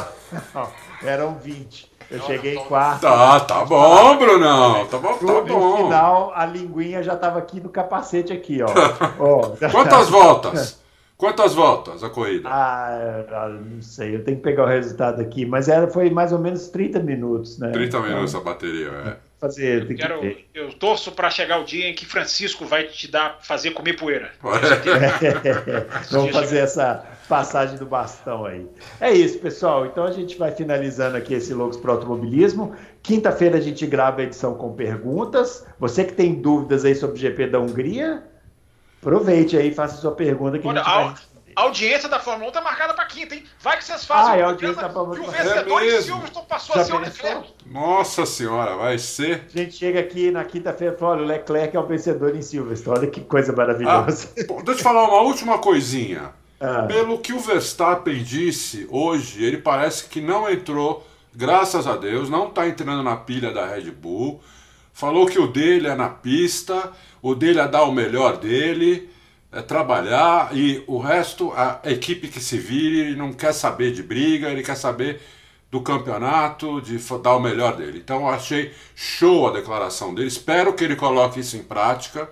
não, 0.53 0.71
eram 1.03 1.35
20. 1.35 1.91
Eu 2.09 2.19
não, 2.19 2.25
cheguei 2.25 2.55
em 2.55 2.63
quarto. 2.65 3.01
Tá, 3.01 3.39
tá 3.39 3.65
bom, 3.65 4.17
Brunão. 4.17 4.85
Tá 4.85 4.97
bom, 4.97 5.17
tá 5.17 5.41
bom. 5.41 5.77
No 5.77 5.77
final, 5.77 6.31
a 6.35 6.45
linguinha 6.45 7.01
já 7.01 7.15
tava 7.15 7.39
aqui 7.39 7.59
no 7.59 7.69
capacete 7.69 8.31
aqui, 8.31 8.61
ó. 8.61 8.67
oh, 9.19 9.69
Quantas 9.71 10.09
voltas? 10.09 10.79
Quantas 11.17 11.53
voltas 11.53 12.03
a 12.03 12.09
corrida? 12.09 12.49
Ah, 12.51 13.49
não 13.49 13.81
sei, 13.81 14.15
eu 14.15 14.23
tenho 14.23 14.37
que 14.37 14.43
pegar 14.43 14.63
o 14.63 14.67
resultado 14.67 15.21
aqui, 15.21 15.45
mas 15.45 15.69
era, 15.69 15.87
foi 15.87 16.09
mais 16.09 16.33
ou 16.33 16.39
menos 16.39 16.67
30 16.67 16.99
minutos, 16.99 17.57
né? 17.57 17.71
30 17.71 17.99
minutos 18.01 18.31
então, 18.31 18.41
a 18.41 18.43
bateria, 18.43 18.87
é 18.87 19.24
fazer. 19.39 19.89
Eu, 19.89 19.95
quero, 19.95 20.19
que 20.21 20.45
eu 20.53 20.73
torço 20.73 21.11
para 21.11 21.29
chegar 21.29 21.59
o 21.59 21.63
dia 21.63 21.89
em 21.89 21.93
que 21.93 22.05
Francisco 22.05 22.65
vai 22.65 22.85
te 22.85 23.09
dar 23.09 23.39
fazer 23.41 23.71
comer 23.71 23.93
poeira. 23.93 24.31
É, 24.95 25.85
vamos 26.11 26.31
fazer 26.31 26.59
essa 26.59 27.05
passagem 27.27 27.77
do 27.77 27.85
bastão 27.85 28.45
aí. 28.45 28.65
É 28.99 29.11
isso, 29.11 29.39
pessoal. 29.39 29.85
Então 29.85 30.03
a 30.03 30.11
gente 30.11 30.37
vai 30.37 30.51
finalizando 30.51 31.17
aqui 31.17 31.33
esse 31.33 31.53
Loucos 31.53 31.77
para 31.77 31.91
Automobilismo. 31.91 32.75
Quinta-feira 33.01 33.57
a 33.57 33.61
gente 33.61 33.85
grava 33.85 34.21
a 34.21 34.23
edição 34.23 34.55
com 34.55 34.73
perguntas. 34.73 35.65
Você 35.79 36.03
que 36.03 36.13
tem 36.13 36.35
dúvidas 36.35 36.85
aí 36.85 36.95
sobre 36.95 37.15
o 37.15 37.19
GP 37.19 37.47
da 37.47 37.59
Hungria, 37.59 38.23
aproveite 39.01 39.57
aí 39.57 39.69
e 39.69 39.73
faça 39.73 39.97
sua 39.97 40.11
pergunta 40.11 40.59
que 40.59 40.67
Olha, 40.67 40.81
a 40.81 41.03
gente 41.07 41.15
vai 41.15 41.34
a 41.55 41.61
audiência 41.61 42.09
da 42.09 42.19
Fórmula 42.19 42.49
1 42.49 42.53
tá 42.53 42.61
marcada 42.61 42.93
para 42.93 43.05
quinta, 43.05 43.33
hein? 43.33 43.43
Vai 43.61 43.77
que 43.77 43.85
vocês 43.85 44.03
fazem 44.05 44.33
ah, 44.33 44.37
um 44.37 44.47
a 44.47 44.49
audiência 44.51 44.81
da 44.81 44.89
Fórmula 44.89 45.19
1. 45.19 45.23
E 45.23 45.27
o 45.27 45.31
vencedor 45.31 45.81
é 45.81 45.85
em 45.85 46.01
Silverstone 46.01 46.45
passou 46.47 46.75
Já 46.75 46.81
a 46.81 46.85
ser 46.85 46.93
o 46.93 46.99
Leclerc. 46.99 47.53
Nossa 47.65 48.25
senhora, 48.25 48.75
vai 48.75 48.97
ser. 48.97 49.47
A 49.53 49.57
gente 49.57 49.75
chega 49.75 49.99
aqui 49.99 50.31
na 50.31 50.43
quinta-feira 50.43 50.93
e 50.93 50.97
fala: 50.97 51.13
olha, 51.13 51.23
o 51.23 51.25
Leclerc 51.25 51.75
é 51.75 51.79
o 51.79 51.85
vencedor 51.85 52.35
em 52.35 52.41
Silverstone. 52.41 52.99
Olha 52.99 53.07
que 53.07 53.21
coisa 53.21 53.53
maravilhosa. 53.53 54.29
Ah, 54.31 54.33
deixa 54.35 54.51
eu 54.67 54.75
te 54.75 54.83
falar 54.83 55.03
uma 55.05 55.21
última 55.21 55.57
coisinha. 55.57 56.33
Ah. 56.59 56.83
Pelo 56.83 57.19
que 57.19 57.31
o 57.31 57.39
Verstappen 57.39 58.21
disse 58.21 58.87
hoje, 58.89 59.43
ele 59.43 59.57
parece 59.57 60.05
que 60.05 60.19
não 60.19 60.49
entrou, 60.49 61.05
graças 61.33 61.87
a 61.87 61.95
Deus, 61.95 62.29
não 62.29 62.47
está 62.47 62.67
entrando 62.67 63.03
na 63.03 63.15
pilha 63.15 63.51
da 63.51 63.65
Red 63.65 63.91
Bull. 63.91 64.41
Falou 64.93 65.25
que 65.25 65.37
o 65.37 65.47
dele 65.47 65.87
é 65.87 65.95
na 65.95 66.09
pista, 66.09 66.91
o 67.21 67.35
dele 67.35 67.59
é 67.59 67.67
dar 67.67 67.83
o 67.83 67.91
melhor 67.91 68.37
dele, 68.37 69.09
é 69.55 69.61
trabalhar 69.61 70.49
e 70.53 70.83
o 70.85 70.97
resto, 70.97 71.53
a 71.55 71.79
equipe 71.85 72.27
que 72.27 72.41
se 72.41 72.57
vire, 72.57 72.99
ele 72.99 73.15
não 73.15 73.31
quer 73.31 73.53
saber 73.53 73.93
de 73.93 74.03
briga, 74.03 74.49
ele 74.49 74.61
quer 74.61 74.75
saber 74.75 75.21
do 75.71 75.79
campeonato, 75.79 76.81
de 76.81 76.97
dar 77.23 77.37
o 77.37 77.39
melhor 77.39 77.77
dele. 77.77 77.99
Então 78.03 78.23
eu 78.23 78.27
achei 78.27 78.73
show 78.93 79.47
a 79.47 79.51
declaração 79.51 80.13
dele. 80.13 80.27
Espero 80.27 80.73
que 80.73 80.83
ele 80.83 80.97
coloque 80.97 81.39
isso 81.39 81.55
em 81.55 81.63
prática. 81.63 82.29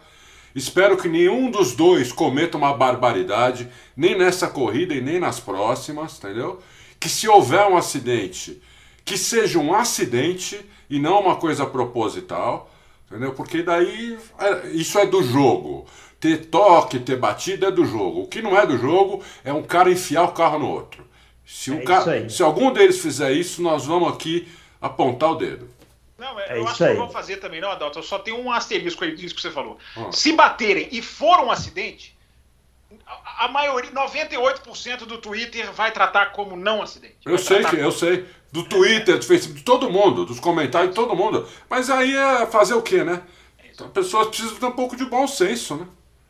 Espero 0.54 0.98
que 0.98 1.08
nenhum 1.08 1.50
dos 1.50 1.74
dois 1.74 2.12
cometa 2.12 2.58
uma 2.58 2.74
barbaridade, 2.74 3.70
nem 3.96 4.18
nessa 4.18 4.50
corrida 4.50 4.94
e 4.94 5.00
nem 5.00 5.18
nas 5.18 5.40
próximas, 5.40 6.18
entendeu? 6.18 6.60
Que 7.00 7.08
se 7.08 7.30
houver 7.30 7.66
um 7.68 7.78
acidente, 7.78 8.62
que 9.06 9.18
seja 9.18 9.60
um 9.60 9.74
acidente 9.74 10.60
e 10.90 11.00
não 11.00 11.22
uma 11.22 11.38
coisa 11.38 11.66
proposital, 11.66 12.70
entendeu? 13.08 13.32
Porque 13.32 13.64
daí 13.64 14.18
é, 14.38 14.68
isso 14.72 15.00
é 15.00 15.06
do 15.06 15.24
jogo. 15.24 15.86
Ter 16.24 16.46
toque, 16.46 17.00
ter 17.02 17.18
batida 17.18 17.68
é 17.68 17.72
do 17.72 17.84
jogo. 17.86 18.22
O 18.22 18.28
que 18.30 18.42
não 18.42 18.58
é 18.58 18.66
do 18.66 18.78
jogo 18.78 19.22
é 19.44 19.52
um 19.52 19.62
cara 19.62 19.92
enfiar 19.92 20.24
o 20.24 20.32
carro 20.32 20.58
no 20.58 20.70
outro. 20.70 21.06
Se, 21.46 21.74
é 21.74 21.82
ca... 21.82 22.30
se 22.30 22.42
algum 22.42 22.72
deles 22.72 23.02
fizer 23.02 23.34
isso, 23.34 23.62
nós 23.62 23.86
vamos 23.86 24.14
aqui 24.14 24.48
apontar 24.80 25.32
o 25.32 25.36
dedo. 25.36 25.70
Não, 26.18 26.40
é, 26.40 26.54
é 26.54 26.58
eu 26.60 26.66
acho 26.66 26.78
que 26.78 26.86
não 26.86 26.96
vão 26.96 27.10
fazer 27.10 27.42
também, 27.42 27.60
não, 27.60 27.70
Adalto. 27.70 28.00
Eu 28.00 28.04
só 28.04 28.18
tenho 28.18 28.40
um 28.40 28.50
asterisco 28.50 29.04
aí 29.04 29.14
disso 29.14 29.36
que 29.36 29.42
você 29.42 29.52
falou. 29.52 29.78
Ah. 29.98 30.14
Se 30.14 30.32
baterem 30.32 30.88
e 30.94 31.02
for 31.02 31.42
um 31.42 31.52
acidente, 31.52 32.18
a, 33.06 33.44
a 33.44 33.48
maioria, 33.50 33.92
98% 33.92 35.00
do 35.00 35.18
Twitter 35.18 35.74
vai 35.74 35.92
tratar 35.92 36.28
como 36.28 36.56
não 36.56 36.82
acidente. 36.82 37.18
Eu 37.26 37.38
sei 37.38 37.66
que, 37.66 37.76
eu 37.76 37.92
sei. 37.92 38.26
Do 38.50 38.64
Twitter, 38.64 39.18
do 39.18 39.26
Facebook, 39.26 39.60
de 39.60 39.66
todo 39.66 39.92
mundo, 39.92 40.26
dos 40.26 40.40
comentários 40.40 40.92
de 40.92 40.96
todo 40.96 41.18
mundo. 41.18 41.46
Mas 41.70 41.90
aí 41.90 42.16
é 42.16 42.46
fazer 42.46 42.76
o 42.76 42.82
quê, 42.82 43.04
né? 43.04 43.24
É 43.62 43.68
então, 43.74 43.90
pessoas 43.90 44.30
precisam 44.30 44.56
ter 44.56 44.66
um 44.68 44.72
pouco 44.72 44.96
de 44.96 45.04
bom 45.04 45.28
senso, 45.28 45.76
né? 45.76 45.86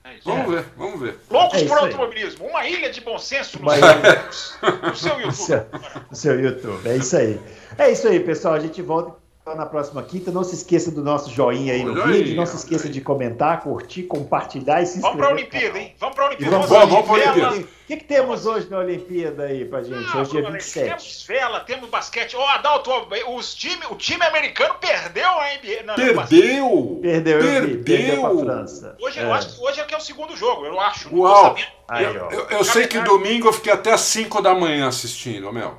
É 0.06 0.18
vamos 0.26 0.54
ver, 0.54 0.66
vamos 0.76 1.00
ver. 1.00 1.18
Loucos 1.30 1.62
é 1.62 1.66
por 1.66 1.78
automobilismo, 1.78 2.46
uma 2.46 2.68
ilha 2.68 2.90
de 2.90 3.00
bom 3.00 3.18
senso 3.18 3.58
no, 3.62 3.72
seu, 3.72 4.60
no 4.90 4.96
seu 4.96 5.22
YouTube. 5.22 5.66
No 6.10 6.16
seu 6.16 6.40
YouTube, 6.42 6.90
é 6.90 6.98
isso 6.98 7.16
aí. 7.16 7.40
É 7.78 7.92
isso 7.92 8.08
aí, 8.08 8.20
pessoal. 8.20 8.56
A 8.56 8.60
gente 8.60 8.82
volta 8.82 9.23
na 9.46 9.66
próxima 9.66 10.02
quinta. 10.02 10.32
Não 10.32 10.44
se 10.44 10.56
esqueça 10.56 10.90
do 10.90 11.04
nosso 11.04 11.30
joinha 11.30 11.74
aí 11.74 11.84
no 11.84 12.02
vídeo. 12.06 12.36
Não 12.36 12.46
se 12.46 12.56
esqueça 12.56 12.88
de 12.90 13.02
comentar, 13.02 13.62
curtir, 13.62 14.04
compartilhar 14.04 14.82
e 14.82 14.86
se 14.86 15.00
inscrever. 15.00 15.02
Vamos 15.02 15.18
para 15.18 15.28
a 15.28 15.34
Olimpíada, 15.34 15.80
hein? 15.80 15.96
Vamos 16.00 16.16
para 16.16 16.24
a 16.24 16.28
Olimpíada. 16.28 16.52
Vamos, 16.56 16.70
vamos, 16.70 16.90
vamos 16.90 17.06
para 17.06 17.14
a 17.14 17.34
Olimpíada. 17.34 17.58
O 17.84 17.86
que, 17.86 17.98
que, 17.98 18.04
temos 18.06 18.46
hoje 18.46 18.70
na 18.70 18.80
Olimpíada 18.80 19.44
aí 19.44 19.66
pra 19.66 19.84
gente? 19.84 20.08
Ah, 20.14 20.22
hoje 20.22 20.38
é 20.38 20.42
27. 20.42 20.86
Temos 20.86 21.26
vela, 21.28 21.60
temos 21.60 21.90
basquete. 21.90 22.36
Ô, 22.38 22.40
oh, 22.40 22.48
Adalto, 22.48 22.92
os 23.36 23.54
time, 23.54 23.84
o 23.90 23.96
time 23.96 24.24
americano 24.24 24.76
perdeu 24.76 25.28
a 25.28 25.48
NBA. 25.56 25.84
Não, 25.86 25.96
perdeu! 25.96 27.00
Perdeu, 27.02 27.40
eu 27.42 27.68
vi. 27.68 27.78
Perdeu 27.84 28.22
pra 28.22 28.46
França. 28.46 28.96
Hoje, 29.02 29.20
é. 29.20 29.24
eu 29.24 29.34
acho 29.34 29.56
que 29.56 29.62
hoje 29.62 29.82
é 29.82 29.84
que 29.84 29.94
é 29.94 29.98
o 29.98 30.02
segundo 30.02 30.36
jogo, 30.38 30.66
eu 30.66 30.80
acho. 30.80 31.14
Uau! 31.14 31.56
Aí, 31.90 32.06
eu, 32.06 32.32
eu, 32.32 32.48
eu 32.50 32.64
sei 32.64 32.88
que 32.88 33.00
domingo 33.02 33.50
eu 33.50 33.54
fiquei 33.54 33.74
até 33.74 33.92
as 33.92 34.02
5 34.02 34.42
da 34.42 34.56
manhã 34.56 34.88
assistindo, 34.88 35.52
Mel. 35.52 35.78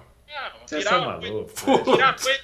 Vocês 0.66 0.84
são 0.84 1.04
malucos. 1.04 1.52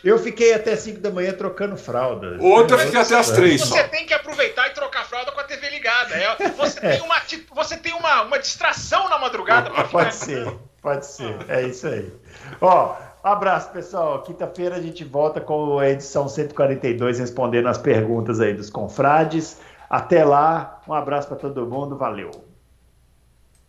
Eu 0.05 0.19
fiquei 0.19 0.55
até 0.55 0.77
5 0.77 1.01
da 1.01 1.11
manhã 1.11 1.33
trocando 1.33 1.77
fralda. 1.77 2.37
Outra 2.41 2.77
é, 2.81 2.87
fica 2.87 3.01
até 3.01 3.19
as 3.19 3.31
3. 3.31 3.61
Você 3.61 3.85
tem 3.85 4.07
que 4.07 4.15
aproveitar 4.15 4.69
e 4.69 4.71
trocar 4.71 5.05
fralda 5.05 5.33
com 5.33 5.41
a 5.41 5.45
TV 5.45 5.69
ligada. 5.71 6.15
É, 6.15 6.49
você 6.51 6.81
tem, 6.81 7.01
uma, 7.01 7.17
você 7.55 7.77
tem 7.77 7.95
uma, 7.95 8.23
uma 8.23 8.39
distração 8.39 9.09
na 9.09 9.19
madrugada. 9.19 9.71
Pode 9.85 10.15
ser, 10.15 10.53
pode 10.83 11.07
ser. 11.07 11.37
É 11.49 11.63
isso 11.63 11.87
aí. 11.87 12.13
Ó, 12.61 12.97
um 13.25 13.29
abraço, 13.29 13.71
pessoal. 13.71 14.23
Quinta-feira 14.23 14.77
a 14.77 14.81
gente 14.81 15.05
volta 15.05 15.41
com 15.41 15.79
a 15.79 15.89
edição 15.89 16.29
142, 16.29 17.19
respondendo 17.19 17.69
as 17.69 17.79
perguntas 17.79 18.41
aí 18.41 18.55
dos 18.55 18.71
confrades. 18.71 19.59
Até 19.89 20.25
lá, 20.25 20.81
um 20.87 20.95
abraço 20.95 21.29
para 21.29 21.37
todo 21.37 21.67
mundo. 21.67 21.97
Valeu. 21.97 22.50